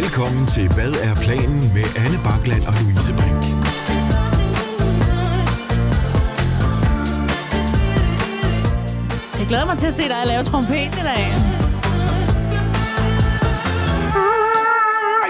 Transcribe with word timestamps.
Velkommen 0.00 0.46
til 0.46 0.74
Hvad 0.74 0.92
er 0.92 1.14
planen 1.14 1.60
med 1.74 1.86
Anne 2.04 2.18
Bakland 2.24 2.62
og 2.66 2.74
Louise 2.80 3.12
Brink. 3.18 3.42
Jeg 9.38 9.46
glæder 9.48 9.66
mig 9.66 9.78
til 9.78 9.86
at 9.86 9.94
se 9.94 10.02
dig 10.08 10.22
lave 10.26 10.44
trompet 10.44 10.74
i 10.74 11.04
dag. 11.10 11.24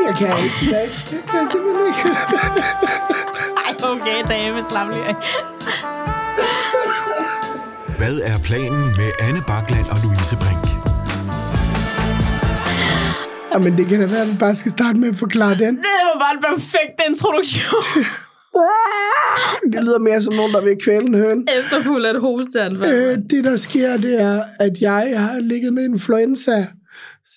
Jeg 0.07 0.15
kan 0.19 0.33
ikke 0.45 0.61
i 0.63 0.71
dag. 0.77 0.89
Jeg 1.13 1.23
kan 1.31 1.49
simpelthen 1.53 1.87
ikke. 1.87 2.09
Ej, 3.67 3.73
okay, 3.91 4.19
dame, 4.29 4.65
slap 4.71 4.89
lige 4.89 5.05
af. 5.05 5.15
Hvad 7.99 8.19
er 8.25 8.39
planen 8.39 8.85
med 8.85 9.11
Anne 9.21 9.43
Bakland 9.47 9.87
og 9.91 9.97
Louise 10.03 10.37
Brink? 10.37 10.82
Jamen, 13.55 13.79
det 13.79 13.87
kan 13.87 14.01
da 14.01 14.07
være, 14.07 14.23
at 14.27 14.33
vi 14.33 14.39
bare 14.41 14.55
skal 14.55 14.71
starte 14.71 14.99
med 14.99 15.09
at 15.09 15.17
forklare 15.17 15.55
den. 15.55 15.77
Det 15.77 15.85
var 16.13 16.19
bare 16.25 16.35
en 16.37 16.43
perfekt 16.55 17.01
introduktion. 17.11 17.85
Det 19.73 19.85
lyder 19.85 19.99
mere 19.99 20.21
som 20.21 20.35
nogen, 20.35 20.53
der 20.53 20.65
vil 20.65 20.77
kvæle 20.85 21.07
en 21.07 21.15
høn. 21.15 21.47
Efterfuld 21.65 22.05
af 22.07 22.11
et 22.15 22.21
hosteanfald. 22.21 22.93
Øh, 23.13 23.19
det, 23.31 23.45
der 23.45 23.57
sker, 23.57 23.97
det 23.97 24.21
er, 24.23 24.43
at 24.61 24.81
jeg 24.81 25.21
har 25.23 25.41
ligget 25.41 25.73
med 25.75 25.85
influenza 25.85 26.67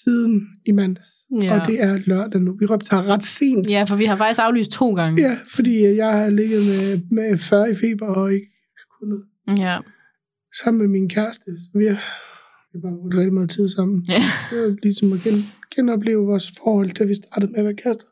siden 0.03 0.47
i 0.65 0.71
mandags. 0.71 1.09
Ja. 1.41 1.59
Og 1.59 1.67
det 1.67 1.83
er 1.83 1.99
lørdag 2.05 2.41
nu. 2.41 2.55
Vi 2.59 2.65
optager 2.69 3.03
ret 3.03 3.23
sent. 3.23 3.69
Ja, 3.69 3.83
for 3.83 3.95
vi 3.95 4.05
har 4.05 4.17
faktisk 4.17 4.41
aflyst 4.43 4.71
to 4.71 4.93
gange. 4.93 5.21
Ja, 5.21 5.37
fordi 5.55 5.83
jeg 5.95 6.11
har 6.11 6.29
ligget 6.29 6.61
med, 6.65 6.99
med 7.11 7.37
40 7.37 7.71
i 7.71 7.75
feber 7.75 8.07
og 8.07 8.33
ikke 8.33 8.47
kunnet 8.99 9.21
Ja. 9.57 9.77
sammen 10.63 10.81
med 10.81 10.87
min 10.87 11.09
kæreste. 11.09 11.43
Så 11.45 11.77
vi 11.79 11.85
har, 11.85 11.99
vi 12.75 12.79
bare 12.81 12.95
brugt 13.01 13.15
rigtig 13.15 13.33
meget 13.33 13.49
tid 13.49 13.69
sammen. 13.69 14.05
Ja. 14.07 14.23
Det 14.51 14.57
var 14.61 14.75
ligesom 14.83 15.13
at 15.13 15.19
gen, 15.19 15.45
genopleve 15.75 16.25
vores 16.25 16.53
forhold, 16.63 16.91
da 16.93 17.03
vi 17.03 17.13
startede 17.13 17.51
med 17.51 17.59
at 17.59 17.65
være 17.65 17.75
kærester. 17.83 18.05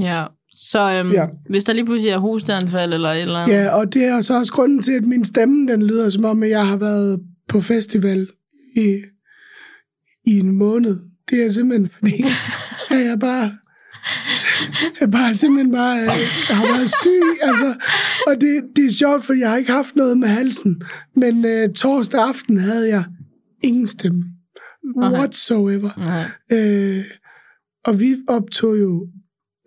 ja. 0.00 0.24
Så 0.56 0.92
øhm, 0.92 1.10
Ja. 1.12 1.26
hvis 1.50 1.64
der 1.64 1.72
lige 1.72 1.84
pludselig 1.84 2.10
er 2.10 2.18
hosteanfald 2.18 2.92
eller 2.94 3.08
et 3.08 3.22
eller 3.22 3.38
andet. 3.38 3.54
Ja, 3.54 3.68
og 3.74 3.94
det 3.94 4.04
er 4.04 4.20
så 4.20 4.38
også 4.38 4.52
grunden 4.52 4.82
til, 4.82 4.92
at 4.92 5.04
min 5.04 5.24
stemme, 5.24 5.72
den 5.72 5.82
lyder 5.82 6.10
som 6.10 6.24
om, 6.24 6.42
at 6.42 6.50
jeg 6.50 6.66
har 6.66 6.76
været 6.76 7.20
på 7.48 7.60
festival 7.60 8.28
i, 8.76 9.00
i 10.26 10.38
en 10.38 10.58
måned. 10.58 10.96
Det 11.30 11.44
er 11.44 11.48
simpelthen 11.48 11.88
fordi, 11.88 12.24
at 12.94 13.04
jeg 13.06 13.18
bare, 13.20 13.50
jeg 15.00 15.10
bare 15.10 15.34
simpelthen 15.34 15.72
bare 15.72 16.02
øh, 16.02 16.08
har 16.50 16.76
været 16.76 16.90
syg. 17.02 17.42
Altså, 17.48 17.74
og 18.26 18.40
det, 18.40 18.62
det 18.76 18.86
er 18.86 18.92
sjovt, 18.92 19.24
for 19.24 19.32
jeg 19.34 19.50
har 19.50 19.56
ikke 19.56 19.72
haft 19.72 19.96
noget 19.96 20.18
med 20.18 20.28
halsen. 20.28 20.82
Men 21.16 21.44
øh, 21.44 21.72
torsdag 21.74 22.20
aften 22.22 22.56
havde 22.58 22.88
jeg 22.88 23.04
ingen 23.64 23.86
stemme. 23.86 24.24
Nej. 24.96 25.12
Whatsoever. 25.12 25.90
Nej. 25.98 26.26
Øh, 26.52 27.04
og 27.84 28.00
vi 28.00 28.16
optog 28.28 28.80
jo 28.80 29.08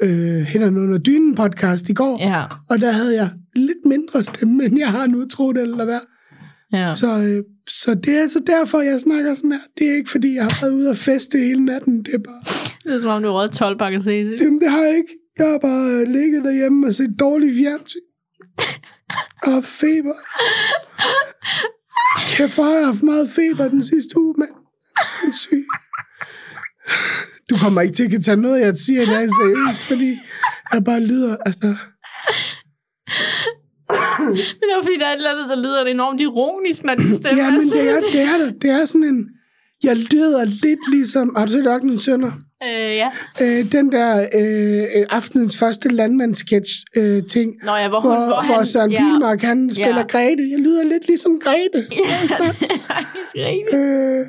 øh, 0.04 0.42
Hænderne 0.42 0.82
under 0.82 0.98
dynen 0.98 1.36
podcast 1.36 1.90
i 1.90 1.94
går. 1.94 2.18
Ja. 2.20 2.44
Og 2.70 2.82
der 2.82 2.92
havde 2.92 3.16
jeg 3.16 3.30
lidt 3.56 3.86
mindre 3.86 4.24
stemme, 4.24 4.66
end 4.66 4.78
jeg 4.78 4.92
har 4.92 5.08
nu, 5.08 5.28
tro 5.28 5.54
det 5.54 5.62
eller 5.62 5.86
hvad. 5.86 6.00
Ja. 6.74 6.94
Så, 6.96 7.08
øh, 7.08 7.44
så 7.70 7.96
det 7.96 8.16
er 8.20 8.28
så 8.28 8.42
derfor, 8.48 8.82
jeg 8.82 9.00
snakker 9.00 9.34
sådan 9.34 9.52
her. 9.52 9.60
Det 9.78 9.90
er 9.90 9.96
ikke, 9.96 10.10
fordi 10.10 10.36
jeg 10.36 10.44
har 10.44 10.58
været 10.62 10.74
ude 10.74 10.90
og 10.90 10.98
feste 10.98 11.38
hele 11.38 11.66
natten. 11.66 12.04
Det 12.04 12.14
er 12.14 12.18
bare... 12.18 12.42
Det 12.84 12.94
er 12.94 13.00
som 13.00 13.10
om, 13.10 13.22
du 13.22 13.28
har 13.28 13.36
røget 13.36 13.52
12 13.52 13.78
bakker 13.78 14.00
se. 14.00 14.12
Jamen, 14.12 14.62
det 14.62 14.72
har 14.72 14.82
jeg 14.82 14.96
ikke. 14.96 15.14
Jeg 15.38 15.48
har 15.48 15.60
bare 15.60 15.92
øh, 15.92 16.08
ligget 16.08 16.44
derhjemme 16.44 16.88
og 16.88 16.94
set 16.94 17.20
dårlig 17.20 17.52
fjernsyn. 17.58 18.00
Og 19.54 19.64
feber. 19.64 20.18
Kæft, 22.18 22.56
hvor 22.56 22.64
har 22.64 22.72
jeg 22.72 22.86
haft 22.86 23.04
meget 23.04 23.30
feber 23.30 23.68
den 23.68 23.84
sidste 23.84 24.18
uge, 24.20 24.36
mand. 24.38 24.50
Sindssyg. 25.22 25.66
Du 27.50 27.58
kommer 27.58 27.82
ikke 27.82 27.94
til 27.94 28.16
at 28.16 28.24
tage 28.24 28.38
noget, 28.38 28.62
jeg 28.62 28.78
siger 28.78 29.02
i 29.02 29.06
dag 29.06 29.30
seriøst, 29.40 29.84
fordi 29.88 30.18
jeg 30.74 30.84
bare 30.84 31.00
lyder, 31.00 31.38
altså... 31.46 31.76
Men 34.20 34.38
det 34.68 34.74
er 34.78 34.82
fordi, 34.84 34.98
der 35.00 35.06
er 35.06 35.14
et 35.14 35.18
eller 35.18 35.32
andet, 35.32 35.50
der 35.50 35.56
lyder 35.56 35.86
enormt 35.86 36.22
ironisk, 36.22 36.84
når 36.84 36.96
din 36.96 37.16
stemme 37.16 37.44
Ja, 37.44 37.52
men 37.52 37.62
det 37.62 37.90
er, 37.90 38.00
det 38.12 38.22
er 38.22 38.38
det. 38.38 38.62
Det 38.62 38.70
er 38.70 38.86
sådan 38.86 39.04
en... 39.04 39.30
Jeg 39.84 39.98
lyder 39.98 40.46
lidt 40.46 40.92
ligesom... 40.92 41.36
Har 41.36 41.46
du 41.46 41.52
set 41.52 41.68
Ørkenens 41.68 42.02
Sønder? 42.02 42.32
Øh, 42.64 42.96
ja. 42.96 43.10
Øh, 43.42 43.72
den 43.72 43.92
der 43.92 44.28
øh, 44.34 44.84
øh, 45.02 45.06
aftenens 45.10 45.58
første 45.58 45.90
landmandssketch 45.90 46.72
øh, 46.96 47.24
ting, 47.32 47.54
Nå 47.64 47.76
ja, 47.76 47.88
hvor, 47.90 48.00
hun, 48.00 48.12
hvor, 48.16 48.26
hvor, 48.26 48.36
han, 48.36 48.56
hvor 48.56 48.64
Søren 48.64 48.92
ja. 48.92 48.98
Pilmark, 48.98 49.42
han 49.42 49.72
spiller 49.72 49.98
Ja. 49.98 50.04
Grete. 50.08 50.44
Jeg 50.52 50.60
lyder 50.60 50.84
lidt 50.84 51.08
ligesom 51.08 51.40
Grete. 51.44 51.80
faktisk 52.92 53.36
rigtigt. 53.36 53.74
Øh, 53.76 54.26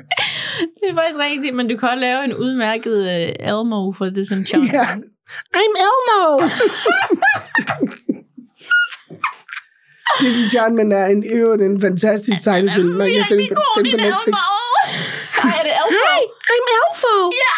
Det 0.79 0.85
er 0.89 0.93
faktisk 0.95 1.19
rigtigt, 1.19 1.55
men 1.55 1.67
du 1.69 1.77
kan 1.77 1.89
også 1.89 1.99
lave 2.01 2.23
en 2.23 2.33
udmærket 2.33 2.97
uh, 2.97 3.47
Elmo 3.49 3.93
for 3.93 4.05
Disenchantment. 4.05 4.73
ja. 4.73 4.85
I'm 5.57 5.73
Elmo! 5.87 6.49
Disenchantment 10.21 10.93
er 10.93 11.05
en, 11.05 11.23
øvrigt 11.23 11.61
en 11.63 11.81
fantastisk 11.81 12.43
tegnefilm. 12.43 12.89
Man 12.89 13.09
kan 13.11 13.25
finde, 13.27 13.47
på- 13.55 13.81
Netflix. 13.81 14.35
Ej, 15.43 15.49
er 15.59 15.63
det 15.67 15.73
Elmo? 15.81 15.99
Hi, 16.09 16.21
I'm 16.53 16.67
Elfo! 16.77 17.13
Ja! 17.43 17.55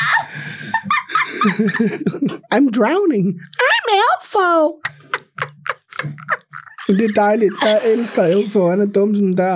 I'm 2.53 2.67
drowning. 2.79 3.27
I'm 3.71 3.87
Elfo! 4.01 4.81
Det 6.99 7.05
er 7.05 7.13
dejligt. 7.15 7.53
Jeg 7.61 7.79
elsker 7.93 8.23
Elfo. 8.23 8.69
Han 8.69 8.81
er 8.81 8.85
dum 8.85 9.15
som 9.15 9.35
der. 9.35 9.53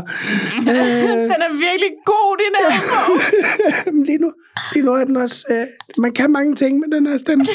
Øh, 0.58 0.66
Den 1.32 1.42
er 1.48 1.54
virkelig 1.54 1.92
god, 2.06 2.38
din 2.42 2.56
Elmo. 2.66 3.20
Men 3.92 4.04
lige 4.04 4.18
nu, 4.18 4.34
lige 4.74 4.86
nu 4.86 4.92
er 4.92 5.04
den 5.04 5.18
også... 5.18 5.46
Øh, 5.52 5.68
man 5.98 6.12
kan 6.12 6.32
mange 6.32 6.56
ting 6.56 6.80
med 6.80 6.98
den 6.98 7.08
her 7.08 7.18
stemme. 7.18 7.46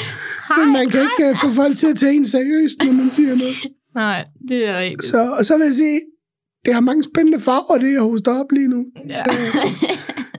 Men 0.57 0.73
man 0.73 0.89
kan 0.89 1.01
ikke 1.01 1.29
øh, 1.29 1.37
få 1.37 1.51
folk 1.51 1.77
til 1.77 1.87
at 1.87 1.97
tage 1.97 2.13
en 2.13 2.27
seriøst, 2.27 2.75
når 2.79 2.91
man 2.91 3.09
siger 3.09 3.35
noget. 3.35 3.55
Nej, 3.95 4.25
det 4.47 4.67
er 4.67 4.77
rigtigt. 4.79 5.03
Så, 5.03 5.31
og 5.31 5.45
så 5.45 5.57
vil 5.57 5.65
jeg 5.65 5.75
sige, 5.75 6.01
det 6.65 6.73
har 6.73 6.81
mange 6.81 7.03
spændende 7.03 7.39
farver, 7.39 7.77
det 7.77 7.93
jeg 7.93 8.01
hoster 8.01 8.39
op 8.39 8.51
lige 8.51 8.67
nu. 8.67 8.85
Ja. 9.09 9.23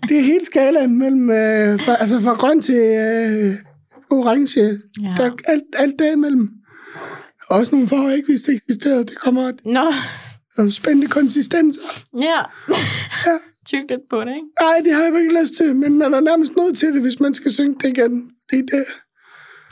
Det 0.09 0.19
er 0.19 0.22
hele 0.22 0.44
skalaen 0.44 0.99
mellem... 0.99 1.31
Øh, 1.31 1.81
fra, 1.81 1.97
altså 2.00 2.20
fra 2.20 2.34
grøn 2.34 2.62
til 2.62 2.75
øh, 2.75 3.54
orange. 4.12 4.61
ja. 5.03 5.15
Der 5.17 5.25
er 5.25 5.31
alt, 5.45 5.62
alt 5.77 5.99
derimellem. 5.99 6.50
Også 7.49 7.73
nogle 7.75 7.89
farver, 7.89 8.09
jeg 8.09 8.17
ikke 8.17 8.28
vidste 8.28 8.53
eksisterede. 8.53 9.05
Det 9.05 9.19
kommer 9.19 9.53
Nå, 9.65 9.93
nogle 10.56 10.73
spændende 10.73 11.06
konsistenser. 11.09 11.81
ja. 12.21 12.39
Ja. 13.27 13.37
Tyk 13.67 13.84
lidt 13.91 14.00
på 14.11 14.21
det, 14.21 14.34
ikke? 14.34 14.47
Nej, 14.61 14.77
det 14.84 14.93
har 14.95 15.03
jeg 15.03 15.21
ikke 15.21 15.41
lyst 15.43 15.55
til, 15.55 15.77
men 15.77 15.99
man 15.99 16.15
er 16.15 16.21
nærmest 16.21 16.53
nødt 16.56 16.78
til 16.78 16.89
det, 16.95 17.03
hvis 17.03 17.21
man 17.21 17.34
skal 17.34 17.50
synge 17.53 17.75
det 17.83 17.89
igen. 17.89 18.31
Det, 18.50 18.65
det, 18.73 18.84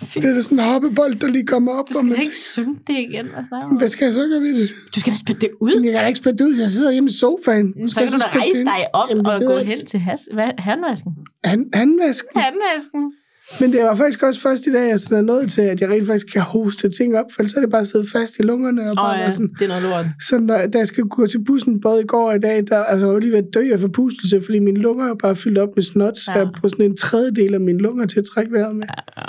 Fint. 0.02 0.22
det 0.24 0.30
er 0.30 0.34
da 0.34 0.40
sådan 0.40 0.64
en 0.64 0.64
hoppebold, 0.64 1.14
der 1.14 1.26
lige 1.26 1.46
kommer 1.46 1.72
op. 1.72 1.76
Du 1.76 1.80
og 1.80 1.88
skal 1.88 2.04
man 2.04 2.14
da 2.14 2.20
ikke 2.20 2.34
synge 2.34 2.78
det 2.86 2.98
igen. 2.98 3.26
Hvad? 3.26 3.78
Hvad 3.78 3.88
skal 3.88 4.04
jeg 4.04 4.14
så 4.14 4.26
gøre 4.28 4.40
ved 4.40 4.60
det? 4.60 4.70
Du 4.94 5.00
skal 5.00 5.12
da 5.12 5.16
spille 5.16 5.40
det 5.40 5.50
ud. 5.60 5.72
Jeg 5.84 5.92
kan 5.92 6.00
da 6.00 6.06
ikke 6.06 6.18
spille 6.18 6.38
det 6.38 6.44
ud, 6.44 6.54
jeg 6.56 6.70
sidder 6.70 6.90
hjemme 6.90 7.10
i 7.10 7.12
sofaen. 7.12 7.88
Så 7.88 7.94
kan 8.00 8.04
jeg 8.04 8.12
du 8.12 8.18
da 8.18 8.38
rejse 8.38 8.64
dig 8.64 8.80
op 8.94 9.08
Jamen, 9.10 9.26
og 9.26 9.40
gå 9.40 9.56
hen 9.56 9.86
til 9.86 10.00
has, 10.00 10.28
hvad, 10.32 10.50
handvasken. 10.58 11.12
Han, 11.44 11.70
handvasken. 11.74 12.40
Handvasken. 12.40 13.12
Men 13.60 13.72
det 13.72 13.82
var 13.82 13.94
faktisk 13.94 14.22
også 14.22 14.40
først 14.40 14.66
i 14.66 14.72
dag, 14.72 14.88
jeg 14.88 15.00
sådan 15.00 15.18
er 15.18 15.22
nået 15.22 15.50
til, 15.52 15.60
at 15.62 15.80
jeg 15.80 15.88
rent 15.90 16.06
faktisk 16.06 16.26
kan 16.32 16.42
hoste 16.42 16.90
ting 16.90 17.16
op, 17.18 17.24
for 17.34 17.40
ellers 17.42 17.54
er 17.54 17.60
det 17.60 17.70
bare 17.70 17.84
siddet 17.84 18.10
fast 18.10 18.38
i 18.38 18.42
lungerne. 18.42 18.90
Og 18.90 18.94
bare 18.96 19.14
oh, 19.14 19.20
ja, 19.20 19.30
sådan, 19.32 19.50
det 19.58 19.62
er 19.64 19.68
noget 19.68 19.82
lort. 19.82 20.06
så 20.28 20.38
når, 20.38 20.66
da 20.66 20.78
jeg 20.78 20.86
skal 20.88 21.04
gå 21.04 21.26
til 21.26 21.44
bussen 21.44 21.80
både 21.80 22.02
i 22.02 22.06
går 22.06 22.28
og 22.30 22.36
i 22.36 22.38
dag, 22.38 22.64
der 22.68 22.78
altså, 22.84 23.06
jeg 23.06 23.14
var 23.14 23.20
lige 23.20 23.32
ved 23.32 23.38
at 23.38 23.54
dø 23.54 23.72
af 23.72 23.80
forpustelse, 23.80 24.42
fordi 24.42 24.58
mine 24.58 24.78
lunger 24.80 25.10
er 25.10 25.14
bare 25.22 25.36
fyldt 25.36 25.58
op 25.58 25.68
med 25.76 25.82
snot, 25.82 26.18
så 26.18 26.30
Ja. 26.32 26.38
jeg 26.38 26.46
er 26.46 26.52
på 26.62 26.68
sådan 26.68 26.84
en 26.84 26.96
tredjedel 26.96 27.54
af 27.54 27.60
mine 27.60 27.78
lunger 27.78 28.06
til 28.06 28.18
at 28.18 28.24
trække 28.34 28.52
vejret 28.52 28.76
med. 28.76 28.86
Ja, 29.16 29.22
ja. 29.22 29.26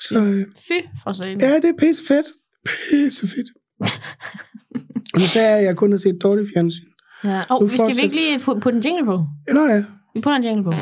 Så 0.00 0.18
øh, 0.18 0.44
Fy 0.68 0.86
for 1.02 1.12
sagen. 1.14 1.40
ja, 1.40 1.54
det 1.56 1.64
er 1.64 1.72
pisse 1.78 2.02
fedt. 2.06 2.26
Pisse 2.90 3.28
fedt. 3.28 3.48
Nu 5.18 5.26
sagde 5.26 5.48
jeg, 5.48 5.58
at 5.58 5.64
jeg 5.64 5.76
kun 5.76 5.90
har 5.90 5.98
set 5.98 6.18
dårligt 6.22 6.48
fjernsyn. 6.54 6.84
Ja. 7.24 7.42
Oh, 7.50 7.60
Nu 7.60 7.66
vi 7.66 7.76
skal 7.76 7.86
vi 7.86 7.90
fortsæt. 7.90 8.04
ikke 8.04 8.16
lige 8.16 8.38
få- 8.38 8.58
putte 8.60 8.76
en 8.76 8.82
jingle 8.84 9.04
på? 9.04 9.24
Nå 9.54 9.66
ja, 9.66 9.76
Vi 10.14 10.20
putter 10.22 10.36
en 10.36 10.44
jingle 10.44 10.64
på. 10.64 10.72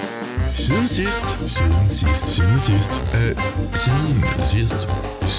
Siden 0.55 0.87
sidst, 0.89 1.29
siden 1.57 1.89
sidst, 1.89 2.29
siden 2.29 2.59
sidst, 2.59 2.93
øh, 3.15 3.37
siden 3.75 4.17
sidst, 4.45 4.81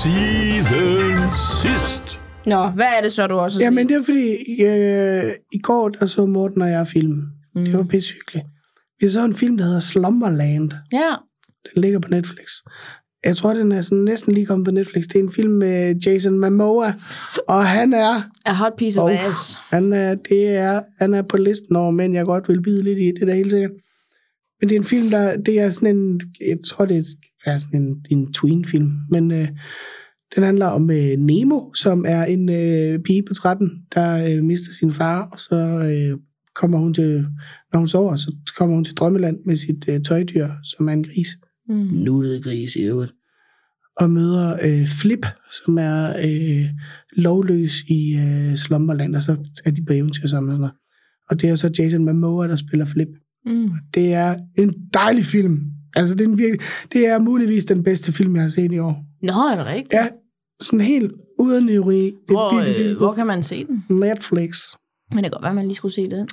siden 0.01 1.19
sidst. 1.63 2.19
Nå, 2.45 2.67
hvad 2.67 2.85
er 2.97 3.01
det 3.01 3.11
så, 3.11 3.27
du 3.27 3.35
også 3.35 3.59
Jamen, 3.59 3.89
det 3.89 3.95
er 3.95 4.03
fordi, 4.03 4.61
øh, 4.63 5.31
i 5.53 5.59
går 5.59 5.89
der 5.89 6.05
så 6.05 6.25
Morten 6.25 6.61
og 6.61 6.69
jeg 6.69 6.87
film. 6.87 7.19
Mm. 7.55 7.65
Det 7.65 7.73
var 7.77 7.83
pisse 7.83 8.13
hyggeligt. 8.13 8.45
Vi 9.01 9.09
så 9.09 9.23
en 9.25 9.35
film, 9.35 9.57
der 9.57 9.65
hedder 9.65 9.79
Slumberland. 9.79 10.71
Ja. 10.93 11.09
Den 11.73 11.81
ligger 11.81 11.99
på 11.99 12.07
Netflix. 12.09 12.45
Jeg 13.25 13.37
tror, 13.37 13.53
den 13.53 13.71
er 13.71 13.81
sådan 13.81 13.97
næsten 14.03 14.33
lige 14.33 14.45
kommet 14.45 14.65
på 14.65 14.71
Netflix. 14.71 15.03
Det 15.03 15.15
er 15.15 15.19
en 15.23 15.31
film 15.31 15.51
med 15.51 15.95
Jason 16.05 16.39
Momoa, 16.39 16.93
og 17.47 17.65
han 17.67 17.93
er, 17.93 18.21
A 18.45 18.53
hot 18.53 18.73
piece 18.77 19.01
of 19.01 19.09
Oh. 19.09 19.25
ass. 19.27 19.57
han 19.69 19.93
er, 19.93 20.15
det 20.29 20.47
er, 20.57 20.81
han 20.99 21.13
er 21.13 21.21
på 21.21 21.37
listen 21.37 21.75
over 21.75 21.91
mænd, 21.91 22.13
jeg 22.13 22.25
godt 22.25 22.49
vil 22.49 22.61
bide 22.61 22.83
lidt 22.83 22.99
i. 22.99 23.05
Det 23.05 23.21
er 23.21 23.25
da 23.25 23.33
helt 23.35 23.51
sikkert. 23.51 23.71
Men 24.63 24.69
det 24.69 24.75
er 24.75 24.79
en 24.79 24.85
film, 24.85 25.09
der, 25.09 25.37
det 25.37 25.59
er 25.59 25.69
sådan 25.69 25.97
en, 25.97 26.21
jeg 26.41 26.57
tror, 26.67 26.85
det 26.85 27.05
er 27.45 27.57
sådan 27.57 27.81
en, 27.81 28.05
en 28.09 28.33
tween-film, 28.33 28.91
men 29.09 29.31
øh, 29.31 29.47
den 30.35 30.43
handler 30.43 30.65
om 30.65 30.91
øh, 30.91 31.17
Nemo, 31.17 31.73
som 31.73 32.05
er 32.07 32.25
en 32.25 32.49
øh, 32.49 32.99
pige 32.99 33.23
på 33.23 33.33
13, 33.33 33.69
der 33.95 34.27
øh, 34.27 34.43
mister 34.43 34.73
sin 34.73 34.93
far, 34.93 35.29
og 35.31 35.39
så 35.39 35.55
øh, 35.55 36.19
kommer 36.55 36.79
hun 36.79 36.93
til, 36.93 37.25
når 37.73 37.79
hun 37.79 37.87
sover, 37.87 38.15
så 38.15 38.53
kommer 38.57 38.75
hun 38.75 38.85
til 38.85 38.95
drømmeland 38.95 39.37
med 39.45 39.55
sit 39.55 39.89
øh, 39.89 40.01
tøjdyr, 40.01 40.49
som 40.63 40.87
er 40.87 40.93
en 40.93 41.03
gris. 41.03 41.29
Mm. 41.69 41.75
Nuttet 41.75 42.43
gris 42.43 42.75
i 42.75 42.81
øvrigt. 42.81 43.13
og 43.97 44.09
møder 44.09 44.57
øh, 44.63 44.87
Flip, 44.87 45.25
som 45.65 45.77
er 45.77 46.17
øh, 46.25 46.65
lovløs 47.11 47.81
i 47.87 48.15
øh, 48.15 48.55
Slumberland, 48.55 49.15
og 49.15 49.21
så 49.21 49.37
er 49.65 49.71
de 49.71 49.85
på 49.85 49.93
eventyr 49.93 50.27
sammen. 50.27 50.49
Og, 50.49 50.53
sådan 50.53 50.61
noget. 50.61 50.75
og 51.29 51.41
det 51.41 51.49
er 51.49 51.55
så 51.55 51.71
Jason 51.79 52.05
Momoa, 52.05 52.47
der 52.47 52.55
spiller 52.55 52.85
Flip. 52.85 53.09
Mm. 53.45 53.69
Det 53.93 54.13
er 54.13 54.35
en 54.57 54.73
dejlig 54.93 55.25
film. 55.25 55.59
Altså, 55.95 56.15
det 56.15 56.21
er, 56.21 56.27
en 56.27 56.37
virkelig, 56.37 56.61
det 56.93 57.07
er 57.07 57.19
muligvis 57.19 57.65
den 57.65 57.83
bedste 57.83 58.11
film, 58.11 58.35
jeg 58.35 58.43
har 58.43 58.49
set 58.49 58.71
i 58.71 58.79
år. 58.79 59.05
Nå, 59.21 59.33
er 59.33 59.55
det 59.55 59.65
rigtigt? 59.65 59.93
Ja, 59.93 60.07
sådan 60.61 60.81
helt 60.81 61.11
uden. 61.39 61.67
Det 61.67 61.75
er 61.75 61.81
Hvor, 61.81 62.55
virkelig, 62.55 62.71
øh, 62.71 62.77
virkelig 62.77 62.97
hvor 62.97 63.13
kan 63.13 63.27
man 63.27 63.43
se 63.43 63.65
den? 63.65 63.85
Netflix. 63.89 64.57
Men 65.11 65.23
det 65.23 65.23
kan 65.23 65.31
godt 65.31 65.41
være, 65.41 65.49
at 65.49 65.55
man 65.55 65.65
lige 65.65 65.75
skulle 65.75 65.93
se 65.93 66.09
det. 66.09 66.25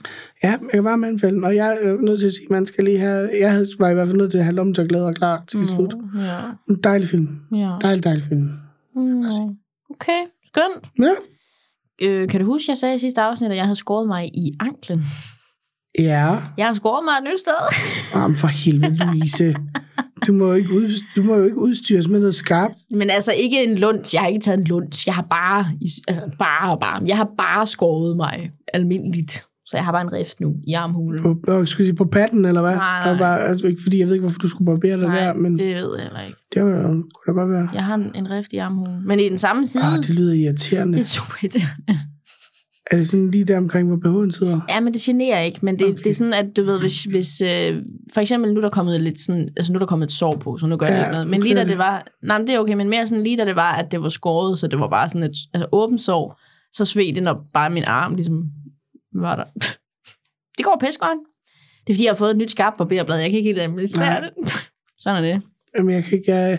Ja, 0.42 0.48
jeg 0.50 0.58
kan 0.72 0.84
bare 0.84 1.06
anbefale 1.08 1.34
den, 1.34 1.44
og 1.44 1.56
jeg 1.56 1.78
er 1.82 2.00
nødt 2.00 2.20
til 2.20 2.26
at 2.26 2.32
sige, 2.32 2.44
at 2.44 2.50
man 2.50 2.66
skal 2.66 2.84
lige 2.84 2.98
have, 2.98 3.30
jeg 3.40 3.64
var 3.78 3.88
i 3.90 3.94
hvert 3.94 4.08
fald 4.08 4.18
nødt 4.18 4.30
til 4.30 4.38
at 4.38 4.44
have 4.44 4.54
lommetørklæder 4.54 5.12
klar 5.12 5.44
til 5.48 5.58
mm. 5.58 5.64
slut. 5.64 5.94
Ja. 6.18 6.40
En 6.70 6.76
dejlig 6.84 7.08
film. 7.08 7.28
ja. 7.54 7.76
Dejlig, 7.80 8.04
dejlig 8.04 8.24
film. 8.24 8.50
Mm. 8.96 9.24
Okay, 9.90 10.20
skønt. 10.46 10.86
Ja. 10.98 11.12
Øh, 12.02 12.28
kan 12.28 12.40
du 12.40 12.46
huske, 12.46 12.70
jeg 12.70 12.76
sagde 12.76 12.94
i 12.94 12.98
sidste 12.98 13.20
afsnit, 13.20 13.50
at 13.50 13.56
jeg 13.56 13.64
havde 13.64 13.76
skåret 13.76 14.06
mig 14.08 14.26
i 14.26 14.52
anklen? 14.60 15.02
Ja. 16.02 16.37
Jeg 16.58 16.67
har 16.67 16.75
skåret 16.75 17.05
mig 17.05 17.12
et 17.12 17.32
nyt 17.32 17.41
sted. 17.41 17.61
Jamen 18.20 18.37
for 18.37 18.47
helvede, 18.47 18.97
Louise. 18.97 19.55
Du 20.26 20.32
må, 20.32 20.47
jo 20.47 20.52
ikke 20.52 20.73
ud, 20.75 20.93
du 21.17 21.23
må 21.23 21.35
jo 21.37 21.44
ikke 21.44 21.58
udstyres 21.58 22.08
med 22.08 22.19
noget 22.19 22.35
skarpt. 22.35 22.75
Men 22.94 23.11
altså 23.11 23.32
ikke 23.32 23.64
en 23.64 23.79
lunch. 23.79 24.14
Jeg 24.14 24.23
har 24.23 24.29
ikke 24.29 24.41
taget 24.41 24.58
en 24.58 24.64
lunch. 24.64 25.06
Jeg 25.06 25.14
har 25.14 25.23
bare, 25.31 25.67
altså 26.08 26.23
bare, 26.38 26.79
bare. 26.79 27.02
Jeg 27.08 27.17
har 27.17 27.29
bare 27.38 27.67
skåret 27.67 28.17
mig 28.17 28.50
almindeligt. 28.75 29.44
Så 29.67 29.76
jeg 29.76 29.85
har 29.85 29.93
bare 29.93 30.02
en 30.02 30.12
rift 30.12 30.41
nu 30.41 30.55
i 30.67 30.73
armhulen. 30.73 31.23
På, 31.23 31.35
skulle 31.44 31.61
jeg 31.61 31.69
sige, 31.69 31.94
på 31.94 32.05
patten, 32.05 32.44
eller 32.44 32.61
hvad? 32.61 32.75
Nej, 32.75 33.05
nej. 33.05 33.19
Bare, 33.19 33.41
altså, 33.41 33.67
ikke 33.67 33.82
fordi 33.82 33.99
jeg 33.99 34.06
ved 34.06 34.14
ikke, 34.14 34.23
hvorfor 34.23 34.38
du 34.38 34.49
skulle 34.49 34.67
barbere 34.67 34.97
dig 34.97 35.06
Nej, 35.08 35.20
der, 35.25 35.35
men 35.35 35.52
det, 35.52 35.58
det 35.58 35.75
ved 35.75 35.97
jeg 35.97 36.02
heller 36.05 36.20
ikke. 36.26 36.38
det 36.55 36.62
kunne 36.62 36.76
da, 36.76 36.82
kunne 36.87 37.05
da 37.26 37.32
godt 37.32 37.50
være. 37.50 37.69
Jeg 37.75 37.85
har 37.85 37.94
en, 37.94 38.11
en 38.14 38.31
rift 38.31 38.52
i 38.52 38.56
armhulen. 38.56 39.06
Men 39.06 39.20
i 39.20 39.29
den 39.29 39.38
samme 39.38 39.67
side. 39.67 39.85
Ah, 39.85 39.99
det 39.99 40.14
lyder 40.19 40.32
irriterende. 40.35 40.93
det 40.94 41.00
er 41.00 41.05
super 41.05 41.35
irriterende. 41.43 41.99
Er 42.90 42.96
det 42.96 43.08
sådan 43.08 43.31
lige 43.31 43.44
der 43.44 43.56
omkring, 43.56 43.88
hvor 43.88 43.96
BH'en 43.96 44.31
sidder? 44.31 44.60
Ja, 44.69 44.81
men 44.81 44.94
det 44.94 45.02
generer 45.02 45.40
ikke. 45.40 45.58
Men 45.62 45.78
det, 45.78 45.82
okay. 45.82 45.92
Okay. 45.92 46.02
det 46.02 46.10
er 46.10 46.14
sådan, 46.14 46.32
at 46.32 46.56
du 46.56 46.64
ved, 46.64 46.81
hvis, 46.81 47.04
hvis 47.04 47.40
øh, 47.40 47.82
for 48.14 48.20
eksempel 48.20 48.52
nu 48.52 48.56
er 48.56 48.60
der 48.60 48.70
kommet 48.70 49.00
lidt 49.00 49.20
sådan, 49.20 49.48
altså 49.56 49.72
nu 49.72 49.76
er 49.76 49.78
der 49.78 49.87
kommet 49.87 50.06
et 50.06 50.12
sår 50.12 50.37
på, 50.37 50.58
så 50.58 50.66
nu 50.66 50.76
gør 50.76 50.87
jeg 50.87 50.94
Ja, 50.94 51.00
ikke 51.00 51.12
noget. 51.12 51.26
Men 51.28 51.40
nu 51.40 51.44
lige 51.44 51.54
da 51.54 51.64
det 51.64 51.78
var, 51.78 52.06
nej, 52.22 52.38
men 52.38 52.46
det 52.46 52.54
er 52.54 52.58
okay, 52.58 52.75
men 52.75 52.88
mere 52.88 53.06
sådan 53.06 53.25
lige 53.25 53.37
da 53.37 53.44
det 53.44 53.56
var, 53.56 53.72
at 53.72 53.90
det 53.90 54.02
var 54.02 54.08
skåret, 54.08 54.58
så 54.58 54.66
det 54.66 54.81
var 54.81 54.88
bare 54.88 55.08
sådan 55.08 55.22
et 55.22 55.37
altså, 55.54 55.69
åbent 55.72 56.00
sår, 56.00 56.40
så 56.72 56.84
sved 56.84 57.14
det, 57.14 57.22
når 57.22 57.46
bare 57.54 57.70
min 57.70 57.84
arm 57.87 58.14
ligesom 58.14 58.42
var 59.14 59.37
der. 59.37 59.44
Det 60.56 60.64
går 60.64 60.76
pisse 60.81 61.00
godt. 61.00 61.19
Det 61.87 61.92
er 61.92 61.94
fordi, 61.94 62.04
jeg 62.04 62.10
har 62.10 62.16
fået 62.16 62.31
et 62.31 62.37
nyt 62.37 62.50
skarpt 62.50 62.78
barberblad. 62.78 63.19
Jeg 63.19 63.31
kan 63.31 63.37
ikke 63.37 63.48
helt 63.48 63.60
administrere 63.60 64.20
det. 64.20 64.31
Sådan 65.02 65.25
er 65.25 65.32
det. 65.32 65.42
Jamen, 65.76 65.94
jeg 65.94 66.04
kan 66.04 66.19
ikke... 66.19 66.34
Jeg, 66.34 66.58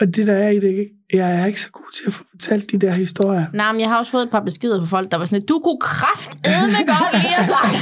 og 0.00 0.06
det 0.16 0.26
der 0.26 0.32
er 0.32 0.48
i 0.48 0.60
det, 0.60 0.68
ikke? 0.68 0.97
Jeg 1.12 1.40
er 1.40 1.46
ikke 1.46 1.60
så 1.60 1.70
god 1.70 1.92
til 1.94 2.02
at 2.06 2.12
få 2.12 2.24
fortalt 2.30 2.70
de 2.70 2.78
der 2.78 2.90
historier. 2.92 3.46
Nej, 3.54 3.72
men 3.72 3.80
jeg 3.80 3.88
har 3.88 3.98
også 3.98 4.12
fået 4.12 4.22
et 4.22 4.30
par 4.30 4.44
beskeder 4.44 4.80
fra 4.80 4.86
folk, 4.96 5.10
der 5.10 5.16
var 5.16 5.24
sådan, 5.24 5.46
du 5.46 5.60
kunne 5.64 5.80
kraftedme 5.80 6.76
godt 6.94 7.12
lige 7.12 7.34
have 7.38 7.46
sagt, 7.46 7.74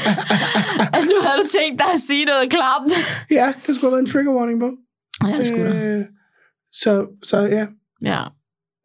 at 0.96 1.02
nu 1.10 1.16
havde 1.26 1.38
du 1.42 1.46
tænkt 1.58 1.78
dig 1.82 1.90
at 1.92 2.00
sige 2.00 2.24
noget 2.24 2.50
klamt. 2.50 2.92
Ja, 3.30 3.46
der 3.66 3.72
skulle 3.74 3.80
have 3.80 3.90
været 3.92 4.00
en 4.00 4.06
trigger 4.12 4.32
warning 4.32 4.60
på. 4.60 4.70
Ja, 5.28 5.38
det 5.38 5.46
skulle 5.48 5.82
øh, 5.82 6.04
så, 6.72 7.06
så 7.22 7.38
ja, 7.40 7.66
Ja. 8.02 8.22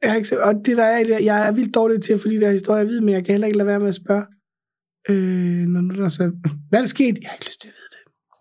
jeg 0.02 0.10
har 0.12 0.16
ikke, 0.16 0.28
så- 0.30 0.40
og 0.42 0.54
det 0.66 0.78
der 0.78 0.84
er 0.84 1.04
det, 1.04 1.26
jeg 1.26 1.48
er 1.48 1.52
vildt 1.52 1.76
dårlig 1.76 2.02
til 2.04 2.14
at 2.14 2.20
få 2.22 2.28
de 2.30 2.42
der 2.42 2.52
historier 2.52 2.82
at 2.82 2.88
vide, 2.88 3.02
men 3.02 3.14
jeg 3.14 3.26
kan 3.26 3.34
heller 3.34 3.48
ikke 3.48 3.58
lade 3.58 3.68
være 3.68 3.80
med 3.80 3.88
at 3.88 3.96
spørge, 3.96 4.26
øh, 5.10 5.66
når 5.74 5.82
nu 5.82 5.96
der 6.04 6.10
så, 6.10 6.32
hvad 6.70 6.80
er 6.80 6.84
der 6.84 6.88
sket? 6.90 7.18
Jeg 7.22 7.30
har 7.30 7.36
ikke 7.36 7.46
lyst 7.46 7.62
til 7.62 7.68
at 7.68 7.74
vide 7.74 7.81
det. 7.81 7.81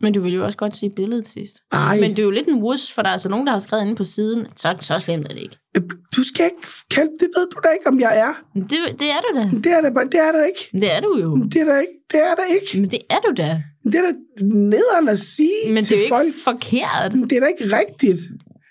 Men 0.03 0.15
du 0.15 0.21
ville 0.21 0.37
jo 0.39 0.45
også 0.45 0.59
godt 0.59 0.77
se 0.77 0.91
billedet 0.97 1.29
sidst. 1.29 1.57
Ej, 1.73 2.01
Men 2.01 2.11
det 2.11 2.19
er 2.19 2.23
jo 2.23 2.31
lidt 2.31 2.49
en 2.49 2.63
wuss, 2.63 2.93
for 2.95 3.03
der 3.03 3.09
er 3.09 3.13
altså 3.13 3.29
nogen, 3.29 3.47
der 3.47 3.53
har 3.53 3.59
skrevet 3.59 3.83
inde 3.85 3.97
på 3.97 4.05
siden, 4.05 4.47
så, 4.57 4.77
så 4.81 4.99
slemt 4.99 5.25
er 5.27 5.29
det 5.35 5.43
ikke. 5.43 5.57
øh, 5.77 5.83
du 6.17 6.23
skal 6.25 6.45
ikke 6.45 6.67
kalde, 6.91 7.11
det 7.21 7.29
ved 7.37 7.47
du 7.55 7.61
da 7.65 7.69
ikke, 7.69 7.87
om 7.87 8.01
jeg 8.01 8.19
er. 8.19 8.33
Det, 8.55 8.71
det 8.99 9.11
er 9.11 9.21
du 9.21 9.39
da. 9.39 9.43
Det 9.65 9.73
er 9.73 9.81
der, 9.81 9.91
bare- 9.95 10.05
det 10.13 10.21
er 10.21 10.33
der 10.33 10.45
ikke. 10.45 10.69
Det 10.73 10.97
er 10.97 11.01
du 11.01 11.19
jo. 11.21 11.37
Det 11.53 11.57
er 11.61 11.65
der 11.65 11.79
ikke. 11.81 11.93
Det 12.13 12.21
er 12.21 12.35
der 12.35 12.45
ikke. 12.55 12.81
Men 12.81 12.91
det 12.91 13.01
er 13.11 13.19
du 13.19 13.33
da. 13.37 13.63
Det 13.85 13.95
er 13.95 14.03
da 14.03 14.13
nederen 14.45 15.09
at 15.09 15.19
sige 15.19 15.51
Men 15.67 15.77
det 15.77 15.93
er 15.93 15.97
jo 15.97 16.03
ikke 16.03 16.15
folk. 16.17 16.29
forkert. 16.45 17.13
Det 17.31 17.33
er 17.37 17.41
da 17.41 17.47
ikke 17.47 17.65
rigtigt 17.79 18.19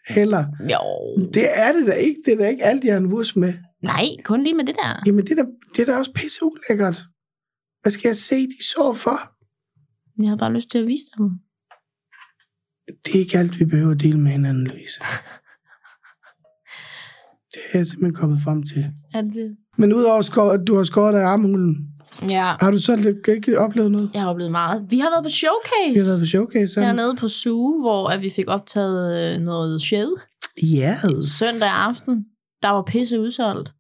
heller. 0.08 0.46
Jo. 0.74 0.82
Det 1.34 1.46
er 1.60 1.72
det 1.72 1.88
da 1.88 1.92
ikke. 1.92 2.16
Det 2.26 2.34
er 2.34 2.38
da 2.38 2.48
ikke 2.48 2.64
alt, 2.64 2.84
jeg 2.84 2.94
har 2.94 3.00
en 3.00 3.14
wus 3.14 3.36
med. 3.36 3.54
Nej, 3.84 4.06
kun 4.24 4.44
lige 4.44 4.54
med 4.56 4.66
det 4.66 4.76
der. 4.76 5.02
Jamen, 5.06 5.26
det 5.26 5.32
er 5.40 5.44
da, 5.44 5.50
det 5.76 5.82
er 5.82 5.86
da 5.86 5.98
også 5.98 6.12
pisse 6.16 6.40
ulækkert. 6.44 7.02
Hvad 7.82 7.92
skal 7.92 8.10
jeg 8.10 8.16
se 8.16 8.48
de 8.48 8.64
så 8.64 8.94
for? 8.94 9.20
Jeg 10.20 10.28
havde 10.28 10.38
bare 10.40 10.54
lyst 10.54 10.72
til 10.72 10.78
at 10.78 10.88
vise 10.88 11.06
dem. 11.18 11.30
Det 13.06 13.16
er 13.16 13.20
ikke 13.20 13.38
alt, 13.38 13.60
vi 13.60 13.66
behøver 13.66 13.92
at 13.92 14.00
dele 14.02 14.20
med 14.20 14.32
hinanden, 14.32 14.68
Louise. 14.68 15.00
Det 17.54 17.60
er 17.72 17.78
jeg 17.80 17.88
simpelthen 17.88 18.16
kommet 18.16 18.42
frem 18.42 18.64
til. 18.64 18.86
Er 19.14 19.22
det? 19.22 19.58
Men 19.78 19.94
udover 19.94 20.52
at 20.52 20.68
du 20.68 20.76
har 20.76 20.84
skåret 20.84 21.16
af 21.16 21.26
armhulen, 21.26 21.90
Ja. 22.30 22.56
har 22.60 22.72
du 22.72 22.78
så 22.78 23.16
ikke 23.28 23.60
oplevet 23.60 23.92
noget? 23.92 24.12
Jeg 24.14 24.22
har 24.22 24.30
oplevet 24.30 24.52
meget. 24.52 24.86
Vi 24.90 25.00
har 25.00 25.10
været 25.10 25.24
på 25.24 25.30
showcase. 25.30 25.94
Vi 25.94 26.00
har 26.00 26.06
været 26.06 26.20
på 26.20 26.26
showcase 26.26 26.74
sammen. 26.74 26.98
Dernede 26.98 27.16
på 27.16 27.28
Zoo, 27.28 27.80
hvor 27.82 28.10
at 28.10 28.22
vi 28.22 28.30
fik 28.30 28.46
optaget 28.48 29.36
øh, 29.36 29.42
noget 29.42 29.82
show. 29.82 30.10
Yes. 30.64 31.26
Søndag 31.40 31.70
aften. 31.70 32.26
Der 32.64 32.70
var 32.70 32.82
pisse 32.84 33.20
udsolgt. 33.20 33.74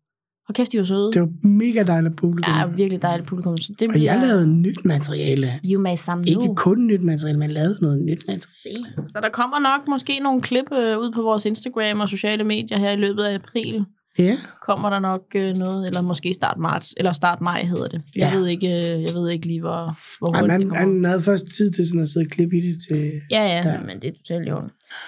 Og 0.49 0.55
kæft, 0.55 0.71
de 0.71 0.77
var 0.77 0.83
søde. 0.83 1.11
Det 1.13 1.21
var 1.21 1.29
mega 1.47 1.83
dejligt 1.83 2.15
publikum. 2.17 2.53
Ja, 2.53 2.65
virkelig 2.65 3.01
dejligt 3.01 3.27
publikum. 3.27 3.57
Så 3.57 3.73
det 3.79 3.89
Og 3.89 4.03
jeg 4.03 4.19
lavede 4.19 4.47
nyt 4.47 4.85
materiale. 4.85 5.59
You 5.65 5.81
may 5.81 5.95
nu. 6.17 6.23
Ikke 6.41 6.55
kun 6.55 6.87
nyt 6.87 7.01
materiale, 7.01 7.39
men 7.39 7.51
lavede 7.51 7.75
noget 7.81 8.01
nyt 8.01 8.23
materiale. 8.27 8.85
Så 9.07 9.19
der 9.23 9.29
kommer 9.29 9.59
nok 9.59 9.87
måske 9.87 10.19
nogle 10.19 10.41
klip 10.41 10.65
øh, 10.71 10.97
ud 10.97 11.11
på 11.11 11.21
vores 11.21 11.45
Instagram 11.45 11.99
og 11.99 12.09
sociale 12.09 12.43
medier 12.43 12.77
her 12.79 12.91
i 12.91 12.95
løbet 12.95 13.23
af 13.23 13.33
april. 13.33 13.85
Ja. 14.19 14.37
Kommer 14.65 14.89
der 14.89 14.99
nok 14.99 15.21
øh, 15.35 15.55
noget, 15.55 15.87
eller 15.87 16.01
måske 16.01 16.33
start 16.33 16.57
marts, 16.57 16.93
eller 16.97 17.11
start 17.11 17.41
maj 17.41 17.63
hedder 17.63 17.87
det. 17.87 18.01
Jeg, 18.15 18.31
Ja. 18.33 18.37
ved, 18.37 18.47
ikke, 18.47 18.67
øh, 18.67 19.01
jeg 19.01 19.09
ved 19.13 19.29
ikke 19.29 19.47
lige, 19.47 19.59
hvor, 19.61 19.97
hvor 20.19 20.33
Ej, 20.33 20.41
hurtigt 20.41 20.59
det 20.59 20.67
man, 20.67 20.77
kommer. 20.77 20.93
han 20.93 21.05
havde 21.05 21.21
først 21.21 21.45
tid 21.57 21.71
til 21.71 21.87
sådan 21.87 22.01
at 22.01 22.07
sidde 22.07 22.23
og 22.25 22.29
klippe 22.31 22.57
i 22.57 22.61
det 22.61 22.77
til... 22.89 23.11
Ja, 23.31 23.41
ja, 23.43 23.69
Ja. 23.69 23.79
men 23.81 23.99
det 24.01 24.07
er 24.07 24.11
totalt 24.27 24.49
jo. 24.49 24.61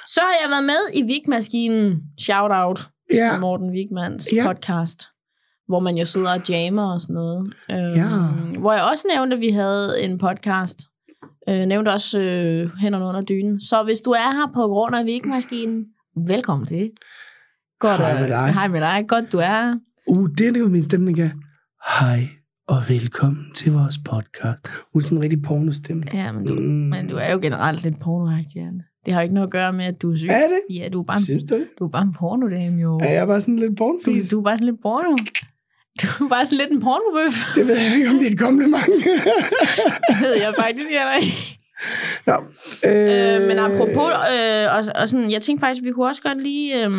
Så 0.08 0.20
har 0.22 0.36
jeg 0.44 0.50
været 0.52 0.64
med 0.64 0.82
i 0.94 1.02
Vigmaskinen. 1.02 2.02
Shout 2.20 2.52
out 2.54 2.88
Ja. 3.14 3.40
Morten 3.40 3.72
Vigmans 3.74 4.30
Ja. 4.34 4.38
ja. 4.44 4.48
podcast, 4.54 5.02
hvor 5.72 5.80
man 5.80 5.98
jo 5.98 6.06
sidder 6.06 6.32
og 6.34 6.50
jammer 6.50 6.94
og 6.94 7.02
sådan 7.02 7.14
noget. 7.14 7.54
Øhm, 7.72 7.96
Ja. 7.96 8.08
Hvor 8.60 8.74
jeg 8.74 8.84
også 8.92 9.04
nævnte, 9.16 9.36
at 9.36 9.42
vi 9.42 9.50
havde 9.50 10.04
en 10.04 10.18
podcast. 10.18 10.80
Øh, 11.50 11.66
nævnte 11.66 11.90
også 11.90 12.20
øh, 12.20 12.72
hænderne 12.82 13.06
under 13.06 13.22
dynen. 13.22 13.60
Så 13.62 13.84
hvis 13.84 14.02
du 14.02 14.12
er 14.12 14.32
her 14.38 14.52
på 14.54 14.68
grund 14.68 14.96
af 14.96 15.06
Vigmaskinen, 15.06 15.86
velkommen 16.28 16.68
til. 16.68 16.92
Godt, 17.80 17.98
Hej 18.02 18.14
med 18.14 18.24
øh, 18.24 18.30
dig. 18.30 18.54
Hej 18.54 18.68
med 18.68 18.82
dig. 18.82 19.06
Godt, 19.08 19.32
du 19.32 19.38
er. 19.38 19.76
Uh, 20.08 20.30
det 20.38 20.56
er 20.56 20.60
jo 20.60 20.68
min 20.68 20.84
stemning 20.84 21.20
er. 21.20 21.30
Hej 22.00 22.28
og 22.68 22.78
velkommen 22.90 23.46
til 23.56 23.72
vores 23.74 23.98
podcast. 23.98 24.60
Hun 24.94 25.00
er 25.00 25.04
sådan 25.04 25.18
en 25.18 25.24
rigtig 25.24 25.42
pornostemme. 25.42 26.04
Ja, 26.14 26.32
men 26.32 26.46
du, 26.48 26.54
Mm. 26.54 26.60
men 26.62 27.08
du 27.08 27.16
er 27.16 27.32
jo 27.32 27.40
generelt 27.42 27.84
lidt 27.84 28.00
pornoagtig, 28.00 28.62
Anne. 28.62 28.84
Det 29.06 29.14
har 29.14 29.22
jo 29.22 29.24
ikke 29.24 29.34
noget 29.36 29.48
at 29.48 29.52
gøre 29.52 29.74
med, 29.74 29.86
at 29.86 30.02
du 30.02 30.12
er 30.12 30.16
syg. 30.18 30.28
Er 30.28 30.48
det? 30.48 30.76
Ja, 30.78 30.90
du 30.94 31.00
er 31.00 31.04
bare 31.04 31.18
en, 31.18 31.24
Synes 31.24 31.44
du 31.44 31.56
det? 31.56 31.68
du 31.80 31.86
er 31.86 31.90
bare 31.90 32.02
en 32.04 32.14
pornodame, 32.14 32.82
jo. 32.82 32.98
Er 33.00 33.12
jeg 33.14 33.28
bare 33.28 33.42
sådan 33.42 33.56
lidt 33.60 33.70
Du, 33.72 33.76
pornofis? 33.76 34.30
du 34.30 34.40
er 34.40 34.44
bare 34.44 34.56
sådan 34.58 34.66
lidt 34.66 34.82
porno. 34.82 35.16
Du 36.20 36.26
er 36.26 36.30
bare 36.30 36.46
sådan 36.46 36.58
lidt 36.58 36.72
en 36.72 36.82
pornobøf. 36.82 37.34
Det 37.56 37.68
ved 37.68 37.76
jeg 37.78 37.96
ikke, 37.98 38.10
om 38.10 38.16
det 38.20 38.28
er 38.28 38.32
et 38.32 38.40
kompliment. 38.40 38.86
Det 40.10 40.18
ved 40.22 40.34
jeg 40.34 40.54
faktisk 40.56 40.88
heller 40.90 41.16
ikke. 41.22 41.58
Nå, 42.28 42.34
Øh, 42.90 43.48
men 43.48 43.60
apropos, 43.60 44.12
øh, 44.34 44.66
og, 44.76 45.02
og 45.02 45.10
sådan, 45.10 45.32
jeg 45.32 45.42
tænkte 45.42 45.62
faktisk, 45.66 45.84
vi 45.86 45.92
kunne 45.92 46.08
også 46.08 46.22
godt 46.22 46.42
lige, 46.44 46.76
øh, 46.76 46.92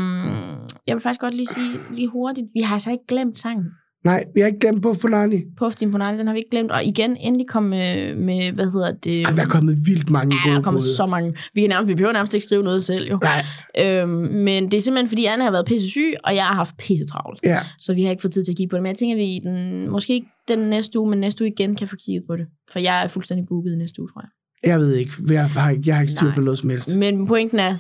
jeg 0.87 0.97
vil 0.97 1.03
faktisk 1.03 1.21
godt 1.21 1.35
lige 1.35 1.47
sige 1.47 1.73
lige 1.93 2.09
hurtigt, 2.09 2.47
vi 2.55 2.61
har 2.61 2.75
altså 2.75 2.91
ikke 2.91 3.07
glemt 3.09 3.37
sangen. 3.37 3.67
Nej, 4.05 4.25
vi 4.35 4.41
har 4.41 4.47
ikke 4.47 4.59
glemt 4.59 4.83
Puff 4.83 5.01
Bonani. 5.01 5.43
Puff 5.59 5.77
din 5.77 5.91
Bonani, 5.91 6.19
den 6.19 6.27
har 6.27 6.35
vi 6.35 6.39
ikke 6.39 6.51
glemt. 6.51 6.71
Og 6.71 6.85
igen, 6.85 7.17
endelig 7.17 7.49
kom 7.49 7.63
med, 7.63 8.15
med 8.15 8.53
hvad 8.53 8.71
hedder 8.73 8.93
det? 8.93 9.23
Ej, 9.23 9.31
der 9.31 9.43
er 9.43 9.47
kommet 9.47 9.87
vildt 9.87 10.11
mange 10.11 10.35
Ja, 10.35 10.41
gode 10.45 10.53
der 10.55 10.59
er 10.61 10.63
kommet 10.65 10.81
bud. 10.81 10.87
så 10.97 11.07
mange. 11.07 11.35
Vi, 11.55 11.61
kan 11.61 11.71
nærmest, 11.71 11.89
vi 11.89 11.95
behøver 11.95 12.13
nærmest 12.13 12.35
ikke 12.35 12.47
skrive 12.47 12.63
noget 12.63 12.85
selv, 12.85 13.11
jo. 13.11 13.19
Nej, 13.23 13.43
Øhm, 13.81 14.09
men 14.45 14.71
det 14.71 14.75
er 14.77 14.81
simpelthen, 14.81 15.09
fordi 15.09 15.25
Anne 15.25 15.45
har 15.45 15.51
været 15.51 15.67
pisse 15.67 15.89
syg, 15.91 16.15
og 16.25 16.35
jeg 16.35 16.45
har 16.45 16.55
haft 16.55 16.77
pisse 16.79 17.07
travlt. 17.07 17.41
ja. 17.45 17.59
Så 17.79 17.95
vi 17.95 18.03
har 18.03 18.11
ikke 18.11 18.21
fået 18.23 18.33
tid 18.35 18.45
til 18.45 18.53
at 18.53 18.57
kigge 18.57 18.71
på 18.71 18.77
det. 18.77 18.83
Men 18.83 18.89
jeg 18.91 18.97
tænker, 18.97 19.15
at 19.15 19.19
vi 19.19 19.25
i 19.25 19.41
den, 19.45 19.91
måske 19.91 20.15
ikke 20.15 20.27
den 20.49 20.59
næste 20.59 20.99
uge, 20.99 21.11
men 21.11 21.19
næste 21.21 21.45
uge 21.45 21.51
igen 21.59 21.77
kan 21.77 21.89
få 21.89 21.97
kigget 22.07 22.25
på 22.29 22.37
det. 22.37 22.47
For 22.73 22.79
jeg 22.79 23.05
er 23.05 23.09
fuldstændig 23.09 23.47
booket 23.49 23.73
i 23.73 23.77
næste 23.77 24.01
uge, 24.01 24.09
tror 24.09 24.21
jeg. 24.23 24.31
Jeg 24.71 24.79
ved 24.79 24.95
ikke. 24.95 25.13
Jeg 25.31 25.49
har, 25.51 25.71
ikke- 25.71 25.83
jeg 25.87 25.95
har 25.97 26.03
ikke 26.03 26.13
styr 26.13 26.33
på 26.35 26.41
noget 26.41 26.59
som 26.59 26.71
helst. 26.71 26.97
Men 26.97 27.27
pointen 27.27 27.59
er, 27.59 27.75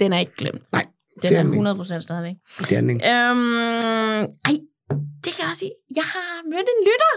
den 0.00 0.12
er 0.12 0.18
ikke 0.18 0.32
glemt. 0.38 0.62
Nej, 0.72 0.82
Den 1.14 1.22
det 1.22 1.32
er 1.32 1.38
er 1.38 1.42
den 1.42 1.52
ikke. 1.54 1.70
100% 1.96 2.00
stadigvæk. 2.00 2.34
Det 2.60 2.72
er 2.72 2.80
den 2.80 2.90
ikke. 2.90 3.02
Øhm, 3.12 4.26
ej, 4.44 4.54
det 5.24 5.30
kan 5.34 5.40
jeg 5.44 5.48
også 5.52 5.58
sige. 5.64 5.74
Jeg 5.96 6.04
har 6.14 6.30
mødt 6.52 6.68
en 6.74 6.80
lytter 6.88 7.14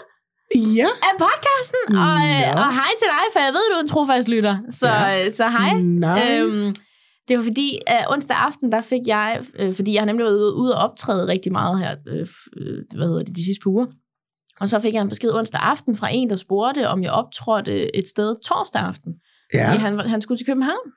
Ja. 0.80 0.88
af 1.08 1.14
podcasten, 1.26 1.84
og, 2.06 2.16
øh, 2.32 2.42
Nå. 2.56 2.62
og 2.64 2.70
hej 2.80 2.92
til 3.02 3.08
dig, 3.16 3.26
for 3.34 3.40
jeg 3.46 3.54
ved, 3.54 3.64
du 3.72 3.76
er 3.78 3.82
en 3.82 3.88
trofast 3.88 4.28
lytter. 4.30 4.56
Så, 4.82 4.88
Ja. 4.88 5.26
øh, 5.26 5.32
så 5.32 5.46
hej. 5.50 5.74
Nice. 5.74 6.42
Øhm, 6.42 6.76
det 7.28 7.38
var 7.38 7.44
fordi, 7.44 7.80
at 7.88 8.06
onsdag 8.10 8.38
aften, 8.38 8.72
der 8.72 8.82
fik 8.82 9.02
jeg, 9.08 9.42
øh, 9.60 9.74
fordi 9.74 9.94
jeg 9.94 10.02
har 10.02 10.06
nemlig 10.06 10.26
været 10.26 10.52
ude 10.54 10.76
og 10.76 10.82
optræde 10.90 11.28
rigtig 11.28 11.52
meget 11.52 11.80
her, 11.80 11.96
øh, 12.08 12.28
øh, 12.58 12.78
hvad 12.98 13.08
hedder 13.08 13.24
det, 13.24 13.36
de 13.36 13.46
sidste 13.46 13.64
par 13.64 13.70
uger. 13.72 13.86
Og 14.62 14.70
så 14.70 14.80
fik 14.80 14.94
jeg 14.94 15.02
en 15.02 15.10
besked 15.10 15.32
onsdag 15.34 15.62
aften 15.62 15.96
fra 15.98 16.10
en, 16.12 16.30
der 16.30 16.36
spurgte, 16.36 16.88
om 16.90 17.04
jeg 17.04 17.12
optrådte 17.12 17.96
et 17.96 18.08
sted 18.08 18.36
torsdag 18.46 18.82
aften. 18.82 19.14
ja. 19.54 19.68
Fordi 19.70 19.80
han, 19.80 20.00
han 20.00 20.22
skulle 20.22 20.38
til 20.38 20.46
København. 20.46 20.88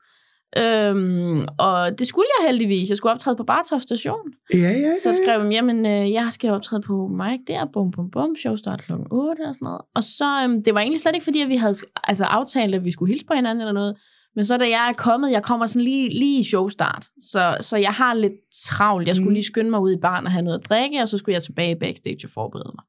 Øhm, 0.58 1.46
og 1.58 1.98
det 1.98 2.06
skulle 2.06 2.26
jeg 2.40 2.48
heldigvis. 2.48 2.88
Jeg 2.88 2.96
skulle 2.96 3.12
optræde 3.12 3.36
på 3.36 3.44
Bartov 3.44 3.80
station. 3.80 4.20
Ja, 4.54 4.58
ja, 4.58 4.68
ja. 4.70 4.90
Så 5.02 5.20
skrev 5.24 5.42
jeg, 5.42 5.52
jamen, 5.52 5.86
øh, 5.86 6.12
jeg 6.12 6.28
skal 6.30 6.50
optræde 6.50 6.82
på 6.82 7.06
Mike 7.06 7.44
der, 7.46 7.66
bum, 7.72 7.90
bum, 7.90 8.10
bum, 8.10 8.36
show 8.36 8.56
start 8.56 8.80
kl. 8.80 8.92
8 8.92 9.40
og 9.48 9.54
sådan 9.54 9.64
noget. 9.66 9.80
Og 9.94 10.02
så, 10.02 10.42
øhm, 10.44 10.62
det 10.64 10.74
var 10.74 10.80
egentlig 10.80 11.00
slet 11.00 11.14
ikke, 11.14 11.24
fordi 11.24 11.40
at 11.40 11.48
vi 11.48 11.56
havde 11.56 11.74
altså, 12.04 12.24
aftalt, 12.24 12.74
at 12.74 12.84
vi 12.84 12.90
skulle 12.92 13.12
hilse 13.12 13.26
på 13.26 13.34
hinanden 13.34 13.60
eller 13.60 13.72
noget. 13.72 13.96
Men 14.36 14.44
så 14.44 14.56
da 14.56 14.64
jeg 14.64 14.88
er 14.90 14.92
kommet, 14.92 15.30
jeg 15.30 15.42
kommer 15.42 15.66
sådan 15.66 15.82
lige, 15.82 16.08
lige 16.18 16.38
i 16.40 16.42
showstart, 16.42 17.06
så, 17.20 17.56
så 17.60 17.76
jeg 17.76 17.90
har 17.90 18.14
lidt 18.14 18.32
travlt. 18.66 19.08
Jeg 19.08 19.16
skulle 19.16 19.28
Mm. 19.28 19.34
lige 19.34 19.44
skynde 19.44 19.70
mig 19.70 19.80
ud 19.80 19.92
i 19.92 19.96
barn 20.02 20.26
og 20.26 20.32
have 20.32 20.42
noget 20.44 20.58
at 20.58 20.68
drikke, 20.68 21.02
og 21.02 21.08
så 21.08 21.18
skulle 21.18 21.34
jeg 21.34 21.42
tilbage 21.42 21.76
backstage 21.76 22.18
og 22.24 22.30
forberede 22.30 22.72
mig. 22.74 22.84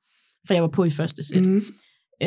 For 0.48 0.54
jeg 0.54 0.64
var 0.64 0.70
på 0.70 0.84
i 0.84 0.90
første 0.90 1.24
sæt. 1.28 1.46
Mm. 1.46 1.62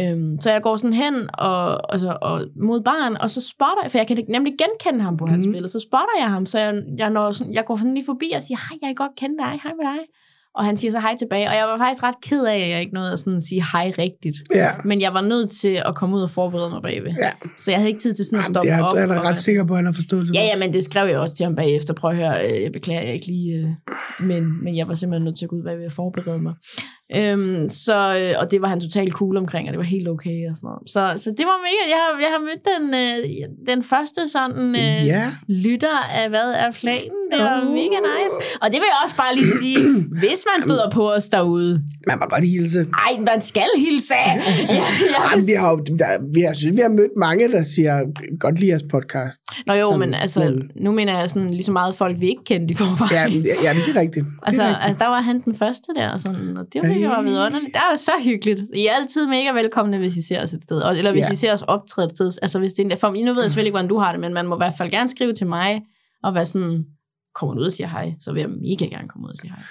Øhm, 0.00 0.40
så 0.40 0.50
jeg 0.50 0.62
går 0.62 0.76
sådan 0.76 0.92
hen 0.92 1.14
og, 1.34 1.92
altså, 1.92 2.18
og 2.22 2.44
mod 2.62 2.80
baren, 2.80 3.16
og 3.20 3.30
så 3.30 3.40
spotter 3.54 3.82
jeg, 3.82 3.90
for 3.90 3.98
jeg 3.98 4.06
kan 4.06 4.24
nemlig 4.28 4.52
genkende 4.58 5.04
ham 5.04 5.16
på 5.16 5.26
hans 5.26 5.46
Mhm. 5.46 5.52
billede, 5.52 5.72
så 5.72 5.80
spotter 5.88 6.14
jeg 6.20 6.30
ham, 6.30 6.46
så 6.46 6.58
jeg, 6.58 6.82
jeg, 6.98 7.10
når 7.10 7.30
sådan, 7.30 7.54
jeg 7.54 7.64
går 7.64 7.76
sådan 7.76 7.94
lige 7.94 8.06
forbi 8.06 8.32
og 8.36 8.42
siger, 8.42 8.58
hej, 8.58 8.78
jeg 8.82 8.88
kan 8.88 8.94
godt 8.94 9.12
kende 9.20 9.36
dig, 9.38 9.50
hej 9.62 9.72
med 9.80 9.84
dig. 9.92 9.98
Og 10.58 10.64
han 10.64 10.76
siger 10.76 10.90
så 10.92 11.00
hej 11.00 11.16
tilbage, 11.18 11.48
og 11.48 11.54
jeg 11.56 11.64
var 11.66 11.78
faktisk 11.78 12.02
ret 12.02 12.14
ked 12.22 12.44
af, 12.44 12.58
at 12.58 12.70
jeg 12.70 12.80
ikke 12.80 12.94
nåede 12.94 13.12
at 13.12 13.18
sådan 13.18 13.40
sige 13.40 13.64
hej 13.72 13.92
rigtigt. 13.98 14.36
Ja. 14.54 14.70
Men 14.84 15.00
jeg 15.00 15.14
var 15.14 15.20
nødt 15.20 15.50
til 15.50 15.82
at 15.86 15.94
komme 15.94 16.16
ud 16.16 16.22
og 16.22 16.30
forberede 16.30 16.70
mig 16.70 16.82
bagved. 16.82 17.12
Ja. 17.20 17.30
Så 17.58 17.70
jeg 17.70 17.78
havde 17.78 17.88
ikke 17.90 18.00
tid 18.00 18.14
til 18.14 18.24
sådan 18.24 18.38
at 18.38 18.44
Jamen, 18.44 18.54
stoppe 18.54 18.70
det 18.70 18.76
er, 18.78 18.82
op. 18.84 18.96
er 18.96 19.00
jeg 19.00 19.08
da 19.08 19.14
og- 19.18 19.24
ret 19.24 19.38
sikker 19.38 19.64
på, 19.64 19.72
at 19.74 19.78
han 19.78 19.86
har 19.86 19.92
forstået 19.92 20.28
det. 20.28 20.34
Ja, 20.34 20.42
ja, 20.42 20.56
men 20.56 20.72
det 20.72 20.84
skrev 20.84 21.08
jeg 21.08 21.18
også 21.18 21.34
til 21.34 21.44
ham 21.44 21.54
bagefter. 21.56 21.94
Prøv 21.94 22.10
at 22.10 22.16
høre, 22.16 22.44
øh, 22.56 22.62
jeg 22.62 22.72
beklager, 22.72 23.02
jeg 23.02 23.14
ikke 23.14 23.26
lige... 23.26 23.58
Øh, 23.58 24.26
men, 24.26 24.64
men 24.64 24.76
jeg 24.76 24.88
var 24.88 24.94
simpelthen 24.94 25.24
nødt 25.24 25.38
til 25.38 25.44
at 25.44 25.48
gå 25.48 25.56
ud 25.56 25.62
bagved 25.62 25.86
og 25.86 25.92
forberede 25.92 26.42
mig. 26.42 26.54
Øhm, 27.16 27.68
så, 27.68 27.98
øh, 28.18 28.34
og 28.42 28.50
det 28.50 28.62
var 28.62 28.68
han 28.68 28.80
totalt 28.80 29.12
cool 29.12 29.36
omkring, 29.36 29.68
og 29.68 29.72
det 29.72 29.78
var 29.78 29.84
helt 29.84 30.08
okay 30.08 30.48
og 30.50 30.56
sådan 30.56 30.66
noget. 30.68 30.82
Så, 30.90 31.22
så 31.24 31.30
det 31.38 31.46
var 31.50 31.58
mega... 31.66 31.82
Jeg 31.94 31.98
har, 32.04 32.10
jeg 32.20 32.30
har 32.36 32.40
mødt 32.48 32.62
den, 32.72 32.84
øh, 33.02 33.48
den 33.74 33.82
første 33.82 34.20
sådan 34.28 34.74
øh, 34.76 35.06
Ja. 35.06 35.30
lytter 35.48 35.98
af, 36.20 36.28
hvad 36.28 36.48
er 36.64 36.70
planen. 36.72 37.10
Det 37.32 37.38
var 37.38 37.60
Oh. 37.62 37.72
mega 37.72 37.98
nice. 38.12 38.36
Og 38.62 38.66
det 38.72 38.78
vil 38.82 38.88
jeg 38.92 38.98
også 39.04 39.16
bare 39.16 39.34
lige 39.34 39.46
sige, 39.62 39.78
hvis 40.22 40.40
man 40.50 40.62
støder 40.62 40.90
på 40.90 41.10
os 41.12 41.28
derude. 41.28 41.82
Man 42.06 42.18
må 42.18 42.26
godt 42.26 42.44
hilse. 42.44 42.80
Ej, 42.80 43.20
man 43.20 43.40
skal 43.40 43.68
hilse. 43.76 44.14
Ja, 44.16 44.32
jeg, 44.74 44.84
Jamen, 45.32 45.46
vi 45.46 45.52
har, 45.52 45.70
jo- 45.70 45.96
der, 45.98 46.32
vi 46.34 46.40
har, 46.40 46.52
synes, 46.54 46.76
vi 46.76 46.80
har 46.82 46.88
mødt 46.88 47.10
mange, 47.16 47.52
der 47.52 47.62
siger, 47.62 47.94
godt 48.40 48.58
lide 48.60 48.70
jeres 48.70 48.82
podcast. 48.90 49.40
Nå 49.66 49.72
jo, 49.74 49.84
Sådan, 49.84 49.98
men 50.00 50.14
altså, 50.14 50.40
men- 50.40 50.70
nu 50.84 50.92
mener 50.92 51.18
jeg 51.18 51.30
sådan 51.30 51.50
lige 51.50 51.62
så 51.64 51.72
meget 51.72 51.94
folk, 51.94 52.20
vi 52.20 52.28
ikke 52.28 52.44
kendte 52.44 52.72
i 52.72 52.74
forvejen. 52.74 53.32
Ja, 53.32 53.36
men- 53.36 53.46
ja 53.64 53.72
men 53.74 53.82
det 53.86 53.96
er 53.96 54.00
rigtigt. 54.00 54.26
Det 54.26 54.32
er 54.42 54.46
Altså, 54.46 54.62
rigtigt. 54.62 54.84
altså, 54.86 54.98
der 54.98 55.06
var 55.08 55.20
han 55.20 55.40
den 55.40 55.54
første 55.54 55.88
der, 55.96 56.10
og, 56.10 56.20
sådan, 56.20 56.56
og 56.56 56.64
det 56.72 56.82
var 56.82 56.88
Ja, 56.88 56.95
ja, 57.00 57.08
var 57.08 57.22
vidunderligt. 57.22 57.74
Det 57.74 57.82
var 57.90 57.96
så 57.96 58.12
hyggeligt. 58.24 58.60
I 58.74 58.86
er 58.86 58.92
altid 58.92 59.26
mega 59.26 59.52
velkomne, 59.52 59.98
hvis 59.98 60.16
I 60.16 60.22
ser 60.22 60.42
os 60.42 60.52
et 60.52 60.62
sted. 60.62 60.82
Eller 60.96 61.12
hvis 61.12 61.24
Ja. 61.28 61.32
I 61.32 61.36
ser 61.36 61.52
os 61.52 61.62
optræde 61.62 62.06
et 62.06 62.12
sted. 62.12 62.30
Altså, 62.42 62.58
hvis 62.58 62.72
det 62.72 62.92
er, 62.92 62.96
for, 62.96 63.08
nu 63.08 63.14
ved 63.14 63.42
jeg 63.42 63.50
selvfølgelig 63.50 63.68
ikke, 63.68 63.72
hvordan 63.72 63.88
du 63.88 63.98
har 63.98 64.12
det, 64.12 64.20
men 64.20 64.34
man 64.34 64.46
må 64.46 64.56
i 64.56 64.62
hvert 64.64 64.74
fald 64.78 64.90
gerne 64.90 65.10
skrive 65.10 65.32
til 65.32 65.46
mig, 65.46 65.82
og 66.22 66.34
være 66.34 66.46
sådan, 66.46 66.84
kommer 67.34 67.54
ud 67.60 67.66
og 67.66 67.72
siger 67.72 67.88
hej, 67.88 68.14
så 68.20 68.32
vil 68.32 68.40
jeg 68.40 68.50
mega 68.50 68.84
gerne 68.84 69.08
komme 69.08 69.26
ud 69.26 69.30
og 69.30 69.36
sige 69.36 69.50
hej. 69.50 69.62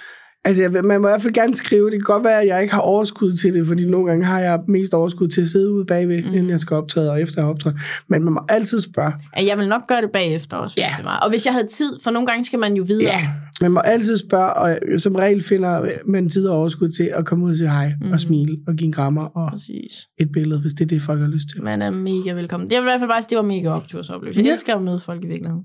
Altså, 0.46 0.62
jeg, 0.62 0.70
man 0.72 1.00
må 1.00 1.08
i 1.08 1.10
hvert 1.10 1.22
fald 1.22 1.32
gerne 1.34 1.54
skrive. 1.56 1.84
Det 1.84 1.92
kan 1.92 2.14
godt 2.14 2.24
være, 2.24 2.40
at 2.42 2.46
jeg 2.48 2.62
ikke 2.62 2.74
har 2.74 2.80
overskud 2.80 3.32
til 3.32 3.54
det, 3.54 3.66
fordi 3.66 3.84
nogle 3.90 4.06
gange 4.06 4.24
har 4.24 4.40
jeg 4.40 4.60
mest 4.68 4.94
overskud 4.94 5.28
til 5.28 5.40
at 5.40 5.46
sidde 5.46 5.72
ude 5.72 5.84
bagved, 5.86 6.22
Mm. 6.22 6.28
inden 6.34 6.50
jeg 6.50 6.60
skal 6.60 6.76
optræde, 6.76 7.10
og 7.10 7.20
efter 7.22 7.44
optrådt. 7.44 7.74
Men 8.08 8.24
man 8.24 8.32
må 8.32 8.40
altid 8.48 8.80
spørge. 8.80 9.12
Ja, 9.38 9.44
Jeg 9.46 9.58
vil 9.58 9.68
nok 9.68 9.82
gøre 9.88 10.00
det 10.02 10.10
bagefter 10.12 10.56
også, 10.56 10.76
hvis 10.76 10.82
Ja. 10.84 10.94
det 10.96 11.04
var. 11.04 11.18
Og 11.18 11.30
hvis 11.30 11.46
jeg 11.46 11.52
havde 11.54 11.66
tid, 11.66 11.98
for 12.04 12.10
nogle 12.10 12.26
gange 12.28 12.44
skal 12.44 12.58
man 12.58 12.74
jo 12.74 12.84
videre. 12.86 13.14
Ja, 13.14 13.28
man 13.60 13.70
må 13.72 13.80
altid 13.80 14.16
spørge, 14.16 14.54
og 14.54 14.78
som 15.00 15.14
regel 15.14 15.42
finder 15.44 15.88
man 16.06 16.28
tid 16.28 16.48
og 16.48 16.56
overskud 16.58 16.88
til 16.88 17.10
at 17.14 17.26
komme 17.26 17.44
ud 17.44 17.50
og 17.50 17.56
sige 17.56 17.70
hej, 17.70 17.92
Mm. 18.00 18.12
og 18.12 18.20
smile, 18.20 18.58
og 18.68 18.74
give 18.74 18.86
en 18.86 18.92
krammer, 18.92 19.22
og 19.24 19.50
Præcis. 19.50 19.92
et 20.18 20.32
billede, 20.32 20.60
hvis 20.60 20.72
det 20.72 20.80
er 20.84 20.88
det, 20.88 21.02
folk 21.02 21.20
har 21.20 21.28
lyst 21.28 21.48
til. 21.54 21.62
Man 21.64 21.82
er 21.82 21.90
mega 21.90 22.32
velkommen. 22.32 22.70
Det 22.70 22.76
er 22.76 22.80
i 22.80 22.84
hvert 22.84 23.00
fald 23.00 23.10
bare, 23.10 23.22
det 23.30 23.36
var 23.36 23.42
mega 23.44 23.68
optursoplevelse. 23.68 24.40
Jeg 24.40 24.46
Ja. 24.46 24.52
elsker 24.52 24.74
at 24.76 24.82
møde 24.82 25.00
folk 25.00 25.24
i 25.24 25.26
virkeligheden. 25.26 25.64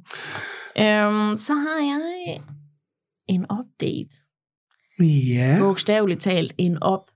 Øhm, 0.79 1.33
så 1.33 1.53
har 1.53 1.79
jeg 1.85 2.37
en 3.29 3.41
update. 3.51 4.15
Ja. 4.99 5.57
bogstaveligt 5.59 6.21
talt 6.21 6.53
en 6.57 6.71
update. 6.71 7.11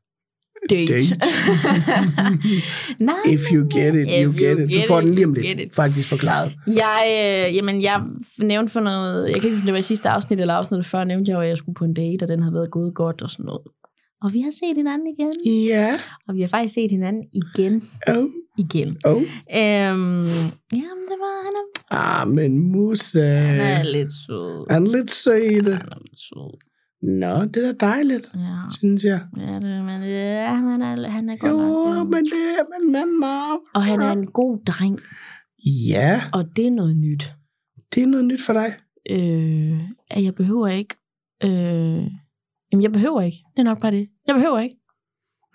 Date. 0.69 1.15
Nej, 2.99 3.15
If 3.27 3.41
you 3.53 3.63
get 3.71 3.95
it, 3.95 4.07
you 4.23 4.31
If 4.31 4.37
get 4.37 4.59
it. 4.59 4.69
Du 4.75 4.81
får 4.87 5.01
den 5.01 5.13
lige 5.15 5.25
om 5.25 5.35
you 5.35 5.43
get 5.43 5.57
lidt, 5.57 5.75
faktisk 5.75 6.09
forklaret. 6.09 6.53
jeg, 6.67 7.03
øh, 7.49 7.55
jamen, 7.55 7.81
jeg 7.81 8.01
nævnte 8.39 8.73
for 8.73 8.79
noget, 8.79 9.25
jeg 9.29 9.33
kan 9.41 9.43
ikke 9.43 9.55
huske, 9.55 9.65
det 9.65 9.73
var 9.73 9.79
i 9.79 9.81
sidste 9.81 10.09
afsnit 10.09 10.39
eller 10.39 10.53
afsnittet 10.53 10.85
før, 10.85 11.03
nævnte 11.03 11.29
jeg 11.31 11.35
jo, 11.37 11.41
at 11.41 11.47
jeg 11.49 11.57
skulle 11.57 11.75
på 11.75 11.85
en 11.85 11.93
date, 11.93 12.23
og 12.23 12.27
den 12.27 12.41
havde 12.41 12.53
været 12.53 12.71
gået 12.71 12.93
godt 12.95 13.21
og 13.21 13.29
sådan 13.29 13.45
noget. 13.45 13.61
Og 14.21 14.33
vi 14.33 14.41
har 14.41 14.51
set 14.51 14.77
hinanden 14.77 15.07
igen, 15.19 15.33
Ja. 15.67 15.93
og 16.27 16.35
vi 16.35 16.41
har 16.41 16.47
faktisk 16.47 16.73
set 16.73 16.91
hinanden 16.91 17.23
igen. 17.33 17.89
Oh. 18.07 18.25
Igen. 18.57 18.97
Oh. 19.05 19.21
Øhm, 19.21 20.25
jamen, 20.79 21.03
det 21.11 21.17
var, 21.25 21.35
han 21.45 21.53
Ah, 21.91 22.27
men 22.27 22.59
Musa. 22.59 23.21
han 23.35 23.85
er 23.85 23.91
lidt 23.91 24.13
sød. 24.27 24.71
Han 24.71 24.87
er 24.87 24.91
lidt 24.97 25.11
sød. 25.11 25.33
Han 25.73 25.87
er 25.91 25.99
lidt 26.01 26.19
sød. 26.19 26.57
Nå, 27.07 27.45
det 27.45 27.57
er 27.57 27.71
da 27.73 27.85
dejligt, 27.85 28.31
Ja, 28.35 28.57
synes 28.79 29.03
jeg. 29.03 29.21
ja 29.37 29.53
det, 29.55 29.85
men 29.85 30.03
ja, 30.03 30.53
han 30.53 30.81
er, 30.81 31.07
han 31.09 31.29
er 31.29 31.37
godt 31.37 31.51
Jo, 31.51 31.57
nok. 31.57 31.97
ja. 31.97 32.03
men 32.03 32.25
det 32.25 32.33
er 32.59 32.79
men, 32.79 32.91
men, 32.91 33.19
men. 33.19 33.59
Og 33.75 33.83
han 33.83 34.01
er 34.01 34.11
en 34.11 34.25
god 34.31 34.63
dreng, 34.65 34.99
Ja, 35.89 36.21
og 36.33 36.55
det 36.55 36.67
er 36.67 36.71
noget 36.71 36.97
nyt. 36.97 37.33
det 37.95 38.03
er 38.03 38.07
noget 38.07 38.25
nyt 38.25 38.41
for 38.45 38.53
dig. 38.53 38.73
øh, 39.09 39.79
at 40.11 40.23
jeg 40.23 40.35
behøver 40.35 40.67
ikke... 40.67 40.95
Øh, 41.43 42.03
jamen, 42.71 42.83
jeg 42.83 42.91
behøver 42.91 43.21
ikke. 43.21 43.37
Det 43.55 43.59
er 43.59 43.63
nok 43.63 43.81
bare 43.81 43.91
det. 43.91 44.07
Jeg 44.27 44.35
behøver 44.35 44.59
ikke 44.59 44.75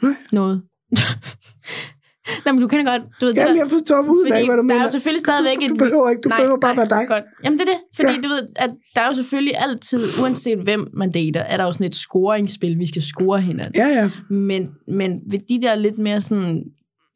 Nej. 0.02 0.14
noget. 0.32 0.62
Nej, 2.44 2.52
men 2.52 2.60
du 2.62 2.68
kender 2.68 2.92
godt... 2.92 3.02
Du 3.20 3.26
ved, 3.26 3.34
Jamen, 3.34 3.54
der, 3.56 3.62
jeg 3.62 3.70
forstår 3.70 4.00
ud 4.02 4.24
af, 4.30 4.44
hvad 4.44 4.56
du 4.56 4.56
der 4.56 4.62
mener. 4.62 4.80
er 4.80 4.82
jo 4.84 4.90
selvfølgelig 4.90 5.20
stadigvæk 5.20 5.56
du, 5.60 5.68
du 5.68 5.74
behøver 5.74 6.10
ikke, 6.10 6.22
du 6.22 6.28
behøver 6.28 6.58
bare 6.60 6.76
være 6.76 6.88
dig. 6.88 7.04
Godt. 7.08 7.24
Jamen, 7.44 7.58
det 7.58 7.64
er 7.68 7.72
det. 7.72 7.80
Fordi 7.96 8.12
Ja. 8.14 8.20
du 8.24 8.28
ved, 8.28 8.42
at 8.56 8.70
der 8.94 9.00
er 9.00 9.06
jo 9.06 9.14
selvfølgelig 9.14 9.54
altid, 9.56 10.02
uanset 10.22 10.58
hvem 10.58 10.86
man 10.94 11.12
dater, 11.12 11.40
er 11.40 11.56
der 11.56 11.64
jo 11.64 11.72
sådan 11.72 11.86
et 11.86 11.94
scoringsspil, 11.96 12.78
vi 12.78 12.86
skal 12.86 13.02
score 13.02 13.40
hinanden. 13.40 13.74
Ja, 13.74 13.86
ja. 13.88 14.10
Men, 14.30 14.70
men 14.88 15.10
ved 15.30 15.38
de 15.48 15.62
der 15.66 15.74
lidt 15.74 15.98
mere 15.98 16.20
sådan... 16.20 16.62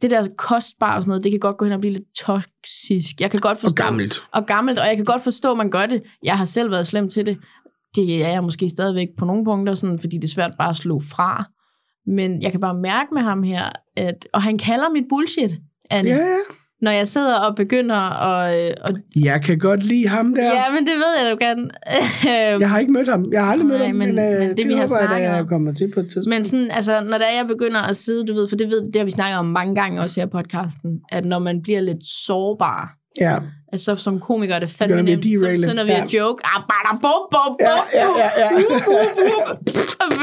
Det 0.02 0.10
der 0.10 0.26
kostbare 0.38 0.96
og 0.96 1.02
sådan 1.02 1.08
noget, 1.10 1.24
det 1.24 1.32
kan 1.32 1.40
godt 1.40 1.56
gå 1.58 1.64
hen 1.64 1.72
og 1.74 1.80
blive 1.80 1.92
lidt 1.92 2.04
toksisk. 2.18 3.20
Jeg 3.20 3.30
kan 3.30 3.40
godt 3.40 3.58
forstå... 3.60 3.82
Og 3.82 3.86
gammelt. 3.86 4.18
og 4.32 4.46
gammelt, 4.46 4.78
og 4.78 4.86
jeg 4.86 4.96
kan 4.96 5.04
godt 5.04 5.22
forstå, 5.22 5.50
at 5.50 5.56
man 5.56 5.70
gør 5.70 5.86
det. 5.86 6.02
Jeg 6.22 6.38
har 6.38 6.44
selv 6.44 6.70
været 6.70 6.86
slem 6.86 7.08
til 7.08 7.26
det. 7.26 7.36
Det 7.96 8.24
er 8.24 8.28
jeg 8.28 8.42
måske 8.42 8.68
stadigvæk 8.68 9.08
på 9.18 9.24
nogle 9.24 9.44
punkter, 9.44 9.74
sådan, 9.74 9.98
fordi 9.98 10.16
det 10.16 10.24
er 10.24 10.28
svært 10.32 10.50
bare 10.58 10.70
at 10.70 10.76
slå 10.76 11.00
fra. 11.10 11.44
Men 12.06 12.42
jeg 12.42 12.50
kan 12.50 12.60
bare 12.60 12.74
mærke 12.74 13.08
med 13.14 13.22
ham 13.22 13.42
her, 13.42 13.62
at, 13.96 14.26
og 14.32 14.42
han 14.42 14.58
kalder 14.58 14.90
mit 14.92 15.04
bullshit, 15.08 15.52
Anne, 15.90 16.10
Ja, 16.10 16.16
ja. 16.16 16.36
når 16.82 16.90
jeg 16.90 17.08
sidder 17.08 17.34
og 17.34 17.56
begynder 17.56 18.22
at... 18.28 18.66
øh, 18.68 18.74
Og, 18.82 18.88
Jeg 19.16 19.42
kan 19.42 19.58
godt 19.58 19.84
lide 19.84 20.08
ham 20.08 20.34
der. 20.34 20.44
ja, 20.44 20.70
men 20.70 20.78
det 20.86 20.92
ved 20.94 21.22
jeg, 21.22 21.32
du 21.32 21.36
kan. 21.36 21.70
Jeg 22.60 22.70
har 22.70 22.78
ikke 22.78 22.92
mødt 22.92 23.08
ham. 23.08 23.32
Jeg 23.32 23.44
har 23.44 23.52
aldrig 23.52 23.66
mødt 23.68 23.78
Nej, 23.78 23.86
ham, 23.86 23.96
men- 23.96 24.14
men, 24.14 24.24
øh, 24.32 24.38
men 24.38 24.48
det, 24.48 24.56
det, 24.56 24.68
vi 24.68 24.72
har 24.72 24.80
håber 24.80 24.98
jeg, 24.98 25.08
snakket 25.08 25.28
jeg 25.28 25.40
om. 25.40 25.48
kommer 25.48 25.72
til 25.72 25.90
på 25.94 26.00
et 26.00 26.06
tidspunkt. 26.06 26.28
men 26.28 26.44
sådan, 26.44 26.70
altså, 26.70 27.00
når 27.00 27.18
der 27.18 27.26
jeg 27.38 27.46
begynder 27.48 27.80
at 27.80 27.96
sidde, 27.96 28.26
du 28.26 28.34
ved, 28.34 28.48
for 28.48 28.56
det, 28.56 28.68
ved, 28.68 28.86
det 28.92 28.96
har 28.96 29.04
vi 29.04 29.10
snakket 29.10 29.38
om 29.38 29.46
mange 29.46 29.74
gange 29.74 30.00
også 30.00 30.20
her 30.20 30.26
i 30.26 30.30
podcasten, 30.30 30.90
at 31.12 31.24
når 31.24 31.38
man 31.38 31.62
bliver 31.62 31.80
lidt 31.80 32.06
sårbar, 32.26 32.94
Ja, 33.20 33.38
altså 33.74 33.96
som 33.96 34.20
komiker 34.20 34.54
er 34.54 34.58
det 34.58 34.70
fandme 34.70 35.02
nemt, 35.02 35.24
så, 35.24 35.72
når 35.74 35.84
vi 35.84 35.90
Ja. 35.90 36.04
joke, 36.18 36.40
ah, 36.46 36.62
bada, 36.70 36.90
bum, 37.04 37.22
bum, 37.34 37.50
bum, 37.50 37.56
ja, 37.60 37.76
ja, 38.00 38.08
ja. 38.22 38.28
ja. 38.38 38.50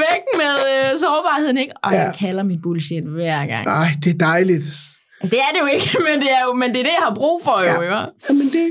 væk 0.04 0.22
med 0.42 0.54
øh, 0.72 0.98
sårbarheden, 0.98 1.58
ikke? 1.58 1.72
Og 1.84 1.92
Ja. 1.92 1.98
ja. 1.98 2.04
jeg 2.04 2.14
kalder 2.14 2.42
mit 2.42 2.58
bullshit 2.62 3.04
hver 3.04 3.46
gang. 3.46 3.66
Ej, 3.66 3.88
det 4.04 4.14
er 4.14 4.18
dejligt. 4.18 4.56
Altså, 5.20 5.30
det 5.36 5.38
er 5.46 5.50
det 5.54 5.60
jo 5.60 5.66
ikke, 5.66 5.88
men 6.10 6.20
det 6.20 6.30
er 6.32 6.42
jo 6.46 6.52
men 6.52 6.68
det, 6.70 6.78
er 6.80 6.82
det 6.82 6.90
jeg 6.98 7.06
har 7.08 7.14
brug 7.14 7.40
for, 7.44 7.60
jo, 7.60 7.66
Ja. 7.66 8.00
jo. 8.00 8.06
Jamen, 8.28 8.46
det 8.46 8.70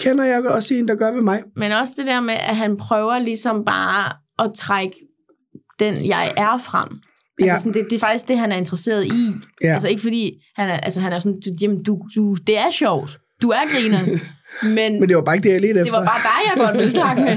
kender 0.00 0.24
jeg 0.24 0.46
også 0.46 0.74
en, 0.74 0.88
der 0.88 0.94
gør 0.94 1.12
ved 1.12 1.22
mig. 1.22 1.42
Men 1.56 1.72
også 1.72 1.94
det 1.96 2.06
der 2.06 2.20
med, 2.20 2.34
at 2.34 2.56
han 2.56 2.76
prøver 2.76 3.18
ligesom 3.18 3.64
bare 3.64 4.12
at 4.44 4.50
trække 4.56 4.96
den, 5.80 6.06
jeg 6.06 6.32
er 6.36 6.58
frem. 6.58 6.88
Altså, 7.40 7.54
Ja. 7.54 7.58
sådan, 7.58 7.72
det, 7.74 7.86
det 7.90 7.96
er 7.96 8.00
faktisk 8.06 8.28
det, 8.28 8.38
han 8.38 8.52
er 8.52 8.56
interesseret 8.56 9.04
i. 9.06 9.32
Ja. 9.64 9.72
Altså 9.72 9.88
ikke 9.88 10.02
fordi, 10.02 10.32
han 10.56 10.68
er, 10.70 10.76
altså, 10.76 11.00
han 11.00 11.12
er 11.12 11.18
sådan, 11.18 11.40
jamen, 11.62 11.82
du, 11.82 11.98
du, 12.16 12.34
det 12.46 12.58
er 12.58 12.70
sjovt. 12.70 13.18
Du 13.42 13.48
er 13.50 13.64
griner. 13.72 14.00
Men, 14.76 15.00
Men 15.00 15.08
det 15.08 15.16
var 15.16 15.22
bare 15.22 15.36
ikke 15.36 15.48
det, 15.48 15.52
jeg 15.54 15.60
ledte 15.60 15.74
det 15.80 15.86
efter. 15.86 15.98
var 15.98 16.06
bare 16.12 16.22
dig, 16.30 16.40
jeg 16.48 16.54
godt 16.66 16.76
ville 16.78 16.90
snakke 16.90 17.22
med. 17.22 17.36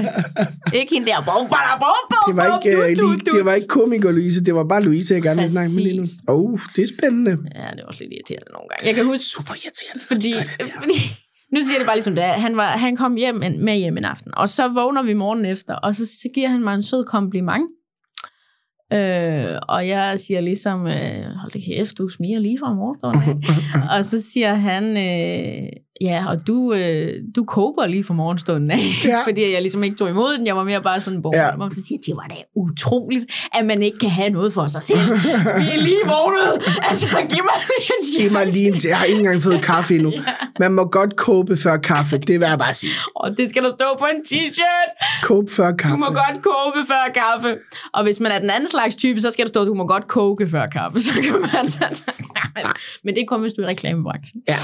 Ikke 0.80 0.94
hende 0.94 1.06
der. 1.10 1.18
Bum, 1.28 1.44
bada, 1.54 1.74
bum, 1.84 2.00
bum, 2.12 2.24
det 2.28 2.36
var 2.36 2.46
ikke, 2.58 2.78
uh, 2.78 2.84
du, 2.84 3.02
du, 3.02 3.12
lige, 3.12 3.24
du. 3.30 3.36
det 3.36 3.44
var 3.44 3.54
ikke 3.54 3.68
komiker 3.68 4.10
Louise, 4.10 4.44
det 4.44 4.54
var 4.54 4.64
bare 4.64 4.82
Louise, 4.82 5.14
jeg 5.14 5.22
gerne 5.22 5.40
ville 5.40 5.50
snakke 5.50 5.70
med 5.74 5.82
lige 5.82 5.96
nu. 5.96 6.04
Oh, 6.28 6.58
det 6.76 6.82
er 6.82 6.90
spændende. 6.98 7.30
Ja, 7.30 7.66
det 7.74 7.80
var 7.82 7.88
også 7.92 8.00
lidt 8.04 8.12
irriterende 8.12 8.50
nogle 8.52 8.68
gange. 8.70 8.86
Jeg 8.86 8.94
kan 8.94 9.04
huske, 9.04 9.24
Super 9.36 9.54
irriterende. 9.54 10.02
fordi, 10.10 10.32
fordi 10.78 10.98
nu 11.54 11.58
siger 11.66 11.78
det 11.78 11.86
bare 11.86 11.96
ligesom 11.96 12.14
det. 12.14 12.24
Han, 12.24 12.56
var, 12.56 12.66
han 12.84 12.96
kom 12.96 13.14
hjem 13.14 13.42
en, 13.42 13.64
med 13.64 13.76
hjem 13.76 13.96
en 13.98 14.04
aften, 14.04 14.30
og 14.34 14.48
så 14.48 14.68
vågner 14.68 15.02
vi 15.02 15.14
morgen 15.14 15.44
efter, 15.44 15.74
og 15.74 15.94
så, 15.94 16.06
så 16.06 16.28
giver 16.34 16.48
han 16.48 16.62
mig 16.64 16.74
en 16.74 16.82
sød 16.82 17.04
kompliment. 17.04 17.66
Øh, 18.92 19.58
og 19.68 19.88
jeg 19.88 20.20
siger 20.20 20.40
ligesom, 20.40 20.86
øh, 20.86 21.24
hold 21.40 21.50
da 21.52 21.58
kæft, 21.66 21.98
du 21.98 22.08
smiger 22.08 22.38
lige 22.38 22.58
fra 22.58 22.74
morgenstunden. 22.74 23.22
af." 23.22 23.96
og 23.98 24.04
så 24.04 24.20
siger 24.20 24.54
han, 24.54 24.84
øh, 24.96 25.68
Ja, 26.00 26.24
og 26.28 26.46
du, 26.46 26.72
øh, 26.72 27.08
du 27.36 27.44
kober 27.44 27.86
lige 27.86 28.04
for 28.04 28.14
morgenstunden 28.14 28.70
af, 28.70 28.78
Ja. 29.04 29.08
ja. 29.16 29.22
fordi 29.24 29.52
jeg 29.52 29.60
ligesom 29.62 29.84
ikke 29.84 29.96
tog 29.96 30.08
imod 30.08 30.38
den. 30.38 30.46
Jeg 30.46 30.56
var 30.56 30.64
mere 30.64 30.82
bare 30.82 31.00
sådan, 31.00 31.18
hvor 31.20 31.36
Ja. 31.36 31.46
ja. 31.64 31.70
så 31.70 31.82
siger 31.88 31.98
det 32.06 32.16
var 32.16 32.26
da 32.30 32.34
utroligt, 32.56 33.24
at 33.54 33.66
man 33.66 33.82
ikke 33.82 33.98
kan 33.98 34.10
have 34.10 34.30
noget 34.30 34.52
for 34.52 34.66
sig 34.66 34.82
selv. 34.82 34.98
Vi 35.00 35.68
er 35.74 35.80
lige 35.82 36.00
vågnet. 36.06 36.52
Altså, 36.88 37.16
giv 37.16 37.42
mig 37.44 37.58
lige 37.68 37.88
en 37.88 38.22
Giv 38.22 38.32
mig 38.32 38.42
chance. 38.42 38.58
lige 38.58 38.68
en, 38.68 38.80
jeg 38.90 38.98
har 38.98 39.04
ikke 39.04 39.18
engang 39.18 39.42
fået 39.42 39.62
kaffe 39.62 39.94
endnu. 39.94 40.12
Man 40.60 40.72
må 40.72 40.84
godt 40.84 41.16
kåbe 41.16 41.56
før 41.56 41.76
kaffe, 41.76 42.18
det 42.18 42.40
vil 42.40 42.48
jeg 42.48 42.58
bare 42.58 42.74
sige. 42.74 42.92
Og 43.16 43.30
det 43.38 43.50
skal 43.50 43.62
der 43.62 43.70
stå 43.70 43.84
på 43.98 44.06
en 44.14 44.20
t-shirt. 44.20 45.22
Kåbe 45.22 45.52
før 45.52 45.72
kaffe. 45.76 45.92
Du 45.92 45.96
må 45.98 46.06
godt 46.06 46.42
koge 46.42 46.86
før 46.88 47.12
kaffe. 47.14 47.56
Og 47.94 48.02
hvis 48.02 48.20
man 48.20 48.32
er 48.32 48.38
den 48.38 48.50
anden 48.50 48.68
slags 48.68 48.96
type, 48.96 49.20
så 49.20 49.30
skal 49.30 49.44
der 49.44 49.48
stå, 49.48 49.64
du 49.64 49.74
må 49.74 49.86
godt 49.86 50.08
koge 50.08 50.48
før 50.50 50.66
kaffe. 50.66 51.00
Så 51.00 51.12
kan 51.14 51.32
man 51.54 51.68
så... 51.68 52.02
Men 53.04 53.14
det 53.14 53.20
er 53.22 53.26
kun, 53.28 53.40
hvis 53.40 53.52
du 53.52 53.62
er 53.62 53.66
i 53.66 53.68
reklamebranchen. 53.70 54.42
Ja. 54.48 54.56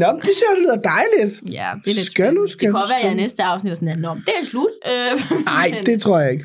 Nå, 0.00 0.06
men 0.12 0.20
det 0.20 0.24
synes 0.36 0.42
jeg 0.48 0.54
lyder 0.62 0.78
dejligt. 0.94 1.32
Ja, 1.58 1.68
det 1.84 1.90
er 1.92 1.96
lidt 2.00 2.08
nu, 2.08 2.14
spændende. 2.14 2.48
skal 2.52 2.66
Det 2.68 2.74
kan 2.74 2.84
være, 2.92 2.98
at 3.00 3.04
jeg 3.04 3.12
i 3.12 3.22
næste 3.24 3.42
afsnit 3.42 3.70
er 3.70 3.74
sådan, 3.74 3.88
at 3.88 3.98
"Nå, 3.98 4.14
det 4.14 4.34
er 4.40 4.44
slut. 4.44 4.72
Øh, 4.90 5.44
Nej, 5.44 5.68
men 5.74 5.84
det 5.86 6.00
tror 6.02 6.18
jeg 6.20 6.30
ikke. 6.32 6.44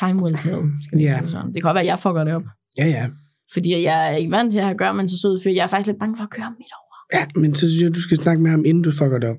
Time 0.00 0.22
will 0.22 0.36
tell, 0.36 0.60
skal 0.86 0.98
vi 0.98 1.02
Ja. 1.04 1.20
sådan. 1.28 1.52
Det 1.54 1.62
kan 1.62 1.68
være, 1.74 1.80
at 1.80 1.86
jeg 1.86 1.98
fucker 1.98 2.24
det 2.24 2.34
op. 2.34 2.42
Ja, 2.78 2.86
ja. 2.86 3.06
Fordi 3.52 3.82
jeg 3.82 3.98
er 4.12 4.16
ikke 4.16 4.30
vant 4.30 4.52
til 4.52 4.58
at 4.58 4.64
have 4.64 4.78
gøre 4.78 4.94
med 4.94 5.02
en 5.02 5.08
så 5.08 5.18
sød 5.22 5.40
fyr. 5.44 5.50
Jeg 5.50 5.62
er 5.62 5.66
faktisk 5.66 5.86
lidt 5.86 5.98
bange 5.98 6.16
for 6.16 6.24
at 6.24 6.30
køre 6.30 6.50
midt 6.60 6.72
over. 6.80 7.20
Ja, 7.20 7.40
men 7.40 7.54
så 7.54 7.68
synes 7.68 7.82
jeg, 7.82 7.94
du 7.94 8.00
skal 8.00 8.16
snakke 8.16 8.42
med 8.42 8.50
ham, 8.50 8.64
inden 8.64 8.82
du 8.82 8.92
fucker 8.92 9.18
det 9.18 9.28
op. 9.28 9.36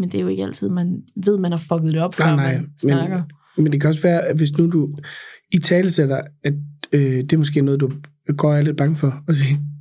Men 0.00 0.08
det 0.12 0.18
er 0.18 0.22
jo 0.22 0.28
ikke 0.28 0.42
altid, 0.42 0.68
man 0.68 0.86
ved, 1.24 1.38
man 1.38 1.50
har 1.52 1.58
fucket 1.68 1.92
det 1.92 2.02
op, 2.02 2.14
før 2.14 2.24
Nej, 2.24 2.36
nej, 2.36 2.54
man 2.56 2.66
snakker. 2.78 3.22
Men 3.56 3.72
det 3.72 3.80
kan 3.80 3.90
også 3.90 4.02
være, 4.02 4.22
at 4.22 4.36
hvis 4.36 4.58
nu 4.58 4.70
du 4.70 4.88
i 5.52 5.58
tale 5.58 5.90
sætter, 5.90 6.20
at 6.44 6.54
øh, 6.92 7.16
det 7.16 7.32
er 7.32 7.36
måske 7.38 7.60
noget, 7.60 7.80
du 7.80 7.90
går 8.36 8.54
er 8.54 8.62
lidt 8.62 8.76
bange 8.76 8.96
for, 8.96 9.22
at 9.28 9.36
sige, 9.36 9.50
"Det 9.54 9.60
var- 9.60 9.73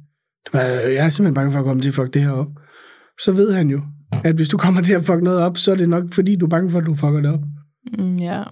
jeg 0.53 1.05
er 1.05 1.09
simpelthen 1.09 1.33
bange 1.33 1.51
for 1.51 1.59
at 1.59 1.65
komme 1.65 1.81
til 1.81 1.89
at 1.89 1.95
fuck 1.95 2.13
det 2.13 2.21
her 2.21 2.31
op. 2.31 2.47
Så 3.21 3.31
ved 3.31 3.53
han 3.53 3.69
jo, 3.69 3.81
at 4.23 4.35
hvis 4.35 4.50
du 4.50 4.57
kommer 4.57 4.81
til 4.81 4.93
at 4.93 5.05
fuck 5.05 5.21
noget 5.21 5.39
op, 5.41 5.57
så 5.57 5.71
er 5.71 5.75
det 5.75 5.89
nok, 5.89 6.03
fordi 6.13 6.35
du 6.35 6.45
er 6.45 6.50
bange 6.50 6.71
for, 6.71 6.79
at 6.79 6.85
du 6.85 6.95
fucker 6.95 7.21
det 7.21 7.31
op. 7.33 7.39
Mm, 8.00 8.15
ja. 8.15 8.43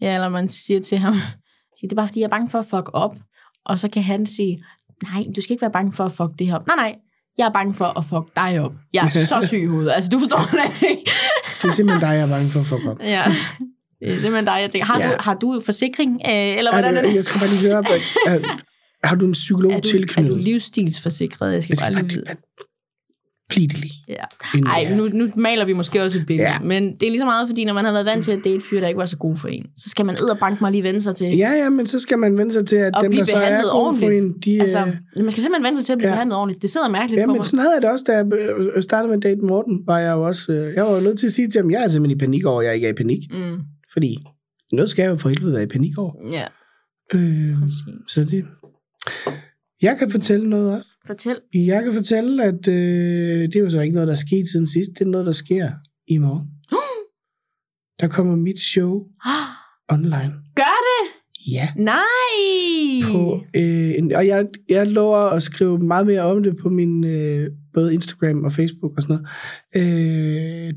Ja, 0.00 0.14
eller 0.14 0.28
man 0.28 0.48
siger 0.48 0.80
til 0.80 0.98
ham, 0.98 1.14
siger, 1.78 1.88
det 1.88 1.92
er 1.92 1.96
bare, 1.96 2.08
fordi 2.08 2.20
jeg 2.20 2.24
er 2.26 2.30
bange 2.30 2.50
for 2.50 2.58
at 2.58 2.64
fuck 2.66 2.90
op. 2.92 3.16
Og 3.64 3.78
så 3.78 3.88
kan 3.92 4.02
han 4.02 4.26
sige, 4.26 4.62
nej, 5.12 5.24
du 5.36 5.40
skal 5.40 5.52
ikke 5.52 5.62
være 5.62 5.72
bange 5.72 5.92
for 5.92 6.04
at 6.04 6.12
fuck 6.12 6.30
det 6.38 6.46
her 6.46 6.54
op. 6.56 6.66
Nej, 6.66 6.76
nej, 6.76 6.94
jeg 7.38 7.46
er 7.46 7.52
bange 7.52 7.74
for 7.74 7.98
at 7.98 8.04
fuck 8.04 8.36
dig 8.36 8.60
op. 8.60 8.72
Jeg 8.92 9.04
er 9.06 9.10
så 9.10 9.46
syg 9.46 9.58
i 9.62 9.66
hovedet. 9.66 9.92
Altså, 9.92 10.10
du 10.10 10.18
forstår 10.18 10.38
det 10.38 10.88
ikke. 10.90 11.10
Det 11.62 11.68
er 11.68 11.72
simpelthen 11.72 12.00
dig, 12.08 12.14
jeg 12.18 12.24
er 12.28 12.32
bange 12.36 12.48
for 12.52 12.60
at 12.60 12.66
fuck 12.66 12.86
op. 12.86 12.98
Ja. 13.00 13.24
Det 14.00 14.08
er 14.08 14.20
simpelthen 14.20 14.44
dig, 14.46 14.58
jeg 14.62 14.70
tænker. 14.70 14.86
Har, 14.86 15.00
Ja. 15.00 15.08
du, 15.10 15.16
har 15.20 15.34
du 15.34 15.60
forsikring? 15.64 16.12
Øh, 16.26 16.58
eller 16.58 16.72
hvordan 16.72 16.96
er 16.96 17.02
det, 17.02 17.14
jeg 17.14 17.24
skal 17.24 17.38
bare 17.42 17.50
lige 17.54 17.62
høre, 17.68 17.78
er, 18.26 18.38
har 19.04 19.16
du 19.16 19.26
en 19.26 19.32
psykolog 19.32 19.72
Er 19.72 19.80
du, 19.80 19.88
er 19.88 19.92
tilknyttet? 19.92 20.30
du 20.32 20.36
livsstilsforsikret? 20.38 21.52
Jeg 21.52 21.62
skal 21.62 21.76
Jeg 21.80 21.92
bare 21.94 22.08
skal 22.08 22.16
lige 22.18 22.24
bare 22.26 22.36
blive 23.50 23.68
det 23.68 23.78
lige. 23.80 23.94
Ja. 24.08 24.24
Ej, 24.66 24.96
nu, 24.96 25.08
nu 25.12 25.28
maler 25.36 25.64
vi 25.64 25.72
måske 25.72 26.02
også 26.02 26.18
et 26.18 26.26
billede. 26.26 26.48
Ja. 26.48 26.58
Men 26.58 26.82
det 26.96 27.02
er 27.06 27.10
lige 27.10 27.18
så 27.18 27.24
meget, 27.24 27.48
fordi 27.48 27.64
når 27.64 27.72
man 27.72 27.84
har 27.84 27.92
været 27.92 28.06
vant 28.06 28.24
til 28.24 28.32
at 28.32 28.40
date 28.44 28.60
fyre, 28.70 28.80
der 28.80 28.88
ikke 28.88 28.98
var 28.98 29.06
så 29.06 29.16
gode 29.16 29.36
for 29.36 29.48
en, 29.48 29.66
så 29.76 29.90
skal 29.90 30.06
man 30.06 30.14
edderbank 30.14 30.60
mig 30.60 30.70
lige 30.72 30.82
vende 30.82 31.00
sig 31.00 31.14
til. 31.16 31.36
Ja, 31.36 31.50
ja, 31.52 31.68
men 31.68 31.86
så 31.86 32.00
skal 32.00 32.18
man 32.18 32.38
vende 32.38 32.52
sig 32.52 32.66
til, 32.66 32.76
at 32.76 32.94
dem, 33.02 33.12
der 33.12 33.24
så 33.24 33.36
er 33.36 33.72
gode 33.72 33.96
for 33.98 34.10
en, 34.10 34.32
de... 34.44 34.60
Altså, 34.60 34.78
øh, 34.78 35.22
man 35.24 35.30
skal 35.30 35.42
simpelthen 35.42 35.64
vente 35.64 35.80
sig 35.80 35.86
til 35.86 35.92
at 35.92 35.98
blive 35.98 36.08
Ja. 36.08 36.14
behandlet 36.14 36.34
ordentligt. 36.34 36.62
Det 36.62 36.70
sidder 36.70 36.88
mærkeligt 36.88 37.20
Ja, 37.20 37.26
på 37.26 37.32
men 37.32 37.36
mig. 37.38 37.44
sådan 37.46 37.58
havde 37.58 37.72
jeg 37.74 37.82
det 37.82 37.90
også, 37.90 38.04
da 38.08 38.12
jeg 38.12 38.26
øh, 38.76 38.82
startede 38.82 39.08
med 39.08 39.16
at 39.16 39.22
date 39.22 39.40
Morten, 39.40 39.80
var 39.86 39.98
jeg 39.98 40.12
jo 40.12 40.22
også, 40.26 40.52
øh, 40.52 40.74
jeg 40.74 40.84
var 40.84 40.96
jo 40.96 41.02
nødt 41.02 41.18
til 41.18 41.26
at 41.26 41.32
sige 41.32 41.48
til 41.48 41.60
ham, 41.60 41.70
jeg 41.70 41.84
er 41.84 41.88
simpelthen 41.88 42.16
i 42.18 42.20
panik 42.20 42.44
over, 42.44 42.60
at 42.60 42.66
jeg 42.66 42.74
ikke 42.74 42.86
er 42.86 42.90
i 42.92 42.94
panik. 42.96 43.18
Mm. 43.30 43.56
Fordi 43.92 44.16
noget 44.72 44.90
skal 44.90 45.02
jeg 45.02 45.10
jo 45.10 45.16
for 45.16 45.28
helvede 45.28 45.52
være 45.54 45.62
i 45.62 45.66
panik 45.66 45.98
over. 45.98 46.12
Ja, 46.32 46.44
Øh, 47.14 47.58
præcis. 47.60 47.82
så 48.08 48.24
det... 48.24 48.44
Jeg 49.82 49.96
kan 49.98 50.10
fortælle 50.10 50.50
noget 50.50 50.72
også. 50.72 50.88
Fortæl. 51.06 51.36
Jeg 51.54 51.84
kan 51.84 51.92
fortælle, 51.92 52.44
at 52.44 52.68
øh, 52.68 53.42
det 53.42 53.56
er 53.56 53.60
jo 53.60 53.70
så 53.70 53.80
ikke 53.80 53.94
noget, 53.94 54.06
der 54.06 54.12
er 54.12 54.24
sket 54.28 54.48
siden 54.48 54.66
sidst. 54.66 54.90
Det 54.98 55.00
er 55.00 55.10
noget, 55.10 55.26
der 55.26 55.32
sker 55.32 55.70
i 56.06 56.18
morgen. 56.18 56.48
Der 58.00 58.08
kommer 58.08 58.36
mit 58.36 58.60
show 58.60 59.06
online. 59.94 60.34
Gør 60.54 60.78
det? 60.88 61.18
Ja. 61.52 61.68
Nej! 61.76 62.02
På, 63.12 63.44
øh, 63.56 63.94
en, 63.98 64.12
og 64.12 64.26
jeg, 64.26 64.46
jeg 64.68 64.86
lover 64.86 65.18
at 65.18 65.42
skrive 65.42 65.78
meget 65.78 66.06
mere 66.06 66.20
om 66.20 66.42
det 66.42 66.56
på 66.56 66.68
min 66.68 67.04
øh, 67.04 67.50
både 67.74 67.94
Instagram 67.94 68.44
og 68.44 68.52
Facebook 68.52 68.92
og 68.96 69.02
sådan 69.02 69.26
noget. 69.74 70.68
Øh, 70.68 70.74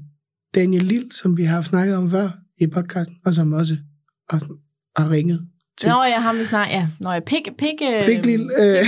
Daniel 0.56 0.84
Lille, 0.84 1.12
som 1.12 1.38
vi 1.38 1.44
har 1.44 1.62
snakket 1.62 1.96
om 1.96 2.12
før 2.12 2.30
i 2.58 2.68
podcasten, 2.68 3.16
og 3.26 3.34
som 3.34 3.54
også 3.54 3.78
har, 4.30 4.48
har 5.02 5.10
ringet 5.10 5.51
Nå, 5.88 6.04
jeg 6.04 6.24
har 6.24 6.34
vi 6.34 6.44
snart, 6.44 6.70
ja. 6.70 6.88
Nå, 7.00 7.12
jeg 7.12 7.24
pik, 7.24 7.48
pik, 7.58 7.82
øh, 7.82 8.06
Pik 8.06 8.26
Lille. 8.26 8.50
Øh, 8.60 8.86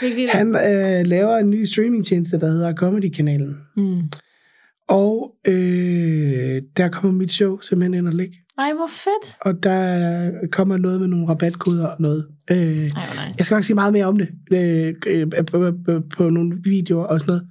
pik 0.00 0.16
lille. 0.16 0.30
han 0.30 0.48
øh, 0.48 1.06
laver 1.06 1.36
en 1.36 1.50
ny 1.50 1.64
streamingtjeneste, 1.64 2.40
der 2.40 2.46
hedder 2.46 2.74
Comedy-kanalen. 2.74 3.56
Mm. 3.76 4.02
Og 4.88 5.32
øh, 5.46 6.62
der 6.76 6.88
kommer 6.88 7.18
mit 7.18 7.32
show 7.32 7.60
simpelthen 7.60 7.94
ind 7.94 8.08
og 8.08 8.14
ligge. 8.14 8.36
Ej, 8.58 8.72
hvor 8.72 8.86
fedt. 8.86 9.36
Og 9.40 9.62
der 9.62 10.30
kommer 10.52 10.76
noget 10.76 11.00
med 11.00 11.08
nogle 11.08 11.28
rabatkoder 11.28 11.86
og 11.86 11.96
noget. 12.00 12.26
Øh, 12.50 12.56
Ej, 12.56 12.82
nice. 12.86 12.94
jeg 13.38 13.46
skal 13.46 13.54
nok 13.54 13.64
sige 13.64 13.74
meget 13.74 13.92
mere 13.92 14.04
om 14.04 14.18
det 14.18 14.28
øh, 14.52 14.94
øh, 15.06 15.26
på, 15.46 15.72
på, 15.86 16.00
på 16.16 16.30
nogle 16.30 16.58
videoer 16.64 17.04
og 17.04 17.20
sådan 17.20 17.30
noget. 17.30 17.46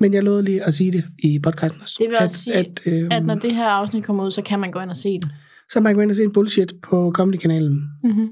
Men 0.00 0.14
jeg 0.14 0.22
lovede 0.22 0.44
lige 0.44 0.64
at 0.64 0.74
sige 0.74 0.92
det 0.92 1.04
i 1.18 1.38
podcasten 1.38 1.80
også. 1.82 1.96
Det 1.98 2.08
vil 2.10 2.18
også 2.20 2.36
sige, 2.36 2.54
at, 2.54 2.80
øh, 2.86 3.08
At 3.10 3.26
når 3.26 3.34
det 3.34 3.54
her 3.54 3.66
afsnit 3.68 4.04
kommer 4.04 4.24
ud, 4.24 4.30
så 4.30 4.42
kan 4.42 4.60
man 4.60 4.70
gå 4.70 4.80
ind 4.80 4.90
og 4.90 4.96
se 4.96 5.18
det. 5.18 5.30
Så 5.70 5.80
man 5.80 5.90
kan 5.90 5.94
gå 5.96 6.00
ind 6.02 6.10
og 6.10 6.16
se 6.16 6.22
en 6.24 6.32
bullshit 6.32 6.72
på 6.82 7.12
comedykanalen.dk. 7.14 8.04
Mm-hmm. 8.04 8.28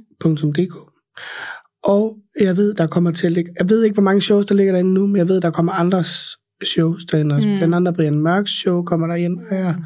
Og 1.84 2.16
jeg 2.40 2.56
ved, 2.56 2.74
der 2.74 2.86
kommer 2.86 3.10
til 3.10 3.26
at 3.26 3.32
ligge... 3.32 3.50
Jeg 3.58 3.70
ved 3.70 3.82
ikke, 3.84 3.94
hvor 3.94 4.02
mange 4.02 4.20
shows, 4.20 4.46
der 4.46 4.54
ligger 4.54 4.72
derinde 4.72 4.94
nu, 4.94 5.06
men 5.06 5.16
jeg 5.16 5.28
ved, 5.28 5.40
der 5.40 5.50
kommer 5.50 5.72
andres 5.72 6.36
shows 6.64 7.04
derinde 7.04 7.34
også. 7.34 7.48
Mm. 7.48 7.56
Blandt 7.56 7.74
andet 7.74 7.94
Brian 7.94 8.18
Mørks 8.18 8.50
show 8.50 8.82
kommer 8.82 9.06
der 9.06 9.14
ind. 9.14 9.38
Og 9.50 9.56
jeg 9.56 9.76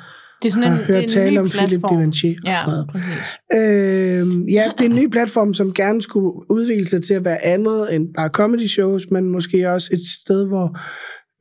Det 0.43 0.49
er 0.49 0.53
sådan 0.53 0.73
en, 0.73 0.77
har 0.77 0.79
det 0.87 0.91
er 0.91 0.95
hørt 0.95 1.03
en 1.03 1.09
tale 1.09 1.35
ny 1.35 1.39
om 1.39 1.49
Philip 1.49 1.69
platform. 1.69 1.97
Givenchy 1.97 2.27
og 2.27 2.49
Ja, 2.49 2.63
sådan 2.65 2.71
noget. 2.71 2.89
præcis. 2.91 3.19
Øh, 3.55 4.53
ja, 4.53 4.65
det 4.79 4.87
er 4.87 4.91
en 4.91 4.97
ny 4.97 5.09
platform, 5.11 5.55
som 5.55 5.73
gerne 5.75 6.03
skulle 6.03 6.51
udvikle 6.51 6.87
sig 6.89 7.03
til 7.03 7.15
at 7.15 7.25
være 7.25 7.45
andet 7.45 7.95
end 7.95 8.15
bare 8.17 8.29
comedy 8.29 8.67
shows, 8.67 9.11
men 9.11 9.31
måske 9.31 9.71
også 9.71 9.91
et 9.93 10.07
sted, 10.23 10.49
hvor 10.49 10.79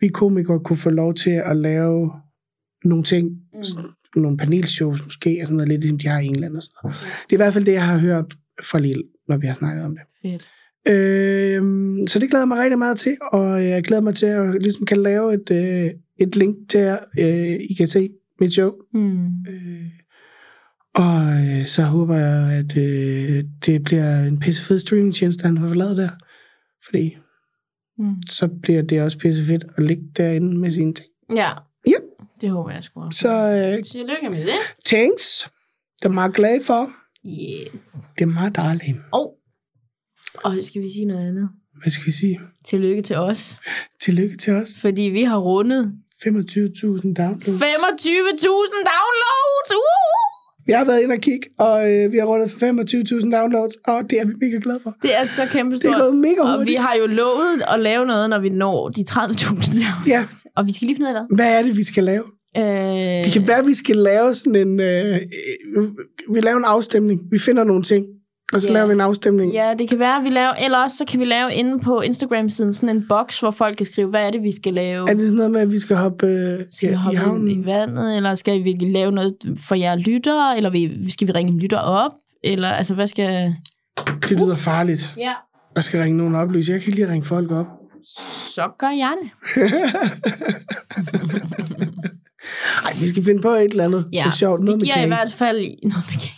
vi 0.02 0.08
komikere 0.08 0.60
kunne 0.66 0.78
få 0.78 0.90
lov 0.90 1.14
til 1.14 1.42
at 1.46 1.58
lave 1.58 2.12
nogle 2.86 3.04
ting, 3.04 3.30
mm. 3.54 3.64
Nogle 4.22 4.38
panelshows 4.38 5.06
måske, 5.06 5.38
og 5.42 5.48
sådan 5.48 5.56
noget 5.58 5.70
lidt 5.70 5.82
ligesom 5.82 5.98
de 6.00 6.08
har 6.08 6.20
i 6.20 6.26
England 6.26 6.56
og 6.56 6.62
sådan 6.64 6.76
noget. 6.84 6.98
Det 7.00 7.32
er 7.32 7.36
i 7.36 7.44
hvert 7.44 7.54
fald 7.54 7.66
det, 7.66 7.72
jeg 7.74 7.86
har 7.88 7.98
hørt 7.98 8.38
fra 8.64 8.80
Lille, 8.80 9.04
når 9.28 9.38
vi 9.38 9.48
har 9.48 9.54
snakket 9.54 9.86
om 9.86 9.96
det. 9.98 10.04
Fedt. 10.22 10.50
Øh, 10.88 11.62
så 12.08 12.20
det 12.20 12.30
glæder 12.30 12.44
jeg 12.44 12.48
mig 12.48 12.60
rigtig 12.64 12.78
meget 12.78 12.98
til, 12.98 13.18
og 13.32 13.66
jeg 13.68 13.84
glæder 13.84 14.02
mig 14.02 14.16
til 14.16 14.26
at 14.26 14.62
ligesom 14.62 14.86
kan 14.86 14.98
lave 15.04 15.34
et, 15.34 15.52
øh, 15.52 15.92
et 16.20 16.36
link 16.36 16.56
til 16.70 16.80
jer, 16.80 16.98
øh, 17.20 17.60
I 17.70 17.74
kan 17.74 17.88
se 17.88 18.10
mit 18.40 18.54
show. 18.54 18.72
Mm. 18.94 19.26
Øh, 19.26 19.86
og 20.96 21.22
øh, 21.46 21.66
så 21.66 21.84
håber 21.84 22.18
jeg, 22.18 22.52
at 22.60 22.78
øh, 22.78 23.44
det 23.66 23.84
bliver 23.84 24.24
en 24.24 24.40
pisse 24.40 24.62
fed 24.66 24.80
streamingtjeneste, 24.80 25.44
han 25.44 25.58
har 25.58 25.74
lavet 25.74 25.98
der. 25.98 26.10
Fordi 26.86 27.18
Mm. 27.98 28.16
så 28.30 28.48
bliver 28.48 28.82
det 28.82 29.02
også 29.02 29.20
pisse 29.20 29.46
fedt 29.46 29.66
at 29.78 29.84
ligge 29.84 30.04
derinde 30.18 30.58
med 30.58 30.72
sine 30.72 30.94
ting. 30.94 31.08
Ja. 31.36 31.50
Det 32.42 32.50
håber 32.50 32.72
jeg 32.72 32.84
sgu 32.84 33.02
også. 33.04 33.20
Så 33.20 33.30
øh, 33.30 33.84
Tillykke 33.84 34.30
med 34.30 34.46
det. 34.46 34.54
thanks. 34.86 35.52
Det 36.00 36.06
er 36.06 36.14
meget 36.14 36.36
glad 36.36 36.64
for. 36.64 36.90
Yes. 37.26 37.82
Det 38.18 38.22
er 38.22 38.26
meget 38.26 38.56
dejligt. 38.56 38.98
Og, 39.14 39.36
og 40.44 40.58
skal 40.62 40.82
vi 40.82 40.88
sige 40.96 41.06
noget 41.06 41.28
andet? 41.28 41.50
Hvad 41.82 41.92
skal 41.92 42.06
vi 42.06 42.12
sige? 42.12 42.40
Tillykke 42.66 43.02
til 43.02 43.16
os. 43.16 43.60
Tillykke 44.02 44.38
til 44.38 44.54
os. 44.54 44.70
Fordi 44.82 45.02
vi 45.02 45.24
har 45.24 45.38
rundet 45.38 45.94
25.000 46.16 46.28
downloads. 47.14 47.62
25.000 47.62 48.86
downloads! 48.92 49.72
Uh! 49.72 50.25
Jeg 50.68 50.78
har 50.78 50.86
været 50.86 51.02
inde 51.02 51.14
og 51.14 51.20
kigge, 51.22 51.48
og 51.60 51.92
øh, 51.94 52.12
vi 52.14 52.18
har 52.18 52.26
rundet 52.26 52.52
for 52.52 52.58
25.000 52.60 53.32
downloads, 53.38 53.76
og 53.88 54.04
det 54.10 54.20
er 54.22 54.26
vi 54.26 54.34
mega 54.42 54.60
glade 54.64 54.80
for. 54.84 54.96
Det 55.02 55.12
er 55.22 55.26
så 55.26 55.42
kæmpe 55.52 55.76
Det 55.76 55.86
er 55.86 55.90
stort. 55.92 56.02
gået 56.02 56.16
mega 56.18 56.42
Og 56.42 56.48
vi 56.52 56.58
hurtigt. 56.58 56.80
har 56.80 56.96
jo 57.02 57.08
lovet 57.08 57.64
at 57.74 57.80
lave 57.80 58.06
noget, 58.06 58.30
når 58.30 58.40
vi 58.40 58.50
når 58.50 58.90
de 58.90 59.04
30.000 59.10 59.48
downloads. 59.48 60.08
Ja, 60.08 60.26
Og 60.58 60.68
vi 60.68 60.74
skal 60.74 60.86
lige 60.86 60.96
finde 60.96 61.10
ud 61.12 61.16
af 61.16 61.22
hvad. 61.30 61.36
hvad 61.46 61.60
er 61.60 61.62
det, 61.64 61.78
vi 61.78 61.84
skal 61.84 62.04
lave? 62.04 62.24
Øh, 62.58 62.64
Det 63.26 63.34
kan 63.34 63.48
være, 63.48 63.58
at 63.60 63.68
vi 63.68 63.74
skal 63.74 63.96
lave 63.96 64.34
sådan 64.34 64.56
en... 64.56 64.80
Øh, 64.80 65.16
øh, 65.78 65.84
vi 66.34 66.40
laver 66.42 66.58
en 66.58 66.66
afstemning. 66.66 67.20
Vi 67.32 67.40
finder 67.40 67.64
nogle 67.64 67.84
ting, 67.84 68.06
og 68.54 68.62
så 68.62 68.68
Ja. 68.68 68.74
laver 68.74 68.88
vi 68.88 68.94
en 68.94 69.02
afstemning. 69.02 69.54
Ja, 69.54 69.74
det 69.80 69.90
kan 69.90 70.00
være, 70.00 70.22
vi 70.24 70.30
laver, 70.30 70.50
eller 70.54 70.78
også 70.78 70.98
så 70.98 71.06
kan 71.06 71.20
vi 71.20 71.26
lave 71.26 71.54
inde 71.54 71.80
på 71.80 72.02
Instagram-siden 72.02 72.74
sådan 72.74 72.96
en 72.96 73.06
boks, 73.10 73.40
hvor 73.40 73.52
folk 73.52 73.78
kan 73.78 73.86
skrive, 73.86 74.10
hvad 74.10 74.28
er 74.28 74.32
det, 74.32 74.44
vi 74.44 74.52
skal 74.56 74.74
lave. 74.74 75.10
Er 75.10 75.14
det 75.14 75.22
sådan 75.22 75.36
noget 75.36 75.52
med, 75.52 75.62
at 75.62 75.72
vi 75.72 75.80
skal 75.80 75.96
hoppe, 75.98 76.28
øh, 76.28 76.60
Skal 76.72 76.90
vi 76.90 76.94
ja, 76.94 77.00
i 77.00 77.04
hoppe 77.04 77.18
havnen? 77.20 77.48
i 77.62 77.66
vandet, 77.66 78.18
eller 78.18 78.36
skal 78.36 78.64
vi 78.64 78.72
lave 78.80 79.12
noget 79.12 79.34
for 79.68 79.76
jer 79.76 79.96
lyttere, 79.96 80.58
eller 80.58 80.70
vi- 80.70 81.10
skal 81.12 81.28
vi 81.28 81.32
ringe 81.32 81.52
en 81.52 81.60
lytter 81.60 81.78
op, 81.80 82.12
eller 82.44 82.70
altså, 82.70 82.96
hvad 82.96 83.08
skal... 83.08 83.54
Det 84.30 84.40
lyder 84.40 84.56
farligt. 84.56 85.14
Ja, 85.18 85.34
Jeg 85.76 85.84
skal 85.84 86.00
ringe 86.02 86.18
nogen 86.18 86.36
oplyse. 86.36 86.72
Jeg 86.74 86.82
kan 86.82 86.94
lige 86.94 87.12
ringe 87.12 87.26
folk 87.26 87.52
op. 87.52 87.66
så 88.56 88.68
gør 88.80 88.90
jeg 88.90 89.14
det. 89.24 89.30
Ej, 92.86 92.92
vi 93.00 93.08
skal 93.08 93.24
finde 93.24 93.42
på 93.42 93.48
et 93.50 93.64
eller 93.72 93.84
andet. 93.84 94.06
Ja, 94.14 94.20
det 94.20 94.26
er 94.26 94.32
sjovt. 94.32 94.64
Noget 94.64 94.82
vi 94.82 94.86
giver 94.86 94.96
i 94.96 95.00
kage. 95.00 95.08
hvert 95.08 95.32
fald... 95.32 95.58
Noget 95.58 96.06
med 96.10 96.20
kage. 96.20 96.32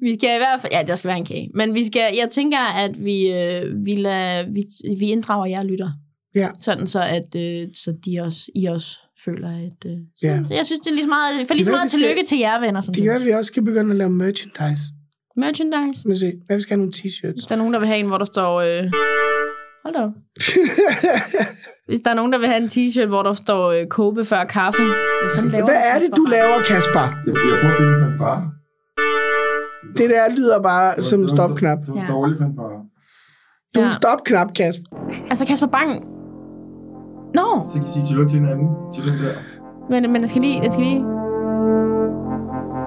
Vi 0.00 0.14
skal 0.18 0.28
i 0.36 0.38
hvert 0.38 0.60
fald... 0.60 0.72
Ja, 0.72 0.82
der 0.86 0.96
skal 0.96 1.08
være 1.08 1.18
en 1.18 1.24
kage. 1.26 1.50
Men 1.54 1.74
vi 1.74 1.84
skal, 1.84 2.02
jeg 2.16 2.28
tænker, 2.30 2.58
at 2.58 3.04
vi, 3.04 3.32
øh, 3.32 3.84
vi, 3.84 3.94
lader, 3.96 4.46
vi, 4.52 4.62
vi 4.98 5.06
inddrager 5.06 5.46
jer 5.46 5.62
lytter. 5.62 5.90
Ja. 6.34 6.48
Sådan 6.60 6.86
så, 6.86 7.00
at 7.02 7.34
øh, 7.36 7.68
så 7.74 7.94
de 8.04 8.20
også, 8.20 8.50
I 8.54 8.64
også 8.66 8.98
føler, 9.24 9.48
at... 9.48 9.90
Øh, 9.90 9.96
så, 10.16 10.26
Ja. 10.26 10.40
så 10.48 10.54
jeg 10.54 10.66
synes, 10.66 10.80
det 10.80 10.90
er 10.90 10.94
lige 10.94 11.04
så 11.04 11.08
meget, 11.08 11.46
for 11.48 11.54
lige 11.54 11.64
så 11.64 11.70
meget 11.70 11.90
skal- 11.90 12.00
tillykke 12.00 12.24
til 12.28 12.38
jer, 12.38 12.60
venner. 12.60 12.80
Som 12.80 12.94
Det 12.94 13.04
være, 13.06 13.14
at 13.16 13.24
vi 13.24 13.30
også 13.30 13.48
skal 13.48 13.62
begynde 13.62 13.90
at 13.90 13.96
lave 13.96 14.10
merchandise. 14.10 14.82
Merchandise. 15.36 16.02
Vi 16.08 16.16
se. 16.16 16.32
Hvad 16.46 16.56
vi 16.56 16.62
skal 16.62 16.74
have 16.74 16.78
nogle 16.78 16.92
t-shirts? 16.96 17.32
Hvis 17.32 17.44
der 17.44 17.52
er 17.54 17.58
nogen, 17.58 17.72
der 17.72 17.78
vil 17.78 17.88
have 17.88 17.98
en, 18.00 18.06
hvor 18.06 18.18
der 18.18 18.24
står... 18.24 18.60
Øh... 18.60 18.90
Hold 19.84 19.94
da 19.94 20.00
op. 20.00 20.10
Hvis 21.88 22.00
der 22.00 22.10
er 22.10 22.14
nogen, 22.14 22.32
der 22.32 22.38
vil 22.38 22.46
have 22.48 22.62
en 22.62 22.68
t-shirt, 22.68 23.06
hvor 23.06 23.22
der 23.22 23.32
står 23.32 23.70
øh, 23.70 23.86
Kobe 23.86 24.24
før 24.24 24.44
kaffe. 24.44 24.82
Hvad, 24.82 25.50
laver 25.50 25.68
er 25.70 25.98
det, 26.00 26.10
du 26.16 26.24
laver, 26.24 26.58
Kasper? 26.62 27.00
Jeg, 27.26 27.34
jeg 27.50 27.58
prøver 27.60 27.72
at 27.72 27.78
finde 27.78 27.92
en 27.96 28.00
fanfare. 28.10 28.40
Det 29.96 30.10
der 30.10 30.34
lyder 30.36 30.62
bare 30.62 30.88
Det 30.90 30.96
var- 30.96 31.02
som 31.02 31.20
en 31.20 31.28
stopknap. 31.28 31.78
Det 31.78 31.88
var 31.88 31.94
en 31.94 32.00
Ja. 32.08 32.12
dårlig 32.12 32.36
fanfare. 32.40 32.78
Du 33.74 33.80
er 33.80 33.84
Ja. 33.84 33.86
en 33.86 33.92
stopknap, 33.92 34.48
Kasper. 34.54 34.84
Altså, 35.30 35.46
Kasper 35.46 35.66
Bang... 35.66 35.90
Nå, 37.34 37.46
Så 37.66 37.72
kan 37.78 37.82
I 37.86 37.88
sige 37.88 38.06
tillykke 38.06 38.30
til 38.30 38.40
hinanden. 38.40 38.68
Tillykke 38.94 39.24
der. 39.26 39.34
men, 39.90 40.12
men 40.12 40.20
jeg 40.22 40.28
skal 40.30 40.42
lige... 40.42 40.62
Jeg 40.62 40.72
skal 40.72 40.84
lige... 40.84 41.00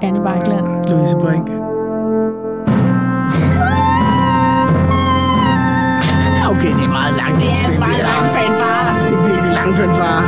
Anne 0.02 0.20
Bakland. 0.28 0.66
Louise 0.90 1.16
Brink. 1.24 1.48
Okay, 6.52 6.72
det 6.78 6.86
er 6.90 6.94
meget 7.00 7.16
langt. 7.22 7.36
Det 7.42 7.50
Det 7.68 7.76
er 7.76 7.80
bare 7.86 7.96
en 8.00 8.06
lang 8.12 8.26
fanfare. 8.38 8.88
Det 9.10 9.14
er 9.18 9.24
virkelig 9.30 9.54
lang 9.62 9.72
fanfare. 9.80 10.24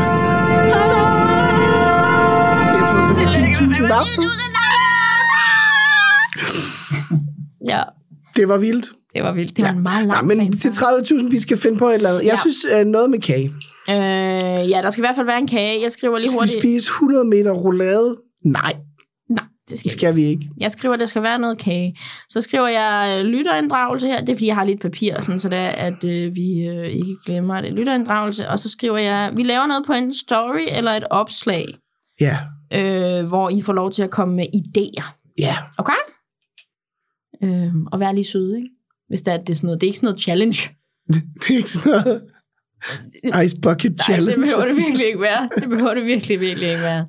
Vi 2.71 2.77
har 2.81 2.87
fået 2.91 3.03
25.000 3.17 3.93
downloads. 3.93 4.56
Ja, 7.69 7.83
Det 8.35 8.47
var 8.47 8.57
vildt. 8.57 8.85
det 9.15 9.23
var 9.23 9.31
vildt. 9.31 9.57
Det 9.57 9.63
var 9.63 9.69
Ja. 9.69 9.75
en 9.75 9.83
meget 9.83 10.07
Nej, 10.07 10.15
lang 10.15 10.27
men 10.27 10.37
fanfare. 10.39 10.59
til 10.59 10.69
30.000, 11.19 11.31
vi 11.31 11.39
skal 11.39 11.57
finde 11.57 11.77
på 11.77 11.87
et 11.87 11.93
eller 11.95 12.09
andet. 12.09 12.23
Jeg 12.23 12.31
Ja. 12.31 12.39
synes, 12.41 12.65
øh, 12.79 12.85
noget 12.85 13.09
med 13.09 13.19
kage. 13.19 13.51
Øh, 13.89 14.69
ja, 14.69 14.81
der 14.81 14.89
skal 14.89 15.01
i 15.01 15.05
hvert 15.05 15.15
fald 15.15 15.25
være 15.25 15.37
en 15.39 15.47
kage. 15.47 15.81
Jeg 15.83 15.91
skriver 15.91 16.17
lige 16.17 16.29
Skal 16.29 16.37
vi 16.37 16.39
hurtigt... 16.41 16.61
spise 16.61 16.87
100 16.87 17.25
meter 17.25 17.51
roulade? 17.51 18.15
Nej, 18.45 18.71
Nej, 19.29 19.45
det 19.69 19.79
skal 19.79 19.89
det 19.91 19.99
skal 19.99 20.15
vi 20.15 20.23
ikke. 20.23 20.49
Jeg 20.57 20.71
skriver, 20.71 20.95
der 20.95 21.05
skal 21.05 21.23
være 21.23 21.39
noget 21.39 21.57
kage. 21.57 21.97
Så 22.29 22.41
skriver 22.41 22.67
jeg 22.67 23.17
øh, 23.19 23.25
lytterinddragelse 23.25 24.07
her. 24.07 24.19
Det 24.21 24.29
er, 24.29 24.35
fordi 24.35 24.47
jeg 24.47 24.55
har 24.55 24.65
lidt 24.65 24.81
papir, 24.81 25.21
sådan, 25.21 25.39
så 25.39 25.49
det 25.49 25.57
er, 25.57 25.67
at 25.69 26.03
øh, 26.03 26.35
vi 26.35 26.59
øh, 26.59 26.87
ikke 26.87 27.15
glemmer 27.25 27.61
det. 27.61 27.73
Lytterinddragelse. 27.73 28.49
Og 28.49 28.59
så 28.59 28.69
skriver 28.69 28.97
jeg, 28.97 29.31
vi 29.35 29.43
laver 29.43 29.67
noget 29.67 29.83
på 29.85 29.93
en 29.93 30.13
story 30.13 30.67
eller 30.77 30.91
et 30.91 31.03
opslag, 31.09 31.65
Ja, 32.21 32.37
øh, 32.73 33.25
hvor 33.25 33.49
I 33.49 33.61
får 33.61 33.73
lov 33.73 33.91
til 33.91 34.03
at 34.03 34.09
komme 34.09 34.35
med 34.35 34.45
idéer. 34.55 35.03
ja. 35.37 35.55
Okay? 35.77 35.93
Øh, 37.43 37.71
og 37.91 37.99
være 37.99 38.15
lige 38.15 38.25
søde, 38.25 38.57
ikke? 38.57 38.69
Hvis 39.07 39.21
det 39.21 39.33
er, 39.33 39.37
det 39.37 39.49
er 39.49 39.53
sådan 39.55 39.67
noget. 39.67 39.81
Det 39.81 39.87
er 39.87 39.89
ikke 39.89 39.97
sådan 39.97 40.07
noget 40.07 40.21
challenge. 40.21 40.57
Det 41.41 41.49
er 41.49 41.57
ikke 41.57 41.69
sådan 41.71 41.91
noget 41.91 42.21
Ice 43.45 43.61
Bucket 43.61 43.91
Nej, 43.97 44.03
Challenge. 44.03 44.31
det 44.31 44.39
behøver 44.39 44.65
det 44.67 44.77
virkelig 44.77 45.05
ikke 45.07 45.21
være. 45.21 45.49
Det 45.59 45.69
behøver 45.69 45.93
det 45.93 46.05
virkelig, 46.05 46.39
virkelig 46.39 46.69
ikke 46.69 46.81
være. 46.81 47.05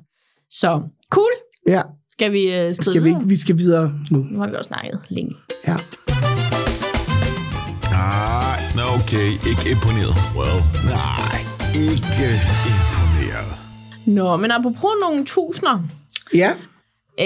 Så, 0.49 0.81
cool. 1.09 1.31
Ja, 1.67 1.81
Skal 2.11 2.31
vi 2.31 2.43
øh, 2.43 2.49
skride 2.51 2.73
skal 2.75 2.93
vi, 2.93 2.99
videre? 2.99 3.19
ikke, 3.21 3.29
vi 3.29 3.37
skal 3.37 3.57
videre 3.57 3.93
nu. 4.11 4.17
Nu 4.31 4.39
har 4.39 4.47
vi 4.49 4.55
også 4.55 4.67
snakket 4.67 4.99
længe. 5.09 5.35
Ja. 5.67 5.75
Nej, 7.91 8.57
nå 8.75 8.83
okay, 8.99 9.27
ikke 9.51 9.63
imponeret. 9.73 10.15
Well, 10.37 10.59
nej, 10.95 11.35
ikke 11.87 12.25
imponeret. 12.71 13.49
Nå, 14.05 14.37
men 14.37 14.51
apropos 14.51 14.91
nogle 15.01 15.25
tusinder. 15.25 15.83
Ja, 16.33 16.51
Øh, 17.19 17.25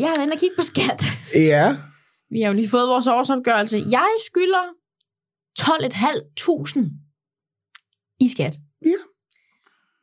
jeg 0.00 0.08
har 0.08 0.14
været 0.16 0.24
inde 0.26 0.34
og 0.34 0.40
kigge 0.40 0.56
på 0.58 0.62
skat. 0.62 1.02
ja. 1.34 1.76
Vi 2.30 2.40
har 2.40 2.48
jo 2.48 2.54
lige 2.54 2.68
fået 2.68 2.88
vores 2.88 3.06
årsopgørelse. 3.06 3.84
Jeg 3.90 4.08
skylder 4.26 4.64
12.500 5.60 8.16
i 8.20 8.28
skat. 8.28 8.56
Ja. 8.84 8.92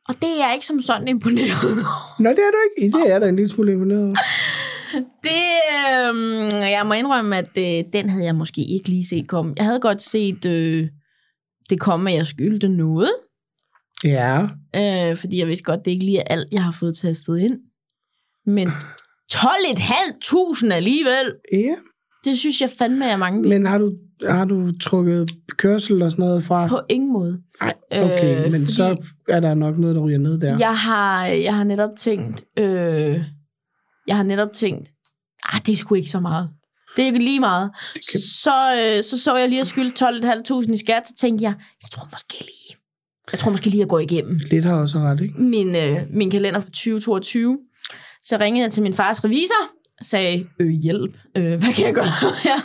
Og 0.08 0.14
det 0.22 0.28
er 0.28 0.36
jeg 0.46 0.50
ikke 0.54 0.66
som 0.66 0.80
sådan 0.80 1.08
imponeret. 1.08 1.76
Nå, 2.18 2.30
det 2.30 2.38
er 2.38 2.50
du 2.50 2.56
ikke. 2.76 2.98
Det 2.98 3.10
er 3.12 3.18
da 3.18 3.28
en 3.28 3.36
lille 3.36 3.48
smule 3.48 3.72
imponeret. 3.72 4.12
Det, 5.24 5.42
øh, 5.90 6.70
jeg 6.70 6.86
må 6.86 6.94
indrømme, 6.94 7.36
at 7.36 7.58
øh, 7.58 7.84
den 7.92 8.10
havde 8.10 8.24
jeg 8.24 8.34
måske 8.34 8.64
ikke 8.64 8.88
lige 8.88 9.06
set 9.06 9.28
komme. 9.28 9.54
Jeg 9.56 9.64
havde 9.64 9.80
godt 9.80 10.02
set 10.02 10.44
øh, 10.44 10.88
det 11.70 11.80
komme, 11.80 12.10
at 12.10 12.16
jeg 12.16 12.26
skyldte 12.26 12.68
noget. 12.68 13.10
Ja. 14.04 14.42
Øh, 14.76 15.16
fordi 15.16 15.38
jeg 15.38 15.48
vidste 15.48 15.64
godt, 15.64 15.84
det 15.84 15.90
ikke 15.90 16.04
lige 16.04 16.18
er 16.18 16.24
alt, 16.34 16.48
jeg 16.52 16.64
har 16.64 16.72
fået 16.80 16.96
tastet 16.96 17.38
ind. 17.38 17.58
Men 18.50 18.68
12.500 19.32 20.72
alligevel, 20.72 21.34
Ja, 21.52 21.74
det 22.24 22.38
synes 22.38 22.60
jeg 22.60 22.70
fandme 22.78 23.04
er 23.04 23.16
mange 23.16 23.48
men 23.48 23.66
har 23.66 23.78
du, 23.78 23.92
har 24.26 24.44
du 24.44 24.78
trukket 24.78 25.30
kørsel 25.56 26.02
og 26.02 26.10
sådan 26.10 26.24
noget 26.24 26.44
fra? 26.44 26.66
På 26.68 26.80
ingen 26.88 27.12
måde. 27.12 27.40
Nej, 27.60 27.74
okay, 27.92 28.36
Øh, 28.36 28.42
men 28.52 28.60
fordi- 28.60 28.72
så 28.72 28.96
er 29.28 29.40
der 29.40 29.54
nok 29.54 29.78
noget, 29.78 29.96
der 29.96 30.02
ryger 30.02 30.18
ned 30.18 30.38
der. 30.40 30.58
Jeg 30.58 30.76
har, 30.78 31.26
jeg 31.26 31.56
har 31.56 31.64
netop 31.64 31.90
tænkt, 31.98 32.44
øh, 32.58 33.24
jeg 34.06 34.16
har 34.16 34.22
netop 34.22 34.52
tænkt, 34.52 34.88
ah, 35.52 35.60
det 35.66 35.72
er 35.72 35.76
sgu 35.76 35.94
ikke 35.94 36.10
så 36.10 36.20
meget. 36.20 36.48
Det 36.96 37.02
er 37.02 37.06
ikke 37.06 37.18
lige 37.18 37.40
meget. 37.40 37.70
kan- 38.12 38.20
Så, 38.20 38.72
øh, 38.96 39.02
så 39.04 39.18
så 39.18 39.36
jeg 39.36 39.48
lige 39.48 39.60
at 39.60 39.66
skylde 39.66 39.90
12.500 39.94 40.72
i 40.74 40.76
skat, 40.76 41.08
så 41.08 41.14
tænkte 41.18 41.42
jeg, 41.42 41.54
jeg 41.82 41.90
tror 41.92 42.08
måske 42.12 42.34
lige, 42.40 42.76
jeg 43.32 43.38
tror 43.38 43.50
måske 43.50 43.68
lige 43.70 43.82
at 43.82 43.88
gå 43.88 43.98
igennem 43.98 44.40
Lidt 44.50 44.64
har 44.64 44.74
også 44.76 44.98
ret, 44.98 45.20
ikke? 45.20 45.40
min, 45.42 45.76
øh, 45.76 45.96
min 46.10 46.30
kalender 46.30 46.60
for 46.60 46.70
2022. 46.70 47.58
Så 48.30 48.36
ringede 48.40 48.62
jeg 48.62 48.72
til 48.72 48.82
min 48.82 48.94
fars 48.94 49.24
revisor, 49.24 49.62
sagde, 50.02 50.46
øh, 50.60 50.70
hjælp, 50.70 51.16
øh, 51.36 51.44
hvad 51.44 51.74
kan 51.74 51.86
jeg 51.86 51.94
gøre 51.94 52.04
her? 52.48 52.56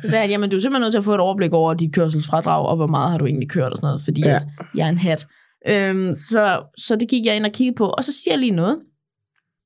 Så 0.00 0.08
sagde 0.08 0.20
han, 0.22 0.30
jamen 0.30 0.50
du 0.50 0.56
er 0.56 0.60
simpelthen 0.60 0.80
nødt 0.82 0.92
til 0.92 0.98
at 0.98 1.04
få 1.04 1.14
et 1.14 1.20
overblik 1.20 1.52
over 1.52 1.74
dit 1.74 1.94
kørselsfradrag, 1.94 2.66
og 2.66 2.76
hvor 2.76 2.86
meget 2.86 3.10
har 3.10 3.18
du 3.18 3.26
egentlig 3.26 3.50
kørt 3.50 3.72
og 3.72 3.76
sådan 3.76 3.86
noget, 3.86 4.00
fordi 4.04 4.20
Ja. 4.20 4.30
ja. 4.30 4.36
at 4.36 4.42
jeg 4.74 4.84
er 4.86 4.90
en 4.90 4.98
hat. 4.98 5.26
Øhm, 5.68 6.14
så, 6.14 6.62
så 6.78 6.96
det 6.96 7.08
gik 7.08 7.26
jeg 7.26 7.36
ind 7.36 7.46
og 7.46 7.52
kiggede 7.52 7.76
på, 7.76 7.86
og 7.86 8.04
så 8.04 8.12
siger 8.12 8.32
jeg 8.34 8.38
lige 8.38 8.50
noget. 8.56 8.78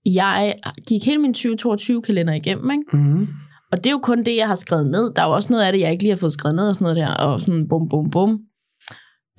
Jeg 0.07 0.55
gik 0.89 1.05
hele 1.05 1.19
min 1.19 1.35
2022-kalender 1.39 2.35
igennem, 2.35 2.71
ikke? 2.71 2.85
Mm-hmm. 2.93 3.29
Og 3.73 3.79
det 3.79 3.87
er 3.87 3.91
jo 3.91 3.99
kun 4.03 4.23
det, 4.23 4.37
jeg 4.37 4.47
har 4.47 4.55
skrevet 4.55 4.87
ned. 4.87 5.13
Der 5.17 5.23
er 5.23 5.27
jo 5.27 5.33
også 5.33 5.53
noget 5.53 5.65
af 5.65 5.73
det, 5.73 5.81
jeg 5.81 5.91
ikke 5.93 6.03
lige 6.05 6.13
har 6.13 6.19
fået 6.19 6.33
skrevet 6.33 6.55
ned 6.57 6.69
og 6.69 6.75
sådan 6.75 6.85
noget 6.85 6.97
der, 6.97 7.15
og 7.15 7.41
sådan 7.41 7.69
bum, 7.69 7.89
bum, 7.89 8.11
bum. 8.11 8.39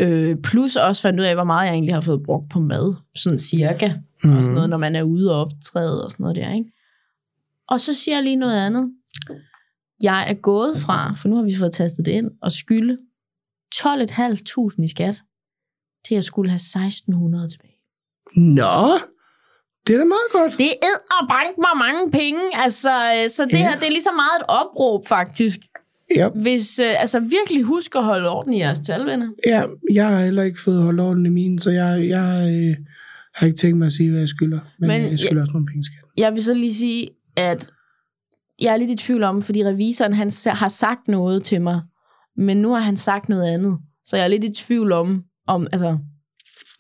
Øh, 0.01 0.35
plus 0.43 0.75
også 0.75 1.01
fandt 1.01 1.19
ud 1.19 1.25
af, 1.25 1.35
hvor 1.35 1.43
meget 1.43 1.65
jeg 1.67 1.73
egentlig 1.73 1.93
har 1.93 2.01
fået 2.01 2.23
brugt 2.25 2.49
på 2.49 2.59
mad, 2.59 2.95
sådan 3.15 3.39
cirka. 3.39 3.91
Mm. 4.23 4.37
Og 4.37 4.37
sådan 4.37 4.53
noget, 4.53 4.69
når 4.69 4.77
man 4.77 4.95
er 4.95 5.03
ude 5.03 5.31
og 5.31 5.41
optræde 5.41 6.03
og 6.03 6.09
sådan 6.11 6.23
noget 6.23 6.35
der, 6.35 6.53
ikke? 6.53 6.71
Og 7.67 7.79
så 7.79 7.93
siger 7.93 8.15
jeg 8.15 8.23
lige 8.23 8.35
noget 8.35 8.65
andet. 8.65 8.91
Jeg 10.03 10.29
er 10.29 10.33
gået 10.33 10.77
fra, 10.77 11.13
for 11.13 11.27
nu 11.29 11.35
har 11.35 11.43
vi 11.43 11.55
fået 11.55 11.71
tastet 11.73 12.05
det 12.05 12.11
ind, 12.11 12.31
og 12.41 12.51
skylde 12.51 12.97
12.500 13.75 14.83
i 14.83 14.87
skat, 14.87 15.21
til 16.07 16.13
jeg 16.13 16.23
skulle 16.23 16.49
have 16.51 16.59
1.600 16.59 17.49
tilbage. 17.49 17.77
Nå, 18.35 18.99
det 19.87 19.95
er 19.95 19.99
da 19.99 20.05
meget 20.05 20.29
godt. 20.31 20.57
Det 20.57 20.71
er 20.71 20.95
og 21.21 21.27
bank 21.29 21.57
mig 21.57 21.87
mange 21.87 22.11
penge, 22.11 22.41
altså, 22.53 22.89
øh, 22.89 23.29
så 23.29 23.45
det 23.45 23.53
ja. 23.53 23.57
her, 23.57 23.75
det 23.79 23.85
er 23.87 23.91
lige 23.91 24.01
så 24.01 24.15
meget 24.15 24.41
et 24.41 24.45
opråb, 24.47 25.07
faktisk. 25.07 25.59
Ja, 26.15 26.29
Hvis, 26.29 26.79
øh, 26.79 27.01
altså 27.01 27.19
virkelig 27.19 27.63
husk 27.63 27.95
at 27.95 28.03
holde 28.03 28.29
orden 28.29 28.53
i 28.53 28.59
jeres 28.59 28.79
talvenner. 28.79 29.29
ja, 29.45 29.63
jeg 29.93 30.07
har 30.07 30.23
heller 30.23 30.43
ikke 30.43 30.61
fået 30.61 30.83
holdt 30.83 30.99
orden 30.99 31.25
i 31.25 31.29
mine, 31.29 31.59
så 31.59 31.71
jeg, 31.71 32.07
jeg 32.07 32.29
øh, 32.55 32.85
har 33.37 33.45
ikke 33.45 33.57
tænkt 33.57 33.77
mig 33.77 33.85
at 33.85 33.91
sige, 33.91 34.09
hvad 34.09 34.19
jeg 34.19 34.29
skylder. 34.29 34.59
Men, 34.79 34.87
men 34.87 35.11
jeg 35.11 35.19
skylder 35.19 35.41
også 35.41 35.53
nogle 35.53 35.67
penge, 35.67 35.83
skat. 35.83 36.03
Jeg 36.17 36.33
vil 36.33 36.43
så 36.43 36.53
lige 36.53 36.73
sige, 36.73 37.09
at 37.35 37.69
jeg 38.61 38.73
er 38.73 38.77
lidt 38.77 38.91
i 38.91 38.95
tvivl 38.95 39.23
om, 39.23 39.41
fordi 39.41 39.65
revisoren 39.65 40.13
han 40.13 40.31
har 40.45 40.69
sagt 40.69 41.07
noget 41.07 41.43
til 41.43 41.61
mig, 41.61 41.81
men 42.37 42.57
nu 42.57 42.73
har 42.73 42.79
han 42.79 42.97
sagt 42.97 43.29
noget 43.29 43.47
andet. 43.47 43.77
Så 44.03 44.15
jeg 44.15 44.23
er 44.23 44.27
lidt 44.27 44.43
i 44.43 44.53
tvivl 44.53 44.91
om, 44.91 45.23
om, 45.47 45.67
altså, 45.71 45.97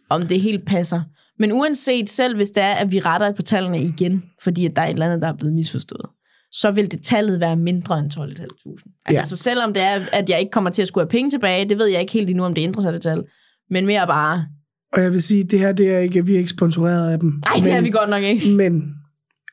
om 0.09 0.27
det 0.27 0.41
helt 0.41 0.65
passer. 0.65 1.01
Men 1.39 1.51
uanset 1.51 2.09
selv, 2.09 2.35
hvis 2.35 2.49
det 2.49 2.63
er, 2.63 2.73
at 2.73 2.91
vi 2.91 2.99
retter 2.99 3.31
på 3.31 3.41
tallene 3.41 3.83
igen, 3.83 4.23
fordi 4.43 4.65
at 4.65 4.75
der 4.75 4.81
er 4.81 4.85
et 4.85 4.93
eller 4.93 5.05
andet, 5.05 5.21
der 5.21 5.27
er 5.27 5.37
blevet 5.37 5.55
misforstået, 5.55 6.09
så 6.51 6.71
vil 6.71 6.91
det 6.91 7.01
tallet 7.01 7.39
være 7.39 7.55
mindre 7.55 7.99
end 7.99 8.11
12.500. 8.13 8.21
Altså, 8.21 9.21
ja. 9.21 9.23
så 9.23 9.37
selvom 9.37 9.73
det 9.73 9.83
er, 9.83 10.05
at 10.13 10.29
jeg 10.29 10.39
ikke 10.39 10.51
kommer 10.51 10.69
til 10.69 10.81
at 10.81 10.87
skulle 10.87 11.03
have 11.03 11.09
penge 11.09 11.29
tilbage, 11.29 11.69
det 11.69 11.77
ved 11.77 11.87
jeg 11.87 12.01
ikke 12.01 12.13
helt 12.13 12.29
endnu, 12.29 12.43
om 12.43 12.53
det 12.53 12.61
ændrer 12.61 12.81
sig 12.81 12.93
det 12.93 13.01
tal. 13.01 13.23
Men 13.69 13.85
mere 13.85 14.07
bare, 14.07 14.45
Og 14.93 15.01
jeg 15.01 15.11
vil 15.11 15.23
sige, 15.23 15.43
det 15.43 15.59
her, 15.59 15.71
det 15.71 15.91
er 15.91 15.99
ikke, 15.99 16.25
vi 16.25 16.33
er 16.33 16.37
ikke 16.37 16.49
sponsoreret 16.49 17.11
af 17.11 17.19
dem. 17.19 17.29
nej, 17.29 17.53
det 17.55 17.63
men, 17.65 17.73
er 17.73 17.81
vi 17.81 17.89
godt 17.89 18.09
nok 18.09 18.23
ikke. 18.23 18.49
Men 18.57 18.93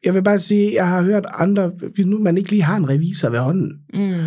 jeg 0.05 0.15
vil 0.15 0.23
bare 0.23 0.39
sige, 0.39 0.75
jeg 0.75 0.89
har 0.89 1.03
hørt 1.03 1.25
andre, 1.35 1.71
hvis 1.95 2.07
nu 2.07 2.19
man 2.19 2.39
ikke 2.39 2.51
lige 2.51 2.63
har 2.63 2.77
en 2.77 2.89
revisor 2.91 3.31
ved 3.31 3.39
hånden, 3.39 3.73
Mm. 3.95 4.25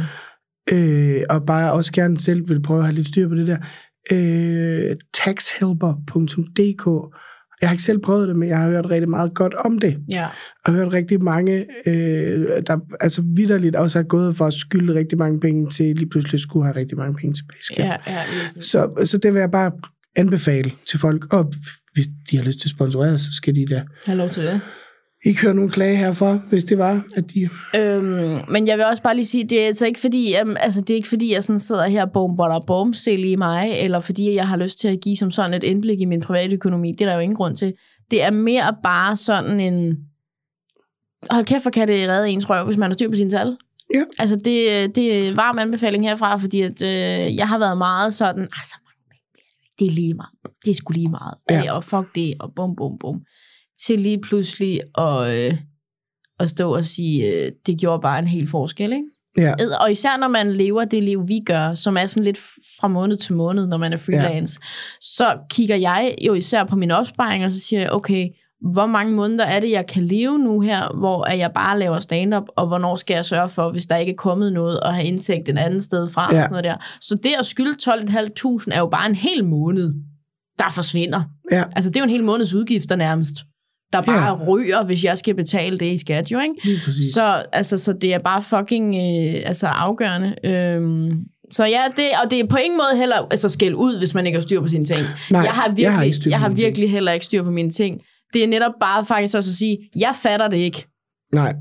øh, 0.76 1.22
og 1.30 1.46
bare 1.46 1.72
også 1.74 1.91
gerne 1.93 2.17
selv 2.20 2.50
vil 2.50 2.62
prøve 2.62 2.80
at 2.80 2.86
have 2.86 2.96
lidt 2.96 3.08
styr 3.08 3.28
på 3.28 3.36
det 3.36 3.48
der, 3.48 3.58
øh, 4.12 4.96
taxhelper.dk. 5.13 6.86
Jeg 7.62 7.70
har 7.70 7.74
ikke 7.74 7.84
selv 7.84 8.00
prøvet 8.00 8.28
det, 8.28 8.36
men 8.36 8.50
jeg 8.50 8.58
har 8.58 8.70
hørt 8.70 8.89
rigtig 8.89 9.10
meget 9.10 9.34
godt 9.34 9.54
om 9.54 9.80
det. 9.80 9.98
Ja. 10.10 10.28
Og 10.65 10.74
hørt 10.74 10.93
rigtig 10.93 11.24
mange, 11.24 11.65
øh, 11.88 12.62
der 12.67 12.80
altså 13.00 13.24
vidderligt 13.36 13.76
også 13.76 14.00
er 14.00 14.04
gået 14.04 14.38
for 14.38 14.46
at 14.46 14.54
skylde 14.54 14.93
rigtig 14.93 15.17
mange 15.17 15.39
penge 15.39 15.70
til, 15.70 15.96
lige 15.96 16.10
pludselig 16.10 16.39
skulle 16.39 16.65
have 16.65 16.76
rigtig 16.76 16.98
mange 16.98 17.15
penge 17.15 17.34
tilbage. 17.34 17.58
i 17.60 17.63
skat. 17.63 17.86
Ja, 17.86 17.96
ja. 18.08 18.22
Så, 18.62 19.02
så 19.06 19.17
det 19.17 19.34
vil 19.34 19.39
jeg 19.39 19.52
bare 19.52 19.72
anbefale 20.17 20.71
til 20.88 20.99
folk. 20.99 21.34
Og 21.34 21.53
hvis 21.93 22.08
de 22.32 22.38
har 22.38 22.43
lyst 22.43 22.60
til 22.60 22.67
at 22.67 22.71
sponsorere, 22.71 23.17
så 23.17 23.34
skal 23.34 23.56
de 23.56 23.65
da. 23.65 23.84
Har 24.06 24.15
lov 24.15 24.30
til 24.30 24.43
det. 24.43 24.62
ikke 25.25 25.41
høre 25.41 25.53
nogen 25.53 25.69
klage 25.69 25.95
herfra, 25.95 26.39
hvis 26.49 26.65
det 26.65 26.77
var, 26.77 27.03
at 27.15 27.23
de... 27.34 27.49
Øhm, 27.75 28.38
men 28.49 28.67
jeg 28.67 28.77
vil 28.77 28.86
også 28.86 29.03
bare 29.03 29.15
lige 29.15 29.25
sige, 29.25 29.43
det 29.43 29.62
er 29.62 29.67
altså 29.67 29.86
ikke 29.86 29.99
fordi, 29.99 30.36
um, 30.41 30.56
altså 30.60 30.82
det 30.82 30.89
er 30.89 30.95
ikke 30.95 31.08
fordi, 31.08 31.34
jeg 31.34 31.43
sådan 31.43 31.60
sidder 31.60 31.88
her 31.88 32.06
bom, 32.06 32.38
bom, 32.38 32.63
bom, 32.67 32.93
i 33.08 33.36
mig, 33.36 33.71
eller 33.71 33.99
fordi 33.99 34.34
jeg 34.34 34.47
har 34.47 34.58
lyst 34.58 34.80
til 34.80 34.88
at 34.88 35.01
give 35.01 35.17
som 35.17 35.32
sådan 35.32 35.53
et 35.53 35.63
indblik 35.63 36.01
i 36.01 36.06
min 36.06 36.21
private 36.21 36.53
økonomi. 36.56 36.91
Det 36.91 37.01
er 37.01 37.06
der 37.06 37.13
jo 37.13 37.19
ingen 37.19 37.36
grund 37.36 37.56
til. 37.56 37.73
Det 38.12 38.23
er 38.23 38.32
mere 38.32 38.75
bare 38.84 39.15
sådan 39.15 39.60
en... 39.60 39.97
Hold 41.32 41.45
kæft, 41.45 41.63
for 41.63 41.69
kan 41.69 41.88
det 41.88 42.10
redde 42.10 42.30
ens 42.30 42.49
røv, 42.49 42.65
hvis 42.65 42.77
man 42.77 42.89
har 42.89 42.93
styr 42.93 43.10
på 43.10 43.15
sine 43.15 43.30
tal. 43.30 43.58
Ja. 43.93 44.03
Altså, 44.19 44.36
det, 44.36 44.95
det 44.95 45.27
er 45.27 45.36
varm 45.36 45.60
anbefaling 45.60 46.10
herfra, 46.10 46.38
fordi 46.38 46.62
at, 46.62 46.82
øh, 46.82 47.36
jeg 47.36 47.47
har 47.47 47.60
været 47.60 47.77
meget 47.77 48.13
sådan, 48.13 48.41
altså, 48.41 48.75
det 49.79 49.87
er 49.87 49.91
lige 49.91 50.13
meget. 50.13 50.31
Det 50.65 50.71
er 50.71 50.75
sgu 50.75 50.93
lige 50.93 51.09
meget. 51.09 51.33
Ja. 51.49 51.73
Og 51.73 51.83
fuck 51.83 52.15
det, 52.15 52.35
og 52.39 52.51
bum, 52.55 52.75
bum, 52.75 52.97
bum. 52.99 53.21
Til 53.85 53.99
lige 53.99 54.21
pludselig 54.21 54.81
at, 54.97 55.27
øh, 55.27 55.53
at 56.39 56.49
stå 56.49 56.75
og 56.75 56.85
sige, 56.85 57.33
øh, 57.33 57.51
det 57.65 57.79
gjorde 57.79 58.01
bare 58.01 58.19
en 58.19 58.27
hel 58.27 58.47
forskel, 58.47 58.91
ikke? 58.91 59.05
Ja, 59.37 59.53
Og 59.81 59.91
især 59.91 60.17
når 60.17 60.27
man 60.27 60.53
lever 60.53 60.85
det 60.85 61.03
liv, 61.03 61.27
vi 61.27 61.39
gør, 61.45 61.73
som 61.73 61.97
er 61.97 62.05
sådan 62.05 62.23
lidt 62.23 62.37
fra 62.79 62.87
måned 62.87 63.15
til 63.15 63.33
måned, 63.33 63.67
når 63.67 63.77
man 63.77 63.93
er 63.93 63.97
freelance, 63.97 64.59
ja. 64.61 64.67
så 65.01 65.37
kigger 65.49 65.75
jeg 65.75 66.15
jo 66.21 66.33
især 66.33 66.63
på 66.63 66.75
min 66.75 66.91
opsparing, 66.91 67.45
og 67.45 67.51
så 67.51 67.59
siger 67.59 67.81
jeg, 67.81 67.91
okay, 67.91 68.27
hvor 68.72 68.86
mange 68.86 69.13
måneder 69.13 69.46
er 69.46 69.60
det, 69.60 69.72
jeg 69.72 69.88
kan 69.88 70.04
leve 70.04 70.39
nu 70.39 70.60
her, 70.62 70.98
hvor 70.98 71.24
at 71.24 71.38
jeg 71.38 71.52
bare 71.56 71.80
laver 71.80 72.00
stand-up, 72.00 72.43
og 72.56 72.67
hvornår 72.67 72.96
skal 72.96 73.13
jeg 73.15 73.26
sørge 73.26 73.50
for, 73.50 73.72
hvis 73.72 73.86
der 73.86 73.96
ikke 73.98 74.12
er 74.12 74.15
kommet 74.15 74.54
noget, 74.54 74.80
og 74.80 74.93
have 74.93 75.08
indtægt 75.08 75.50
en 75.50 75.58
anden 75.58 75.82
sted 75.82 76.10
fra, 76.10 76.22
Ja. 76.22 76.28
og 76.38 76.43
sådan 76.43 76.50
noget 76.50 76.63
der. 76.63 76.76
Så 77.02 77.15
det 77.24 77.32
at 77.39 77.46
skylde 77.46 77.76
12.500 77.82 78.72
er 78.72 78.80
jo 78.80 78.88
bare 78.88 79.10
en 79.10 79.15
hel 79.15 79.46
måned, 79.46 79.93
der 80.60 80.65
forsvinder. 80.76 81.22
ja, 81.52 81.63
Altså, 81.76 81.89
det 81.89 81.96
er 81.96 82.00
jo 82.00 82.04
en 82.04 82.10
hel 82.10 82.24
måneds 82.24 82.54
udgifter 82.54 82.96
nærmest, 82.96 83.36
der 83.93 84.02
bare 84.02 84.38
Ja. 84.39 84.46
ryger, 84.48 84.84
hvis 84.86 85.04
jeg 85.04 85.17
skal 85.17 85.36
betale 85.36 85.78
det 85.80 85.86
i 85.93 85.98
skat, 85.98 86.32
jo, 86.32 86.39
ikke? 86.39 86.80
Så, 87.13 87.43
altså, 87.54 87.78
så 87.78 87.93
det 87.93 88.13
er 88.13 88.20
bare 88.20 88.41
fucking 88.41 88.96
øh, 88.96 89.41
altså 89.46 89.67
afgørende. 89.67 90.36
Øhm, 90.43 91.12
så 91.52 91.65
ja, 91.65 91.82
det, 91.98 92.06
og 92.24 92.32
det 92.32 92.39
er 92.39 92.46
på 92.48 92.58
ingen 92.58 92.78
måde 92.78 92.98
heller 93.00 93.15
altså, 93.32 93.50
skæld 93.50 93.76
ud, 93.76 93.98
hvis 93.98 94.13
man 94.13 94.26
ikke 94.26 94.36
har 94.38 94.41
styr 94.41 94.62
på 94.62 94.67
sine 94.67 94.86
ting. 94.86 95.00
Nej, 95.32 95.41
jeg 95.41 95.52
har 95.52 95.67
virkelig, 95.67 95.84
jeg 95.84 95.93
har 95.93 96.04
jeg 96.30 96.39
har 96.39 96.48
mine 96.50 96.58
ting. 96.58 96.65
virkelig 96.65 96.91
heller 96.91 97.12
ikke 97.12 97.26
styr 97.26 97.43
på 97.43 97.52
mine 97.52 97.70
ting. 97.72 98.02
Det 98.33 98.43
er 98.43 98.47
netop 98.47 98.73
bare 98.81 99.05
faktisk 99.05 99.35
også 99.37 99.49
at 99.49 99.53
sige, 99.55 99.77
jeg 99.95 100.11
fatter 100.23 100.47
det 100.47 100.57
ikke, 100.57 100.87
Nej, 101.35 101.55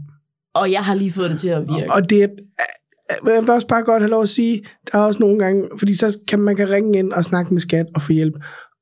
og 0.55 0.73
jeg 0.73 0.81
har 0.81 0.95
lige 0.95 1.13
fået 1.13 1.31
det 1.31 1.41
til 1.41 1.49
at 1.49 1.69
virke. 1.69 1.93
og 1.93 2.11
det 2.11 2.23
er... 2.23 2.29
Men 3.23 3.35
Jeg 3.35 3.43
vil 3.43 3.51
også 3.51 3.67
bare 3.67 3.83
godt 3.83 4.03
have 4.03 4.11
lov 4.11 4.23
at 4.23 4.29
sige, 4.29 4.63
der 4.93 4.99
er 4.99 5.03
også 5.03 5.21
nogle 5.21 5.39
gange, 5.39 5.69
fordi 5.79 5.95
så 5.95 6.19
kan 6.29 6.39
man 6.41 6.57
kan 6.57 6.71
ringe 6.71 6.99
ind 6.99 7.13
og 7.13 7.25
snakke 7.25 7.55
med 7.55 7.61
skat 7.61 7.87
og 7.95 8.03
få 8.03 8.13
hjælp. 8.13 8.35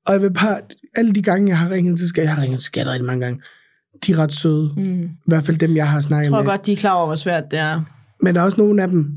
Og 0.07 0.13
jeg 0.13 0.23
vil 0.23 0.33
bare, 0.33 0.61
alle 0.97 1.13
de 1.13 1.23
gange, 1.23 1.49
jeg 1.49 1.59
har 1.59 1.71
ringet 1.71 1.99
til 1.99 2.09
skat, 2.09 2.25
jeg 2.25 2.35
har 2.35 2.43
ringet 2.43 2.59
til 2.61 2.65
skat 2.65 2.87
rigtig 2.87 3.07
mange 3.07 3.25
gange, 3.25 3.43
de 4.07 4.13
er 4.13 4.19
ret 4.19 4.35
søde. 4.35 4.73
Mm. 4.77 5.05
I 5.05 5.09
hvert 5.27 5.45
fald 5.45 5.57
dem, 5.57 5.77
jeg 5.77 5.89
har 5.89 6.01
snakket 6.01 6.25
Jeg 6.25 6.31
tror 6.33 6.43
med. 6.43 6.51
godt, 6.51 6.67
de 6.67 6.73
er 6.73 6.77
klar 6.77 6.93
over, 6.93 7.07
hvor 7.07 7.17
svært 7.17 7.45
det 7.51 7.59
er. 7.59 7.81
Men 8.21 8.35
der 8.35 8.41
er 8.41 8.45
også 8.45 8.61
nogle 8.61 8.83
af 8.83 8.89
dem, 8.89 9.11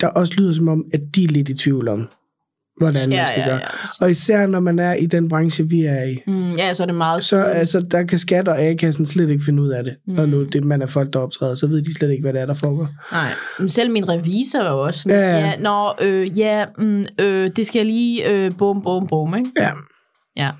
der 0.00 0.06
også 0.08 0.34
lyder 0.36 0.52
som 0.52 0.68
om, 0.68 0.84
at 0.94 1.00
de 1.14 1.24
er 1.24 1.28
lidt 1.28 1.48
i 1.48 1.54
tvivl 1.54 1.88
om, 1.88 2.08
hvordan 2.82 3.08
man 3.08 3.18
Ja, 3.18 3.26
skal 3.26 3.40
ja, 3.40 3.46
gøre. 3.48 3.56
ja. 3.56 3.66
Og 4.00 4.10
især 4.10 4.46
når 4.46 4.60
man 4.60 4.78
er 4.78 4.94
i 4.94 5.06
den 5.06 5.28
branche, 5.28 5.68
vi 5.68 5.84
er 5.84 6.02
i, 6.02 6.18
Mm, 6.26 6.52
ja, 6.52 6.74
så 6.74 6.82
er 6.82 6.86
det 6.86 6.94
meget... 6.94 7.24
så 7.24 7.42
altså, 7.42 7.80
der 7.80 8.02
kan 8.02 8.18
skat 8.18 8.48
og 8.48 8.58
A-kassen 8.62 9.06
slet 9.06 9.30
ikke 9.30 9.44
finde 9.44 9.62
ud 9.62 9.68
af 9.70 9.84
det. 9.84 9.92
Mm. 10.06 10.14
Når 10.14 10.26
nu 10.26 10.44
det, 10.44 10.64
man 10.64 10.82
er 10.82 10.86
folk, 10.86 11.12
der 11.12 11.18
optræder, 11.18 11.54
så 11.54 11.66
ved 11.66 11.82
de 11.82 11.94
slet 11.94 12.10
ikke, 12.10 12.22
hvad 12.22 12.32
det 12.32 12.40
er, 12.40 12.46
der 12.46 12.54
foregår. 12.54 12.88
Nej, 13.12 13.28
men 13.58 13.68
selv 13.68 13.90
min 13.90 14.08
revisor 14.08 14.62
var 14.62 14.70
jo 14.70 14.80
også 14.82 15.00
sådan, 15.02 15.18
Ja, 15.18 15.30
ja, 15.30 15.38
ja. 15.38 15.46
ja 15.46 15.56
nå, 15.58 15.92
øh, 16.00 16.38
ja, 16.38 16.64
mm, 16.78 17.04
øh, 17.18 17.50
det 17.56 17.66
skal 17.66 17.78
jeg 17.78 17.86
lige 17.86 18.28
øh, 18.30 18.52
bum, 18.58 18.82
bum, 18.82 19.06
bum, 19.06 19.34
ikke? 19.36 19.50
Ja, 19.58 19.70
Ja. 20.36 20.50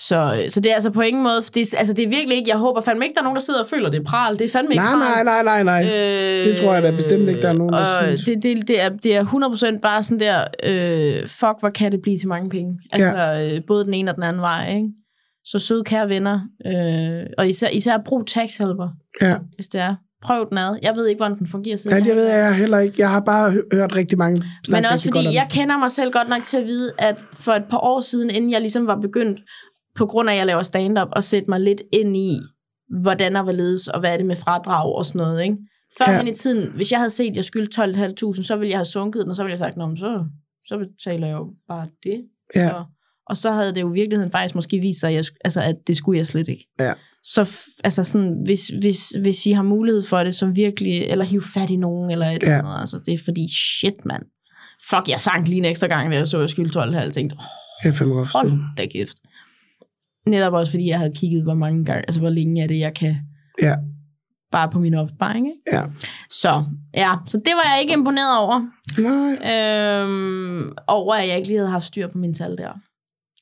Så, 0.00 0.44
så 0.48 0.60
det 0.60 0.70
er 0.70 0.74
altså 0.74 0.90
på 0.90 1.00
ingen 1.00 1.22
måde, 1.22 1.42
det, 1.54 1.74
altså 1.78 1.92
det 1.92 2.04
er 2.04 2.08
virkelig 2.08 2.36
ikke, 2.36 2.50
jeg 2.50 2.58
håber 2.58 2.80
fandme 2.80 3.04
ikke, 3.04 3.14
der 3.14 3.20
er 3.20 3.24
nogen, 3.24 3.36
der 3.36 3.42
sidder 3.42 3.60
og 3.60 3.66
føler, 3.66 3.90
det 3.90 4.00
er 4.00 4.04
pral. 4.04 4.38
Det 4.38 4.44
er 4.44 4.48
fandme 4.48 4.72
ikke 4.72 4.84
nej, 4.84 4.92
pral. 4.92 5.24
nej, 5.24 5.42
nej, 5.42 5.62
nej, 5.62 5.82
nej. 5.82 5.92
Øh, 6.40 6.44
Det 6.44 6.56
tror 6.60 6.74
jeg 6.74 6.82
da 6.82 6.90
bestemt 6.90 7.28
ikke, 7.28 7.42
der 7.42 7.48
er 7.48 7.52
nogen, 7.52 7.72
der 7.72 7.86
synes. 8.02 8.24
Det, 8.24 8.42
det, 8.42 8.68
det, 8.68 8.80
er, 8.80 8.88
det 8.88 9.16
er 9.16 9.24
100% 9.76 9.80
bare 9.80 10.02
sådan 10.02 10.20
der, 10.20 10.44
øh, 10.62 11.28
fuck, 11.28 11.54
hvor 11.60 11.70
kan 11.70 11.92
det 11.92 12.02
blive 12.02 12.18
til 12.18 12.28
mange 12.28 12.50
penge. 12.50 12.78
Altså, 12.92 13.18
ja. 13.18 13.54
øh, 13.54 13.60
både 13.66 13.84
den 13.84 13.94
ene 13.94 14.10
og 14.10 14.14
den 14.14 14.22
anden 14.24 14.42
vej, 14.42 14.74
ikke? 14.76 14.88
Så 15.44 15.58
søde 15.58 15.84
kære 15.84 16.08
venner, 16.08 16.40
øh, 16.66 17.26
og 17.38 17.48
især, 17.48 17.68
især 17.68 17.98
brug 18.06 18.26
taxhelper, 18.26 18.88
Ja, 19.22 19.36
hvis 19.54 19.68
det 19.68 19.80
er. 19.80 19.94
Prøv 20.22 20.48
den 20.50 20.58
ad. 20.58 20.78
Jeg 20.82 20.94
ved 20.96 21.06
ikke, 21.06 21.18
hvordan 21.18 21.38
den 21.38 21.46
fungerer 21.48 21.76
siden. 21.76 21.98
ja 21.98 22.04
det 22.04 22.16
ved 22.16 22.26
jeg 22.28 22.54
heller 22.54 22.78
ikke. 22.78 22.94
Jeg 22.98 23.10
har 23.10 23.20
bare 23.20 23.50
hø- 23.50 23.62
hørt 23.72 23.96
rigtig 23.96 24.18
mange 24.18 24.42
men 24.70 24.84
også 24.84 25.10
fordi, 25.14 25.34
jeg 25.34 25.46
kender 25.50 25.78
mig 25.78 25.90
selv 25.90 26.12
godt 26.12 26.28
nok 26.28 26.42
til 26.42 26.56
at 26.56 26.64
vide, 26.66 26.92
at 26.98 27.24
for 27.34 27.52
et 27.52 27.64
par 27.70 27.78
år 27.78 28.00
siden, 28.00 28.30
inden 28.30 28.50
jeg 28.50 28.60
ligesom 28.60 28.86
var 28.86 28.96
begyndt, 28.96 29.40
på 29.98 30.06
grund 30.06 30.28
af, 30.28 30.32
at 30.34 30.38
jeg 30.38 30.46
laver 30.46 30.62
stand-up, 30.62 31.08
og 31.12 31.24
sætte 31.24 31.50
mig 31.50 31.60
lidt 31.60 31.82
ind 31.92 32.16
i, 32.16 32.38
hvordan 33.00 33.36
og 33.36 33.42
hvorledes, 33.42 33.88
og 33.88 34.00
hvad 34.00 34.12
er 34.12 34.16
det 34.16 34.26
med 34.26 34.36
fradrag 34.36 34.94
og 34.94 35.04
sådan 35.06 35.18
noget, 35.18 35.42
ikke? 35.42 35.56
Før 35.98 36.12
Ja. 36.12 36.22
i 36.24 36.34
tiden, 36.34 36.72
hvis 36.74 36.92
jeg 36.92 36.98
havde 37.00 37.10
set, 37.10 37.30
at 37.30 37.36
jeg 37.36 37.44
skyldte 37.44 37.82
12.500, 37.82 38.42
så 38.42 38.56
ville 38.56 38.70
jeg 38.70 38.78
have 38.78 38.84
sunket 38.84 39.22
den, 39.22 39.30
og 39.30 39.36
så 39.36 39.42
ville 39.42 39.52
jeg 39.52 39.58
have 39.58 39.68
sagt, 39.72 39.76
Nå, 39.76 39.96
så, 39.96 40.24
så 40.66 40.78
betaler 40.78 41.26
jeg 41.26 41.34
jo 41.36 41.50
bare 41.68 41.86
det. 42.04 42.24
Ja. 42.54 42.68
Så, 42.68 42.84
og 43.26 43.36
så 43.36 43.50
havde 43.50 43.74
det 43.74 43.80
jo 43.80 43.90
i 43.90 43.92
virkeligheden 43.94 44.30
faktisk 44.32 44.54
måske 44.54 44.78
vist 44.80 45.00
sig, 45.00 45.08
at, 45.08 45.14
jeg, 45.14 45.24
altså, 45.44 45.62
at 45.62 45.76
det 45.86 45.96
skulle 45.96 46.16
jeg 46.18 46.26
slet 46.26 46.48
ikke. 46.48 46.68
Ja. 46.80 46.92
Så 47.22 47.58
altså 47.84 48.04
sådan, 48.04 48.42
hvis, 48.44 48.68
hvis, 48.80 49.08
hvis 49.22 49.46
I 49.46 49.52
har 49.52 49.62
mulighed 49.62 50.02
for 50.02 50.24
det, 50.24 50.34
så 50.34 50.46
virkelig, 50.46 51.02
eller 51.02 51.24
hiv 51.24 51.42
fat 51.42 51.70
i 51.70 51.76
nogen, 51.76 52.10
eller 52.10 52.26
et 52.26 52.42
Ja. 52.42 52.48
eller 52.48 52.64
andet, 52.64 52.80
altså 52.80 53.00
det 53.06 53.14
er 53.14 53.18
fordi, 53.24 53.48
shit 53.80 54.04
mand. 54.04 54.22
Fuck, 54.90 55.08
jeg 55.08 55.20
sank 55.20 55.48
lige 55.48 55.58
en 55.58 55.64
ekstra 55.64 55.86
gang, 55.86 56.12
da 56.12 56.16
jeg 56.16 56.28
så, 56.28 56.36
at 56.36 56.40
jeg 56.40 56.50
skyldte 56.50 56.72
12 56.72 56.96
og 56.96 57.12
tænkte, 57.12 57.34
oh, 57.34 57.44
Jeg 57.84 57.94
fandme 57.94 58.24
hold 58.26 58.76
da 58.76 58.86
kæft. 58.86 59.16
Netop 60.28 60.52
også 60.52 60.72
fordi, 60.72 60.88
jeg 60.88 60.98
havde 60.98 61.12
kigget, 61.16 61.42
hvor 61.42 61.54
mange 61.54 61.84
gange, 61.84 62.00
altså 62.08 62.20
hvor 62.20 62.30
længe 62.30 62.62
er 62.62 62.66
det, 62.66 62.78
jeg 62.78 62.94
kan, 62.94 63.16
Ja, 63.62 63.74
bare 64.52 64.68
på 64.70 64.78
min 64.78 64.94
opsparing, 64.94 65.46
ikke? 65.46 65.78
ja. 65.78 65.84
Så, 66.30 66.64
ja, 66.96 67.12
så 67.26 67.36
det 67.38 67.52
var 67.54 67.72
jeg 67.74 67.82
ikke 67.82 67.92
imponeret 67.92 68.38
over. 68.38 68.60
Nej, 69.00 70.02
Øhm, 70.02 70.72
over 70.86 71.14
at 71.14 71.28
jeg 71.28 71.36
ikke 71.36 71.48
lige 71.48 71.58
havde 71.58 71.70
haft 71.70 71.84
styr 71.84 72.06
på 72.08 72.18
mine 72.18 72.34
tal 72.34 72.56
der. 72.58 72.70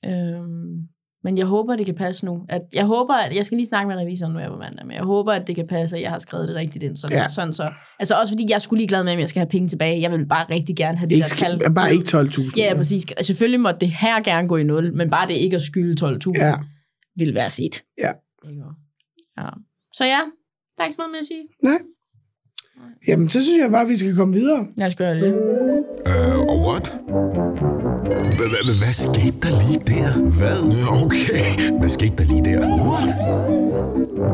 Øhm, 0.04 0.76
men 1.24 1.38
jeg 1.38 1.46
håber, 1.46 1.76
det 1.76 1.86
kan 1.86 1.94
passe 1.94 2.24
nu. 2.24 2.40
At, 2.48 2.60
jeg 2.72 2.84
håber, 2.84 3.14
at 3.14 3.36
jeg 3.36 3.44
skal 3.44 3.56
lige 3.56 3.66
snakke 3.66 3.88
med 3.88 3.96
revisoren 3.96 4.32
nu 4.32 4.38
her 4.38 4.48
på 4.50 4.56
mandag, 4.56 4.86
men 4.86 4.96
jeg 4.96 5.04
håber, 5.04 5.32
at 5.32 5.46
det 5.46 5.56
kan 5.56 5.66
passe, 5.66 5.96
at 5.96 6.02
jeg 6.02 6.10
har 6.10 6.18
skrevet 6.18 6.48
det 6.48 6.56
rigtigt 6.56 6.82
ind. 6.84 6.96
Sådan, 6.96 7.16
Ja. 7.16 7.22
ja. 7.22 7.28
sådan 7.28 7.52
så, 7.54 7.70
altså 7.98 8.14
også 8.14 8.32
fordi, 8.32 8.44
jeg 8.48 8.54
er 8.54 8.58
sgu 8.58 8.74
ligeglad 8.76 9.04
med, 9.04 9.12
om 9.12 9.18
jeg 9.18 9.28
skal 9.28 9.40
have 9.40 9.48
penge 9.48 9.68
tilbage. 9.68 10.00
Jeg 10.00 10.12
vil 10.12 10.26
bare 10.26 10.46
rigtig 10.50 10.76
gerne 10.76 10.98
have 10.98 11.08
det 11.08 11.14
ikke, 11.14 11.26
der 11.28 11.34
tal. 11.58 11.74
bare 11.74 11.92
ikke 11.94 12.04
12.000. 12.18 12.50
Ja, 12.56 12.74
præcis. 12.76 13.04
Altså, 13.16 13.26
Selvfølgelig 13.26 13.60
måtte 13.60 13.80
det 13.80 13.88
her 13.88 14.22
gerne 14.22 14.48
gå 14.48 14.56
i 14.56 14.64
nul, 14.64 14.94
men 14.96 15.10
bare 15.10 15.28
det 15.28 15.34
ikke 15.36 15.56
at 15.56 15.62
skylde 15.62 16.06
12.000 16.06 16.32
Ja, 16.46 16.54
ville 17.16 17.34
være 17.34 17.50
fedt. 17.50 17.84
Ja. 17.98 18.12
Ja. 19.38 19.48
Så 19.92 20.04
ja, 20.04 20.20
der 20.76 20.82
er 20.84 20.86
ikke 20.88 20.98
noget 20.98 21.10
mere 21.10 21.18
at 21.18 21.24
sige. 21.26 21.44
nej. 21.62 21.78
Jamen, 23.08 23.28
så 23.28 23.42
synes 23.42 23.58
jeg 23.62 23.70
bare, 23.70 23.82
at 23.82 23.88
vi 23.88 23.96
skal 23.96 24.16
komme 24.16 24.34
videre. 24.34 24.66
Jeg 24.76 24.92
skal 24.92 25.06
gøre 25.06 25.14
det. 25.14 25.32
Øh, 26.10 26.38
og 26.50 26.58
what? 26.66 26.86
Hva- 28.36 28.48
hva- 28.52 28.64
hva- 28.66 28.80
Hvad 28.82 28.94
skete 29.06 29.36
der 29.44 29.52
lige 29.64 29.80
der? 29.92 30.10
Hvad? 30.38 30.58
Okay. 31.04 31.78
Hvad 31.78 31.88
skete 31.88 32.16
der 32.18 32.26
lige 32.32 32.44
der? 32.50 32.58
What? 32.88 33.08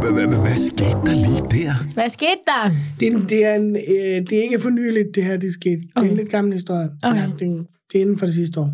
Hva- 0.01 0.13
hva- 0.17 0.29
hva- 0.33 0.41
Hvad 0.47 0.57
skete 0.71 0.99
der 1.09 1.15
lige 1.27 1.43
der? 1.57 1.73
Hvad 1.95 2.11
skete 2.11 2.43
der? 2.53 2.63
Det, 3.01 3.09
er- 3.13 3.27
det, 3.27 3.45
er 3.45 3.55
en, 3.55 3.77
øh, 3.77 4.17
det 4.29 4.33
er 4.39 4.43
ikke 4.43 4.61
for 4.61 4.71
nyligt, 4.71 5.09
det 5.15 5.25
her, 5.25 5.37
det 5.37 5.47
er 5.47 5.53
sket. 5.61 5.79
Det 5.81 5.91
er 5.97 6.01
en 6.01 6.07
Okay. 6.07 6.17
lidt 6.17 6.29
gammel 6.31 6.53
historie. 6.53 6.89
Okay. 7.03 7.17
Ja, 7.21 7.27
det, 7.39 7.49
er- 7.49 7.65
det 7.93 7.95
er 7.99 8.01
inden 8.01 8.19
for 8.19 8.27
det 8.27 8.35
sidste 8.35 8.61
år. 8.61 8.71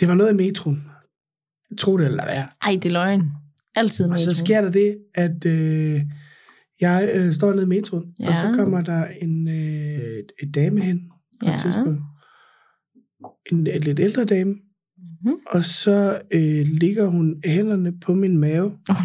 Det 0.00 0.08
var 0.08 0.14
noget 0.14 0.32
i 0.32 0.36
metroen. 0.36 0.84
Tro 1.78 1.96
det 1.98 2.06
eller 2.06 2.24
hvad. 2.24 2.42
Ej, 2.62 2.72
det 2.82 2.86
er 2.86 2.90
løgn. 2.90 3.30
Altid 3.76 4.10
Og 4.10 4.18
så 4.18 4.34
sker 4.34 4.60
der 4.60 4.70
det, 4.70 4.98
at 5.14 5.46
øh, 5.46 6.02
jeg 6.80 7.10
øh, 7.14 7.32
står 7.34 7.52
nede 7.52 7.62
i 7.62 7.66
metroen, 7.68 8.04
ja. 8.20 8.28
og 8.28 8.34
så 8.34 8.58
kommer 8.58 8.80
der 8.82 9.06
en 9.06 9.48
øh, 9.48 10.24
et 10.42 10.54
dame 10.54 10.80
hen 10.80 11.10
på 11.40 11.46
Ja. 11.46 11.54
et 11.54 11.60
tidspunkt. 11.60 12.00
En, 13.52 13.66
en 13.66 13.80
lidt 13.82 14.00
ældre 14.00 14.24
dame. 14.24 14.54
Mhm. 15.22 15.34
Og 15.46 15.64
så 15.64 16.20
øh, 16.32 16.66
ligger 16.66 17.06
hun 17.06 17.40
hænderne 17.44 18.00
på 18.00 18.14
min 18.14 18.38
mave. 18.38 18.78
Åh. 18.90 18.96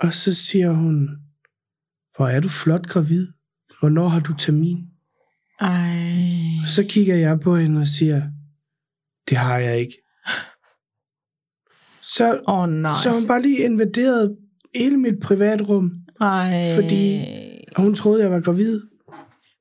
Og 0.00 0.14
så 0.14 0.34
siger 0.34 0.70
hun, 0.72 1.08
hvor 2.16 2.28
er 2.28 2.40
du 2.40 2.48
flot 2.48 2.86
gravid. 2.86 3.26
Hvornår 3.80 4.08
har 4.08 4.20
du 4.20 4.34
termin? 4.38 4.78
Ej. 5.60 5.98
Og 6.62 6.68
så 6.68 6.84
kigger 6.88 7.16
jeg 7.16 7.40
på 7.40 7.56
hende 7.56 7.80
og 7.80 7.86
siger, 7.86 8.22
det 9.28 9.36
har 9.36 9.58
jeg 9.58 9.78
ikke. 9.80 9.98
Så, 12.14 12.40
oh, 12.46 12.68
nej. 12.68 12.94
så 13.02 13.10
hun 13.10 13.26
bare 13.26 13.42
lige 13.42 13.58
invaderet 13.58 14.36
hele 14.74 14.96
mit 14.96 15.20
privatrum, 15.22 15.92
Ej. 16.20 16.74
fordi- 16.74 17.24
hun 17.76 17.94
troede, 17.94 18.22
jeg 18.22 18.30
var 18.30 18.40
gravid, 18.40 18.80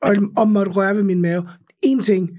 og, 0.02 0.16
og 0.38 0.48
måtte 0.48 0.72
røre 0.72 0.96
ved 0.96 1.04
min 1.04 1.22
mave. 1.22 1.48
En 1.84 2.00
ting, 2.02 2.30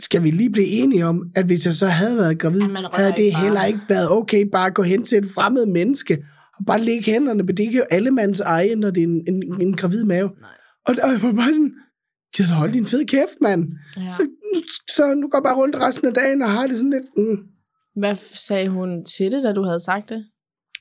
skal 0.00 0.22
vi 0.22 0.30
lige 0.30 0.50
blive 0.50 0.66
enige 0.66 1.06
om, 1.06 1.30
at 1.34 1.44
hvis 1.46 1.66
jeg 1.66 1.74
så 1.74 1.86
havde 1.86 2.16
været 2.16 2.38
gravid, 2.38 2.60
Ja, 2.60 2.66
havde 2.92 3.12
det 3.16 3.32
bare. 3.32 3.42
heller 3.42 3.64
ikke 3.64 3.80
været 3.88 4.10
okay 4.10 4.44
bare 4.52 4.66
at 4.66 4.74
gå 4.74 4.82
hen 4.82 5.04
til 5.04 5.18
et 5.18 5.26
fremmed 5.34 5.66
menneske, 5.66 6.24
og 6.58 6.64
bare 6.66 6.80
lægge 6.82 7.10
hænderne, 7.12 7.42
men 7.42 7.56
det 7.56 7.66
er 7.66 7.70
jo 7.72 7.82
alle 7.90 8.10
mands 8.10 8.40
eje, 8.40 8.74
når 8.74 8.90
det 8.90 9.00
er 9.02 9.06
en, 9.06 9.22
en, 9.28 9.60
en 9.60 9.76
gravid 9.76 10.04
mave. 10.04 10.28
Nej. 10.40 10.50
Og, 10.86 10.94
og 11.02 11.10
jeg 11.12 11.22
var 11.22 11.32
bare 11.32 11.52
sådan, 11.52 11.72
giv 12.34 12.46
dig 12.46 12.54
holde 12.54 12.72
din 12.72 12.86
fede 12.86 13.04
kæft, 13.04 13.40
mand. 13.40 13.68
Ja. 13.96 14.08
Så, 14.08 14.28
så 14.96 15.14
nu 15.14 15.28
går 15.28 15.38
jeg 15.38 15.42
bare 15.44 15.56
rundt 15.56 15.76
resten 15.76 16.08
af 16.08 16.14
dagen 16.14 16.42
og 16.42 16.50
har 16.50 16.66
det 16.66 16.76
sådan 16.76 16.90
lidt... 16.90 17.04
Mm. 17.16 17.38
Hvad 17.96 18.14
sagde 18.48 18.68
hun 18.68 19.04
til 19.04 19.32
det, 19.32 19.42
da 19.44 19.52
du 19.52 19.62
havde 19.64 19.80
sagt 19.80 20.08
det? 20.08 20.24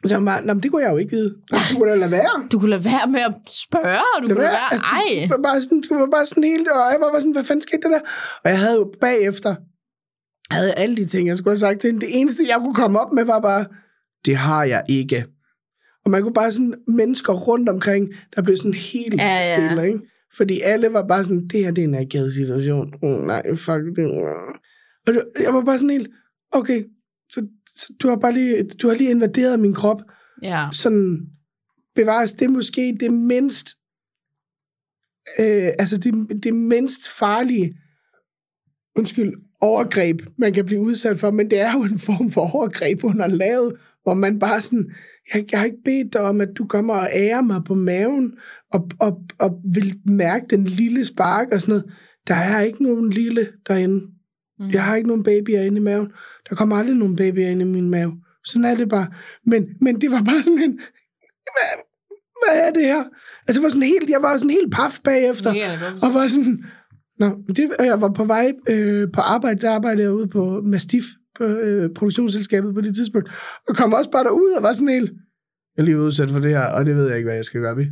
Så 0.06 0.16
jeg 0.16 0.26
bare, 0.26 0.46
"Nå, 0.46 0.54
men 0.54 0.64
det 0.64 0.72
kunne 0.72 0.84
jeg 0.84 0.92
jo 0.92 0.98
ikke 0.98 1.12
vide. 1.16 1.36
Og 1.52 1.58
Du 1.72 1.78
kunne 1.78 1.92
da 1.92 1.96
lade 1.96 2.12
være. 2.12 2.48
Du 2.52 2.60
kunne 2.60 2.70
lade 2.70 2.86
være 2.86 3.08
med 3.08 3.20
at 3.20 3.34
spørge, 3.68 4.02
og 4.16 4.22
du 4.22 4.28
Lad 4.28 4.36
kunne 4.36 4.44
lade 4.44 4.54
være. 4.54 4.72
Altså, 4.72 4.86
Ej, 4.86 5.22
det 5.22 5.30
var 5.30 5.42
bare 5.50 5.62
sådan, 5.62 5.82
det 5.82 5.90
var 5.90 6.10
bare 6.18 6.26
sådan 6.26 6.44
helt, 6.44 6.68
og 6.68 6.78
jeg 6.92 6.98
var 7.00 7.12
bare 7.12 7.22
sådan, 7.22 7.32
hvad 7.32 7.44
fanden 7.44 7.62
skete 7.62 7.82
der 7.82 7.90
der? 7.90 8.00
Og 8.44 8.50
jeg 8.50 8.60
havde 8.60 8.76
jo 8.76 8.94
bagefter, 9.02 9.56
havde 10.54 10.74
alle 10.74 10.96
de 10.96 11.06
ting, 11.06 11.28
jeg 11.28 11.38
skulle 11.38 11.52
have 11.52 11.58
sagt 11.68 11.80
til 11.82 11.92
hende. 11.92 12.06
Det 12.06 12.20
eneste, 12.20 12.44
jeg 12.48 12.58
kunne 12.60 12.76
komme 12.76 13.00
op 13.00 13.12
med, 13.14 13.24
var 13.26 13.40
bare, 13.40 13.66
det 14.26 14.36
har 14.36 14.64
jeg 14.64 14.84
ikke. 14.90 15.26
Og 16.06 16.12
man 16.12 16.22
kunne 16.22 16.34
bare 16.34 16.52
sådan, 16.52 16.74
mennesker 16.88 17.34
rundt 17.34 17.70
omkring, 17.70 18.14
der 18.36 18.42
blev 18.42 18.58
sådan 18.58 18.74
helt 18.74 19.14
Ja, 19.22 19.26
ja, 19.28 19.36
ja. 19.36 19.54
stille, 19.68 19.88
ikke? 19.88 20.00
Fordi 20.38 20.62
alle 20.62 20.94
var 20.94 21.06
bare 21.08 21.24
sådan, 21.24 21.48
det 21.48 21.60
her, 21.64 21.72
det 21.72 21.84
er 21.84 21.88
en 21.88 21.96
akavet 21.96 22.34
situation. 22.34 22.94
Oh, 23.04 23.10
nej, 23.28 23.42
fuck 23.56 23.84
det. 23.96 24.06
Og 25.08 25.14
det- 25.14 25.26
jeg 25.40 25.54
var 25.54 25.62
bare 25.62 25.78
sådan 25.78 25.90
helt, 25.90 26.10
okay, 26.52 26.84
så, 27.30 27.48
så 27.76 27.94
du 28.02 28.10
har 28.10 28.16
bare 28.16 28.34
lige, 28.34 28.64
du 28.64 28.88
har 28.88 28.96
lige 28.96 29.10
invaderet 29.10 29.60
min 29.60 29.74
krop 29.74 30.02
ja. 30.42 30.68
sådan 30.72 31.20
bevares 31.96 32.34
det 32.34 32.46
er 32.46 32.50
måske 32.50 32.98
det 33.00 33.14
mindst 33.14 33.68
øh, 35.40 35.70
altså 35.80 35.98
det, 35.98 36.44
det 36.44 36.54
mindst 36.54 37.10
farlige 37.20 37.76
undskyld, 38.96 39.34
overgreb, 39.62 40.22
man 40.38 40.54
kan 40.54 40.66
blive 40.66 40.82
udsat 40.82 41.20
for, 41.20 41.32
men 41.32 41.50
det 41.50 41.60
er 41.60 41.74
jo 41.74 41.84
en 41.84 42.00
form 42.00 42.32
for 42.32 42.56
overgreb, 42.56 43.02
hun 43.02 43.20
har 43.20 43.28
lavet, 43.28 43.76
hvor 44.04 44.14
man 44.14 44.40
bare 44.40 44.62
sådan, 44.62 44.92
jeg, 45.34 45.46
jeg 45.52 45.60
har 45.60 45.66
ikke 45.66 45.84
bedt 45.86 46.14
dig 46.14 46.22
om, 46.22 46.42
at 46.42 46.50
du 46.58 46.66
kommer 46.66 46.94
og 46.94 47.10
ærer 47.14 47.42
mig 47.42 47.62
på 47.66 47.76
maven, 47.76 48.38
og, 48.72 48.90
og, 49.00 49.22
og 49.38 49.62
vil 49.74 50.00
mærke 50.06 50.46
den 50.50 50.64
lille 50.64 51.06
spark 51.06 51.48
og 51.52 51.62
sådan 51.62 51.74
noget. 51.74 51.94
Der 52.28 52.36
er 52.36 52.62
ikke 52.62 52.84
nogen 52.84 53.10
lille 53.10 53.48
derinde. 53.68 54.06
Mm. 54.60 54.70
Jeg 54.70 54.84
har 54.84 54.96
ikke 54.96 55.08
nogen 55.08 55.24
babyer 55.24 55.62
inde 55.62 55.78
i 55.78 55.84
maven. 55.84 56.12
Der 56.50 56.56
kommer 56.56 56.76
aldrig 56.76 56.96
nogen 56.96 57.16
babyer 57.16 57.48
inde 57.50 57.62
i 57.62 57.68
min 57.68 57.90
mave. 57.90 58.14
Sådan 58.46 58.66
er 58.66 58.76
det 58.76 58.90
bare. 58.90 59.08
Men, 59.46 59.68
men 59.82 60.02
det 60.02 60.12
var 60.12 60.24
bare 60.24 60.44
sådan 60.44 60.60
en... 60.64 60.80
Hvad, 61.56 61.70
hvad 62.46 62.68
er 62.68 62.72
det 62.72 62.84
her? 62.86 63.04
Altså, 63.48 63.54
det 63.54 63.64
var 63.64 63.70
sådan 63.70 63.82
helt, 63.88 64.10
jeg 64.10 64.22
var 64.22 64.38
sådan 64.38 64.50
helt 64.50 64.72
paf 64.74 65.00
bagefter. 65.04 65.52
Det 65.54 65.80
forstå. 65.80 66.08
Og 66.08 66.14
var 66.14 66.28
sådan... 66.28 66.64
Nå, 67.20 67.28
det, 67.56 67.72
jeg 67.80 68.02
var 68.02 68.10
på 68.12 68.26
vej 68.26 68.54
øh, 68.70 69.08
på 69.14 69.22
arbejde, 69.22 69.62
der 69.62 69.72
arbejdede 69.72 70.04
jeg 70.04 70.14
ude 70.14 70.28
på 70.28 70.62
Mastiff, 70.66 71.06
på 71.38 71.44
øh, 71.44 71.90
produktionsselskabet 71.96 72.74
på 72.74 72.82
det 72.82 72.96
tidspunkt, 72.96 73.30
og 73.68 73.76
kom 73.76 73.94
også 73.94 74.12
bare 74.12 74.24
derud 74.24 74.52
og 74.58 74.64
var 74.64 74.74
sådan 74.74 74.88
helt, 74.88 75.12
jeg 75.78 75.82
er 75.82 75.86
lige 75.86 76.00
udsat 76.00 76.30
for 76.32 76.40
det 76.40 76.50
her, 76.50 76.66
og 76.66 76.86
det 76.86 76.96
ved 76.96 77.08
jeg 77.08 77.18
ikke, 77.18 77.28
hvad 77.28 77.36
jeg 77.36 77.46
skal 77.46 77.62
gøre 77.62 77.76
ved. 77.78 77.86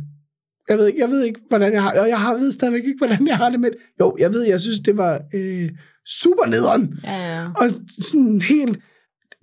Jeg 0.68 0.78
ved, 0.78 0.86
ikke- 0.86 1.00
jeg 1.00 1.08
ved 1.08 1.22
ikke, 1.24 1.40
hvordan 1.48 1.72
jeg 1.72 1.82
har 1.82 2.00
og 2.00 2.08
jeg 2.08 2.20
har, 2.20 2.34
ved 2.34 2.52
stadigvæk 2.52 2.84
ikke, 2.84 2.98
hvordan 2.98 3.26
jeg 3.26 3.36
har 3.36 3.50
det 3.50 3.60
med 3.60 3.70
det. 3.70 3.78
Jo, 4.00 4.16
jeg 4.18 4.30
ved, 4.32 4.42
jeg 4.48 4.60
synes, 4.60 4.78
det 4.78 4.96
var 4.96 5.20
øh, 5.34 5.68
super 6.08 6.46
nederen. 6.50 6.94
Ja, 7.04 7.40
ja. 7.40 7.46
Og 7.56 7.70
sådan 8.00 8.42
helt... 8.42 8.78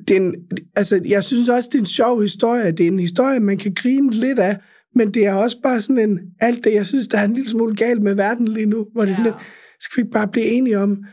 Det 0.08 0.17
er 0.17 0.21
en, 0.21 0.36
altså, 0.76 1.02
jeg 1.08 1.24
synes 1.24 1.50
også, 1.50 1.69
det 1.71 1.78
er 1.78 1.82
en 1.82 1.86
sjov 1.86 2.21
historie. 2.21 2.71
Det 2.71 2.84
er 2.84 2.88
en 2.88 3.00
historie, 3.00 3.39
man 3.39 3.58
kan 3.58 3.74
grine 3.74 4.10
lidt 4.12 4.39
af, 4.39 4.58
men 4.95 5.13
det 5.13 5.26
er 5.26 5.34
også 5.34 5.58
bare 5.63 5.82
sådan 5.82 6.10
en... 6.10 6.19
Alt 6.39 6.63
det, 6.63 6.74
jeg 6.74 6.86
synes, 6.86 7.08
der 7.08 7.17
er 7.17 7.26
en 7.26 7.34
lille 7.34 7.50
smule 7.50 7.76
galt 7.76 8.02
med 8.02 8.13
verden 8.15 8.47
lige 8.47 8.65
nu, 8.65 8.88
hvor 8.93 9.02
det 9.06 9.12
er 9.12 9.15
sådan 9.15 9.26
Ja. 9.26 9.32
lidt, 9.32 9.43
skal 9.80 10.04
vi 10.04 10.10
bare 10.13 10.28
blive 10.28 10.45
enige 10.45 10.80
om, 10.80 11.06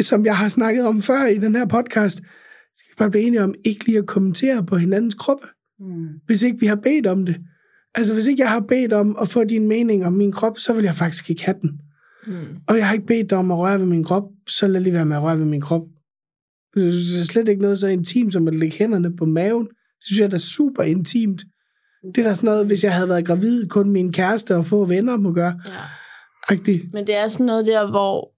som 0.00 0.24
jeg 0.24 0.36
har 0.36 0.48
snakket 0.48 0.84
om 0.86 1.02
før 1.02 1.26
i 1.26 1.38
den 1.38 1.54
her 1.56 1.66
podcast, 1.66 2.16
skal 2.76 2.88
vi 2.90 2.94
bare 2.98 3.10
blive 3.10 3.24
enige 3.26 3.42
om 3.42 3.54
ikke 3.64 3.86
lige 3.86 3.98
at 3.98 4.06
kommentere 4.06 4.66
på 4.66 4.76
hinandens 4.76 5.14
kroppe, 5.14 5.46
Mm. 5.80 6.06
hvis 6.26 6.42
ikke 6.42 6.60
vi 6.60 6.66
har 6.66 6.74
bedt 6.76 7.06
om 7.06 7.26
det. 7.26 7.36
Altså, 7.94 8.14
hvis 8.14 8.26
ikke 8.26 8.42
jeg 8.42 8.50
har 8.50 8.60
bedt 8.60 8.92
om 8.92 9.16
at 9.20 9.28
få 9.28 9.44
din 9.44 9.68
mening 9.68 10.06
om 10.06 10.12
min 10.12 10.32
krop, 10.32 10.58
så 10.58 10.72
vil 10.72 10.84
jeg 10.84 10.94
faktisk 10.94 11.30
ikke 11.30 11.44
have 11.44 11.56
den. 11.62 11.70
Mm. 12.26 12.56
Og 12.68 12.76
jeg 12.78 12.86
har 12.86 12.94
ikke 12.94 13.06
bedt 13.06 13.30
dig 13.30 13.38
om 13.38 13.50
at 13.50 13.58
røre 13.58 13.78
ved 13.78 13.86
min 13.86 14.04
krop, 14.04 14.24
så 14.48 14.66
lad 14.68 14.80
lige 14.80 14.92
være 14.92 15.04
med 15.06 15.16
at 15.16 15.22
røre 15.22 15.38
ved 15.38 15.44
min 15.46 15.60
krop. 15.60 15.82
Det 16.74 16.88
er 16.88 17.24
slet 17.24 17.48
ikke 17.48 17.62
noget 17.62 17.78
så 17.78 17.88
intimt 17.88 18.32
som 18.32 18.48
at 18.48 18.54
lægge 18.56 18.76
hænderne 18.78 19.16
på 19.16 19.24
maven. 19.24 19.66
Det 19.66 19.74
synes 20.06 20.18
jeg 20.18 20.24
er 20.26 20.30
da 20.30 20.38
super 20.38 20.82
intimt. 20.82 21.42
Det 22.14 22.18
er 22.24 22.28
da 22.28 22.34
sådan 22.34 22.46
noget, 22.50 22.66
hvis 22.66 22.84
jeg 22.84 22.94
havde 22.94 23.08
været 23.08 23.26
gravid, 23.26 23.68
kun 23.68 23.90
min 23.90 24.12
kæreste 24.12 24.56
og 24.56 24.66
få 24.66 24.84
venner 24.84 25.16
må 25.16 25.32
gøre. 25.32 25.60
Ja. 25.66 25.72
Rigtigt. 26.50 26.92
Men 26.92 27.06
det 27.06 27.16
er 27.16 27.28
sådan 27.28 27.46
noget 27.46 27.66
der, 27.66 27.90
hvor 27.90 28.32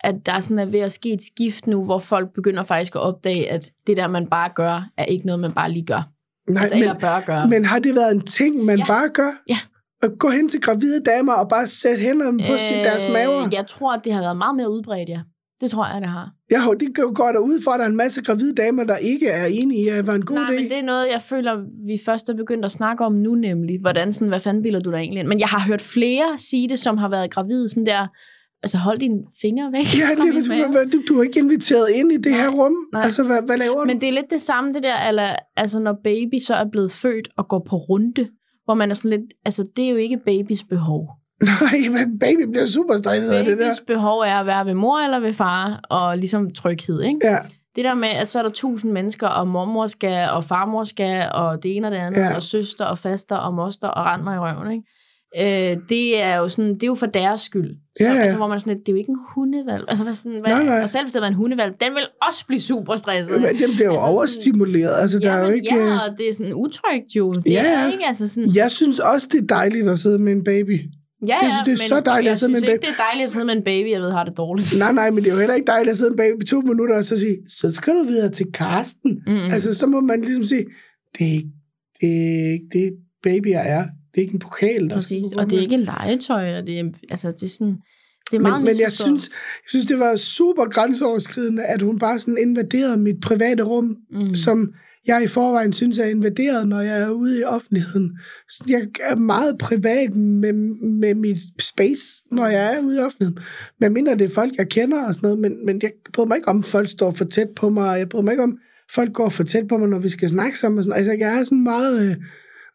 at 0.00 0.26
der 0.26 0.32
er 0.32 0.40
sådan 0.40 0.58
er 0.58 0.64
ved 0.64 0.80
at 0.80 0.92
ske 0.92 1.12
et 1.12 1.22
skift 1.22 1.66
nu, 1.66 1.84
hvor 1.84 1.98
folk 1.98 2.32
begynder 2.34 2.64
faktisk 2.64 2.94
at 2.94 3.00
opdage, 3.00 3.50
at 3.50 3.70
det 3.86 3.96
der, 3.96 4.06
man 4.08 4.26
bare 4.26 4.50
gør, 4.54 4.88
er 4.96 5.04
ikke 5.04 5.26
noget, 5.26 5.40
man 5.40 5.52
bare 5.52 5.72
lige 5.72 5.86
gør. 5.86 6.02
Nej, 6.50 6.62
altså, 6.62 6.78
men, 6.78 6.88
bør 7.00 7.20
gøre. 7.26 7.48
men 7.48 7.64
har 7.64 7.78
det 7.78 7.94
været 7.94 8.14
en 8.14 8.20
ting, 8.26 8.64
man 8.64 8.78
Ja. 8.78 8.86
bare 8.86 9.08
gør? 9.08 9.30
Ja. 9.48 9.58
At 10.02 10.10
gå 10.18 10.28
hen 10.30 10.48
til 10.48 10.60
gravide 10.60 11.00
damer 11.00 11.32
og 11.32 11.48
bare 11.48 11.66
sætte 11.66 12.02
hænderne 12.02 12.38
på 12.38 12.52
øh, 12.52 12.84
deres 12.84 13.02
maver? 13.12 13.48
Jeg 13.52 13.66
tror, 13.68 13.92
at 13.94 14.00
det 14.04 14.12
har 14.12 14.20
været 14.20 14.36
meget 14.36 14.56
mere 14.56 14.70
udbredt, 14.70 15.08
ja. 15.08 15.20
Det 15.60 15.70
tror 15.70 15.86
jeg, 15.92 16.00
det 16.00 16.08
har. 16.10 16.30
Har- 16.52 16.72
det 16.74 16.88
går 17.14 17.28
der 17.32 17.38
ud 17.38 17.62
for, 17.64 17.70
at 17.70 17.78
der 17.78 17.84
er 17.84 17.88
en 17.90 17.96
masse 17.96 18.22
gravide 18.22 18.54
damer, 18.54 18.84
der 18.84 18.96
ikke 18.96 19.28
er 19.28 19.46
enige 19.46 19.84
i, 19.84 19.88
at 19.88 19.96
det 19.96 20.06
var 20.06 20.14
en 20.14 20.24
god 20.24 20.36
Nej, 20.36 20.50
idé. 20.50 20.54
men 20.54 20.64
det 20.70 20.78
er 20.78 20.82
noget, 20.82 21.06
jeg 21.12 21.22
føler, 21.22 21.56
vi 21.86 21.98
først 22.04 22.28
er 22.28 22.34
begyndt 22.34 22.64
at 22.64 22.72
snakke 22.72 23.04
om 23.04 23.12
nu 23.12 23.34
nemlig. 23.34 23.80
Hvordan 23.80 24.12
sådan, 24.12 24.28
hvad 24.28 24.40
fanden 24.40 24.62
bilder 24.62 24.80
du 24.80 24.90
dig 24.90 24.96
egentlig 24.98 25.20
ind? 25.20 25.28
Men 25.28 25.40
jeg 25.40 25.48
har 25.48 25.60
hørt 25.68 25.80
flere 25.80 26.38
sige 26.38 26.68
det, 26.68 26.78
som 26.78 26.98
har 26.98 27.08
været 27.08 27.30
gravide 27.30 27.68
sådan 27.68 27.86
der, 27.86 28.06
altså 28.62 28.78
hold 28.78 28.98
dine 28.98 29.18
fingre 29.42 29.72
væk 29.72 29.84
Ja, 30.00 30.08
det, 30.24 30.48
mave. 30.48 30.80
er, 30.80 30.84
du, 30.84 31.02
du 31.08 31.18
er 31.18 31.22
ikke 31.22 31.38
inviteret 31.38 31.88
ind 31.94 32.12
i 32.12 32.16
det 32.16 32.32
Nej, 32.32 32.40
her 32.40 32.48
rum. 32.48 32.72
nej. 32.92 33.02
Altså, 33.02 33.24
hvad, 33.24 33.42
hvad 33.46 33.58
laver 33.58 33.80
du? 33.80 33.84
Men 33.86 34.00
det 34.00 34.08
er 34.08 34.12
lidt 34.12 34.30
det 34.30 34.42
samme, 34.42 34.72
det 34.74 34.82
der, 34.82 35.08
eller, 35.08 35.26
altså 35.56 35.80
når 35.80 35.96
baby 36.04 36.38
så 36.46 36.54
er 36.54 36.64
blevet 36.72 36.90
født 36.92 37.28
og 37.38 37.48
går 37.48 37.66
på 37.70 37.76
runde, 37.76 38.28
hvor 38.72 38.78
man 38.78 38.90
er 38.90 38.94
sådan 38.94 39.10
lidt, 39.10 39.22
altså 39.44 39.66
det 39.76 39.84
er 39.84 39.90
jo 39.90 39.96
ikke 39.96 40.18
babys 40.26 40.64
behov. 40.64 41.08
Nej, 41.42 41.88
men 41.90 42.18
baby 42.18 42.50
bliver 42.50 42.66
super 42.66 42.96
stresset 42.96 43.34
af 43.34 43.44
det 43.44 43.58
der. 43.58 43.64
Babys 43.66 43.80
behov 43.86 44.18
er 44.20 44.34
at 44.36 44.46
være 44.46 44.66
ved 44.66 44.74
mor 44.74 44.98
eller 44.98 45.20
ved 45.20 45.32
far, 45.32 45.80
og 45.90 46.18
ligesom 46.18 46.50
tryghed, 46.50 47.02
ikke? 47.02 47.18
Ja, 47.24 47.36
Det 47.76 47.84
der 47.84 47.94
med, 47.94 48.08
at 48.08 48.28
så 48.28 48.38
er 48.38 48.42
der 48.42 48.50
tusind 48.50 48.92
mennesker, 48.92 49.28
og 49.28 49.48
mormor 49.48 49.86
skal, 49.86 50.28
og 50.30 50.44
farmor 50.44 50.84
skal, 50.84 51.28
og 51.34 51.62
det 51.62 51.76
ene 51.76 51.86
og 51.86 51.90
det 51.90 51.98
andet, 51.98 52.20
Ja. 52.20 52.34
og 52.34 52.42
søster, 52.42 52.84
og 52.84 52.98
faster, 52.98 53.36
og 53.36 53.54
moster, 53.54 53.88
og 53.88 54.04
rend 54.06 54.22
mig 54.22 54.36
i 54.36 54.38
røven, 54.38 54.70
ikke? 54.72 54.84
Øh, 55.40 55.76
det 55.88 56.22
er 56.22 56.36
jo 56.36 56.48
sådan, 56.48 56.74
det 56.74 56.82
er 56.82 56.86
jo 56.86 56.94
for 56.94 57.06
deres 57.06 57.40
skyld. 57.40 57.70
Så, 57.98 58.04
Ja, 58.04 58.12
ja. 58.12 58.20
Altså, 58.20 58.36
hvor 58.36 58.46
man 58.48 58.54
er 58.54 58.58
sådan 58.60 58.78
det 58.78 58.88
er 58.88 58.92
jo 58.92 58.98
ikke 58.98 59.10
en 59.10 59.18
hundevalg. 59.34 59.84
Altså, 59.88 60.04
hvad 60.04 60.14
sådan, 60.14 60.40
hvad, 60.40 60.50
Nej, 60.52 60.64
nej. 60.64 60.82
Og 60.82 60.90
selv 60.90 61.04
hvis 61.04 61.12
det 61.12 61.20
var 61.22 61.28
en 61.28 61.34
hundevalg, 61.34 61.74
den 61.80 61.94
vil 61.94 62.02
også 62.28 62.46
blive 62.46 62.60
super 62.60 62.96
stresset. 62.96 63.40
men 63.40 63.48
den 63.58 63.70
bliver 63.74 63.86
jo 63.86 63.92
Altså 63.92 64.06
overstimuleret. 64.06 64.94
Altså, 65.00 65.18
der 65.18 65.32
ja, 65.32 65.38
er 65.38 65.46
jo 65.48 65.52
ikke... 65.54 65.74
øh, 65.74 65.80
ja, 65.80 65.94
og 65.94 66.18
det 66.18 66.28
er 66.28 66.34
sådan 66.34 66.54
utrygt 66.54 67.16
jo. 67.16 67.32
Det 67.32 67.50
Ja, 67.50 67.64
er 67.64 67.82
ja. 67.84 67.92
ikke, 67.92 68.06
altså 68.06 68.28
sådan... 68.28 68.54
Jeg 68.54 68.70
synes 68.70 68.98
også, 68.98 69.28
det 69.32 69.40
er 69.42 69.46
dejligt 69.46 69.88
at 69.88 69.98
sidde 69.98 70.18
med 70.18 70.32
en 70.32 70.44
baby. 70.44 70.80
Ja, 71.28 71.36
det- 71.40 71.46
ja, 71.48 71.52
det 71.66 71.72
er 71.72 71.76
så 71.76 71.94
men 71.94 72.04
dejligt 72.04 72.24
jeg 72.24 72.32
at 72.32 72.38
sidde 72.38 72.52
med 72.52 72.62
en 72.62 72.68
ikke, 72.68 72.80
det 72.80 72.88
er 72.88 73.02
dejligt 73.10 73.24
at 73.24 73.30
sidde 73.30 73.44
med 73.46 73.56
en 73.56 73.64
baby, 73.64 73.90
jeg 73.90 74.00
ved, 74.00 74.10
har 74.10 74.24
det 74.24 74.36
dårligt. 74.36 74.74
Nej, 74.78 74.92
nej, 74.92 75.10
men 75.10 75.24
det 75.24 75.28
er 75.30 75.34
jo 75.34 75.38
heller 75.38 75.54
ikke 75.54 75.66
dejligt 75.66 75.90
at 75.90 75.96
sidde 75.96 76.10
med 76.10 76.24
en 76.24 76.30
baby 76.32 76.42
i 76.42 76.46
to 76.46 76.60
minutter 76.60 76.96
og 76.96 77.04
så 77.04 77.18
sige, 77.18 77.36
så 77.60 77.72
skal 77.74 77.92
du 77.94 78.04
videre 78.06 78.30
til 78.30 78.46
Karsten. 78.54 79.22
Mm. 79.26 79.36
Altså, 79.52 79.74
så 79.74 79.86
må 79.86 80.00
man 80.00 80.20
ligesom 80.20 80.44
sige, 80.44 80.64
det 81.18 81.26
er 81.26 81.32
ikke 81.32 81.48
det, 82.00 82.10
er 82.48 82.52
ikke 82.52 82.66
det 82.72 82.92
babyer 83.22 83.58
er. 83.58 83.84
Det 84.14 84.20
er 84.20 84.22
ikke 84.22 84.34
en 84.34 84.38
pokal, 84.38 84.88
der 84.88 84.98
skal 84.98 85.16
Præcis, 85.16 85.34
gå 85.34 85.40
og 85.40 85.50
det 85.50 85.58
er 85.58 85.62
ikke 85.62 85.76
legetøj, 85.76 86.56
og 86.58 86.66
det 86.66 86.78
er, 86.78 86.84
altså, 87.10 87.30
det 87.30 87.42
er 87.42 87.48
sådan... 87.48 87.76
Det 88.30 88.36
er 88.38 88.42
meget 88.42 88.62
men, 88.62 88.72
men 88.72 88.80
jeg 88.80 88.92
synes, 88.92 89.28
jeg 89.28 89.68
synes, 89.68 89.84
det 89.84 89.98
var 89.98 90.16
super 90.16 90.64
grænseoverskridende, 90.64 91.62
at 91.64 91.82
hun 91.82 91.98
bare 91.98 92.18
sådan 92.18 92.38
invaderede 92.38 92.96
mit 92.96 93.20
private 93.22 93.62
rum, 93.62 93.96
Mm. 94.10 94.34
som 94.34 94.74
jeg 95.06 95.24
i 95.24 95.26
forvejen 95.26 95.72
synes 95.72 95.98
er 95.98 96.04
invaderet, 96.04 96.68
når 96.68 96.80
jeg 96.80 97.02
er 97.02 97.10
ude 97.10 97.40
i 97.40 97.44
offentligheden. 97.44 98.18
Så 98.48 98.64
Jeg 98.68 98.86
er 99.10 99.16
meget 99.16 99.58
privat 99.58 100.16
med, 100.16 100.52
med 101.00 101.14
mit 101.14 101.38
space, 101.60 102.02
når 102.30 102.46
jeg 102.46 102.74
er 102.74 102.80
ude 102.80 102.96
i 102.96 103.00
offentligheden. 103.00 103.38
Men 103.80 103.92
mindre 103.92 104.12
det 104.12 104.22
er 104.30 104.34
folk, 104.34 104.52
jeg 104.58 104.68
kender 104.68 105.04
og 105.04 105.14
sådan 105.14 105.26
noget, 105.26 105.38
men, 105.38 105.66
men 105.66 105.82
jeg 105.82 105.90
bryder 106.12 106.28
mig 106.28 106.36
ikke 106.36 106.48
om, 106.48 106.62
folk 106.62 106.88
står 106.88 107.10
for 107.10 107.24
tæt 107.24 107.48
på 107.56 107.70
mig, 107.70 107.98
jeg 107.98 108.08
bryder 108.08 108.24
mig 108.24 108.32
ikke 108.32 108.42
om, 108.42 108.58
folk 108.94 109.12
går 109.12 109.28
for 109.28 109.42
tæt 109.44 109.68
på 109.68 109.76
mig, 109.76 109.88
når 109.88 109.98
vi 109.98 110.08
skal 110.08 110.28
snakke 110.28 110.58
sammen. 110.58 110.78
Og 110.78 110.84
sådan. 110.84 110.98
Altså, 110.98 111.12
jeg 111.12 111.38
er 111.38 111.44
sådan 111.44 111.62
meget... 111.62 112.10
Øh, 112.10 112.16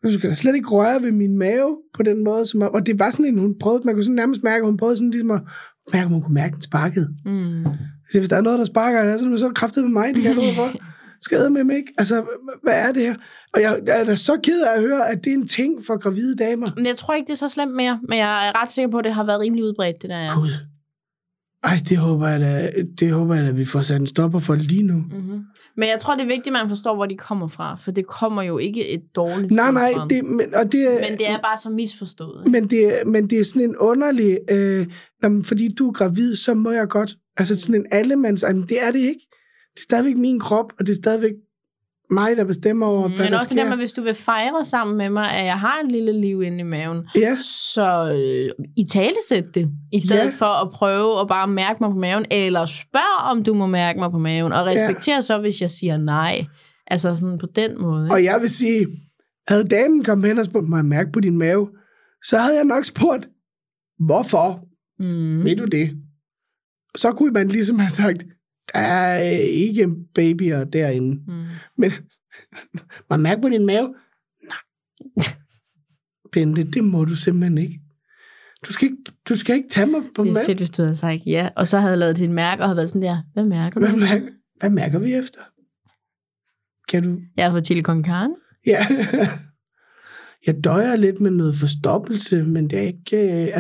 du 0.03 0.13
skal 0.19 0.29
da 0.29 0.35
slet 0.35 0.55
ikke 0.55 0.69
røre 0.69 1.01
ved 1.01 1.11
min 1.11 1.37
mave 1.37 1.77
på 1.93 2.03
den 2.03 2.23
måde. 2.23 2.45
Som, 2.45 2.61
om- 2.61 2.73
og 2.73 2.85
det 2.85 2.99
var 2.99 3.11
sådan 3.11 3.25
en, 3.25 3.39
hun 3.39 3.55
prøvede, 3.59 3.81
man 3.85 3.95
kunne 3.95 4.03
sådan 4.03 4.15
nærmest 4.15 4.43
mærke, 4.43 4.65
hun 4.65 4.77
prøvede 4.77 4.97
sådan 4.97 5.11
ligesom 5.11 5.31
at 5.31 5.41
mærke, 5.93 6.05
om 6.05 6.11
hun 6.11 6.21
kunne 6.21 6.33
mærke, 6.33 6.53
den 6.53 6.61
sparkede. 6.61 7.09
Mm. 7.25 7.65
Så 8.11 8.19
hvis 8.19 8.29
der 8.29 8.35
er 8.35 8.41
noget, 8.41 8.59
der 8.59 8.65
sparker, 8.65 9.17
så 9.17 9.25
er 9.25 9.29
det- 9.29 9.39
så 9.39 9.45
er 9.45 9.49
det 9.49 9.57
kraftet 9.57 9.83
med 9.83 9.91
mig, 9.91 10.13
det 10.13 10.21
kan 10.23 10.35
jeg 10.35 10.53
for. 10.55 10.69
Skal 11.21 11.51
med 11.51 11.63
mig 11.63 11.75
ikke? 11.75 11.93
Altså, 11.97 12.25
hvad 12.63 12.73
er 12.81 12.91
det 12.91 13.01
her? 13.03 13.15
Og 13.53 13.61
jeg, 13.61 13.79
jeg 13.85 13.99
er 14.01 14.03
da 14.03 14.15
så 14.15 14.39
ked 14.43 14.61
af 14.61 14.75
at 14.77 14.81
høre, 14.81 15.09
at 15.09 15.23
det 15.23 15.29
er 15.29 15.33
en 15.37 15.47
ting 15.47 15.85
for 15.85 15.97
gravide 15.97 16.35
damer. 16.35 16.67
Men 16.75 16.85
jeg 16.85 16.97
tror 16.97 17.13
ikke, 17.13 17.27
det 17.27 17.33
er 17.33 17.37
så 17.37 17.49
slemt 17.49 17.75
mere, 17.75 17.99
men 18.09 18.17
jeg 18.17 18.47
er 18.47 18.61
ret 18.61 18.69
sikker 18.71 18.91
på, 18.91 18.97
at 18.97 19.05
det 19.05 19.13
har 19.13 19.23
været 19.23 19.39
rimelig 19.39 19.63
udbredt, 19.63 20.01
det 20.01 20.09
der. 20.09 20.35
Gud. 20.39 20.49
Ej, 21.63 21.79
det 21.89 21.97
håber 21.97 22.27
jeg 22.27 22.39
da, 22.39 22.71
det 22.99 23.11
håber 23.11 23.35
jeg 23.35 23.45
da, 23.45 23.51
vi 23.51 23.65
får 23.65 23.81
sat 23.81 23.99
en 23.99 24.07
stopper 24.07 24.39
for 24.39 24.55
lige 24.55 24.83
nu. 24.83 24.93
Mm-hmm. 24.93 25.41
Men 25.77 25.89
jeg 25.89 25.99
tror, 25.99 26.15
det 26.15 26.21
er 26.21 26.27
vigtigt, 26.27 26.47
at 26.47 26.53
man 26.53 26.69
forstår, 26.69 26.95
hvor 26.95 27.05
de 27.05 27.17
kommer 27.17 27.47
fra, 27.47 27.75
for 27.75 27.91
det 27.91 28.07
kommer 28.07 28.41
jo 28.41 28.57
ikke 28.57 28.87
et 28.89 29.01
dårligt 29.15 29.51
Nej, 29.51 29.71
nej, 29.71 29.93
fra. 29.93 30.07
det, 30.07 30.25
men, 30.25 30.55
og 30.55 30.71
det, 30.71 30.87
Men 31.09 31.17
det 31.19 31.29
er 31.29 31.39
bare 31.41 31.57
så 31.57 31.69
misforstået. 31.69 32.47
men, 32.51 32.67
det, 32.67 32.93
men 33.05 33.29
det 33.29 33.39
er 33.39 33.43
sådan 33.43 33.61
en 33.61 33.75
underlig, 33.77 34.37
øh, 34.51 34.87
nå, 35.21 35.29
men 35.29 35.43
fordi 35.43 35.73
du 35.77 35.87
er 35.87 35.93
gravid, 35.93 36.35
så 36.35 36.53
må 36.53 36.71
jeg 36.71 36.87
godt. 36.87 37.15
Altså 37.37 37.61
sådan 37.61 37.75
en 37.75 37.85
allemands, 37.91 38.43
ej, 38.43 38.53
men 38.53 38.63
det 38.69 38.83
er 38.83 38.91
det 38.91 38.99
ikke. 38.99 39.27
Det 39.73 39.79
er 39.79 39.83
stadigvæk 39.83 40.17
min 40.17 40.39
krop, 40.39 40.65
og 40.79 40.87
det 40.87 40.91
er 40.91 40.95
stadigvæk 41.01 41.31
mig, 42.09 42.37
der 42.37 42.43
bestemmer 42.43 42.85
over, 42.85 43.07
hvad 43.07 43.17
Men 43.17 43.27
der 43.27 43.33
også 43.33 43.45
sker. 43.45 43.55
det 43.55 43.63
der 43.63 43.69
med, 43.69 43.77
hvis 43.77 43.93
du 43.93 44.01
vil 44.01 44.13
fejre 44.13 44.65
sammen 44.65 44.97
med 44.97 45.09
mig, 45.09 45.31
at 45.31 45.45
jeg 45.45 45.59
har 45.59 45.79
et 45.85 45.91
lille 45.91 46.21
liv 46.21 46.41
inde 46.43 46.59
i 46.59 46.63
maven, 46.63 47.07
Ja, 47.15 47.35
så 47.75 48.11
øh, 48.13 48.65
i 48.77 48.85
talesæt 48.91 49.45
det, 49.55 49.69
i 49.93 49.99
stedet 49.99 50.23
Ja. 50.25 50.29
for 50.39 50.45
at 50.65 50.71
prøve 50.71 51.21
at 51.21 51.27
bare 51.27 51.47
mærke 51.47 51.77
mig 51.81 51.89
på 51.91 51.97
maven, 51.97 52.25
eller 52.31 52.65
spørg, 52.65 53.23
om 53.31 53.43
du 53.43 53.53
må 53.53 53.65
mærke 53.65 53.99
mig 53.99 54.11
på 54.11 54.17
maven, 54.17 54.53
og 54.53 54.65
respekter 54.65 55.13
ja. 55.15 55.21
så, 55.21 55.37
hvis 55.39 55.61
jeg 55.61 55.69
siger 55.69 55.97
nej. 55.97 56.45
Altså 56.87 57.15
sådan 57.15 57.37
på 57.37 57.47
den 57.55 57.81
måde. 57.81 58.05
Ikke? 58.05 58.13
Og 58.15 58.23
jeg 58.23 58.37
vil 58.41 58.49
sige, 58.49 58.87
havde 59.47 59.63
damen 59.63 60.03
kommet 60.03 60.27
hen 60.27 60.37
og 60.39 60.45
spurgt 60.45 60.69
mig, 60.69 60.85
mærke 60.85 61.11
på 61.11 61.19
din 61.19 61.37
mave, 61.37 61.69
så 62.25 62.37
havde 62.37 62.55
jeg 62.55 62.65
nok 62.65 62.85
spurgt, 62.85 63.27
hvorfor 64.05 64.63
Mm. 64.99 65.43
ved 65.43 65.55
du 65.55 65.65
det? 65.65 65.97
Så 66.95 67.11
kunne 67.11 67.31
man 67.31 67.47
ligesom 67.47 67.79
have 67.79 67.89
sagt, 67.89 68.23
der 68.73 68.79
er 68.79 69.19
ikke 69.39 69.89
babyer 70.15 70.63
derinde. 70.63 71.21
Mm. 71.27 71.43
Men 71.77 71.91
man 73.09 73.19
mærke 73.19 73.41
på 73.41 73.49
din 73.49 73.65
mave? 73.65 73.95
Nej. 74.47 75.25
Bente, 76.31 76.63
det 76.63 76.83
må 76.83 77.05
du 77.05 77.15
simpelthen 77.15 77.57
ikke. 77.57 77.79
Du 78.67 78.73
skal 78.73 78.85
ikke, 78.85 79.03
du 79.29 79.35
skal 79.35 79.55
ikke 79.55 79.69
tage 79.69 79.87
mig 79.87 80.01
på 80.15 80.23
Det 80.23 80.29
er 80.29 80.33
maven. 80.33 80.45
fedt, 80.45 80.57
hvis 80.57 80.69
du 80.69 80.81
havde 80.81 80.95
sagt 80.95 81.21
ja, 81.25 81.49
og 81.55 81.67
så 81.67 81.79
havde 81.79 81.97
lavet 81.97 82.17
dit 82.17 82.29
mærke 82.29 82.61
og 82.61 82.67
havde 82.67 82.77
været 82.77 82.89
sådan 82.89 83.01
der, 83.01 83.23
hvad 83.33 83.45
mærker 83.45 83.79
du? 83.79 83.87
Hvad 83.87 83.99
mærker, 83.99 84.27
hvad 84.59 84.69
mærker 84.69 84.99
vi 84.99 85.13
efter? 85.13 85.39
Kan 86.87 87.03
du... 87.03 87.19
Jeg 87.37 87.45
har 87.45 87.51
fået 87.51 87.65
chili 87.65 87.81
con 87.81 88.05
carne. 88.05 88.35
Ja. 88.65 88.87
Jeg 90.47 90.63
døjer 90.63 90.95
lidt 90.95 91.21
med 91.21 91.31
noget 91.31 91.55
forstoppelse, 91.55 92.43
men 92.43 92.69
det 92.69 92.79
er 92.79 92.83
ikke... 92.83 93.43
øh, 93.43 93.57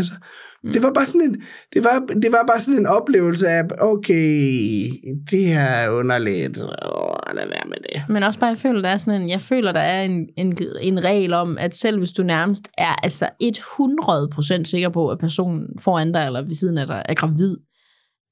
Altså, 0.63 0.73
det 0.73 0.83
var 0.83 0.93
bare 0.93 1.05
sådan 1.05 1.21
en, 1.21 1.41
det 1.73 1.83
var, 1.83 2.05
det 2.21 2.31
var 2.31 2.43
bare 2.47 2.61
sådan 2.61 2.79
en 2.79 2.85
oplevelse 2.85 3.47
af, 3.47 3.63
okay, 3.79 4.89
det 5.31 5.45
her 5.45 5.61
er 5.61 5.89
underligt. 5.89 6.57
Åh, 6.57 7.35
lad 7.35 7.47
være 7.47 7.67
med 7.67 7.77
det. 7.89 8.03
Men 8.09 8.23
også 8.23 8.39
bare, 8.39 8.49
jeg 8.49 8.57
føler, 8.57 8.81
der 8.81 8.89
er 8.89 8.97
sådan 8.97 9.21
en, 9.21 9.29
jeg 9.29 9.41
føler, 9.41 9.71
der 9.71 9.79
er 9.79 10.03
en, 10.03 10.27
en, 10.37 10.57
en 10.81 11.03
regel 11.03 11.33
om, 11.33 11.57
at 11.57 11.75
selv 11.75 11.97
hvis 11.97 12.11
du 12.11 12.23
nærmest 12.23 12.69
er 12.77 12.95
altså 13.03 13.29
100% 13.43 14.63
sikker 14.63 14.89
på, 14.89 15.09
at 15.09 15.19
personen 15.19 15.67
foran 15.79 16.11
dig 16.11 16.25
eller 16.25 16.41
ved 16.41 16.55
siden 16.55 16.77
af 16.77 16.87
dig 16.87 17.03
er 17.05 17.13
gravid, 17.13 17.57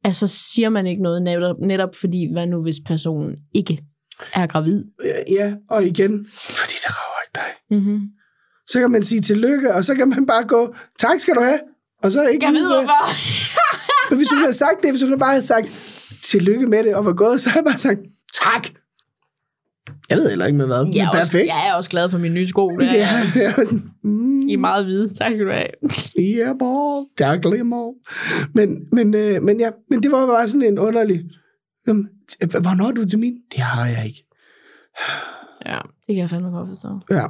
altså 0.03 0.27
siger 0.27 0.69
man 0.69 0.87
ikke 0.87 1.03
noget 1.03 1.21
netop, 1.21 1.55
netop 1.59 1.95
fordi, 1.95 2.31
hvad 2.33 2.47
nu 2.47 2.61
hvis 2.61 2.75
personen 2.85 3.35
ikke 3.55 3.83
er 4.33 4.47
gravid? 4.47 4.83
Ja, 5.29 5.55
og 5.69 5.85
igen, 5.85 6.27
fordi 6.31 6.75
det 6.83 6.89
rager 6.89 7.21
ikke 7.25 7.35
dig. 7.35 7.79
Mm-hmm. 7.79 8.01
Så 8.67 8.79
kan 8.79 8.91
man 8.91 9.03
sige 9.03 9.21
tillykke, 9.21 9.73
og 9.73 9.85
så 9.85 9.95
kan 9.95 10.09
man 10.09 10.25
bare 10.25 10.47
gå, 10.47 10.75
tak 10.99 11.19
skal 11.19 11.35
du 11.35 11.41
have, 11.41 11.59
og 12.03 12.11
så 12.11 12.27
ikke 12.27 12.45
Jeg 12.45 12.53
ved 12.53 12.67
hvorfor. 12.67 13.05
Men 14.09 14.17
hvis 14.17 14.27
du 14.27 14.35
havde 14.35 14.53
sagt 14.53 14.81
det, 14.81 14.91
hvis 14.91 15.01
du 15.01 15.17
bare 15.17 15.29
havde 15.29 15.45
sagt, 15.45 15.67
tillykke 16.23 16.67
med 16.67 16.83
det, 16.83 16.95
og 16.95 17.05
var 17.05 17.13
gået, 17.13 17.41
så 17.41 17.49
havde 17.49 17.65
jeg 17.65 17.71
bare 17.71 17.77
sagt, 17.77 17.99
tak. 18.43 18.67
Jeg 20.09 20.17
ved 20.17 20.29
heller 20.29 20.45
ikke 20.45 20.57
med 20.57 20.65
hvad, 20.65 20.91
Jeg 20.95 21.03
er, 21.05 21.09
også, 21.09 21.21
perfekt. 21.21 21.47
jeg 21.47 21.67
er 21.67 21.73
også 21.73 21.89
glad 21.89 22.09
for 22.09 22.17
min 22.17 22.33
nye 22.33 22.47
sko. 22.47 22.69
Det 22.69 23.01
er, 23.01 23.17
Ja, 23.35 23.53
sådan, 23.65 23.91
mm, 24.03 24.47
I 24.47 24.53
er 24.53 24.57
meget 24.57 24.85
hvide. 24.85 25.13
Tak 25.13 25.31
skal 25.31 25.45
du 25.45 25.51
have. 25.51 25.67
yeah, 26.19 26.55
ball, 26.59 27.05
tak 27.17 27.45
lige 27.45 27.63
mor. 27.63 27.93
Men, 28.53 28.87
men, 28.91 29.13
øh, 29.13 29.41
men, 29.43 29.59
ja, 29.59 29.71
men 29.89 30.03
det 30.03 30.11
var 30.11 30.27
bare 30.27 30.47
sådan 30.47 30.67
en 30.67 30.79
underlig, 30.79 31.23
Jamen, 31.87 32.09
hvornår 32.61 32.87
er 32.87 32.91
du 32.91 33.05
til 33.05 33.19
min? 33.19 33.33
Det 33.51 33.59
har 33.59 33.85
jeg 33.85 34.05
ikke. 34.05 34.25
Ja, 35.65 35.79
det 36.07 36.15
kan 36.15 36.17
jeg 36.17 36.29
fandme 36.29 36.49
godt 36.49 36.69
forstå. 36.69 36.99
Ja. 37.11 37.25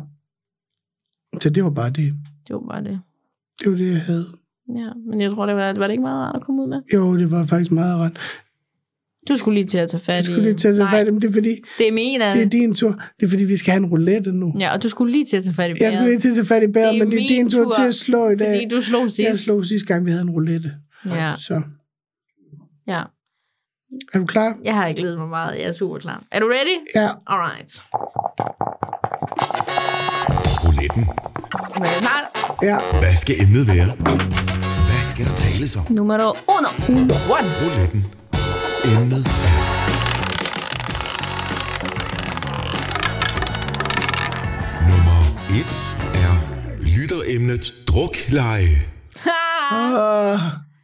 Så 1.41 1.49
det 1.49 1.63
var 1.63 1.69
bare 1.69 1.89
det. 1.89 2.13
Det 2.47 2.53
var 2.55 2.63
bare 2.69 2.83
det. 2.83 3.01
Det 3.59 3.71
var 3.71 3.77
det, 3.77 3.91
jeg 3.91 4.01
havde. 4.01 4.25
Ja, 4.69 4.89
men 5.09 5.21
jeg 5.21 5.31
tror, 5.31 5.45
det 5.45 5.55
var, 5.55 5.73
var 5.73 5.87
det 5.87 5.91
ikke 5.91 6.01
meget 6.01 6.17
rart 6.27 6.35
at 6.35 6.41
komme 6.45 6.61
ud 6.63 6.67
med? 6.69 6.81
Jo, 6.93 7.17
det 7.17 7.31
var 7.31 7.45
faktisk 7.45 7.71
meget 7.71 7.99
ret. 7.99 8.17
Du 9.29 9.35
skulle 9.37 9.55
lige 9.59 9.67
til 9.67 9.77
at 9.77 9.89
tage 9.89 10.01
fat 10.01 10.13
Jeg 10.13 10.21
i... 10.21 10.25
skulle 10.25 10.43
lige 10.43 10.53
til 10.53 10.67
at 10.67 10.73
tage 10.75 10.83
Nej, 10.83 10.91
fat 10.91 11.07
i 11.07 11.09
dem. 11.09 11.19
Det 11.19 11.29
er 11.29 11.33
fordi, 11.33 11.55
det 11.77 11.87
er 11.87 11.91
min 11.91 12.19
det 12.21 12.41
er 12.41 12.45
din 12.49 12.75
tur. 12.75 12.91
Det 13.19 13.25
er 13.25 13.29
fordi, 13.29 13.43
vi 13.43 13.57
skal 13.57 13.71
have 13.71 13.83
en 13.83 13.89
roulette 13.89 14.31
nu. 14.31 14.53
Ja, 14.59 14.73
og 14.73 14.83
du 14.83 14.89
skulle 14.89 15.11
lige 15.11 15.25
til 15.25 15.37
at 15.37 15.43
tage 15.43 15.53
fat 15.53 15.67
i 15.67 15.69
Jeg 15.69 15.77
bæret. 15.79 15.93
skulle 15.93 16.09
lige 16.09 16.19
til 16.19 16.29
at 16.29 16.35
tage 16.35 16.45
fat 16.45 16.63
i 16.63 16.67
bæret, 16.67 16.93
Det 16.93 17.01
er 17.01 17.05
men 17.05 17.11
det 17.11 17.23
er 17.23 17.27
din 17.27 17.49
tur 17.49 17.63
tur, 17.63 17.73
til 17.73 17.81
at 17.83 17.95
slå 17.95 18.29
i 18.29 18.35
dag. 18.35 18.47
Fordi 18.47 18.67
du 18.75 18.81
slog 18.81 19.11
sidst. 19.11 19.19
Jeg 19.19 19.37
slog 19.37 19.65
sidste 19.65 19.87
gang, 19.87 20.05
vi 20.05 20.11
havde 20.11 20.21
en 20.23 20.29
roulette. 20.29 20.71
Ja, 21.09 21.33
Så 21.37 21.61
ja. 22.87 23.01
er 24.13 24.19
du 24.19 24.25
klar? 24.25 24.57
Jeg 24.63 24.75
har 24.75 24.87
ikke 24.87 25.01
glædet 25.01 25.17
mig 25.19 25.27
meget. 25.29 25.55
Jeg 25.59 25.63
er 25.63 25.73
super 25.73 25.97
klar. 25.97 26.23
Er 26.31 26.39
du 26.39 26.45
ready? 26.45 26.77
Ja. 26.95 27.09
Alright. 27.27 27.83
Rouletten. 30.63 31.03
Men 31.73 31.83
er 31.83 31.95
du 31.99 32.05
klar? 32.05 32.57
Ja. 32.63 32.77
Hvad 32.99 33.15
skal 33.15 33.35
emnet 33.43 33.67
være? 33.67 34.54
Skal 35.11 35.25
der 35.25 35.35
tales 35.35 35.75
om? 35.77 35.83
Numero 35.93 36.29
uno. 36.57 36.69
One. 37.37 37.47
Rouletten. 37.61 38.01
Emnet 38.91 39.23
er... 39.51 39.59
Nummer 44.89 45.19
1 45.49 45.65
er 46.25 46.33
lytteremnet 46.81 47.65
drukleje. 47.87 48.77
Åh, 49.73 50.39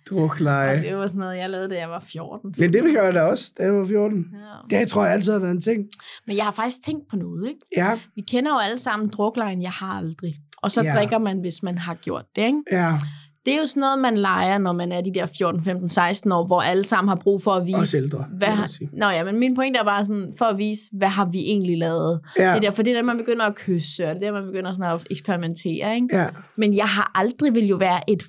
drukleje. 0.10 0.82
Det 0.82 0.98
var 0.98 1.08
sådan 1.08 1.20
noget, 1.20 1.38
jeg 1.38 1.50
lavede, 1.50 1.70
da 1.70 1.76
jeg 1.80 1.90
var 1.90 2.04
14. 2.12 2.54
Men 2.58 2.74
det 2.74 2.84
vil 2.84 2.92
jeg 2.92 3.14
da 3.14 3.22
også, 3.22 3.52
da 3.58 3.64
jeg 3.64 3.74
var 3.74 3.86
14. 3.86 4.26
Ja. 4.72 4.78
Det 4.80 4.90
tror 4.90 5.04
jeg 5.04 5.14
altid 5.14 5.32
har 5.32 5.40
været 5.40 5.52
en 5.52 5.62
ting. 5.62 5.88
Men 6.28 6.38
jeg 6.38 6.46
har 6.46 6.52
faktisk 6.52 6.84
tænkt 6.86 7.04
på 7.10 7.16
noget, 7.16 7.48
ikke? 7.48 7.60
Ja, 7.78 8.00
Vi 8.16 8.22
kender 8.22 8.52
jo 8.52 8.58
alle 8.58 8.80
sammen 8.80 9.10
druklejen, 9.10 9.62
jeg 9.62 9.72
har 9.72 9.98
aldrig. 9.98 10.36
Og 10.64 10.72
så 10.72 10.82
ja. 10.82 10.96
drikker 10.96 11.18
man, 11.20 11.40
hvis 11.40 11.64
man 11.64 11.78
har 11.78 11.94
gjort 11.94 12.26
det, 12.36 12.46
ikke? 12.46 12.62
ja. 12.72 13.00
Det 13.46 13.54
er 13.54 13.58
jo 13.60 13.66
sådan 13.66 13.82
noget, 13.82 14.00
man 14.00 14.18
leger, 14.18 14.58
når 14.58 14.72
man 14.72 14.92
er 14.92 15.02
de 15.02 15.14
der 15.14 15.26
14, 15.38 15.64
15, 15.64 15.90
16 15.90 16.32
år, 16.32 16.46
hvor 16.46 16.62
alle 16.62 16.84
sammen 16.84 17.10
har 17.10 17.16
brug 17.16 17.44
for 17.44 17.52
at 17.52 17.66
vise... 17.66 17.78
Også 17.78 17.98
ældre, 17.98 18.26
Hvad 18.38 18.48
har... 18.48 18.70
Nå 18.94 19.10
ja, 19.10 19.24
men 19.24 19.40
min 19.40 19.56
pointe 19.56 19.80
er 19.80 19.84
bare 19.84 20.06
sådan, 20.06 20.34
for 20.38 20.46
at 20.46 20.58
vise, 20.58 20.82
hvad 20.98 21.08
har 21.08 21.26
vi 21.26 21.40
egentlig 21.40 21.78
lavet? 21.78 22.20
Ja, 22.38 22.44
Det 22.50 22.56
er 22.56 22.60
derfor, 22.60 22.84
det 22.84 22.92
er 22.92 22.96
der, 22.96 23.02
man 23.04 23.18
begynder 23.18 23.46
at 23.46 23.56
kysse, 23.56 24.08
og 24.10 24.16
det 24.16 24.24
er 24.24 24.32
der, 24.32 24.40
man 24.42 24.46
begynder 24.46 24.74
sådan 24.74 24.94
at 24.96 25.08
eksperimentere, 25.12 25.96
ikke? 25.96 26.08
ja. 26.12 26.28
Men 26.56 26.76
jeg 26.76 26.88
har 26.88 27.12
aldrig 27.16 27.56
vil 27.56 27.68
jo 27.68 27.76
være 27.76 28.10
et 28.10 28.24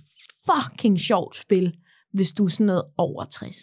fucking 0.51 1.01
sjovt 1.01 1.37
spil, 1.37 1.73
hvis 2.13 2.33
du 2.33 2.45
er 2.45 2.49
sådan 2.49 2.67
noget 2.67 2.83
over 2.99 3.25
60. 3.25 3.57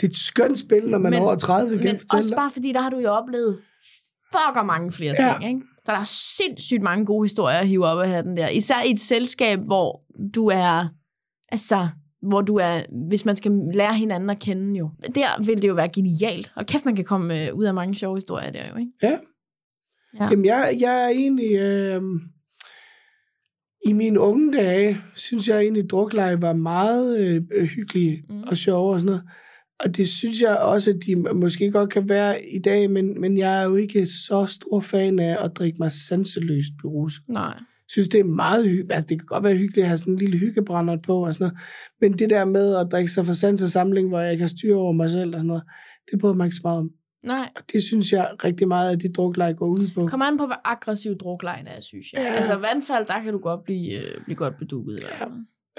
Det 0.00 0.06
er 0.06 0.10
et 0.10 0.16
skønt 0.16 0.58
spil, 0.58 0.88
når 0.88 0.98
man 0.98 1.10
Men- 1.12 1.18
er 1.22 1.26
over 1.26 1.34
30, 1.34 1.76
kan 1.78 1.84
Men 1.86 2.00
også 2.12 2.28
dig. 2.30 2.36
bare 2.36 2.50
fordi, 2.50 2.72
der 2.72 2.80
har 2.80 2.90
du 2.90 2.98
jo 2.98 3.08
oplevet 3.10 3.58
fucker 4.32 4.62
mange 4.62 4.92
flere 4.92 5.14
Ja. 5.18 5.32
ting, 5.32 5.48
ikke? 5.54 5.60
Så 5.88 5.92
der 5.92 5.98
er 6.00 6.04
sindssygt 6.36 6.82
mange 6.82 7.06
gode 7.06 7.24
historier 7.24 7.56
at 7.58 7.68
hive 7.68 7.86
op 7.86 7.98
af 8.00 8.22
den 8.22 8.36
der. 8.36 8.48
Især 8.48 8.82
i 8.82 8.90
et 8.90 9.00
selskab, 9.00 9.58
hvor 9.60 10.02
du 10.34 10.46
er, 10.46 10.88
altså, 11.48 11.88
hvor 12.22 12.40
du 12.40 12.56
er, 12.56 12.82
hvis 13.08 13.24
man 13.24 13.36
skal 13.36 13.52
lære 13.74 13.94
hinanden 13.94 14.30
at 14.30 14.38
kende 14.38 14.78
jo. 14.78 14.90
Der 15.14 15.44
vil 15.44 15.62
det 15.62 15.68
jo 15.68 15.74
være 15.74 15.88
genialt. 15.88 16.52
Og 16.56 16.66
kæft, 16.66 16.84
man 16.84 16.96
kan 16.96 17.04
komme 17.04 17.46
øh, 17.46 17.54
ud 17.54 17.64
af 17.64 17.74
mange 17.74 17.94
sjove 17.94 18.16
historier 18.16 18.50
der 18.50 18.68
jo, 18.72 18.76
ikke? 18.78 18.92
Ja. 19.02 19.18
Ja. 20.20 20.24
Jamen, 20.30 20.44
jeg, 20.44 20.76
jeg 20.80 21.04
er 21.04 21.08
egentlig... 21.08 21.56
Øh, 21.56 22.02
I 23.86 23.92
mine 23.92 24.20
unge 24.20 24.52
dage, 24.52 24.98
synes 25.14 25.48
jeg 25.48 25.60
egentlig, 25.60 25.84
at 25.84 25.90
drukleje 25.90 26.42
var 26.42 26.52
meget 26.52 27.18
øh, 27.20 27.42
øh, 27.54 27.64
hyggelig 27.64 28.22
Mm. 28.28 28.42
og 28.42 28.56
sjov 28.56 28.92
og 28.92 29.00
sådan 29.00 29.06
noget. 29.06 29.22
Og 29.84 29.96
det 29.96 30.08
synes 30.08 30.40
jeg 30.40 30.56
også, 30.56 30.90
at 30.90 30.96
de 31.06 31.16
måske 31.16 31.70
godt 31.70 31.90
kan 31.90 32.08
være 32.08 32.46
i 32.46 32.58
dag, 32.58 32.90
men, 32.90 33.20
men 33.20 33.38
jeg 33.38 33.62
er 33.62 33.64
jo 33.64 33.76
ikke 33.76 34.06
så 34.06 34.46
stor 34.46 34.80
fan 34.80 35.18
af 35.18 35.44
at 35.44 35.56
drikke 35.56 35.78
mig 35.78 35.92
sanseløst 35.92 36.72
beruset. 36.82 37.22
Nej. 37.28 37.58
Synes, 37.88 38.08
det 38.08 38.20
er 38.20 38.24
meget 38.24 38.64
hyggeligt. 38.64 38.92
Altså, 38.92 39.06
det 39.06 39.18
kan 39.18 39.26
godt 39.26 39.44
være 39.44 39.56
hyggeligt 39.56 39.84
at 39.84 39.88
have 39.88 39.98
sådan 39.98 40.12
en 40.12 40.18
lille 40.18 40.38
hyggebrænder 40.38 40.96
på 41.06 41.26
og 41.26 41.34
sådan 41.34 41.44
noget. 41.44 41.58
Men 42.00 42.18
det 42.18 42.30
der 42.30 42.44
med 42.44 42.76
at 42.76 42.86
drikke 42.92 43.10
sig 43.10 43.26
for 43.26 43.32
sans 43.32 43.62
og 43.62 43.68
samling, 43.68 44.08
hvor 44.08 44.20
jeg 44.20 44.32
ikke 44.32 44.42
har 44.42 44.48
styr 44.48 44.74
over 44.76 44.92
mig 44.92 45.10
selv 45.10 45.34
og 45.34 45.38
sådan 45.38 45.46
noget, 45.46 45.62
det 46.10 46.20
bryder 46.20 46.34
mig 46.34 46.44
ikke 46.44 46.56
så 46.56 46.60
meget 46.64 46.78
om. 46.78 46.90
Nej. 47.22 47.50
Og 47.56 47.62
det 47.72 47.82
synes 47.82 48.12
jeg 48.12 48.30
rigtig 48.44 48.68
meget, 48.68 48.92
at 48.92 49.02
det 49.02 49.16
drukleje 49.16 49.52
går 49.52 49.66
ud 49.66 49.94
på. 49.94 50.06
Kom 50.06 50.22
an 50.22 50.38
på, 50.38 50.46
hvor 50.46 50.60
aggressiv 50.64 51.18
druklejen 51.18 51.66
er, 51.66 51.80
synes 51.80 52.06
jeg. 52.12 52.20
Ja. 52.20 52.34
Altså 52.34 52.56
vandfald, 52.56 53.06
der 53.06 53.22
kan 53.22 53.32
du 53.32 53.38
godt 53.38 53.64
blive, 53.64 53.92
øh, 53.92 54.24
blive 54.24 54.36
godt 54.36 54.58
bedukket. 54.58 55.00
Ja. 55.02 55.26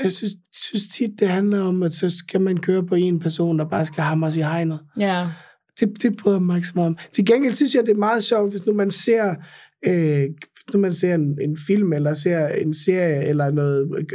Jeg 0.04 0.12
synes, 0.12 0.34
synes 0.54 0.88
tit, 0.88 1.20
det 1.20 1.30
handler 1.30 1.62
om, 1.62 1.84
at 1.84 1.94
så 1.94 2.10
skal 2.10 2.42
man 2.42 2.58
køre 2.58 2.86
på 2.86 2.96
en 2.96 3.20
person, 3.20 3.60
der 3.60 3.70
bare 3.70 3.86
skal 3.86 4.04
hamres 4.04 4.38
i 4.38 4.42
hegnet. 4.42 4.80
ja. 4.98 5.28
Det, 5.80 6.04
det 6.04 6.18
bryder 6.18 6.40
mig 6.40 6.56
ikke 6.56 6.68
så 6.68 6.74
meget 6.76 6.88
om. 6.88 6.98
Til 7.14 7.26
gengæld 7.26 7.54
synes 7.54 7.76
jeg, 7.76 7.86
det 7.86 7.92
er 7.92 7.98
meget 7.98 8.24
sjovt, 8.24 8.52
hvis 8.52 8.66
nu 8.66 8.74
man 8.74 8.92
ser, 8.92 9.36
øh, 9.88 10.24
hvis 10.54 10.74
nu 10.74 10.80
man 10.80 10.94
ser 10.94 11.16
en, 11.16 11.38
en 11.42 11.58
film, 11.68 11.94
eller 11.94 12.14
ser 12.14 12.48
en 12.48 12.74
serie, 12.74 13.24
eller 13.24 13.52
noget 13.52 13.90
øh, 13.98 14.06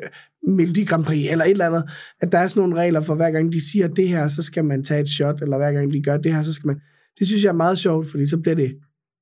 Melodi 0.53 0.85
Grand 0.85 1.05
Prix, 1.05 1.31
eller 1.31 1.45
et 1.45 1.51
eller 1.51 1.67
andet, 1.67 1.85
at 2.21 2.33
der 2.33 2.39
er 2.39 2.47
sådan 2.47 2.69
nogle 2.69 2.83
regler 2.83 3.03
for, 3.03 3.15
hver 3.15 3.31
gang 3.31 3.53
de 3.53 3.71
siger 3.71 3.89
det 3.89 4.09
her, 4.09 4.29
så 4.29 4.43
skal 4.43 4.65
man 4.65 4.85
tage 4.85 5.01
et 5.01 5.09
shot, 5.09 5.43
eller 5.43 5.57
hver 5.57 5.73
gang 5.73 5.93
de 5.93 6.03
gør 6.03 6.17
det 6.17 6.35
her, 6.35 6.43
så 6.43 6.53
skal 6.53 6.67
man... 6.67 6.81
Det 7.19 7.27
synes 7.27 7.45
jeg 7.45 7.49
er 7.49 7.63
meget 7.65 7.79
sjovt, 7.79 8.11
fordi 8.11 8.27
så 8.27 8.39
bliver 8.39 8.55
det 8.55 8.77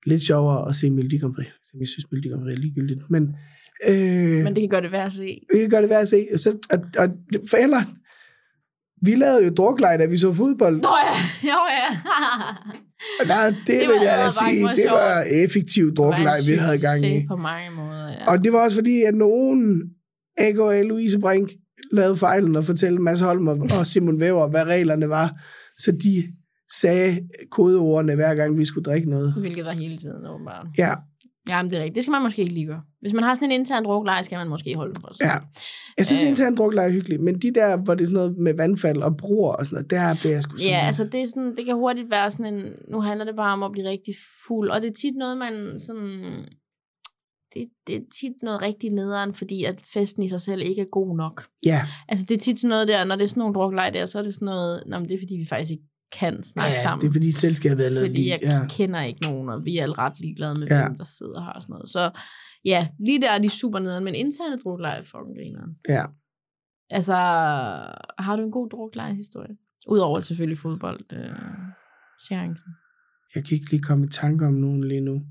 lidt 0.06 0.22
sjovere 0.22 0.68
at 0.68 0.76
se 0.76 0.90
Melodi 0.90 1.18
Grand 1.18 1.34
Prix. 1.34 1.46
Jeg 1.80 1.88
synes, 1.88 2.10
Melodi 2.10 2.28
Grand 2.28 2.42
Prix 2.42 2.56
er 2.56 2.60
ligegyldigt. 2.60 3.10
Men, 3.10 3.36
øh, 3.88 4.44
Men 4.44 4.46
det 4.46 4.60
kan 4.62 4.68
gøre 4.68 4.82
det 4.82 4.92
værd 4.92 5.06
at 5.06 5.12
se. 5.12 5.40
vi 5.52 5.58
kan 5.58 5.70
gøre 5.70 5.82
det 5.82 5.90
værd 5.90 6.02
at 6.02 6.08
se. 6.08 6.26
Så, 6.36 6.58
og, 6.70 6.78
og 6.98 7.08
for 7.50 7.56
ellers, 7.56 7.84
vi 9.02 9.14
lavede 9.14 9.44
jo 9.44 9.50
drukleje, 9.50 9.98
da 9.98 10.06
vi 10.06 10.16
så 10.16 10.32
fodbold. 10.34 10.76
Nå 10.80 10.88
ja, 11.04 11.48
jo 11.52 11.58
ja. 11.70 11.98
Og 13.20 13.26
der, 13.28 13.44
det, 13.50 13.56
det 13.66 13.80
Det 13.80 13.88
vil 13.88 14.02
jeg 14.02 14.18
da 14.24 14.30
sige, 14.30 14.68
det 14.68 14.76
sjovt. 14.76 14.90
var 14.92 15.20
effektiv 15.44 15.94
drukleje, 15.94 16.42
vi 16.48 16.54
havde 16.54 16.78
gang 16.80 17.06
i. 17.06 17.26
på 17.28 17.36
mange 17.36 17.70
måder, 17.70 18.08
ja. 18.08 18.26
Og 18.30 18.44
det 18.44 18.52
var 18.52 18.58
også 18.58 18.76
fordi, 18.76 19.02
at 19.02 19.14
nogen, 19.14 19.82
A.K.A. 20.38 20.82
Louise 20.82 21.18
Brink, 21.20 21.50
lavede 21.92 22.16
fejlen 22.16 22.56
og 22.56 22.64
fortalte 22.64 23.02
Mads 23.02 23.20
Holm 23.20 23.48
og 23.48 23.58
og 23.80 23.86
Simon 23.86 24.20
Væver, 24.20 24.48
hvad 24.48 24.64
reglerne 24.64 25.08
var. 25.08 25.32
Så 25.78 25.92
de 25.92 26.24
sagde 26.80 27.20
kodeordene, 27.50 28.14
hver 28.14 28.34
gang 28.34 28.58
vi 28.58 28.64
skulle 28.64 28.84
drikke 28.84 29.10
noget. 29.10 29.34
Hvilket 29.40 29.64
var 29.64 29.72
hele 29.72 29.96
tiden, 29.96 30.26
åbenbart. 30.26 30.66
Ja, 30.78 30.94
Ja, 31.48 31.62
men 31.62 31.70
det 31.70 31.78
er 31.78 31.82
rigtigt. 31.82 31.94
Det 31.94 32.04
skal 32.04 32.10
man 32.12 32.22
måske 32.22 32.42
ikke 32.42 32.54
lige 32.54 32.66
gøre. 32.66 32.82
Hvis 33.00 33.12
man 33.12 33.24
har 33.24 33.34
sådan 33.34 33.50
en 33.50 33.60
intern 33.60 33.84
druklejr, 33.84 34.22
skal 34.22 34.38
man 34.38 34.48
måske 34.48 34.74
holde 34.76 34.94
den 34.94 35.00
for 35.00 35.14
sig. 35.14 35.24
Ja. 35.24 35.36
Jeg 35.98 36.06
synes, 36.06 36.22
Øh. 36.22 36.28
intern 36.28 36.54
drukleje 36.56 36.88
er 36.88 36.92
hyggeligt, 36.92 37.22
men 37.22 37.42
de 37.42 37.54
der, 37.54 37.76
hvor 37.76 37.94
det 37.94 38.02
er 38.02 38.06
sådan 38.06 38.14
noget 38.14 38.36
med 38.38 38.54
vandfald 38.54 39.02
og 39.02 39.16
broer 39.16 39.52
og 39.52 39.66
sådan 39.66 39.76
noget, 39.76 39.90
der 39.90 40.20
bliver 40.20 40.32
jeg 40.34 40.42
sgu 40.42 40.56
sådan... 40.56 40.70
Ja, 40.72 40.86
altså 40.86 41.04
det, 41.04 41.22
er 41.22 41.26
sådan, 41.26 41.56
det 41.56 41.64
kan 41.66 41.74
hurtigt 41.74 42.10
være 42.10 42.30
sådan 42.30 42.54
en, 42.54 42.72
nu 42.88 43.00
handler 43.00 43.24
det 43.24 43.36
bare 43.36 43.52
om 43.52 43.62
at 43.62 43.72
blive 43.72 43.88
rigtig 43.88 44.14
fuld, 44.46 44.70
og 44.70 44.82
det 44.82 44.88
er 44.88 44.94
tit 44.94 45.14
noget, 45.16 45.38
man 45.38 45.80
sådan, 45.80 46.44
det, 47.54 47.68
det 47.86 47.96
er 47.96 48.00
tit 48.20 48.32
noget 48.42 48.62
rigtig 48.62 48.90
nederen, 48.90 49.34
fordi 49.34 49.64
at 49.64 49.82
festen 49.94 50.22
i 50.22 50.28
sig 50.28 50.40
selv 50.40 50.62
ikke 50.62 50.82
er 50.82 50.90
god 50.92 51.16
nok. 51.16 51.44
Ja, 51.66 51.82
Altså 52.08 52.26
det 52.28 52.34
er 52.34 52.38
tit 52.40 52.60
sådan 52.60 52.68
noget 52.68 52.88
der, 52.88 53.04
når 53.04 53.16
det 53.16 53.24
er 53.24 53.28
sådan 53.28 53.40
nogle 53.40 53.54
drukleje 53.54 53.92
der, 53.92 54.06
så 54.06 54.18
er 54.18 54.22
det 54.22 54.34
sådan 54.34 54.46
noget, 54.46 54.82
nå, 54.86 54.98
men 54.98 55.08
det 55.08 55.14
er 55.14 55.18
fordi, 55.18 55.36
vi 55.36 55.46
faktisk 55.48 55.70
ikke 55.70 55.84
kan 56.18 56.42
snakke 56.42 56.70
ja 56.76 56.82
sammen. 56.82 57.02
det 57.02 57.08
er 57.08 57.12
fordi 57.12 57.32
selskabet 57.32 57.86
er 57.86 57.90
noget 57.90 58.08
fordi 58.08 58.28
jeg 58.28 58.38
ja. 58.42 58.66
kender 58.70 59.00
ikke 59.02 59.22
nogen, 59.22 59.48
og 59.48 59.64
vi 59.64 59.78
er 59.78 59.82
alle 59.82 59.98
ret 59.98 60.20
ligeglade 60.20 60.58
med, 60.58 60.68
Ja. 60.68 60.88
hvem 60.88 60.98
der 60.98 61.04
sidder 61.04 61.40
her 61.44 61.50
og 61.52 61.62
sådan 61.62 61.72
noget. 61.72 61.88
Så 61.88 62.10
ja, 62.64 62.88
lige 63.06 63.20
der 63.20 63.30
er 63.30 63.38
de 63.38 63.48
super 63.48 63.78
nederen, 63.78 64.04
men 64.04 64.14
interne 64.14 64.56
drukleje 64.64 64.98
er 64.98 65.02
fucking 65.02 65.36
grineren. 65.38 65.76
ja. 65.88 66.04
Altså, 66.90 67.12
har 68.18 68.36
du 68.36 68.42
en 68.42 68.50
god 68.50 68.70
drukleje-historie? 68.70 69.56
Udover 69.88 70.20
selvfølgelig 70.20 70.58
fodbold, 70.58 71.12
øh, 71.12 71.30
seancen. 72.28 72.70
Jeg 73.34 73.44
kan 73.44 73.54
ikke 73.54 73.70
lige 73.70 73.82
komme 73.82 74.04
i 74.06 74.08
tanke 74.08 74.46
om 74.46 74.54
nogen 74.54 74.88
lige 74.88 75.00
nu. 75.00 75.22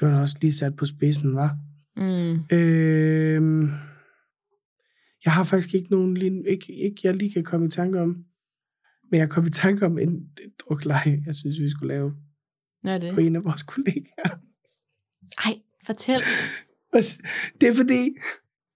Du 0.00 0.06
har 0.06 0.14
da 0.14 0.20
også 0.20 0.36
lige 0.40 0.52
sat 0.52 0.76
på 0.76 0.86
spidsen, 0.86 1.34
var? 1.36 1.58
Mm. 1.96 2.32
Øhm, 2.52 3.62
jeg 5.24 5.32
har 5.32 5.44
faktisk 5.44 5.74
ikke 5.74 5.90
nogen 5.90 6.14
lige, 6.16 6.44
ikke, 6.48 6.72
ikke 6.72 7.00
jeg 7.04 7.16
lige 7.16 7.32
kan 7.32 7.44
komme 7.44 7.66
i 7.66 7.70
tanke 7.70 8.00
om. 8.00 8.24
Men 9.10 9.20
jeg 9.20 9.28
kom 9.30 9.44
i 9.46 9.50
tanke 9.50 9.86
om 9.86 9.98
en 9.98 10.20
drukleje, 10.58 11.22
jeg 11.26 11.34
synes, 11.34 11.60
vi 11.60 11.70
skulle 11.70 11.94
lave 11.94 12.12
er 12.84 12.98
det? 12.98 13.14
på 13.14 13.20
en 13.20 13.36
af 13.36 13.44
vores 13.44 13.62
kollegaer. 13.62 14.38
Ej, 15.46 15.52
fortæl. 15.86 16.20
Det 17.60 17.68
er 17.68 17.74
fordi, 17.74 18.10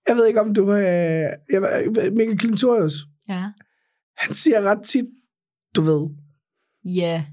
jeg 0.09 0.17
ved 0.17 0.27
ikke 0.27 0.41
om 0.41 0.55
du 0.55 0.71
har... 0.71 0.79
Jeg, 0.79 1.63
ved- 1.63 2.11
Mikkel 2.11 2.39
Klintorius, 2.39 2.95
Ja. 3.29 3.45
han 4.17 4.35
siger 4.35 4.61
ret 4.63 4.83
tit, 4.87 5.05
du 5.77 5.81
ved. 5.83 6.09
Ja. 6.85 7.25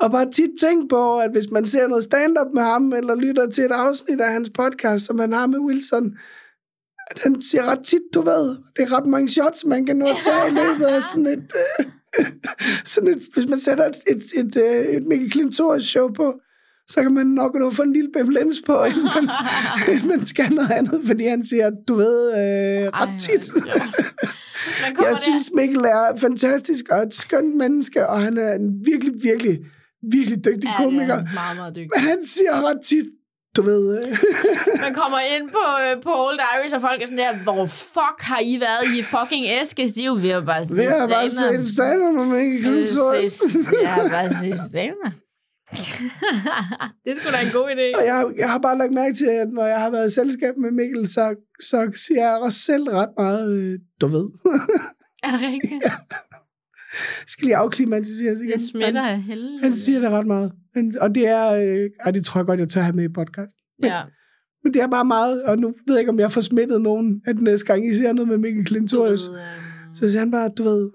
Og 0.00 0.10
bare 0.10 0.30
tit 0.32 0.50
tænk 0.60 0.90
på, 0.90 1.18
at 1.18 1.30
hvis 1.30 1.50
man 1.50 1.66
ser 1.66 1.86
noget 1.88 2.04
stand-up 2.04 2.46
med 2.54 2.62
ham, 2.62 2.92
eller 2.92 3.14
lytter 3.14 3.50
til 3.50 3.64
et 3.64 3.70
afsnit 3.72 4.20
af 4.20 4.32
hans 4.32 4.50
podcast, 4.50 5.04
som 5.06 5.18
han 5.18 5.32
har 5.32 5.46
med 5.46 5.58
Wilson, 5.58 6.18
at 7.10 7.18
han 7.22 7.42
siger 7.42 7.64
ret 7.64 7.84
tit, 7.86 8.02
du 8.14 8.20
ved, 8.22 8.48
det 8.76 8.82
er 8.82 8.92
ret 8.92 9.06
mange 9.06 9.28
shots, 9.28 9.64
man 9.64 9.86
kan 9.86 9.96
nå 9.96 10.06
at 10.06 10.16
tage 10.24 10.48
i 10.48 10.54
løbet 10.54 10.84
af 10.84 11.02
sådan 11.02 11.26
et... 11.26 11.52
Øh, 11.80 11.86
sådan 12.84 13.08
et 13.08 13.22
hvis 13.34 13.48
man 13.48 13.60
sætter 13.60 13.84
et, 13.84 13.96
et, 14.06 14.22
et, 14.34 14.56
øh, 14.56 14.96
et 14.96 15.06
Mikkel 15.06 15.30
Klintorius 15.30 15.84
show 15.84 16.12
på, 16.12 16.40
så 16.88 17.02
kan 17.02 17.12
man 17.12 17.26
nok 17.26 17.54
nå 17.54 17.70
få 17.70 17.82
en 17.82 17.92
lille 17.92 18.10
bemlems 18.12 18.62
på, 18.66 18.84
inden 18.84 19.04
man, 19.14 19.30
inden 19.94 20.08
man 20.08 20.24
skal 20.24 20.52
noget 20.52 20.70
andet, 20.70 21.02
fordi 21.06 21.24
han 21.24 21.46
siger, 21.46 21.70
du 21.88 21.94
ved, 21.94 22.28
øh, 22.28 22.88
ret 22.88 23.20
tit. 23.20 23.52
Kommer 23.52 23.72
Jeg 25.08 25.14
der. 25.14 25.20
synes, 25.22 25.50
Mikkel 25.54 25.78
er 25.84 26.16
fantastisk 26.18 26.88
og 26.90 27.02
et 27.02 27.14
skønt 27.14 27.56
menneske, 27.56 28.08
og 28.08 28.22
han 28.22 28.38
er 28.38 28.52
en 28.54 28.86
virkelig, 28.86 29.12
virkelig, 29.22 29.58
virkelig 30.12 30.44
dygtig 30.44 30.64
ja, 30.64 30.76
komiker. 30.76 31.14
er 31.14 31.34
meget, 31.34 31.56
meget 31.56 31.76
dygtig. 31.76 31.90
Men 31.94 32.04
han 32.04 32.24
siger 32.24 32.68
ret 32.68 32.80
tit, 32.84 33.06
du 33.56 33.62
ved... 33.62 33.98
Øh, 33.98 34.08
Man 34.84 34.94
kommer 34.94 35.18
ind 35.36 35.50
på, 35.50 35.64
øh, 35.84 36.02
på 36.02 36.10
Old 36.26 36.38
Irish, 36.54 36.74
og 36.74 36.80
folk 36.80 37.02
er 37.02 37.06
sådan 37.06 37.18
der, 37.18 37.42
hvor 37.42 37.66
fuck 37.66 38.18
har 38.20 38.40
I 38.42 38.58
været 38.60 38.84
i 38.96 39.02
fucking 39.02 39.44
æske? 39.48 39.88
De 39.94 40.02
er 40.02 40.06
jo 40.06 40.14
ved 40.14 40.30
at 40.30 40.44
bare 40.46 40.64
det 40.64 40.84
er 41.00 41.08
bare 41.08 41.28
stand-up. 41.28 41.54
set 41.66 41.74
stand 41.74 42.00
med 42.16 42.26
Mikkel 42.26 42.62
Klintorius. 42.64 43.40
Ja, 43.82 44.08
bare 44.08 44.28
sige 44.42 44.54
stemmer. 44.70 45.10
det 47.04 47.10
er 47.12 47.16
sgu 47.20 47.30
da 47.32 47.40
en 47.40 47.52
god 47.52 47.68
idé. 47.76 47.98
Og 47.98 48.04
jeg, 48.06 48.18
jeg 48.36 48.50
har 48.50 48.58
bare 48.58 48.78
lagt 48.78 48.92
mærke 48.92 49.14
til, 49.14 49.26
at 49.26 49.48
når 49.52 49.66
jeg 49.66 49.80
har 49.80 49.90
været 49.90 50.10
i 50.10 50.14
selskab 50.14 50.54
med 50.56 50.70
Mikkel, 50.70 51.08
så, 51.08 51.34
så 51.60 51.90
siger 52.06 52.22
jeg 52.28 52.36
også 52.38 52.58
selv 52.58 52.84
ret 52.88 53.14
meget, 53.18 53.58
øh, 53.58 53.78
du 54.00 54.06
ved. 54.06 54.26
Er 55.22 55.30
det 55.30 55.40
rigtigt? 55.40 55.84
skal 57.32 57.44
lige 57.44 57.56
afklimatiseres 57.56 58.40
igen. 58.40 58.52
Det 58.52 58.60
smitter 58.70 59.02
Han, 59.02 59.20
helvede. 59.20 59.60
han 59.62 59.74
siger 59.76 60.00
det 60.00 60.10
ret 60.10 60.26
meget. 60.26 60.52
Han, 60.74 60.92
og 61.00 61.14
det 61.14 61.28
er, 61.28 61.52
øh, 61.54 61.90
og 62.04 62.14
det 62.14 62.24
tror 62.24 62.40
jeg 62.40 62.46
godt, 62.46 62.60
jeg 62.60 62.68
tør 62.68 62.80
have 62.80 62.96
med 62.96 63.04
i 63.04 63.08
podcast. 63.08 63.56
Ja. 63.82 64.02
Men 64.64 64.74
det 64.74 64.82
er 64.82 64.86
bare 64.88 65.04
meget, 65.04 65.42
og 65.42 65.58
nu 65.58 65.66
ved 65.86 65.94
jeg 65.94 65.98
ikke, 66.00 66.10
om 66.10 66.18
jeg 66.18 66.32
får 66.32 66.40
smittet 66.40 66.80
nogen, 66.80 67.22
at 67.26 67.40
næste 67.40 67.66
gang 67.66 67.86
I 67.88 67.94
ser 67.94 68.12
noget 68.12 68.28
med 68.28 68.38
Mikkel 68.38 68.64
Klintorius, 68.64 69.28
øhm, 69.28 69.36
så 69.94 70.08
siger 70.10 70.18
han 70.18 70.30
bare, 70.30 70.48
du 70.58 70.62
ved, 70.64 70.90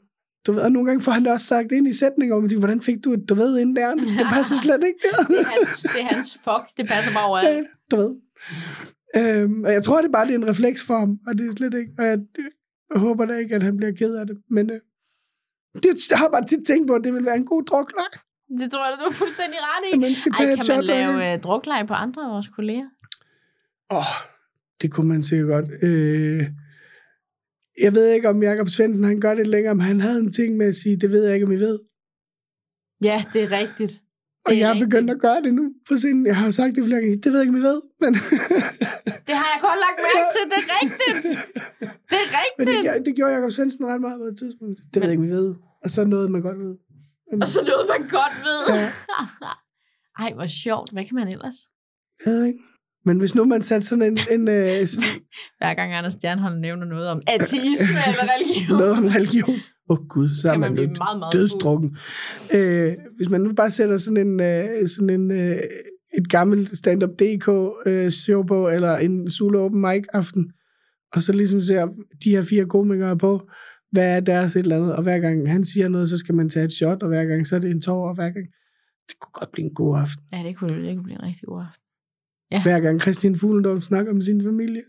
du 0.47 0.51
ved, 0.51 0.61
og 0.61 0.71
nogle 0.71 0.87
gange 0.87 1.01
får 1.01 1.11
han 1.11 1.23
det 1.23 1.31
også 1.31 1.45
sagt 1.45 1.71
ind 1.71 1.87
i 1.87 1.93
sætninger, 1.93 2.35
og 2.35 2.41
man 2.41 2.49
tænker, 2.49 2.59
hvordan 2.59 2.81
fik 2.81 3.03
du 3.03 3.13
et, 3.13 3.29
du 3.29 3.33
ved, 3.35 3.57
inden 3.57 3.75
der? 3.75 3.95
Det 3.95 4.05
passer 4.33 4.55
slet 4.55 4.83
ikke 4.87 4.99
der. 5.03 5.23
det, 5.23 5.39
er 5.39 5.45
hans, 5.45 5.81
det 5.81 6.01
er 6.01 6.05
hans 6.15 6.33
fuck. 6.43 6.77
Det 6.77 6.87
passer 6.87 7.11
bare 7.13 7.23
Ja, 7.23 7.29
overalt. 7.29 7.67
du 7.91 7.95
ved. 7.95 8.15
Øhm, 9.17 9.63
og 9.63 9.71
jeg 9.73 9.83
tror, 9.83 9.97
det 10.01 10.07
er 10.07 10.11
bare 10.11 10.25
det 10.27 10.33
er 10.33 10.37
en 10.37 10.47
refleks 10.49 10.83
for 10.83 10.99
ham, 10.99 11.17
og 11.27 11.37
det 11.37 11.47
er 11.47 11.51
slet 11.51 11.73
ikke, 11.73 11.91
og 11.97 12.05
jeg, 12.05 12.19
jeg 12.93 12.99
håber 12.99 13.25
da 13.25 13.33
ikke, 13.33 13.55
at 13.55 13.63
han 13.63 13.77
bliver 13.77 13.91
ked 13.91 14.15
af 14.15 14.27
det, 14.27 14.37
men 14.49 14.69
øh, 14.69 14.79
det, 15.75 16.09
jeg 16.11 16.19
har 16.19 16.29
bare 16.29 16.45
tit 16.45 16.59
tænkt 16.67 16.87
på, 16.87 16.93
at 16.93 17.03
det 17.03 17.13
vil 17.13 17.25
være 17.25 17.35
en 17.35 17.45
god 17.45 17.63
drukleg, 17.63 18.05
Det 18.57 18.71
tror 18.71 18.85
jeg, 18.89 18.97
du 18.99 19.05
er 19.05 19.13
fuldstændig 19.13 19.59
ret 19.61 19.93
i. 19.93 19.97
man 19.97 20.15
skal 20.15 20.31
tage 20.31 20.49
Ej, 20.49 20.55
kan 20.55 20.75
man 20.75 20.83
lave 20.85 21.33
øh, 21.33 21.39
drukleje 21.41 21.87
på 21.87 21.93
andre 21.93 22.21
af 22.25 22.29
vores 22.31 22.47
kolleger? 22.47 22.87
Åh, 23.91 23.97
oh, 23.97 24.03
det 24.81 24.91
kunne 24.91 25.07
man 25.07 25.23
sikkert 25.23 25.47
godt. 25.49 25.83
Øh, 25.83 26.43
jeg 27.81 27.95
ved 27.95 28.07
ikke, 28.13 28.29
om 28.29 28.43
Jakob 28.43 28.67
Svendsen 28.67 29.03
han 29.03 29.19
gør 29.21 29.33
det 29.35 29.47
længere, 29.47 29.75
men 29.75 29.85
han 29.85 30.01
havde 30.01 30.19
en 30.19 30.31
ting 30.33 30.57
med 30.57 30.65
at 30.67 30.75
sige, 30.75 30.95
det 30.97 31.11
ved 31.11 31.23
jeg 31.25 31.33
ikke, 31.33 31.45
om 31.45 31.51
I 31.51 31.55
ved. 31.59 31.79
Ja, 33.03 33.23
det 33.33 33.43
er 33.43 33.51
rigtigt. 33.51 33.93
Og 34.45 34.51
Det 34.51 34.55
er 34.55 34.59
jeg 34.59 34.69
er 34.69 34.73
rigtigt. 34.73 34.89
begyndt 34.89 35.11
at 35.11 35.19
gøre 35.19 35.41
det 35.41 35.53
nu 35.53 35.73
på 35.89 35.95
scenen. 35.95 36.25
Jeg 36.25 36.37
har 36.37 36.45
jo 36.45 36.51
sagt 36.51 36.75
det 36.75 36.83
flere 36.85 37.01
gange. 37.01 37.15
Det 37.17 37.25
ved 37.31 37.39
jeg 37.39 37.41
ikke, 37.47 37.55
om 37.57 37.61
I 37.61 37.65
ved. 37.71 37.81
Men, 38.01 38.13
Det 39.27 39.35
har 39.41 39.47
jeg 39.53 39.59
godt 39.67 39.79
lagt 39.85 39.99
mærke 40.07 40.27
til. 40.35 40.43
Det 40.51 40.57
er 40.63 40.67
rigtigt. 40.81 41.17
Det 42.11 42.17
er 42.25 42.27
men 42.57 42.67
det, 42.67 42.75
rigtigt. 42.75 43.05
det, 43.05 43.15
gjorde 43.15 43.33
Jakob 43.33 43.51
Svendsen 43.51 43.85
ret 43.85 44.01
meget 44.01 44.19
på 44.19 44.25
et 44.25 44.37
tidspunkt. 44.37 44.79
Det 44.93 45.01
ved 45.01 45.09
jeg 45.09 45.11
ikke, 45.11 45.23
om 45.23 45.27
I 45.29 45.31
ved. 45.31 45.55
Og 45.83 45.89
så 45.91 46.05
noget, 46.05 46.31
man 46.31 46.41
godt 46.41 46.59
ved. 46.59 46.75
Og 47.41 47.47
så 47.47 47.59
noget, 47.61 47.87
man 47.87 48.09
godt 48.09 48.35
ved. 48.47 48.61
Ja. 48.75 48.91
Ej, 50.23 50.33
hvor 50.33 50.47
sjovt. 50.47 50.91
Hvad 50.91 51.05
kan 51.05 51.15
man 51.15 51.27
ellers? 51.27 51.55
Jeg 52.25 52.33
ved 52.33 52.45
ikke. 52.45 52.59
Men 53.05 53.19
hvis 53.19 53.35
nu 53.35 53.45
man 53.45 53.61
satte 53.61 53.87
sådan 53.87 54.03
en, 54.03 54.17
en 54.31 54.47
øh, 54.47 54.85
sådan 54.93 55.09
Hver 55.57 55.73
gang 55.73 55.93
Anders 55.93 56.13
Stjernholm 56.13 56.59
nævner 56.59 56.85
noget 56.85 57.09
om 57.09 57.21
ateisme 57.27 57.99
eller 58.09 58.25
religion. 58.35 58.79
noget 58.79 58.91
om 58.97 59.05
religion. 59.07 59.55
Åh 59.89 59.99
oh, 59.99 60.07
gud, 60.07 60.29
så 60.41 60.49
er 60.49 60.51
man, 60.51 60.59
man 60.59 60.73
blive 60.73 60.87
meget, 60.87 61.19
meget 61.19 61.33
dødsdrukken. 61.33 61.97
Øh, 62.53 62.93
hvis 63.17 63.29
man 63.29 63.41
nu 63.41 63.53
bare 63.53 63.71
sætter 63.71 63.97
sådan 63.97 64.27
en, 64.27 64.39
øh, 64.39 64.87
sådan 64.87 65.09
en 65.09 65.31
øh, 65.31 65.59
et 66.17 66.29
gammelt 66.29 66.77
stand-up 66.77 67.09
DK 67.09 67.47
øh, 67.85 68.09
show 68.09 68.43
på, 68.43 68.69
eller 68.69 68.97
en 68.97 69.29
Zulu 69.29 69.59
Open 69.59 69.81
Mic 69.81 70.03
aften, 70.13 70.51
og 71.13 71.21
så 71.21 71.33
ligesom 71.33 71.61
ser 71.61 71.87
de 72.23 72.29
her 72.29 72.41
fire 72.41 72.65
komikere 72.65 73.17
på, 73.17 73.41
hvad 73.91 74.15
er 74.15 74.19
deres 74.19 74.55
et 74.55 74.59
eller 74.59 74.75
andet, 74.75 74.95
og 74.95 75.03
hver 75.03 75.19
gang 75.19 75.51
han 75.51 75.65
siger 75.65 75.87
noget, 75.87 76.09
så 76.09 76.17
skal 76.17 76.35
man 76.35 76.49
tage 76.49 76.65
et 76.65 76.73
shot, 76.73 77.03
og 77.03 77.07
hver 77.07 77.25
gang 77.25 77.47
så 77.47 77.55
er 77.55 77.59
det 77.59 77.71
en 77.71 77.81
tår, 77.81 78.07
og 78.09 78.15
hver 78.15 78.29
gang, 78.29 78.45
det 79.09 79.19
kunne 79.19 79.33
godt 79.33 79.51
blive 79.51 79.65
en 79.65 79.73
god 79.73 79.99
aften. 79.99 80.23
Ja, 80.33 80.43
det 80.47 80.57
kunne, 80.57 80.87
det 80.87 80.95
kunne 80.95 81.03
blive 81.03 81.19
en 81.19 81.23
rigtig 81.23 81.47
god 81.47 81.61
aften. 81.61 81.83
Hver 82.63 82.79
gang 82.79 83.01
Christian 83.01 83.35
Fuglendorf 83.35 83.81
snakker 83.81 84.11
om 84.11 84.21
sin 84.21 84.43
familie. 84.43 84.83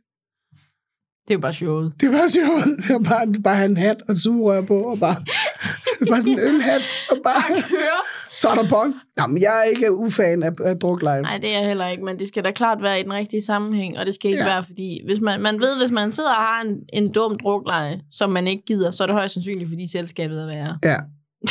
Det 1.25 1.31
er 1.31 1.35
jo 1.35 1.41
bare 1.41 1.53
sjovt. 1.53 2.01
Det 2.01 2.09
var 2.13 2.29
sjovt. 2.29 2.65
Det 2.83 2.91
var 2.95 2.99
bare, 2.99 3.43
bare 3.43 3.65
en 3.65 3.77
hat 3.77 4.03
og 4.09 4.13
et 4.13 4.19
sugerør 4.19 4.63
på, 4.63 4.79
og 4.79 4.99
bare, 4.99 5.17
bare 6.11 6.21
sådan 6.21 6.33
en 6.33 6.39
ølhat, 6.39 6.83
og 7.11 7.17
bare, 7.25 7.63
Høre. 7.71 8.03
Så 8.41 8.49
er 8.49 8.55
der 8.55 8.69
bong. 8.69 8.95
Jamen, 9.19 9.43
jeg 9.43 9.59
er 9.59 9.63
ikke 9.63 9.93
ufan 9.93 10.43
af, 10.43 10.53
af 10.65 10.79
drukleje. 10.79 11.23
Nej, 11.23 11.39
det 11.39 11.49
er 11.55 11.59
jeg 11.59 11.67
heller 11.69 11.89
ikke, 11.89 12.05
men 12.05 12.19
det 12.19 12.29
skal 12.29 12.45
da 12.45 12.51
klart 12.51 12.83
være 12.83 13.01
i 13.01 13.03
den 13.03 13.13
rigtige 13.13 13.43
sammenhæng, 13.43 13.99
og 13.99 14.07
det 14.07 14.15
skal 14.15 14.31
ikke 14.31 14.43
Ja. 14.43 14.49
være, 14.49 14.65
fordi 14.65 15.01
hvis 15.07 15.21
man, 15.21 15.41
man 15.41 15.61
ved, 15.61 15.79
hvis 15.83 15.91
man 15.91 16.11
sidder 16.11 16.31
og 16.31 16.37
har 16.37 16.63
en, 16.63 16.77
en 16.93 17.13
dum 17.13 17.39
drukleje, 17.39 18.01
som 18.13 18.31
man 18.31 18.47
ikke 18.49 18.63
gider, 18.67 18.91
så 18.91 19.03
er 19.03 19.07
det 19.07 19.15
højst 19.17 19.35
sandsynligt, 19.35 19.69
fordi 19.71 19.87
selskabet 19.91 20.41
er 20.43 20.47
værre. 20.47 20.79
Ja. 20.85 20.97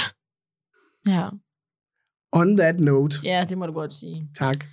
Ja. 1.07 1.27
On 2.31 2.57
that 2.57 2.79
note. 2.79 3.15
ja, 3.23 3.45
det 3.49 3.57
må 3.57 3.65
du 3.65 3.73
godt 3.73 3.93
sige. 3.93 4.27
Tak. 4.39 4.65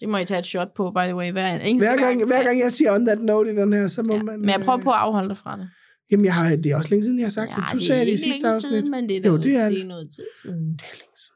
Det 0.00 0.08
må 0.08 0.16
I 0.18 0.24
tage 0.24 0.38
et 0.38 0.46
shot 0.46 0.68
på, 0.76 0.90
by 0.90 0.98
the 1.04 1.16
way, 1.16 1.32
hver 1.32 1.58
Hver 1.78 1.96
gang, 1.96 2.24
hver 2.26 2.42
gang 2.44 2.58
jeg 2.60 2.72
siger 2.72 2.94
on 2.94 3.06
that 3.06 3.20
note 3.20 3.52
i 3.52 3.56
den 3.56 3.72
her, 3.72 3.86
så 3.86 4.02
må 4.02 4.14
Ja. 4.14 4.22
man... 4.22 4.40
Men 4.40 4.48
jeg 4.50 4.60
prøver 4.60 4.78
øh, 4.78 4.84
på 4.84 4.90
at 4.90 4.96
afholde 4.98 5.28
dig 5.28 5.36
fra 5.38 5.56
det. 5.56 5.68
Jamen, 6.10 6.24
jeg 6.24 6.34
har, 6.34 6.56
det 6.56 6.66
er 6.66 6.76
også 6.76 6.90
længe 6.90 7.02
siden, 7.04 7.18
jeg 7.18 7.24
har 7.24 7.30
sagt 7.30 7.50
ja, 7.50 7.54
det. 7.56 7.64
Du 7.72 7.78
det 7.78 7.86
sagde 7.86 8.06
det 8.06 8.12
i 8.12 8.16
sidste 8.16 8.48
afsnit. 8.48 8.70
Siden, 8.70 8.90
men 8.90 9.08
det 9.08 9.16
er, 9.16 9.20
Jo, 9.20 9.28
noget, 9.28 9.44
det 9.44 9.54
er 9.56 9.64
det 9.64 9.72
det. 9.72 9.82
er 9.82 9.86
noget 9.86 10.08
tid 10.16 10.24
siden. 10.42 10.72
Det 10.72 10.80
er 10.82 10.96
længe 11.02 11.16
siden. 11.16 11.29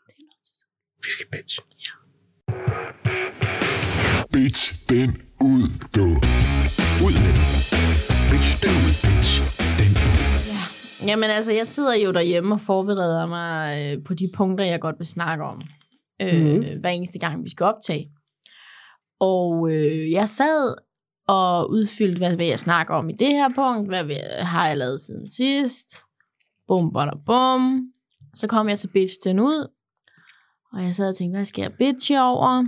Vi 1.05 1.11
skal 1.11 1.27
bitch. 1.33 1.59
Bitch 4.33 4.63
den 4.89 5.11
ud, 5.51 5.65
du. 5.97 6.07
Ud 7.07 7.15
med 7.25 7.33
den. 7.39 7.47
Bitch 8.31 8.51
den 8.65 8.75
ud, 8.87 8.95
bitch. 9.07 9.33
Den 9.79 9.91
ud. 10.07 11.09
Jamen 11.09 11.31
altså, 11.31 11.53
jeg 11.53 11.67
sidder 11.67 11.95
jo 11.95 12.13
derhjemme 12.13 12.55
og 12.55 12.61
forbereder 12.61 13.27
mig 13.27 13.83
øh, 13.83 14.05
på 14.05 14.15
de 14.15 14.25
punkter, 14.37 14.65
jeg 14.65 14.81
godt 14.81 14.99
vil 14.99 15.07
snakke 15.07 15.45
om. 15.45 15.63
Øh, 16.23 16.43
Mhm. 16.45 16.81
Hver 16.81 16.91
eneste 16.91 17.19
gang, 17.19 17.45
vi 17.45 17.51
skal 17.51 17.65
optage. 17.67 18.11
Og 19.21 19.71
øh, 19.73 20.11
jeg 20.11 20.29
sad 20.29 20.75
og 21.29 21.71
udfyldte, 21.71 22.19
hvad 22.19 22.37
vil 22.37 22.47
jeg 22.47 22.61
snakke 22.61 22.93
om 22.95 23.11
i 23.11 23.13
det 23.13 23.29
her 23.29 23.49
punkt? 23.55 23.89
Hvad 23.89 24.05
vil, 24.05 24.21
har 24.39 24.69
jeg 24.69 24.77
lavet 24.77 25.01
siden 25.01 25.29
sidst? 25.29 25.89
Bum, 26.69 26.93
bada, 26.93 27.11
bum. 27.27 27.83
Så 28.35 28.47
kom 28.47 28.69
jeg 28.69 28.79
til 28.79 28.89
bitch 28.89 29.15
den 29.25 29.39
ud. 29.41 29.69
Og 30.75 30.83
jeg 30.87 30.95
sad 30.95 31.09
og 31.09 31.17
tænkte, 31.17 31.37
hvad 31.39 31.45
skal 31.45 31.63
jeg 31.63 31.73
bitche 31.83 32.21
over? 32.23 32.65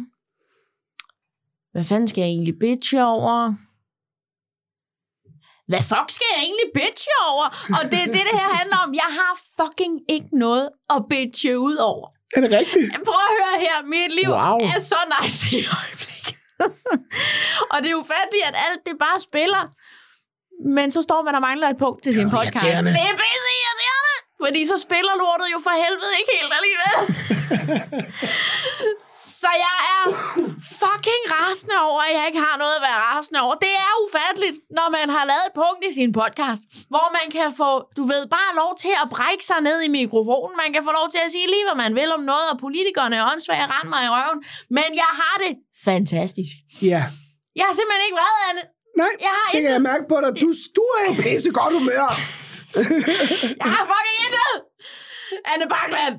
Hvad 1.73 1.85
fanden 1.85 2.09
skal 2.09 2.21
jeg 2.23 2.31
egentlig 2.31 2.57
bitche 2.61 3.05
over? 3.05 3.55
Hvad 5.71 5.83
fuck 5.93 6.09
skal 6.17 6.29
jeg 6.35 6.41
egentlig 6.49 6.69
bitche 6.81 7.15
over? 7.31 7.47
Og 7.77 7.83
det 7.91 7.99
er 8.05 8.09
det, 8.17 8.23
det 8.31 8.37
her 8.41 8.51
handler 8.61 8.79
om. 8.85 8.91
Jeg 9.03 9.11
har 9.21 9.33
fucking 9.59 9.95
ikke 10.15 10.31
noget 10.45 10.67
at 10.95 11.01
bitche 11.13 11.53
ud 11.69 11.77
over. 11.93 12.07
Er 12.37 12.41
det 12.45 12.51
rigtigt? 12.61 12.87
Prøv 13.09 13.21
at 13.31 13.35
høre 13.41 13.57
her. 13.67 13.77
Mit 13.95 14.13
liv 14.21 14.31
Wow. 14.41 14.59
er 14.75 14.79
så 14.93 15.01
nice 15.17 15.43
i 15.61 15.63
øjeblikket. 15.81 16.37
og 17.73 17.77
det 17.83 17.89
er 17.93 17.97
ufatteligt, 18.03 18.45
at 18.51 18.57
alt 18.67 18.81
det 18.89 18.95
bare 19.07 19.19
spiller. 19.29 19.63
Men 20.79 20.87
så 20.95 21.01
står 21.09 21.21
man 21.27 21.35
og 21.39 21.43
mangler 21.49 21.69
et 21.75 21.79
punkt 21.85 21.99
til 22.05 22.13
sin 22.19 22.29
podcast. 22.39 22.65
Det 22.99 23.05
er 23.11 23.17
pisse. 23.25 23.66
Fordi 24.45 24.61
så 24.72 24.76
spiller 24.87 25.14
lortet 25.22 25.49
jo 25.55 25.59
for 25.66 25.74
helvede 25.84 26.12
ikke 26.20 26.32
helt 26.39 26.53
alligevel. 26.59 26.97
så 29.43 29.51
jeg 29.66 29.76
er 29.97 30.03
fucking 30.82 31.22
rasende 31.37 31.76
over, 31.89 32.01
at 32.09 32.12
jeg 32.18 32.24
ikke 32.30 32.43
har 32.49 32.57
noget 32.62 32.74
at 32.78 32.82
være 32.89 33.01
rasende 33.11 33.39
over. 33.45 33.55
Det 33.66 33.74
er 33.87 33.93
ufatteligt, 34.05 34.57
når 34.78 34.89
man 34.99 35.07
har 35.16 35.24
lavet 35.30 35.45
et 35.51 35.55
punkt 35.62 35.80
i 35.89 35.91
sin 35.99 36.11
podcast, 36.20 36.62
hvor 36.93 37.07
man 37.18 37.26
kan 37.37 37.49
få, 37.61 37.70
du 37.99 38.03
ved, 38.12 38.22
bare 38.39 38.51
lov 38.62 38.72
til 38.84 38.95
at 39.03 39.07
brække 39.16 39.45
sig 39.51 39.61
ned 39.68 39.78
i 39.89 39.91
mikrofonen. 40.01 40.55
Man 40.62 40.70
kan 40.74 40.82
få 40.89 40.93
lov 40.99 41.07
til 41.14 41.20
at 41.26 41.30
sige 41.34 41.47
lige, 41.55 41.64
hvad 41.68 41.78
man 41.84 41.93
vil 42.01 42.11
om 42.18 42.22
noget, 42.32 42.47
og 42.53 42.57
politikerne 42.66 43.14
er 43.20 43.24
åndssvage 43.32 43.66
rende 43.74 43.91
mig 43.95 44.03
i 44.07 44.11
røven. 44.16 44.39
Men 44.76 44.89
jeg 45.03 45.11
har 45.22 45.34
det 45.45 45.53
fantastisk. 45.89 46.53
Ja. 46.93 47.03
Jeg 47.59 47.64
har 47.68 47.74
simpelthen 47.78 48.05
ikke 48.09 48.18
været, 48.24 48.39
Anne. 48.49 48.62
Nej, 49.03 49.12
Jeg 49.26 49.32
har 49.39 49.47
det 49.53 49.61
kan 49.62 49.70
jeg 49.72 49.78
intet. 49.80 49.91
mærke 49.93 50.05
på 50.12 50.16
dig. 50.24 50.30
Du, 50.43 50.49
du 50.78 50.84
er 51.01 51.05
i 51.12 51.14
pisse 51.24 51.51
godt 51.61 51.72
humør. 51.80 52.09
Jeg 53.62 53.68
har 53.74 53.85
fucking 53.93 54.18
intet. 54.27 54.55
Anne 55.53 55.66
Bakland. 55.74 56.14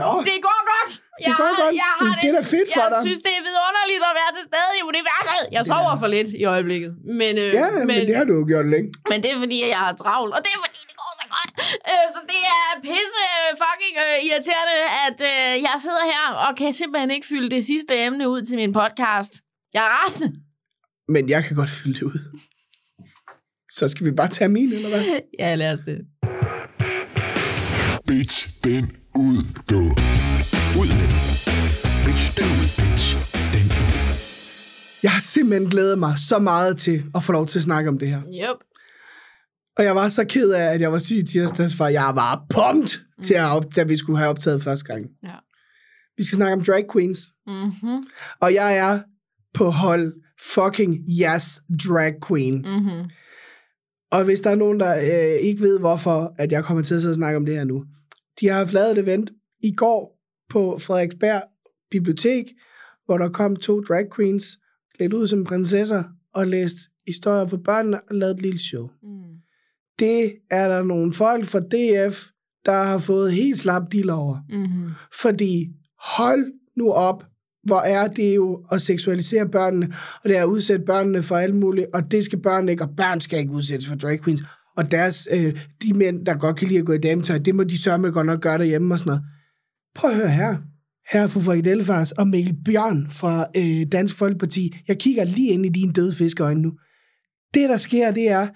Nå, 0.00 0.10
Det 0.30 0.36
går 0.48 0.60
godt. 0.74 0.90
Jeg 1.26 1.34
går 1.40 1.50
har, 1.52 1.62
godt. 1.62 1.74
Jeg 1.84 1.92
har 2.00 2.12
Det 2.22 2.28
er 2.32 2.36
da 2.40 2.44
fedt 2.56 2.68
for 2.74 2.80
jeg 2.82 2.88
dig. 2.94 3.00
synes, 3.06 3.20
det 3.26 3.32
er 3.40 3.42
vidunderligt 3.50 4.02
at 4.10 4.14
være 4.20 4.30
til 4.38 4.44
stede 4.50 4.70
i 4.80 4.82
universet. 4.92 5.42
Jeg 5.56 5.62
sover 5.70 5.94
for 6.02 6.08
lidt 6.16 6.28
i 6.42 6.44
øjeblikket. 6.54 6.90
Men, 7.20 7.32
øh, 7.44 7.50
ja, 7.60 7.66
men, 7.76 7.82
men 7.90 7.98
det 8.08 8.14
har 8.18 8.24
du 8.30 8.34
jo 8.40 8.44
gjort 8.52 8.66
længe. 8.74 8.88
men 9.10 9.16
det 9.22 9.28
er 9.34 9.38
fordi, 9.44 9.56
jeg 9.76 9.80
har 9.86 9.94
travlt. 10.02 10.32
Og 10.36 10.40
det 10.44 10.50
er 10.56 10.60
fordi, 10.66 10.80
det 10.90 10.96
går 11.02 11.12
så 11.22 11.26
godt. 11.36 11.50
Øh, 11.90 12.04
så 12.14 12.20
det 12.32 12.40
er 12.58 12.68
pisse 12.88 13.20
øh, 13.38 13.48
fucking 13.62 13.94
øh, 14.04 14.16
irriterende, 14.28 14.76
at 15.06 15.18
øh, 15.32 15.52
jeg 15.68 15.76
sidder 15.84 16.04
her 16.14 16.24
og 16.46 16.50
kan 16.60 16.70
simpelthen 16.80 17.10
ikke 17.16 17.26
fylde 17.32 17.48
det 17.56 17.62
sidste 17.70 17.92
emne 18.06 18.24
ud 18.34 18.40
til 18.48 18.56
min 18.62 18.72
podcast. 18.80 19.32
Jeg 19.76 19.82
er 19.88 19.92
rasende. 19.98 20.28
Men 21.14 21.22
jeg 21.34 21.40
kan 21.46 21.54
godt 21.60 21.72
fylde 21.78 21.94
det 21.98 22.02
ud. 22.10 22.18
Så 23.76 23.88
skal 23.88 24.06
vi 24.06 24.10
bare 24.10 24.28
tage 24.28 24.48
min, 24.48 24.72
eller 24.72 24.88
hvad? 24.88 25.04
Ja, 25.38 25.54
lad 25.54 25.72
os 25.72 25.80
det. 25.80 25.98
Bitch 28.06 28.64
den 28.64 28.84
ud, 29.16 29.38
du. 29.70 29.80
Ud 30.80 30.88
med 30.98 31.06
den. 31.12 31.22
Bitch 32.06 32.26
den 32.38 32.48
ud, 32.60 32.68
bitch 32.78 33.06
den 33.54 33.66
ud. 33.82 33.94
Jeg 35.02 35.10
har 35.10 35.20
simpelthen 35.20 35.70
glædet 35.70 35.98
mig 35.98 36.18
så 36.18 36.38
meget 36.38 36.76
til 36.76 37.04
at 37.14 37.22
få 37.22 37.32
lov 37.32 37.46
til 37.46 37.58
at 37.58 37.62
snakke 37.62 37.88
om 37.90 37.98
det 37.98 38.08
her. 38.08 38.22
Yep. 38.22 38.58
Og 39.76 39.84
jeg 39.84 39.94
var 39.94 40.08
så 40.08 40.24
ked 40.24 40.50
af, 40.50 40.74
at 40.74 40.80
jeg 40.80 40.92
var 40.92 40.98
syg 40.98 41.16
i 41.16 41.22
tirsdags, 41.22 41.76
for 41.76 41.86
jeg 41.86 42.12
var 42.14 42.44
pumped, 42.50 42.98
mm. 43.18 43.24
til 43.24 43.34
at 43.34 43.44
op, 43.44 43.64
da 43.76 43.82
vi 43.82 43.96
skulle 43.96 44.18
have 44.18 44.30
optaget 44.30 44.62
første 44.62 44.84
gang. 44.84 45.06
Ja. 45.22 45.36
Vi 46.16 46.24
skal 46.24 46.36
snakke 46.36 46.52
om 46.52 46.64
drag 46.64 46.84
queens. 46.92 47.18
Mm-hmm. 47.46 48.02
Og 48.40 48.54
jeg 48.54 48.76
er 48.76 49.00
på 49.54 49.70
hold 49.70 50.12
fucking 50.54 50.98
yes 51.22 51.60
drag 51.88 52.14
queen. 52.28 52.54
Mm-hmm. 52.54 53.10
Og 54.12 54.24
hvis 54.24 54.40
der 54.40 54.50
er 54.50 54.54
nogen, 54.54 54.80
der 54.80 54.96
øh, 54.98 55.40
ikke 55.40 55.60
ved, 55.60 55.78
hvorfor 55.78 56.34
at 56.38 56.52
jeg 56.52 56.64
kommer 56.64 56.82
til 56.82 56.94
at 56.94 57.00
sidde 57.00 57.12
og 57.12 57.16
snakke 57.16 57.36
om 57.36 57.46
det 57.46 57.56
her 57.56 57.64
nu. 57.64 57.84
De 58.40 58.48
har 58.48 58.54
haft 58.54 58.72
lavet 58.72 58.90
et 58.90 58.98
event 58.98 59.30
i 59.62 59.74
går 59.74 60.18
på 60.50 60.78
Frederiksberg 60.78 61.42
Bibliotek, 61.90 62.44
hvor 63.06 63.18
der 63.18 63.28
kom 63.28 63.56
to 63.56 63.80
drag 63.80 64.06
queens, 64.16 64.58
lidt 64.98 65.12
ud 65.12 65.26
som 65.26 65.44
prinsesser, 65.44 66.04
og 66.34 66.46
læst 66.46 66.76
historier 67.06 67.46
for 67.46 67.56
børnene 67.56 68.00
og 68.08 68.14
lavet 68.14 68.34
et 68.34 68.42
lille 68.42 68.58
show. 68.58 68.88
Mm. 69.02 69.22
Det 69.98 70.32
er 70.50 70.68
der 70.68 70.82
nogle 70.82 71.12
folk 71.12 71.44
fra 71.44 71.60
DF, 71.60 72.26
der 72.66 72.82
har 72.82 72.98
fået 72.98 73.32
helt 73.32 73.58
slap 73.58 73.92
deal 73.92 74.10
over. 74.10 74.38
Mm-hmm. 74.48 74.90
Fordi 75.22 75.68
hold 75.98 76.52
nu 76.76 76.92
op, 76.92 77.24
hvor 77.64 77.80
er 77.80 78.08
det 78.08 78.34
jo 78.34 78.64
at 78.72 78.82
seksualisere 78.82 79.48
børnene, 79.48 79.94
og 80.24 80.28
det 80.28 80.36
er 80.38 80.42
at 80.42 80.48
udsætte 80.48 80.84
børnene 80.84 81.22
for 81.22 81.36
alt 81.36 81.54
muligt, 81.54 81.86
og 81.94 82.10
det 82.10 82.24
skal 82.24 82.42
børn 82.42 82.68
ikke, 82.68 82.84
og 82.84 82.90
børn 82.96 83.20
skal 83.20 83.38
ikke 83.38 83.52
udsættes 83.52 83.88
for 83.88 83.94
drag 83.94 84.22
queens. 84.24 84.42
Og 84.76 84.90
deres, 84.90 85.28
øh, 85.32 85.58
de 85.82 85.94
mænd, 85.94 86.26
der 86.26 86.34
godt 86.34 86.56
kan 86.56 86.68
lide 86.68 86.78
at 86.78 86.86
gå 86.86 86.92
i 86.92 86.98
dametøj, 86.98 87.38
det 87.38 87.54
må 87.54 87.64
de 87.64 87.82
sørge 87.82 87.98
med 87.98 88.12
godt 88.12 88.26
nok 88.26 88.40
gøre 88.40 88.58
derhjemme 88.58 88.94
og 88.94 88.98
sådan 88.98 89.10
noget. 89.10 89.22
Prøv 89.94 90.10
at 90.10 90.16
høre 90.16 90.30
her. 90.30 90.56
Her 91.12 91.22
er 91.22 91.26
fru 91.26 91.40
Frederik 91.40 92.18
og 92.18 92.28
Mikkel 92.28 92.56
Bjørn 92.64 93.06
fra 93.10 93.46
øh, 93.56 93.86
Dansk 93.92 94.18
Folkeparti. 94.18 94.76
Jeg 94.88 94.98
kigger 94.98 95.24
lige 95.24 95.48
ind 95.48 95.66
i 95.66 95.68
dine 95.68 95.92
døde 95.92 96.14
fiskeøjne 96.14 96.62
nu. 96.62 96.72
Det, 97.54 97.68
der 97.68 97.76
sker, 97.76 98.10
det 98.10 98.28
er, 98.28 98.48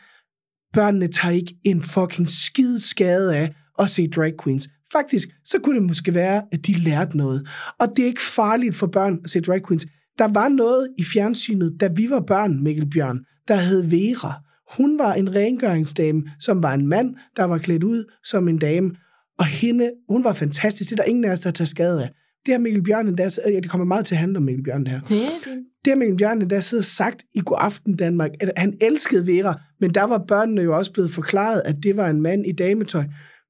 børnene 0.73 1.09
tager 1.09 1.33
ikke 1.33 1.55
en 1.65 1.83
fucking 1.83 2.29
skid 2.29 2.79
skade 2.79 3.37
af 3.37 3.55
at 3.79 3.91
se 3.91 4.09
drag 4.09 4.33
queens. 4.45 4.69
Faktisk, 4.93 5.29
så 5.45 5.59
kunne 5.59 5.75
det 5.75 5.87
måske 5.87 6.15
være, 6.15 6.43
at 6.53 6.67
de 6.67 6.73
lærte 6.73 7.17
noget. 7.17 7.49
Og 7.81 7.89
det 7.97 8.03
er 8.03 8.07
ikke 8.07 8.23
farligt 8.23 8.75
for 8.75 8.87
børn 8.87 9.19
at 9.25 9.31
se 9.31 9.41
drag 9.41 9.67
queens. 9.67 9.87
Der 10.19 10.29
var 10.29 10.49
noget 10.49 10.89
i 10.99 11.05
fjernsynet, 11.05 11.77
da 11.81 11.89
vi 11.97 12.11
var 12.11 12.21
børn, 12.21 12.63
Mikkel 12.63 12.91
Bjørn, 12.91 13.19
der 13.49 13.55
hed 13.55 13.83
Vera. 13.83 14.33
Hun 14.77 14.99
var 14.99 15.15
en 15.15 15.35
rengøringsdame, 15.35 16.23
som 16.41 16.63
var 16.63 16.75
en 16.75 16.87
mand, 16.87 17.15
der 17.37 17.45
var 17.45 17.59
klædt 17.59 17.85
ud 17.85 18.05
som 18.25 18.49
en 18.49 18.59
dame. 18.59 18.91
Og 19.39 19.47
hende, 19.47 19.91
hun 20.09 20.25
var 20.25 20.33
fantastisk. 20.33 20.91
Det 20.91 20.99
er 20.99 21.03
der 21.03 21.09
ingen 21.09 21.25
af 21.25 21.31
os, 21.33 21.41
der 21.41 21.51
tager 21.51 21.67
skade 21.67 22.03
af. 22.03 22.11
Det 22.47 22.55
har 22.55 22.59
Mikkel 22.59 22.83
Bjørn 22.83 23.09
endda, 23.09 23.31
ja, 23.47 23.61
det 23.61 23.71
kommer 23.71 23.85
meget 23.85 24.07
til 24.07 24.15
at 24.15 24.19
handle 24.19 24.37
om 24.37 24.43
Mikkel 24.43 24.65
Bjørn 24.65 24.85
det 24.85 24.93
her. 24.93 25.01
Det 25.01 25.17
er 25.17 25.29
det. 25.45 25.65
Det 25.85 25.91
har 25.91 25.97
Mikkel 25.97 26.17
Bjørn 26.17 26.43
endda 26.43 26.61
siddet 26.61 26.83
og 26.83 26.87
sagt 26.87 27.25
i 27.35 27.41
God 27.45 27.57
Aften 27.61 27.97
Danmark, 27.97 28.31
at 28.41 28.53
han 28.57 28.77
elskede 28.81 29.27
Vera, 29.27 29.61
men 29.81 29.95
der 29.95 30.05
var 30.05 30.25
børnene 30.29 30.63
jo 30.63 30.77
også 30.77 30.93
blevet 30.93 31.11
forklaret, 31.11 31.63
at 31.65 31.77
det 31.83 31.97
var 31.97 32.09
en 32.11 32.23
mand 32.23 32.47
i 32.47 32.53
dametøj. 32.53 33.05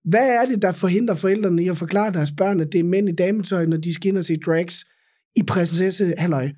Hvad 0.07 0.29
er 0.29 0.45
det, 0.45 0.63
der 0.63 0.73
forhindrer 0.73 1.15
forældrene 1.15 1.65
i 1.65 1.69
at 1.69 1.77
forklare 1.77 2.13
deres 2.13 2.33
børn, 2.39 2.61
at 2.61 2.73
det 2.73 2.79
er 2.79 2.85
mænd 2.85 3.09
i 3.09 3.13
dametøj, 3.13 3.67
når 3.67 3.77
de 3.77 3.95
skal 3.95 4.09
ind 4.09 4.19
og 4.19 4.25
se 4.25 4.37
drags 4.47 4.85
i 5.37 5.43
prinsesse 5.43 6.15
halløj? 6.19 6.49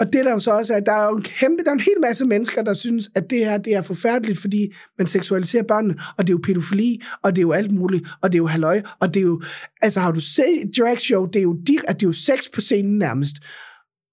Og 0.00 0.12
det 0.12 0.24
der 0.24 0.32
jo 0.32 0.38
så 0.38 0.50
også 0.50 0.74
er, 0.74 0.80
der 0.80 0.92
er 0.92 1.04
jo 1.04 1.16
en 1.16 1.22
kæmpe, 1.22 1.62
der 1.64 1.70
er 1.70 1.74
en 1.74 1.80
hel 1.80 2.00
masse 2.00 2.24
mennesker, 2.24 2.62
der 2.62 2.72
synes, 2.72 3.10
at 3.14 3.30
det 3.30 3.38
her 3.38 3.58
det 3.58 3.74
er 3.74 3.82
forfærdeligt, 3.82 4.38
fordi 4.38 4.72
man 4.98 5.06
seksualiserer 5.06 5.62
børnene, 5.62 5.94
og 6.18 6.26
det 6.26 6.32
er 6.32 6.34
jo 6.34 6.40
pædofili, 6.44 7.00
og 7.22 7.36
det 7.36 7.38
er 7.38 7.42
jo 7.42 7.52
alt 7.52 7.72
muligt, 7.72 8.08
og 8.22 8.32
det 8.32 8.36
er 8.38 8.42
jo 8.42 8.46
halløj, 8.46 8.82
og 9.00 9.14
det 9.14 9.20
er 9.20 9.24
jo, 9.24 9.42
altså 9.82 10.00
har 10.00 10.12
du 10.12 10.20
set 10.20 10.70
drag 10.78 11.00
show, 11.00 11.26
det 11.26 11.36
er 11.36 11.42
jo, 11.42 11.56
det 11.66 11.80
er 11.88 11.94
jo 12.02 12.12
sex 12.12 12.38
på 12.54 12.60
scenen 12.60 12.98
nærmest. 12.98 13.36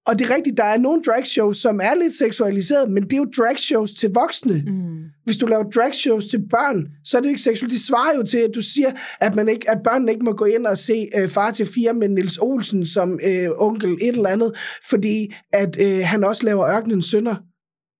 Og 0.07 0.19
det 0.19 0.29
er 0.29 0.35
rigtigt, 0.35 0.57
der 0.57 0.63
er 0.63 0.77
nogle 0.77 1.01
dragshows, 1.01 1.57
som 1.57 1.79
er 1.83 1.95
lidt 1.95 2.15
seksualiseret, 2.17 2.91
men 2.91 3.03
det 3.03 3.13
er 3.13 3.17
jo 3.17 3.27
dragshows 3.37 3.91
til 3.91 4.09
voksne. 4.13 4.63
Mm. 4.67 4.97
Hvis 5.23 5.37
du 5.37 5.45
laver 5.45 5.63
dragshows 5.63 6.25
til 6.25 6.47
børn, 6.49 6.87
så 7.03 7.17
er 7.17 7.21
det 7.21 7.27
jo 7.27 7.29
ikke 7.29 7.41
seksuelt. 7.41 7.73
Det 7.73 7.81
svarer 7.81 8.15
jo 8.15 8.23
til, 8.23 8.37
at 8.37 8.51
du 8.55 8.61
siger, 8.61 8.91
at, 9.19 9.35
man 9.35 9.49
ikke, 9.49 9.71
at 9.71 9.77
børnene 9.83 10.11
ikke 10.11 10.25
må 10.25 10.31
gå 10.31 10.45
ind 10.45 10.65
og 10.65 10.77
se 10.77 11.07
øh, 11.17 11.29
Far 11.29 11.51
til 11.51 11.65
fire 11.65 11.93
med 11.93 12.09
Nils 12.09 12.37
Olsen 12.37 12.85
som 12.85 13.19
øh, 13.23 13.49
onkel 13.57 13.97
et 14.01 14.15
eller 14.15 14.29
andet, 14.29 14.51
fordi 14.89 15.33
at 15.53 15.77
øh, 15.81 15.99
han 16.03 16.23
også 16.23 16.45
laver 16.45 16.67
ørkenens 16.67 17.05
sønder. 17.05 17.35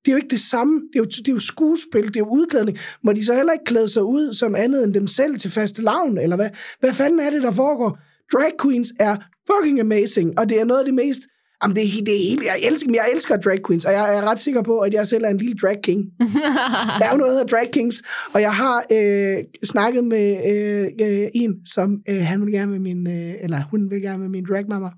Det 0.06 0.12
er 0.12 0.12
jo 0.12 0.18
ikke 0.18 0.30
det 0.30 0.40
samme. 0.40 0.82
Det 0.94 1.00
er 1.00 1.04
jo, 1.04 1.06
det 1.06 1.28
er 1.28 1.32
jo 1.32 1.40
skuespil, 1.40 2.08
det 2.08 2.16
er 2.16 2.20
jo 2.20 2.30
udklædning. 2.30 2.78
Må 3.04 3.14
de 3.14 3.26
så 3.26 3.36
heller 3.36 3.54
ikke 3.54 3.66
klæde 3.66 3.90
sig 3.90 4.04
ud 4.04 4.34
som 4.34 4.56
andet 4.56 4.84
end 4.84 4.94
dem 4.94 5.08
selv 5.08 5.40
til 5.40 5.52
faste 5.52 5.82
lavn, 5.82 6.18
eller 6.18 6.36
hvad? 6.36 6.50
Hvad 6.80 6.94
fanden 6.94 7.20
er 7.20 7.30
det, 7.30 7.44
der 7.44 7.52
foregår? 7.52 7.98
Drag 8.34 8.52
queens 8.62 8.94
er 9.00 9.18
fucking 9.52 9.80
amazing, 9.80 10.40
og 10.40 10.50
det 10.50 10.60
er 10.60 10.64
noget 10.66 10.80
af 10.80 10.86
det 10.86 10.94
mest 10.94 11.22
Jamen, 11.64 11.76
det 11.76 11.84
det 12.06 12.16
er 12.16 12.30
helt, 12.30 12.44
jeg, 12.44 12.58
elsker, 12.64 12.92
jeg 12.94 13.10
elsker 13.14 13.38
drag 13.38 13.60
queens, 13.68 13.86
og 13.86 13.92
jeg 13.94 14.18
er 14.18 14.22
ret 14.32 14.40
sikker 14.40 14.62
på, 14.64 14.80
at 14.80 14.94
jeg 14.94 15.08
selv 15.08 15.24
er 15.24 15.30
en 15.30 15.38
lille 15.38 15.56
drag 15.62 15.78
king. 15.84 16.06
Der 17.00 17.06
er 17.06 17.12
jo 17.12 17.18
noget, 17.18 17.32
der 17.32 17.38
hedder 17.40 17.58
drag 17.58 17.72
kings, 17.74 17.96
og 18.34 18.42
jeg 18.42 18.54
har 18.56 18.84
øh, 18.92 19.38
snakket 19.64 20.04
med 20.04 20.28
øh, 20.52 21.08
øh, 21.08 21.28
en, 21.36 21.56
som 21.66 22.02
øh, 22.10 22.22
han 22.22 22.46
vil 22.46 22.54
gerne 22.54 22.72
med 22.72 22.80
min, 22.80 23.08
øh, 23.08 23.34
eller 23.42 23.62
hun 23.72 23.90
vil 23.92 24.02
gerne 24.02 24.20
med 24.20 24.30
min 24.30 24.46
drag 24.50 24.66
mama, 24.70 24.90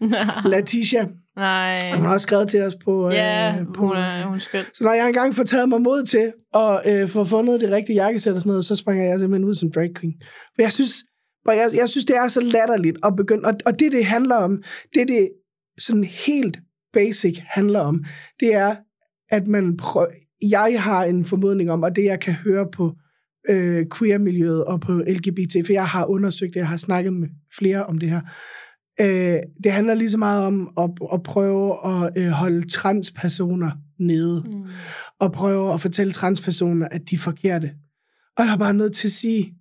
Letitia. 0.50 1.06
Nej. 1.36 1.92
Hun 1.94 2.04
har 2.06 2.12
også 2.12 2.24
skrevet 2.24 2.48
til 2.48 2.62
os 2.62 2.76
på... 2.84 3.06
Øh, 3.06 3.14
Ja, 3.14 3.54
på 3.74 3.86
hun 3.86 3.96
er, 3.96 4.26
hun 4.26 4.34
er 4.34 4.38
skøn. 4.38 4.64
så 4.74 4.84
når 4.84 4.92
jeg 4.92 5.06
engang 5.08 5.34
får 5.34 5.42
taget 5.44 5.68
mig 5.68 5.80
mod 5.82 6.02
til 6.04 6.32
at 6.54 6.80
øh, 7.02 7.08
få 7.08 7.24
fundet 7.24 7.60
det 7.60 7.70
rigtige 7.70 7.96
jakkesæt 7.96 8.32
og 8.34 8.40
sådan 8.40 8.50
noget, 8.50 8.64
så 8.64 8.76
springer 8.76 9.04
jeg 9.04 9.18
simpelthen 9.18 9.48
ud 9.48 9.54
som 9.54 9.72
drag 9.72 9.90
queen. 10.00 10.14
For 10.54 10.62
jeg 10.62 10.72
synes, 10.72 10.92
for 11.46 11.52
jeg, 11.52 11.70
jeg 11.74 11.88
synes 11.88 12.04
det 12.04 12.16
er 12.16 12.28
så 12.28 12.40
latterligt 12.40 12.96
at 13.04 13.16
begynde, 13.16 13.42
og, 13.44 13.54
og 13.66 13.80
det 13.80 13.92
det 13.92 14.04
handler 14.04 14.36
om, 14.36 14.62
det 14.94 15.08
det 15.08 15.28
sådan 15.78 16.04
helt 16.04 16.58
basic 16.92 17.38
handler 17.46 17.80
om, 17.80 18.04
det 18.40 18.54
er, 18.54 18.76
at 19.30 19.48
man 19.48 19.76
prøver, 19.76 20.06
jeg 20.50 20.82
har 20.82 21.04
en 21.04 21.24
formodning 21.24 21.70
om, 21.70 21.82
og 21.82 21.96
det 21.96 22.04
jeg 22.04 22.20
kan 22.20 22.34
høre 22.34 22.66
på 22.72 22.96
øh, 23.50 23.86
queer-miljøet 23.98 24.64
og 24.64 24.80
på 24.80 24.92
LGBT, 24.92 25.56
for 25.66 25.72
jeg 25.72 25.86
har 25.86 26.06
undersøgt 26.06 26.54
det, 26.54 26.60
jeg 26.60 26.68
har 26.68 26.76
snakket 26.76 27.12
med 27.12 27.28
flere 27.58 27.86
om 27.86 27.98
det 27.98 28.10
her, 28.10 28.20
øh, 29.00 29.38
det 29.64 29.72
handler 29.72 29.94
lige 29.94 30.10
så 30.10 30.18
meget 30.18 30.44
om 30.46 30.72
at, 30.78 30.90
at 31.12 31.22
prøve 31.22 31.86
at 31.86 32.12
øh, 32.16 32.28
holde 32.28 32.68
transpersoner 32.68 33.70
nede, 33.98 34.44
Mm. 34.46 34.62
og 35.20 35.32
prøve 35.32 35.74
at 35.74 35.80
fortælle 35.80 36.12
transpersoner, 36.12 36.88
at 36.88 37.10
de 37.10 37.14
er 37.14 37.18
forkerte. 37.18 37.70
Og 38.36 38.44
der 38.44 38.52
er 38.52 38.56
bare 38.58 38.74
nødt 38.74 38.94
til 38.94 39.08
at 39.08 39.12
sige, 39.12 39.54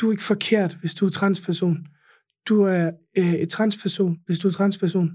du 0.00 0.08
er 0.08 0.10
ikke 0.12 0.22
forkert, 0.22 0.76
hvis 0.80 0.94
du 0.94 1.06
er 1.06 1.10
transperson. 1.10 1.78
Du 2.48 2.62
er 2.62 2.90
øh, 3.18 3.34
et 3.34 3.48
transperson, 3.48 4.16
hvis 4.26 4.38
du 4.38 4.48
er 4.48 4.52
transperson. 4.52 5.10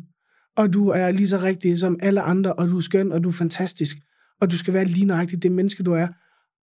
Og 0.60 0.74
du 0.74 0.88
er 0.90 1.12
lige 1.12 1.28
så 1.28 1.38
rigtig 1.38 1.80
som 1.80 2.00
alle 2.02 2.22
andre, 2.22 2.54
og 2.54 2.68
du 2.68 2.78
er 2.78 2.82
skøn, 2.82 3.12
og 3.12 3.24
du 3.24 3.30
er 3.30 3.34
fantastisk, 3.34 3.98
og 4.42 4.52
du 4.52 4.58
skal 4.58 4.74
være 4.74 4.86
lige 4.86 5.06
nøjagtigt 5.06 5.44
det 5.44 5.52
menneske, 5.52 5.84
du 5.84 5.94
er. 5.94 6.08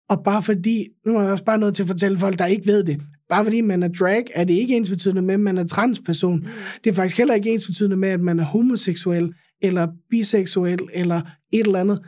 Og 0.09 0.25
bare 0.25 0.43
fordi, 0.43 0.87
nu 1.07 1.17
er 1.17 1.23
jeg 1.23 1.33
også 1.33 1.45
bare 1.45 1.59
nødt 1.59 1.75
til 1.75 1.83
at 1.83 1.87
fortælle 1.87 2.19
folk, 2.19 2.39
der 2.39 2.47
ikke 2.47 2.67
ved 2.67 2.85
det, 2.85 3.01
bare 3.29 3.45
fordi 3.45 3.61
man 3.61 3.83
er 3.83 3.89
drag, 3.89 4.25
er 4.35 4.45
det 4.45 4.55
ikke 4.55 4.77
ens 4.77 4.91
betydende 4.91 5.23
med, 5.23 5.35
at 5.35 5.41
man 5.41 5.59
er 5.59 5.67
transperson. 5.67 6.39
Mm. 6.39 6.49
Det 6.85 6.91
er 6.91 6.95
faktisk 6.95 7.17
heller 7.17 7.35
ikke 7.35 7.51
ens 7.51 7.67
betydende 7.67 7.97
med, 7.97 8.09
at 8.09 8.21
man 8.21 8.41
er 8.41 8.45
homoseksuel, 8.45 9.35
eller 9.63 9.89
biseksuel, 10.11 10.81
eller 10.95 11.21
et 11.53 11.67
eller 11.67 11.81
andet. 11.81 12.03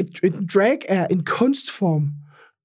Et, 0.00 0.08
et 0.22 0.34
drag 0.54 0.78
er 0.88 1.06
en 1.06 1.24
kunstform, 1.24 2.10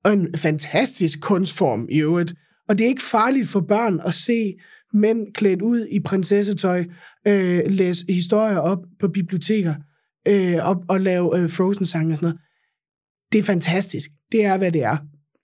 og 0.03 0.13
en 0.13 0.37
fantastisk 0.37 1.21
kunstform 1.21 1.87
i 1.91 1.99
øvrigt. 2.01 2.33
Og 2.69 2.77
det 2.77 2.83
er 2.83 2.89
ikke 2.89 3.03
farligt 3.03 3.47
for 3.47 3.59
børn 3.59 3.99
at 4.05 4.13
se 4.13 4.53
mænd 4.93 5.33
klædt 5.33 5.61
ud 5.61 5.87
i 5.91 5.99
prinsessetøj, 5.99 6.85
øh, 7.27 7.61
læse 7.67 8.05
historier 8.09 8.57
op 8.57 8.79
på 8.99 9.07
biblioteker, 9.07 9.75
øh, 10.27 10.67
og, 10.67 10.83
og 10.89 11.01
lave 11.01 11.39
øh, 11.39 11.49
Frozen-sange 11.49 12.13
og 12.13 12.17
sådan 12.17 12.27
noget. 12.27 12.41
Det 13.31 13.39
er 13.39 13.43
fantastisk. 13.43 14.09
Det 14.31 14.45
er, 14.45 14.57
hvad 14.57 14.71
det 14.71 14.83
er. 14.83 14.97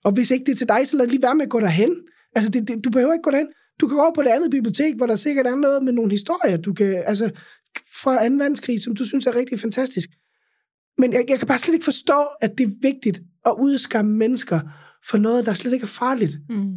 Og 0.04 0.12
hvis 0.12 0.30
ikke 0.30 0.44
det 0.44 0.52
er 0.52 0.56
til 0.56 0.68
dig, 0.68 0.88
så 0.88 0.96
lad 0.96 1.06
lige 1.06 1.22
være 1.22 1.34
med 1.34 1.44
at 1.44 1.50
gå 1.50 1.60
derhen. 1.60 1.96
Altså, 2.36 2.50
det, 2.50 2.68
det, 2.68 2.84
du 2.84 2.90
behøver 2.90 3.12
ikke 3.12 3.22
gå 3.22 3.30
derhen. 3.30 3.48
Du 3.80 3.88
kan 3.88 3.96
gå 3.96 4.02
over 4.02 4.14
på 4.14 4.22
det 4.22 4.28
andet 4.28 4.50
bibliotek, 4.50 4.94
hvor 4.96 5.06
der 5.06 5.16
sikkert 5.16 5.46
er 5.46 5.54
noget 5.54 5.82
med 5.82 5.92
nogle 5.92 6.10
historier, 6.10 6.56
du 6.56 6.72
kan, 6.72 7.02
altså, 7.06 7.30
fra 8.02 8.28
2. 8.28 8.34
verdenskrig, 8.34 8.82
som 8.82 8.94
du 8.94 9.04
synes 9.04 9.26
er 9.26 9.34
rigtig 9.34 9.60
fantastisk. 9.60 10.08
Men 10.98 11.12
jeg, 11.12 11.24
jeg 11.28 11.38
kan 11.38 11.48
bare 11.48 11.58
slet 11.58 11.74
ikke 11.74 11.84
forstå, 11.84 12.26
at 12.40 12.58
det 12.58 12.66
er 12.66 12.70
vigtigt 12.82 13.20
at 13.46 13.54
udskamme 13.58 14.12
mennesker 14.12 14.60
for 15.10 15.18
noget, 15.18 15.46
der 15.46 15.54
slet 15.54 15.72
ikke 15.72 15.84
er 15.84 15.98
farligt. 16.02 16.36
Mm. 16.48 16.74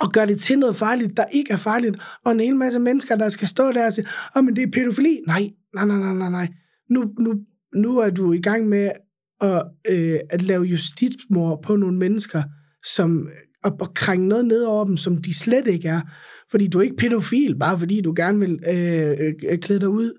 Og 0.00 0.12
gøre 0.12 0.26
det 0.26 0.40
til 0.40 0.58
noget 0.58 0.76
farligt, 0.76 1.16
der 1.16 1.24
ikke 1.32 1.52
er 1.52 1.56
farligt. 1.56 1.96
Og 2.24 2.32
en 2.32 2.40
hel 2.40 2.56
masse 2.56 2.80
mennesker, 2.80 3.16
der 3.16 3.28
skal 3.28 3.48
stå 3.48 3.72
der 3.72 3.86
og 3.86 3.92
sige, 3.92 4.06
åh, 4.06 4.38
oh, 4.40 4.44
men 4.44 4.56
det 4.56 4.62
er 4.62 4.70
pædofili. 4.72 5.20
Nej, 5.26 5.50
nej, 5.74 5.86
nej, 5.86 5.98
nej, 5.98 6.14
nej, 6.14 6.30
nej. 6.30 6.48
Nu, 6.90 7.04
nu, 7.18 7.34
nu 7.74 7.98
er 7.98 8.10
du 8.10 8.32
i 8.32 8.40
gang 8.40 8.68
med 8.68 8.90
at, 9.40 9.62
øh, 9.90 10.18
at 10.30 10.42
lave 10.42 10.64
justitsmord 10.64 11.62
på 11.62 11.76
nogle 11.76 11.98
mennesker, 11.98 12.42
som 12.84 13.28
og, 13.64 13.76
og 13.80 13.94
krænge 13.94 14.28
noget 14.28 14.44
ned 14.44 14.62
over 14.62 14.84
dem, 14.84 14.96
som 14.96 15.16
de 15.16 15.38
slet 15.38 15.66
ikke 15.66 15.88
er. 15.88 16.00
Fordi 16.50 16.66
du 16.66 16.78
er 16.78 16.82
ikke 16.82 16.96
pædofil, 16.96 17.58
bare 17.58 17.78
fordi 17.78 18.00
du 18.00 18.12
gerne 18.16 18.38
vil 18.38 18.58
øh, 18.68 19.32
øh, 19.50 19.58
klæde 19.58 19.80
dig 19.80 19.88
ud 19.88 20.12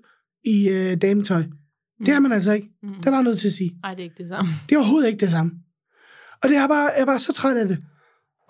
i 0.44 0.68
øh, 0.68 1.02
dametøj. 1.02 1.42
Mm. 1.42 2.04
Det 2.04 2.14
er 2.14 2.20
man 2.20 2.32
altså 2.32 2.52
ikke. 2.52 2.68
Mm. 2.82 2.94
Det 2.94 3.06
er 3.06 3.10
bare 3.10 3.24
nødt 3.24 3.38
til 3.38 3.48
at 3.48 3.52
sige. 3.52 3.70
Nej, 3.82 3.94
det 3.94 4.00
er 4.00 4.04
ikke 4.04 4.22
det 4.22 4.28
samme. 4.28 4.50
Det 4.68 4.74
er 4.74 4.78
overhovedet 4.78 5.08
ikke 5.08 5.20
det 5.20 5.30
samme. 5.30 5.52
Og 6.42 6.48
det 6.48 6.56
er 6.56 6.68
bare, 6.68 6.90
jeg 6.96 7.02
er 7.02 7.06
bare 7.06 7.18
så 7.18 7.32
træt 7.32 7.56
af 7.56 7.68
det. 7.68 7.78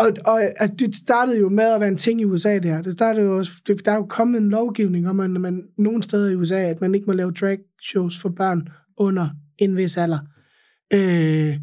Og, 0.03 0.33
og 0.33 0.43
altså, 0.43 0.75
det 0.79 0.95
startede 0.95 1.39
jo 1.39 1.49
med 1.49 1.65
at 1.65 1.81
være 1.81 1.89
en 1.89 1.97
ting 1.97 2.21
i 2.21 2.25
USA, 2.25 2.55
det 2.55 2.65
her. 2.65 2.83
Det 2.83 2.93
startede 2.93 3.27
jo 3.27 3.45
det, 3.67 3.85
der 3.85 3.93
er 3.93 3.97
jo 3.97 4.07
kommet 4.07 4.41
en 4.41 4.49
lovgivning 4.49 5.09
om, 5.09 5.21
at 5.21 5.31
man 5.31 5.63
nogle 5.79 6.03
steder 6.03 6.31
i 6.31 6.35
USA, 6.35 6.59
at 6.59 6.81
man 6.81 6.95
ikke 6.95 7.07
må 7.07 7.13
lave 7.13 7.33
drag 7.33 7.59
shows 7.83 8.19
for 8.19 8.29
børn 8.29 8.69
under 8.97 9.29
en 9.59 9.77
vis 9.77 9.97
alder. 9.97 10.19
Øh, 10.95 11.57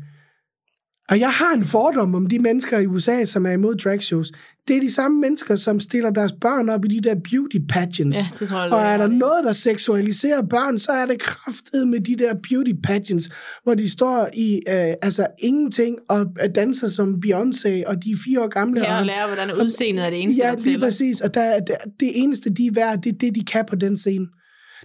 og 1.09 1.19
jeg 1.19 1.29
har 1.29 1.53
en 1.53 1.63
fordom 1.63 2.15
om 2.15 2.25
de 2.25 2.39
mennesker 2.39 2.79
i 2.79 2.85
USA, 2.85 3.25
som 3.25 3.45
er 3.45 3.51
imod 3.51 3.75
drag 3.75 4.03
shows. 4.03 4.31
Det 4.67 4.75
er 4.75 4.81
de 4.81 4.93
samme 4.93 5.21
mennesker, 5.21 5.55
som 5.55 5.79
stiller 5.79 6.09
deres 6.09 6.31
børn 6.41 6.69
op 6.69 6.85
i 6.85 6.87
de 6.87 7.01
der 7.01 7.15
beauty 7.15 7.57
pageants. 7.69 8.17
Ja, 8.17 8.25
det 8.39 8.49
tror 8.49 8.63
jeg, 8.63 8.71
Og 8.71 8.81
er 8.81 8.97
der 8.97 9.07
noget, 9.07 9.43
der 9.45 9.53
seksualiserer 9.53 10.41
børn, 10.41 10.79
så 10.79 10.91
er 10.91 11.05
det 11.05 11.21
kraftet 11.21 11.87
med 11.87 11.99
de 11.99 12.15
der 12.15 12.33
beauty 12.49 12.71
pageants, 12.83 13.29
hvor 13.63 13.73
de 13.73 13.89
står 13.89 14.29
i 14.33 14.53
øh, 14.55 14.93
altså 15.01 15.27
ingenting 15.39 15.97
og 16.09 16.25
øh, 16.43 16.49
danser 16.55 16.87
som 16.87 17.21
Beyoncé, 17.25 17.83
og 17.87 18.03
de 18.03 18.11
er 18.11 18.17
fire 18.25 18.43
år 18.43 18.47
gamle. 18.47 18.81
Ja, 18.81 18.93
og, 18.93 18.99
og 18.99 19.05
lære, 19.05 19.27
hvordan 19.27 19.61
udseendet 19.61 20.05
er 20.05 20.09
det 20.09 20.21
eneste, 20.21 20.45
ja, 20.45 20.55
lige 20.63 20.79
præcis. 20.79 21.21
Og 21.21 21.33
der, 21.33 21.59
der, 21.59 21.75
det 21.99 22.11
eneste, 22.15 22.49
de 22.49 22.67
er 22.67 22.71
værd, 22.73 23.01
det 23.01 23.13
er 23.13 23.17
det, 23.17 23.35
de 23.35 23.45
kan 23.45 23.65
på 23.69 23.75
den 23.75 23.97
scene. 23.97 24.27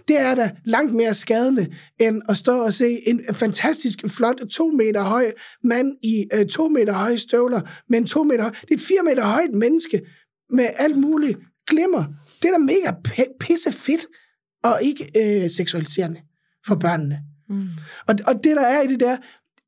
Det 0.07 0.19
er 0.19 0.35
da 0.35 0.51
langt 0.65 0.93
mere 0.93 1.15
skadende, 1.15 1.67
end 1.99 2.21
at 2.29 2.37
stå 2.37 2.63
og 2.63 2.73
se 2.73 3.09
en 3.09 3.21
fantastisk 3.33 3.99
flot 4.07 4.41
to 4.51 4.71
meter 4.71 5.01
høj 5.01 5.33
mand 5.63 5.95
i 6.03 6.25
øh, 6.33 6.45
to 6.45 6.69
meter 6.69 6.93
høje 6.93 7.17
støvler, 7.17 7.61
med 7.89 7.99
en 7.99 8.05
to 8.05 8.23
meter 8.23 8.43
høj. 8.43 8.51
Det 8.51 8.71
er 8.71 8.75
et 8.75 8.81
fire 8.81 9.03
meter 9.03 9.25
højt 9.25 9.53
menneske 9.53 10.01
med 10.49 10.67
alt 10.75 10.97
muligt 10.97 11.37
glimmer. 11.67 12.03
Det 12.41 12.47
er 12.47 12.51
da 12.51 12.57
mega 12.57 12.91
p- 13.07 13.37
pisse 13.39 13.71
fedt, 13.71 14.05
og 14.63 14.79
ikke 14.83 15.11
øh, 15.17 15.49
seksualiserende 15.49 16.19
for 16.67 16.75
børnene. 16.75 17.19
Mm. 17.49 17.67
Og, 18.07 18.15
og 18.27 18.43
det, 18.43 18.55
der 18.55 18.65
er 18.65 18.81
i 18.81 18.87
det 18.87 18.99
der, 18.99 19.17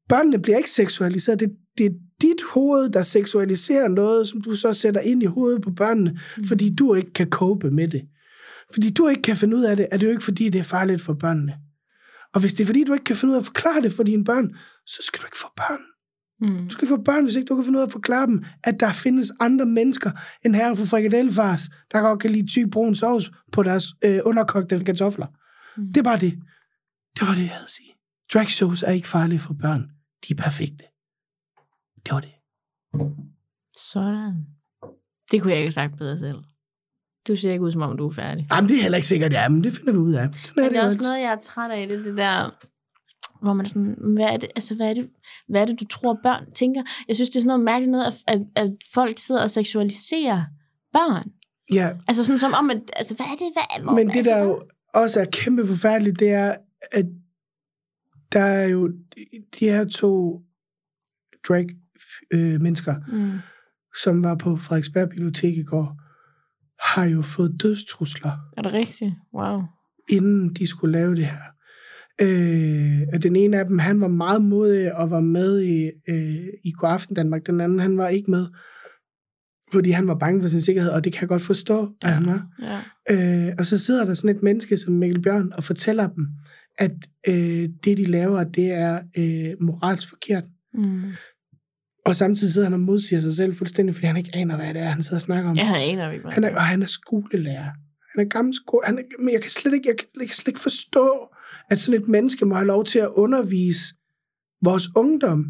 børnene 0.09 0.39
bliver 0.39 0.57
ikke 0.57 0.71
seksualiseret. 0.71 1.39
Det, 1.39 1.51
det 1.77 1.85
er 1.85 1.89
dit 2.21 2.41
hoved, 2.53 2.89
der 2.89 3.03
seksualiserer 3.03 3.87
noget, 3.87 4.27
som 4.27 4.41
du 4.41 4.55
så 4.55 4.73
sætter 4.73 5.01
ind 5.01 5.23
i 5.23 5.25
hovedet 5.25 5.61
på 5.61 5.71
børnene, 5.71 6.19
mm. 6.37 6.47
fordi 6.47 6.75
du 6.75 6.93
ikke 6.93 7.13
kan 7.13 7.29
cope 7.29 7.71
med 7.71 7.87
det. 7.87 8.01
Fordi 8.73 8.89
du 8.89 9.07
ikke 9.07 9.21
kan 9.21 9.37
finde 9.37 9.57
ud 9.57 9.63
af 9.63 9.75
det, 9.75 9.87
er 9.91 9.97
det 9.97 10.05
jo 10.05 10.11
ikke, 10.11 10.23
fordi 10.23 10.49
det 10.49 10.59
er 10.59 10.63
farligt 10.63 11.01
for 11.01 11.13
børnene. 11.13 11.59
Og 12.33 12.39
hvis 12.39 12.53
det 12.53 12.63
er, 12.63 12.65
fordi 12.65 12.83
du 12.83 12.93
ikke 12.93 13.03
kan 13.03 13.15
finde 13.15 13.31
ud 13.31 13.35
af 13.35 13.39
at 13.39 13.45
forklare 13.45 13.81
det 13.81 13.93
for 13.93 14.03
dine 14.03 14.23
børn, 14.23 14.55
så 14.85 15.03
skal 15.03 15.21
du 15.21 15.27
ikke 15.27 15.37
få 15.37 15.47
børn. 15.55 15.79
Mm. 16.39 16.67
Du 16.67 16.69
skal 16.69 16.87
få 16.87 16.97
børn, 16.97 17.23
hvis 17.23 17.35
ikke 17.35 17.47
du 17.47 17.55
kan 17.55 17.63
finde 17.63 17.77
ud 17.77 17.81
af 17.81 17.85
at 17.85 17.91
forklare 17.91 18.27
dem, 18.27 18.45
at 18.63 18.79
der 18.79 18.91
findes 18.91 19.31
andre 19.39 19.65
mennesker 19.65 20.11
end 20.45 20.55
her 20.55 20.75
for 20.75 20.85
frikadellefars, 20.85 21.61
der 21.91 21.99
godt 21.99 22.19
kan 22.19 22.31
lide 22.31 22.47
tyk 22.47 22.71
brun 22.71 22.95
sovs 22.95 23.31
på 23.51 23.63
deres 23.63 23.85
øh, 24.05 24.19
underkogte 24.23 24.83
kartofler. 24.83 25.27
Mm. 25.77 25.87
Det 25.87 25.97
er 25.97 26.03
bare 26.03 26.19
det. 26.19 26.33
Det 27.19 27.27
var 27.27 27.33
det, 27.33 27.41
jeg 27.41 27.49
havde 27.49 27.63
at 27.63 27.71
sige. 27.71 27.93
Drag 28.33 28.47
shows 28.47 28.83
er 28.83 28.91
ikke 28.91 29.07
farlige 29.07 29.39
for 29.39 29.53
børn. 29.53 29.91
De 30.27 30.33
er 30.33 30.37
perfekte. 30.37 30.85
Det 32.05 32.13
var 32.13 32.19
det. 32.19 32.33
Sådan. 33.91 34.45
Det 35.31 35.41
kunne 35.41 35.51
jeg 35.51 35.59
ikke 35.59 35.65
have 35.65 35.71
sagt 35.71 35.97
bedre 35.97 36.17
selv. 36.17 36.43
Du 37.27 37.35
ser 37.35 37.51
ikke 37.51 37.63
ud, 37.63 37.71
som 37.71 37.81
om 37.81 37.97
du 37.97 38.07
er 38.07 38.11
færdig. 38.13 38.47
Jamen, 38.51 38.69
det 38.69 38.77
er 38.77 38.81
heller 38.81 38.95
ikke 38.95 39.07
sikkert, 39.07 39.33
ja, 39.33 39.49
men 39.49 39.63
det 39.63 39.73
finder 39.73 39.91
vi 39.91 39.97
ud 39.97 40.13
af. 40.13 40.29
Sådan 40.43 40.63
er 40.63 40.69
det 40.69 40.77
er 40.77 40.85
også 40.85 40.99
noget, 41.01 41.21
jeg 41.21 41.31
er 41.31 41.39
træt 41.39 41.71
af, 41.71 41.87
det, 41.87 42.05
det 42.05 42.17
der, 42.17 42.49
hvor 43.41 43.53
man 43.53 43.65
er 43.65 43.69
sådan, 43.69 43.95
hvad 44.15 44.25
er 44.25 44.37
det, 44.37 44.49
altså, 44.55 44.75
hvad 44.75 44.89
er 44.89 44.93
det, 44.93 45.09
hvad 45.49 45.61
er 45.61 45.65
det, 45.65 45.79
du 45.79 45.85
tror, 45.85 46.19
børn 46.23 46.51
tænker? 46.51 46.83
Jeg 47.07 47.15
synes, 47.15 47.29
det 47.29 47.35
er 47.35 47.39
sådan 47.41 47.47
noget 47.47 47.63
mærkeligt 47.63 47.91
noget, 47.91 48.05
at, 48.05 48.13
at, 48.27 48.41
at 48.55 48.71
folk 48.93 49.19
sidder 49.19 49.41
og 49.41 49.51
seksualiserer 49.51 50.43
børn. 50.93 51.31
Ja, 51.73 51.91
Altså 52.07 52.23
sådan 52.23 52.39
som 52.39 52.53
om, 52.53 52.69
at, 52.69 52.77
altså, 52.95 53.15
hvad 53.15 53.25
er 53.25 53.37
det, 53.45 53.53
hvad 53.53 53.83
hvor, 53.83 53.93
men 53.93 54.07
det 54.09 54.15
altså, 54.15 54.31
der 54.31 54.43
jo 54.43 54.63
også 54.93 55.21
er 55.21 55.25
kæmpe 55.25 55.67
forfærdeligt, 55.67 56.19
det 56.19 56.29
er, 56.29 56.55
at 56.91 57.05
der 58.31 58.39
er 58.39 58.67
jo 58.67 58.87
de 59.59 59.65
her 59.69 59.85
to 59.85 60.41
drag 61.47 61.67
øh, 62.33 62.61
mennesker, 62.61 62.95
Mm. 63.11 63.31
som 64.03 64.23
var 64.23 64.35
på 64.35 64.57
Frederiksberg 64.57 65.09
Bibliotek 65.09 65.57
i 65.57 65.63
går, 65.63 65.97
har 66.83 67.05
jo 67.05 67.21
fået 67.21 67.61
dødstrusler, 67.63 68.31
Er 68.57 68.61
det 68.61 68.73
rigtigt? 68.73 69.13
Wow. 69.33 69.61
inden 70.09 70.53
de 70.53 70.67
skulle 70.67 70.91
lave 70.91 71.15
det 71.15 71.25
her. 71.25 71.41
Øh, 72.21 73.07
og 73.13 73.23
den 73.23 73.35
ene 73.35 73.59
af 73.59 73.65
dem, 73.65 73.79
han 73.79 74.01
var 74.01 74.07
meget 74.07 74.41
modig 74.41 74.95
og 74.95 75.11
var 75.11 75.19
med 75.19 75.61
i, 75.61 75.91
øh, 76.09 76.47
i 76.63 76.71
God 76.71 76.89
Aften 76.89 77.15
Danmark. 77.15 77.47
Den 77.47 77.61
anden, 77.61 77.79
han 77.79 77.97
var 77.97 78.07
ikke 78.07 78.31
med, 78.31 78.47
fordi 79.73 79.91
han 79.91 80.07
var 80.07 80.15
bange 80.15 80.41
for 80.41 80.49
sin 80.49 80.61
sikkerhed, 80.61 80.91
og 80.91 81.03
det 81.03 81.13
kan 81.13 81.21
jeg 81.21 81.29
godt 81.29 81.41
forstå, 81.41 81.93
at 82.01 82.09
han 82.13 82.25
var. 82.25 82.47
Ja. 82.61 83.47
Øh, 83.47 83.53
og 83.59 83.65
så 83.65 83.77
sidder 83.77 84.05
der 84.05 84.13
sådan 84.13 84.35
et 84.35 84.43
menneske 84.43 84.77
som 84.77 84.93
Mikkel 84.93 85.21
Bjørn 85.21 85.53
og 85.53 85.63
fortæller 85.63 86.07
dem, 86.07 86.27
at 86.77 86.91
øh, 87.27 87.69
det, 87.83 87.97
de 87.97 88.03
laver, 88.05 88.43
det 88.43 88.71
er 88.71 89.01
øh, 89.17 89.65
moralsk 89.65 90.09
forkert. 90.09 90.43
Mm. 90.73 91.01
Og 92.07 92.15
samtidig 92.15 92.53
sidder 92.53 92.65
han 92.65 92.73
og 92.73 92.79
modsiger 92.79 93.21
sig 93.21 93.33
selv 93.33 93.55
fuldstændig, 93.55 93.95
fordi 93.95 94.07
han 94.07 94.17
ikke 94.17 94.29
aner, 94.33 94.55
hvad 94.55 94.73
det 94.73 94.81
er, 94.81 94.89
han 94.89 95.03
sidder 95.03 95.17
og 95.17 95.21
snakker 95.21 95.49
om. 95.49 95.57
Ja, 95.57 95.63
han 95.63 95.81
aner 95.81 96.11
ikke, 96.11 96.29
Han 96.31 96.43
er, 96.43 96.55
og 96.55 96.61
han 96.61 96.81
er 96.81 96.85
skolelærer. 96.85 97.71
Han 98.15 98.25
er 98.25 98.29
gammel 98.29 98.55
skole. 98.55 98.85
Han 98.85 98.97
er, 98.97 99.01
men 99.19 99.33
jeg 99.33 99.41
kan, 99.41 99.51
slet 99.51 99.73
ikke, 99.73 99.89
jeg, 99.89 99.97
kan, 99.97 100.07
jeg 100.19 100.27
kan 100.27 100.35
slet 100.35 100.47
ikke 100.47 100.59
forstå, 100.59 101.27
at 101.71 101.79
sådan 101.79 102.01
et 102.01 102.07
menneske 102.07 102.45
må 102.45 102.55
have 102.55 102.67
lov 102.67 102.85
til 102.85 102.99
at 102.99 103.07
undervise 103.07 103.81
vores 104.63 104.87
ungdom 104.95 105.45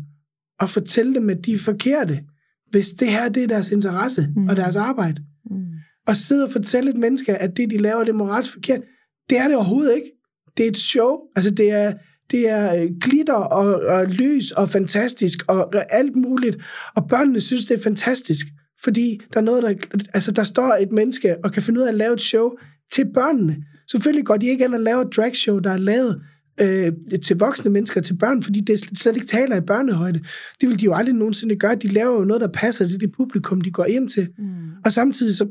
og 0.59 0.69
fortælle 0.69 1.13
dem, 1.13 1.29
at 1.29 1.45
de 1.45 1.53
er 1.53 1.59
forkerte, 1.59 2.23
hvis 2.71 2.89
det 2.89 3.11
her 3.11 3.29
det 3.29 3.43
er 3.43 3.47
deres 3.47 3.71
interesse 3.71 4.29
mm. 4.35 4.47
og 4.47 4.55
deres 4.55 4.75
arbejde. 4.75 5.21
Mm. 5.51 5.65
Og 6.07 6.17
sidde 6.17 6.43
og 6.43 6.51
fortælle 6.51 6.89
et 6.89 6.97
menneske, 6.97 7.35
at 7.35 7.57
det, 7.57 7.69
de 7.69 7.77
laver, 7.77 8.03
det 8.03 8.09
er 8.09 8.17
moralsk 8.17 8.53
forkert. 8.53 8.81
Det 9.29 9.37
er 9.37 9.47
det 9.47 9.55
overhovedet 9.55 9.95
ikke. 9.95 10.11
Det 10.57 10.65
er 10.65 10.69
et 10.69 10.77
show. 10.77 11.17
Altså, 11.35 11.51
det 11.51 11.71
er, 11.71 11.93
det 12.31 12.49
er 12.49 12.81
øh, 12.81 12.89
glitter 13.01 13.33
og, 13.33 13.81
og 13.81 14.05
lys 14.05 14.51
og 14.51 14.69
fantastisk 14.69 15.39
og 15.47 15.93
alt 15.93 16.15
muligt. 16.15 16.57
Og 16.95 17.07
børnene 17.09 17.41
synes, 17.41 17.65
det 17.65 17.77
er 17.77 17.83
fantastisk. 17.83 18.47
Fordi 18.83 19.19
der 19.33 19.39
er 19.39 19.43
noget, 19.43 19.63
der... 19.63 19.73
Altså, 20.13 20.31
der 20.31 20.43
står 20.43 20.77
et 20.81 20.91
menneske 20.91 21.35
og 21.43 21.51
kan 21.51 21.63
finde 21.63 21.79
ud 21.79 21.85
af 21.85 21.89
at 21.89 21.95
lave 21.95 22.13
et 22.13 22.21
show 22.21 22.51
til 22.91 23.05
børnene. 23.13 23.57
Selvfølgelig 23.91 24.25
går 24.25 24.37
de 24.37 24.47
ikke 24.47 24.63
ind 24.65 24.73
og 24.73 24.79
laver 24.79 25.01
et 25.01 25.15
dragshow, 25.15 25.59
der 25.59 25.71
er 25.71 25.77
lavet 25.77 26.21
øh, 26.61 26.91
til 27.23 27.37
voksne 27.37 27.71
mennesker, 27.71 28.01
til 28.01 28.17
børn, 28.17 28.43
fordi 28.43 28.59
det 28.61 28.79
slet- 28.79 28.99
slet 28.99 29.15
ikke 29.15 29.27
taler 29.27 29.55
i 29.55 29.61
børnehøjde. 29.61 30.19
Det 30.61 30.69
vil 30.69 30.79
de 30.79 30.85
jo 30.85 30.93
aldrig 30.93 31.15
nogensinde 31.15 31.55
gøre. 31.55 31.75
De 31.75 31.87
laver 31.87 32.19
jo 32.19 32.23
noget, 32.25 32.41
der 32.41 32.47
passer 32.47 32.87
til 32.87 32.99
det 32.99 33.11
publikum, 33.11 33.61
de 33.61 33.71
går 33.71 33.85
ind 33.85 34.09
til. 34.09 34.29
Mm. 34.37 34.45
Og 34.85 34.91
samtidig 34.91 35.35
så 35.35 35.47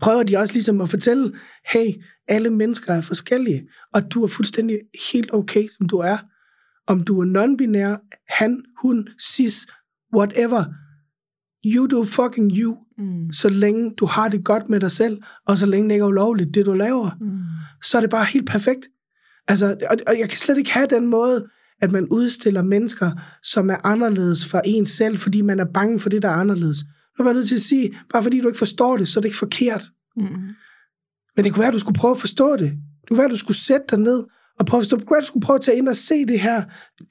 prøver 0.00 0.22
de 0.22 0.36
også 0.36 0.54
ligesom 0.54 0.80
at 0.80 0.88
fortælle, 0.88 1.32
hey, 1.72 1.86
alle 2.28 2.50
mennesker 2.50 2.92
er 2.92 3.00
forskellige, 3.00 3.68
og 3.94 4.12
du 4.12 4.22
er 4.22 4.26
fuldstændig 4.28 4.78
helt 5.12 5.30
okay, 5.34 5.68
som 5.78 5.88
du 5.88 5.98
er. 5.98 6.16
Om 6.86 7.00
du 7.04 7.20
er 7.20 7.24
non-binær, 7.26 8.18
han, 8.38 8.64
hun, 8.82 9.08
cis, 9.22 9.66
whatever, 10.16 10.64
you 11.64 11.86
do 11.86 12.04
fucking 12.04 12.52
you, 12.56 12.76
Mm. 12.98 13.32
så 13.32 13.48
længe 13.48 13.94
du 13.98 14.06
har 14.06 14.28
det 14.28 14.44
godt 14.44 14.68
med 14.68 14.80
dig 14.80 14.92
selv, 14.92 15.18
og 15.46 15.58
så 15.58 15.66
længe 15.66 15.88
det 15.88 15.94
ikke 15.94 16.02
er 16.02 16.06
ulovligt, 16.08 16.54
det 16.54 16.66
du 16.66 16.72
laver. 16.72 17.10
Mm. 17.20 17.38
så 17.84 17.96
er 17.96 18.00
det 18.00 18.10
bare 18.10 18.24
helt 18.24 18.46
perfekt. 18.48 18.88
Altså, 19.48 19.76
og, 19.90 19.96
og 20.06 20.18
jeg 20.18 20.28
kan 20.28 20.38
slet 20.38 20.58
ikke 20.58 20.70
have 20.72 20.86
den 20.90 21.06
måde, 21.06 21.46
at 21.82 21.92
man 21.92 22.08
udstiller 22.08 22.62
mennesker, 22.62 23.10
som 23.42 23.70
er 23.70 23.76
anderledes 23.86 24.48
fra 24.48 24.60
en 24.64 24.86
selv, 24.86 25.18
fordi 25.18 25.40
man 25.40 25.60
er 25.60 25.64
bange 25.74 26.00
for 26.00 26.08
det, 26.08 26.22
der 26.22 26.28
er 26.28 26.32
anderledes. 26.32 26.78
Nu 27.18 27.24
er 27.24 27.28
jeg 27.28 27.34
nødt 27.34 27.48
til 27.48 27.54
at 27.54 27.60
sige, 27.60 27.94
bare 28.12 28.22
fordi 28.22 28.40
du 28.40 28.48
ikke 28.48 28.58
forstår 28.58 28.96
det, 28.96 29.08
så 29.08 29.18
er 29.18 29.22
det 29.22 29.28
ikke 29.28 29.38
forkert. 29.38 29.84
Mm. 30.16 30.26
Men 31.38 31.44
det 31.44 31.52
kunne 31.52 31.60
være, 31.60 31.68
at 31.68 31.74
du 31.74 31.78
skulle 31.78 31.98
prøve 31.98 32.10
at 32.10 32.20
forstå 32.20 32.56
det. 32.56 32.70
Det 32.70 33.08
kunne 33.08 33.18
være, 33.18 33.24
at 33.24 33.30
du 33.30 33.36
skulle 33.36 33.56
sætte 33.56 33.86
dig 33.90 33.98
ned 33.98 34.24
og 34.58 34.66
prøve 34.66 34.78
at 34.78 34.84
forstå. 34.84 34.96
Det 34.96 35.06
kunne 35.06 35.14
være, 35.14 35.18
at 35.18 35.22
du 35.22 35.26
skulle 35.26 35.46
prøve 35.46 35.54
at 35.54 35.60
tage 35.60 35.78
ind 35.78 35.88
og 35.88 35.96
se 35.96 36.26
det 36.26 36.40
her 36.40 36.62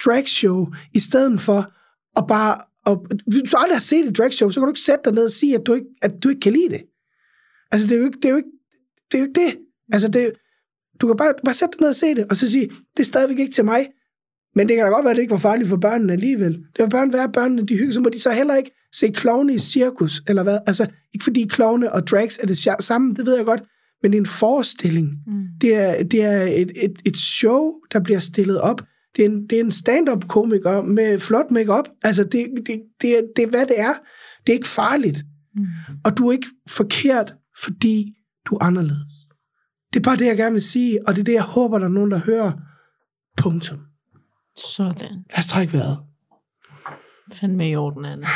dragshow, 0.05 0.67
i 0.93 0.99
stedet 0.99 1.41
for 1.41 1.73
at 2.19 2.27
bare... 2.27 2.61
Og, 2.85 3.05
hvis 3.27 3.51
du 3.51 3.57
aldrig 3.57 3.75
har 3.75 3.81
set 3.81 4.07
et 4.07 4.17
dragshow, 4.17 4.49
så 4.49 4.59
kan 4.59 4.65
du 4.67 4.71
ikke 4.71 4.79
sætte 4.79 5.01
dig 5.05 5.13
ned 5.13 5.23
og 5.23 5.31
sige, 5.31 5.55
at 5.55 5.65
du 5.65 5.73
ikke, 5.73 5.87
at 6.01 6.11
du 6.23 6.29
ikke 6.29 6.39
kan 6.39 6.51
lide 6.53 6.69
det. 6.69 6.81
Altså, 7.71 7.87
det 7.87 7.95
er 7.95 7.99
jo 7.99 8.05
ikke 8.05 8.17
det. 8.21 8.25
Er 8.25 8.29
jo 8.29 8.35
ikke, 8.35 8.49
det, 9.11 9.17
er 9.17 9.21
jo 9.21 9.25
ikke 9.27 9.41
det. 9.41 9.57
Altså, 9.93 10.07
det, 10.07 10.31
du 11.01 11.07
kan 11.07 11.17
bare, 11.17 11.33
bare 11.45 11.55
sætte 11.55 11.77
dig 11.77 11.81
ned 11.81 11.89
og 11.89 11.95
se 11.95 12.15
det, 12.15 12.25
og 12.29 12.37
så 12.37 12.49
sige, 12.49 12.67
det 12.67 12.99
er 12.99 13.03
stadigvæk 13.03 13.39
ikke 13.39 13.53
til 13.53 13.65
mig. 13.65 13.87
Men 14.55 14.67
det 14.67 14.75
kan 14.75 14.85
da 14.85 14.91
godt 14.91 15.03
være, 15.03 15.11
at 15.11 15.15
det 15.15 15.21
ikke 15.21 15.31
var 15.31 15.47
farligt 15.49 15.69
for 15.69 15.77
børnene 15.77 16.13
alligevel. 16.13 16.53
Det 16.53 16.79
var 16.79 16.87
børn, 16.87 17.13
være 17.13 17.31
børnene, 17.31 17.65
de 17.65 17.77
hygger, 17.77 17.93
så 17.93 17.99
må 17.99 18.09
de 18.09 18.19
så 18.19 18.31
heller 18.31 18.55
ikke 18.55 18.71
se 18.95 19.07
klovne 19.07 19.53
i 19.53 19.59
cirkus, 19.59 20.21
eller 20.27 20.43
hvad. 20.43 20.59
Altså, 20.67 20.87
ikke 21.13 21.23
fordi 21.23 21.47
klovne 21.49 21.91
og 21.91 22.07
drags 22.07 22.39
er 22.43 22.47
det 22.47 22.57
samme, 22.79 23.13
det 23.13 23.25
ved 23.25 23.35
jeg 23.35 23.45
godt, 23.45 23.63
men 24.01 24.11
det 24.11 24.17
er 24.17 24.21
en 24.21 24.25
forestilling. 24.25 25.09
Mm. 25.27 25.43
Det 25.61 25.75
er, 25.75 26.03
det 26.03 26.23
er 26.23 26.41
et, 26.41 26.71
et, 26.83 27.01
et 27.05 27.17
show, 27.17 27.71
der 27.93 27.99
bliver 27.99 28.19
stillet 28.19 28.61
op. 28.61 28.81
Det 29.15 29.25
er 29.25 29.29
en, 29.29 29.47
det 29.47 29.59
er 29.59 29.63
en 29.63 29.71
stand-up-komiker 29.71 30.81
med 30.81 31.19
flot 31.19 31.51
makeup. 31.51 31.85
Altså, 32.03 32.23
det, 32.23 32.47
det, 32.67 32.81
det, 33.01 33.17
er, 33.17 33.21
det 33.35 33.43
er, 33.43 33.49
hvad 33.49 33.65
det 33.65 33.79
er. 33.79 33.93
Det 34.45 34.53
er 34.53 34.57
ikke 34.57 34.67
farligt. 34.67 35.25
Mm. 35.55 35.65
Og 36.03 36.17
du 36.17 36.27
er 36.27 36.31
ikke 36.31 36.47
forkert, 36.69 37.33
fordi 37.63 38.13
du 38.45 38.55
er 38.55 38.63
anderledes. 38.63 39.13
Det 39.93 39.99
er 39.99 40.03
bare 40.03 40.17
det, 40.17 40.25
jeg 40.25 40.37
gerne 40.37 40.53
vil 40.53 40.61
sige, 40.61 41.07
og 41.07 41.15
det 41.15 41.21
er 41.21 41.25
det, 41.25 41.33
jeg 41.33 41.43
håber, 41.43 41.79
der 41.79 41.85
er 41.85 41.89
nogen, 41.89 42.11
der 42.11 42.19
hører. 42.19 42.51
Punktum. 43.37 43.79
Sådan. 44.55 45.11
Lad 45.29 45.37
os 45.37 45.47
trække 45.47 45.73
vejret. 45.73 45.97
Fandme 47.33 47.69
i 47.69 47.75
orden, 47.75 48.05
Anna. 48.05 48.27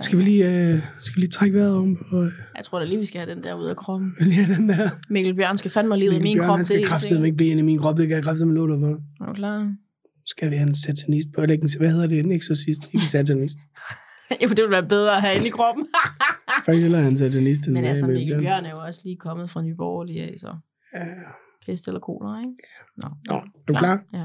Skal 0.00 0.18
vi 0.18 0.24
lige, 0.24 0.72
øh, 0.74 0.80
skal 1.00 1.16
vi 1.16 1.20
lige 1.20 1.30
trække 1.30 1.58
vejret 1.58 1.76
om 1.76 1.96
på 2.10 2.22
øh, 2.22 2.32
Jeg 2.56 2.64
tror 2.64 2.78
da 2.78 2.84
lige, 2.84 2.98
vi 2.98 3.04
skal 3.04 3.20
have 3.20 3.34
den 3.34 3.42
der 3.44 3.54
ud 3.54 3.66
af 3.66 3.76
kroppen. 3.76 4.14
lige 4.20 4.54
den 4.54 4.68
der? 4.68 4.90
Mikkel 5.08 5.34
Bjørn 5.34 5.58
skal 5.58 5.70
fandme 5.70 5.96
lige 5.96 6.10
ud 6.10 6.14
af 6.14 6.20
Mikkel 6.20 6.30
min 6.30 6.38
Bjørn, 6.38 6.46
krop 6.48 6.56
han 6.56 6.64
til 6.64 6.74
skal 6.76 6.86
kraftedeme 6.86 7.26
ikke 7.26 7.36
blive 7.36 7.50
inde 7.50 7.60
i 7.60 7.64
min 7.64 7.78
krop, 7.78 7.96
det 7.98 8.08
kan 8.08 8.14
jeg 8.16 8.24
kraftedeme 8.24 8.54
love 8.54 8.68
dig 8.72 8.80
for. 8.80 9.24
Er 9.24 9.26
du 9.26 9.32
klar? 9.34 9.72
Skal 10.26 10.50
vi 10.50 10.56
have 10.56 10.68
en 10.68 10.74
satanist 10.74 11.28
på, 11.34 11.40
eller 11.42 11.52
ikke 11.52 11.64
en, 11.64 11.70
hvad 11.78 11.90
hedder 11.90 12.06
det, 12.06 12.18
en 12.18 12.32
eksorcist, 12.32 12.84
ikke 12.92 13.02
en 13.04 13.08
satanist. 13.08 13.58
jo, 14.42 14.48
det 14.48 14.56
ville 14.56 14.70
være 14.70 14.88
bedre 14.88 15.16
at 15.16 15.20
have 15.22 15.34
inde 15.36 15.46
i 15.46 15.50
kroppen. 15.50 15.86
Faktisk 16.66 16.82
hellere 16.82 17.00
have 17.00 17.10
en 17.10 17.18
satanist, 17.18 17.68
Men 17.68 17.84
altså, 17.84 18.06
Mikkel 18.06 18.22
Mikkel 18.36 18.42
Bjørn 18.44 18.64
er 18.64 18.70
jo 18.70 18.78
også 18.78 19.00
lige 19.04 19.16
kommet 19.16 19.50
fra 19.50 19.62
Nye 19.62 19.74
Borgerlige 19.74 20.22
af, 20.22 20.34
så 20.38 20.54
Ja. 20.94 21.04
pest 21.66 21.88
eller 21.88 22.00
kolera, 22.00 22.38
ikke? 22.40 22.52
Nå, 22.96 23.08
Nå, 23.28 23.34
er 23.36 23.42
du 23.68 23.74
klar? 23.74 24.02
Ja. 24.12 24.24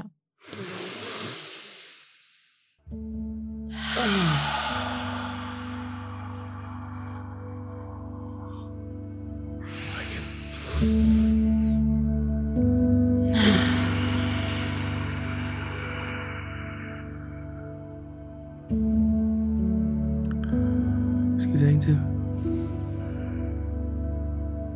Skal 21.38 21.52
vi 21.52 21.58
tage 21.58 21.72
en 21.72 21.80
til? 21.80 21.98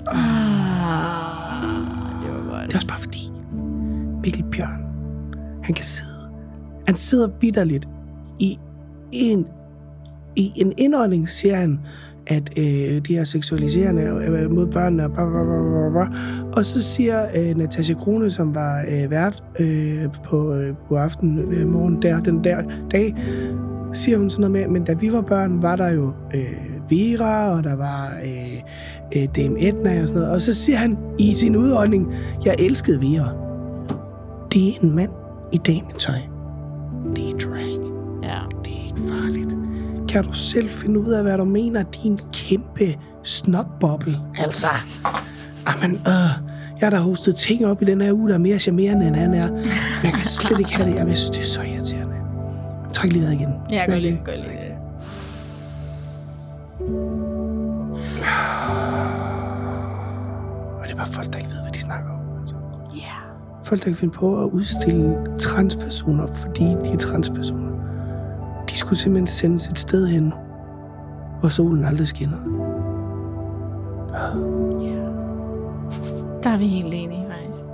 Ah, 0.07 1.83
det 2.23 2.31
var 2.35 2.51
godt. 2.51 2.67
Det 2.67 2.73
er 2.73 2.77
også 2.77 2.87
bare 2.89 2.99
fordi, 2.99 3.33
Mikkel 4.23 4.45
Bjørn, 4.51 4.87
han 5.63 5.75
kan 5.75 5.85
sidde, 5.85 6.31
han 6.87 6.97
sidder 6.97 7.29
vidderligt 7.41 7.89
i 8.39 8.59
en, 9.13 9.47
i 10.37 10.53
en 10.57 10.73
indånding, 10.79 11.29
siger 11.29 11.57
han, 11.57 11.81
at 12.27 12.59
øh, 12.59 13.01
de 13.01 13.15
her 13.17 13.25
seksualiserende 13.25 14.03
øh, 14.03 14.51
mod 14.51 14.67
børnene, 14.67 15.05
og, 15.05 15.13
bla, 15.13 15.25
bla, 15.25 15.43
bla, 15.43 15.91
bla, 15.91 16.19
og 16.53 16.67
så 16.67 16.83
siger 16.83 17.27
øh, 17.37 17.57
Natasha 17.57 17.95
Krone, 17.95 18.31
som 18.31 18.55
var 18.55 18.85
øh, 18.89 19.11
vært 19.11 19.43
øh, 19.59 20.05
på, 20.25 20.55
øh, 20.55 20.75
på 20.89 20.97
aften 20.97 21.39
øh, 21.39 21.67
morgen 21.67 22.03
der, 22.03 22.21
den 22.21 22.45
der 22.45 22.63
dag, 22.91 23.15
siger 23.93 24.19
hun 24.19 24.31
sådan 24.31 24.41
noget 24.41 24.53
med, 24.53 24.69
men 24.69 24.85
da 24.85 24.95
vi 24.95 25.13
var 25.13 25.23
børn, 25.23 25.63
var 25.63 25.77
der 25.77 25.91
jo 25.91 26.13
øh, 26.35 26.77
Vera, 26.91 27.57
og 27.57 27.65
der 27.65 27.77
var 27.77 28.13
øh, 28.25 28.63
øh, 29.17 29.29
Dame 29.37 29.69
Edna 29.69 30.03
og 30.03 30.09
sådan 30.09 30.21
noget. 30.23 30.35
Og 30.35 30.43
så 30.43 30.55
siger 30.55 30.77
han 30.77 30.99
i 31.19 31.35
sin 31.35 31.57
udånding, 31.57 32.15
jeg 32.45 32.55
elskede 32.59 33.01
Vera. 33.01 33.33
Det 34.53 34.69
er 34.69 34.73
en 34.83 34.95
mand 34.95 35.11
i 35.53 35.57
dametøj. 35.57 36.19
Det 37.17 37.29
er 37.29 37.39
drag. 37.39 37.79
Ja. 38.23 38.41
Det 38.65 38.73
er 38.73 38.87
ikke 38.87 39.01
farligt. 39.09 39.56
Kan 40.17 40.25
du 40.25 40.33
selv 40.33 40.71
finde 40.71 41.01
ud 41.01 41.11
af, 41.13 41.23
hvad 41.23 41.39
du 41.39 41.45
mener, 41.45 41.83
din 41.83 42.21
kæmpe 42.33 42.97
snotboble? 43.23 44.21
Altså, 44.39 44.67
amen, 45.67 45.91
øh, 45.91 46.13
jeg 46.81 46.83
har 46.83 46.91
da 46.91 46.97
hostet 46.97 47.37
ting 47.37 47.67
op 47.67 47.83
i 47.83 47.85
den 47.85 48.01
her 48.01 48.13
uge, 48.13 48.29
der 48.29 48.35
er 48.35 48.39
mere 48.39 48.59
charmerende, 48.59 49.07
end 49.07 49.17
han 49.17 49.35
er. 49.35 49.51
Men 49.51 49.65
jeg 50.03 50.13
kan 50.13 50.27
slet 50.27 50.59
ikke 50.59 50.75
have 50.75 50.91
det. 50.91 50.97
Jeg 50.97 51.19
synes, 51.19 51.31
det 51.31 51.41
er 51.41 51.45
så 51.45 51.63
irriterende. 51.63 52.15
Træk 52.93 53.13
lige 53.13 53.23
vejret 53.23 53.35
igen. 53.35 53.49
Ja, 53.71 53.87
gør 53.87 53.99
lige, 53.99 54.21
gør 54.25 54.33
lige 54.33 54.49
det. 54.49 54.73
Og 60.81 60.85
det 60.85 60.93
er 60.93 60.97
bare 60.97 61.13
folk, 61.13 61.33
der 61.33 61.39
ikke 61.39 61.51
ved, 61.51 61.63
hvad 61.63 61.73
de 61.73 61.81
snakker 61.81 62.11
om. 62.11 62.41
Altså. 62.41 62.55
Ja. 62.97 63.13
Folk, 63.65 63.81
der 63.81 63.91
kan 63.91 63.97
finde 63.97 64.15
på 64.15 64.45
at 64.45 64.51
udstille 64.51 65.17
transpersoner, 65.39 66.27
fordi 66.35 66.65
de 66.65 66.89
er 66.93 66.99
transpersoner. 66.99 67.86
De 68.77 68.81
skulle 68.81 68.99
simpelthen 68.99 69.27
sendes 69.27 69.69
et 69.69 69.79
sted 69.79 70.07
hen, 70.07 70.33
hvor 71.41 71.49
solen 71.49 71.85
aldrig 71.85 72.09
skinner. 72.09 72.37
Der 76.43 76.51
er 76.51 76.59
vi 76.59 76.67
helt 76.67 76.95
enige, 76.95 77.27
faktisk. 77.29 77.65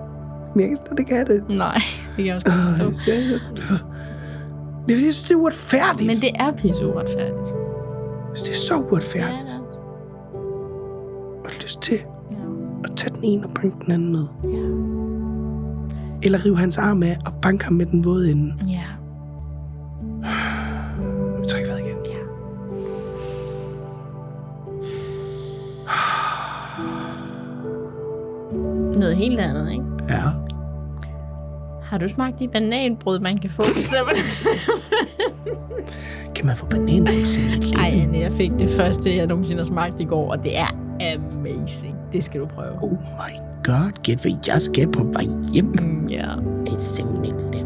Men 0.54 0.60
jeg 0.60 0.68
kan 0.68 0.78
slet 0.86 0.98
ikke 0.98 1.14
have 1.14 1.24
det. 1.24 1.44
Nej, 1.48 1.74
det 2.06 2.16
kan 2.16 2.26
jeg 2.26 2.34
også 2.34 2.46
godt 2.46 2.78
forstå. 2.94 3.12
jeg- 3.12 3.20
jeg- 3.70 3.78
Jeg 4.88 4.96
synes, 4.96 5.22
det 5.24 5.30
er 5.34 5.36
uretfærdigt. 5.38 6.06
Men 6.06 6.16
det 6.16 6.30
er 6.34 6.52
pisse 6.52 6.86
uretfærdigt. 6.86 7.46
Jeg 7.46 8.34
synes, 8.34 8.42
det 8.42 8.50
er 8.50 8.58
så 8.68 8.74
Ja, 8.74 8.80
uretfærdigt. 8.80 9.40
det 9.46 9.54
er 9.54 9.58
Jeg 11.44 11.50
har 11.52 11.62
lyst 11.62 11.82
til 11.82 11.98
Ja. 12.30 12.36
at 12.84 12.90
tage 12.96 13.14
den 13.14 13.24
ene 13.24 13.46
og 13.46 13.50
banke 13.54 13.76
den 13.84 13.92
anden 13.92 14.12
med. 14.12 14.26
Ja. 14.44 14.64
Eller 16.22 16.44
rive 16.46 16.58
hans 16.58 16.78
arm 16.78 17.02
af 17.02 17.18
og 17.26 17.32
banke 17.42 17.64
ham 17.64 17.74
med 17.74 17.86
den 17.86 18.04
våde 18.04 18.30
ende. 18.30 18.54
Ja. 18.68 18.82
Noget 29.02 29.16
helt 29.16 29.40
andet, 29.40 29.72
ikke? 29.72 29.84
Ja. 30.08 30.22
Har 31.82 31.98
du 31.98 32.08
smagt 32.08 32.38
de 32.38 32.48
bananbrød, 32.48 33.20
man 33.20 33.38
kan 33.38 33.50
få 33.50 33.62
på 33.62 33.80
7 33.92 33.96
Kan 36.34 36.46
man 36.46 36.56
få 36.56 36.66
bananer 36.66 37.10
på 37.10 37.26
sin 37.26 37.60
liv? 37.60 37.72
Ej, 37.78 37.88
Anne, 38.02 38.18
jeg 38.18 38.32
fik 38.32 38.50
det 38.58 38.70
første, 38.70 39.16
jeg 39.16 39.26
nogensinde 39.26 39.60
har 39.62 39.66
smagt 39.66 40.00
i 40.00 40.04
går, 40.04 40.30
og 40.32 40.44
det 40.44 40.58
er 40.58 40.66
amazing. 41.14 41.94
Det 42.12 42.24
skal 42.24 42.40
du 42.40 42.46
prøve. 42.46 42.82
Oh 42.82 42.90
my 42.92 43.34
god, 43.64 44.02
gæt 44.02 44.18
hvad 44.18 44.32
jeg 44.46 44.62
skal 44.62 44.92
på 44.92 45.02
vej 45.12 45.26
hjem. 45.52 45.64
Mm, 45.64 46.06
ja. 46.08 46.26
Det 46.66 46.72
er 46.74 46.80
simpelthen 46.80 47.24
ikke 47.54 47.64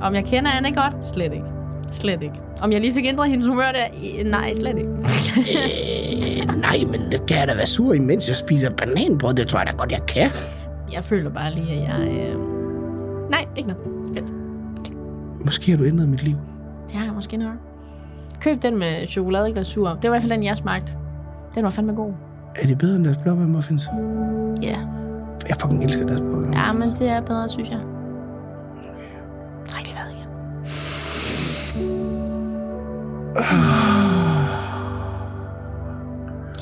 Om 0.00 0.14
jeg 0.14 0.24
kender 0.24 0.50
Anne 0.50 0.74
godt? 0.74 1.06
Slet 1.06 1.32
ikke. 1.32 1.44
Slet 1.92 2.22
ikke. 2.22 2.34
Om 2.62 2.72
jeg 2.72 2.80
lige 2.80 2.94
fik 2.94 3.06
ændret 3.06 3.28
hendes 3.30 3.46
humør 3.46 3.72
der? 3.72 3.84
I- 4.02 4.22
Nej, 4.22 4.54
slet 4.54 4.76
ikke. 4.78 4.90
Øh, 4.90 6.60
nej, 6.60 6.78
men 6.90 7.00
det 7.12 7.26
kan 7.26 7.38
jeg 7.38 7.48
da 7.48 7.54
være 7.54 7.66
sur, 7.66 7.94
imens 7.94 8.28
jeg 8.28 8.36
spiser 8.36 8.70
bananbrød. 8.70 9.34
Det 9.34 9.48
tror 9.48 9.58
jeg 9.58 9.66
da 9.66 9.72
godt, 9.72 9.92
jeg 9.92 10.00
kan. 10.08 10.30
Jeg 10.92 11.04
føler 11.04 11.30
bare 11.30 11.52
lige, 11.52 11.70
at 11.72 11.82
jeg... 11.82 12.26
Øh... 12.26 12.36
Nej, 13.30 13.46
ikke 13.56 13.68
noget. 13.68 13.84
Fedt. 14.16 14.34
Måske 15.44 15.70
har 15.70 15.78
du 15.78 15.84
ændret 15.84 16.08
mit 16.08 16.22
liv. 16.22 16.36
Det 16.86 16.94
har 16.96 17.04
jeg 17.04 17.14
måske 17.14 17.36
nok. 17.36 17.54
Køb 18.40 18.62
den 18.62 18.78
med 18.78 19.06
chokoladeglasur. 19.06 19.88
Det 19.88 20.02
var 20.02 20.08
i 20.08 20.08
hvert 20.08 20.22
fald 20.22 20.32
den, 20.32 20.44
jeg 20.44 20.56
smagte. 20.56 20.92
Den 21.54 21.64
var 21.64 21.70
fandme 21.70 21.92
god. 21.92 22.12
Er 22.56 22.66
det 22.66 22.78
bedre 22.78 22.96
end 22.96 23.04
deres 23.04 23.16
blåbærmuffins? 23.18 23.82
Ja. 24.62 24.78
Jeg 25.48 25.56
fucking 25.60 25.84
elsker 25.84 26.06
deres 26.06 26.20
blåbærmuffins. 26.20 26.56
Ja, 26.56 26.72
men 26.72 26.88
det 26.90 27.08
er 27.08 27.20
bedre, 27.20 27.48
synes 27.48 27.70
jeg. 27.70 27.80
Træk 29.68 29.84
lige 29.86 29.94
vejret 29.94 30.12
igen. 30.12 30.28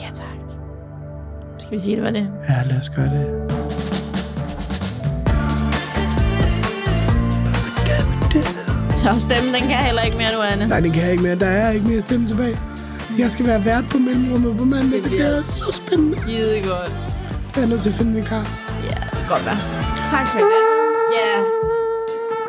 Ja, 0.00 0.08
tak. 0.12 0.26
Skal 1.58 1.72
vi 1.72 1.78
sige, 1.78 1.96
det 1.96 2.04
var 2.04 2.10
det? 2.10 2.28
Ja, 2.48 2.62
lad 2.66 2.78
os 2.78 2.90
gøre 2.90 3.06
det. 3.06 3.59
Så 9.00 9.20
stemmen, 9.20 9.54
den 9.54 9.62
kan 9.62 9.76
heller 9.76 10.02
ikke 10.02 10.16
mere 10.16 10.32
nu, 10.32 10.40
Anne. 10.42 10.68
Nej, 10.68 10.80
det 10.80 10.92
kan 10.92 11.02
jeg 11.02 11.10
ikke 11.12 11.22
mere. 11.22 11.34
Der 11.34 11.46
er 11.46 11.70
ikke 11.70 11.86
mere 11.88 12.00
stemme 12.00 12.28
tilbage. 12.28 12.58
Jeg 13.18 13.30
skal 13.30 13.46
være 13.46 13.64
vært 13.64 13.84
på 13.90 13.98
mellemrummet 13.98 14.56
på 14.56 14.64
mandag. 14.64 15.02
Det 15.02 15.10
bliver 15.10 15.42
så 15.42 15.72
spændende. 15.72 16.18
Skide 16.22 16.62
godt. 16.68 16.92
Jeg 17.56 17.62
er 17.62 17.66
nødt 17.66 17.80
til 17.82 17.88
at 17.88 17.94
finde 17.94 18.10
en 18.10 18.16
vikar. 18.16 18.36
Ja, 18.84 18.88
det 18.88 19.18
kan 19.18 19.28
godt 19.28 19.46
være. 19.46 19.58
Tak 20.10 20.26
for 20.28 20.38
det. 20.38 20.46
Ja. 21.18 21.42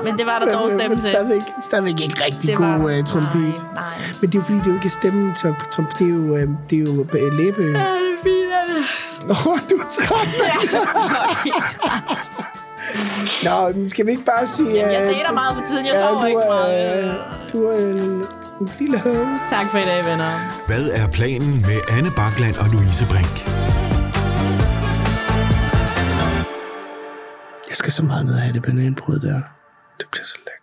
Men 0.03 0.17
det 0.17 0.25
var 0.25 0.39
der 0.39 0.53
dog 0.53 0.71
stemme 0.71 0.95
til. 0.95 1.09
Stadigvæk, 1.09 1.41
stadigvæk 1.63 1.99
ikke 1.99 2.23
rigtig 2.25 2.49
Det 2.49 2.59
var 2.59 2.77
god 2.77 2.99
uh, 2.99 3.05
trompet. 3.05 3.41
Nej, 3.41 3.51
nej. 3.75 3.93
Men 4.21 4.29
det 4.29 4.35
er 4.37 4.39
jo 4.39 4.45
fordi, 4.45 4.57
det 4.57 4.65
er 4.65 4.71
jo 4.71 4.75
ikke 4.75 4.89
stemmen 4.89 5.35
til 5.35 5.55
trompet. 5.71 5.99
Det 5.99 6.07
er 6.07 6.11
jo, 6.11 6.33
uh, 6.33 6.39
det 6.69 6.75
er 6.79 6.83
jo 6.83 7.01
uh, 7.01 7.37
læbe. 7.37 7.61
Ja, 7.61 7.67
det 7.67 7.77
er 7.77 8.19
fint, 8.23 8.51
det. 8.69 9.29
Åh, 9.29 9.47
oh, 9.47 9.59
du 9.69 9.75
er 9.75 9.87
træt. 9.89 10.27
Ja, 10.43 10.45
jeg 10.45 11.61
er. 11.83 12.60
Nå, 13.43 13.69
men 13.69 13.89
skal 13.89 14.05
vi 14.05 14.11
ikke 14.11 14.25
bare 14.25 14.47
sige... 14.47 14.73
Jamen, 14.73 14.93
jeg 14.93 15.01
øh, 15.01 15.09
dater 15.09 15.31
meget 15.31 15.57
for 15.57 15.63
tiden. 15.65 15.85
Jeg 15.85 15.93
ja, 15.93 16.01
sover 16.01 16.25
ikke 16.25 16.41
så 16.41 16.47
meget. 16.47 17.19
Du 17.53 17.65
er 17.67 17.75
en, 17.77 18.25
en 18.61 18.71
lille 18.79 18.97
høv. 18.99 19.25
Tak 19.49 19.65
for 19.71 19.77
i 19.77 19.85
dag, 19.91 20.05
venner. 20.05 20.31
Hvad 20.67 20.85
er 20.99 21.07
planen 21.07 21.53
med 21.69 21.79
Anne 21.97 22.11
Bakland 22.15 22.55
og 22.55 22.65
Louise 22.73 23.05
Brink? 23.11 23.35
Jeg 27.69 27.77
skal 27.77 27.91
så 27.91 28.03
meget 28.03 28.25
ned 28.25 28.33
have 28.33 28.53
det 28.53 28.61
bananbrød 28.63 29.19
der. 29.19 29.41
Det 29.99 30.07
bliver 30.11 30.25
så 30.25 30.37
lækkert. 30.37 30.60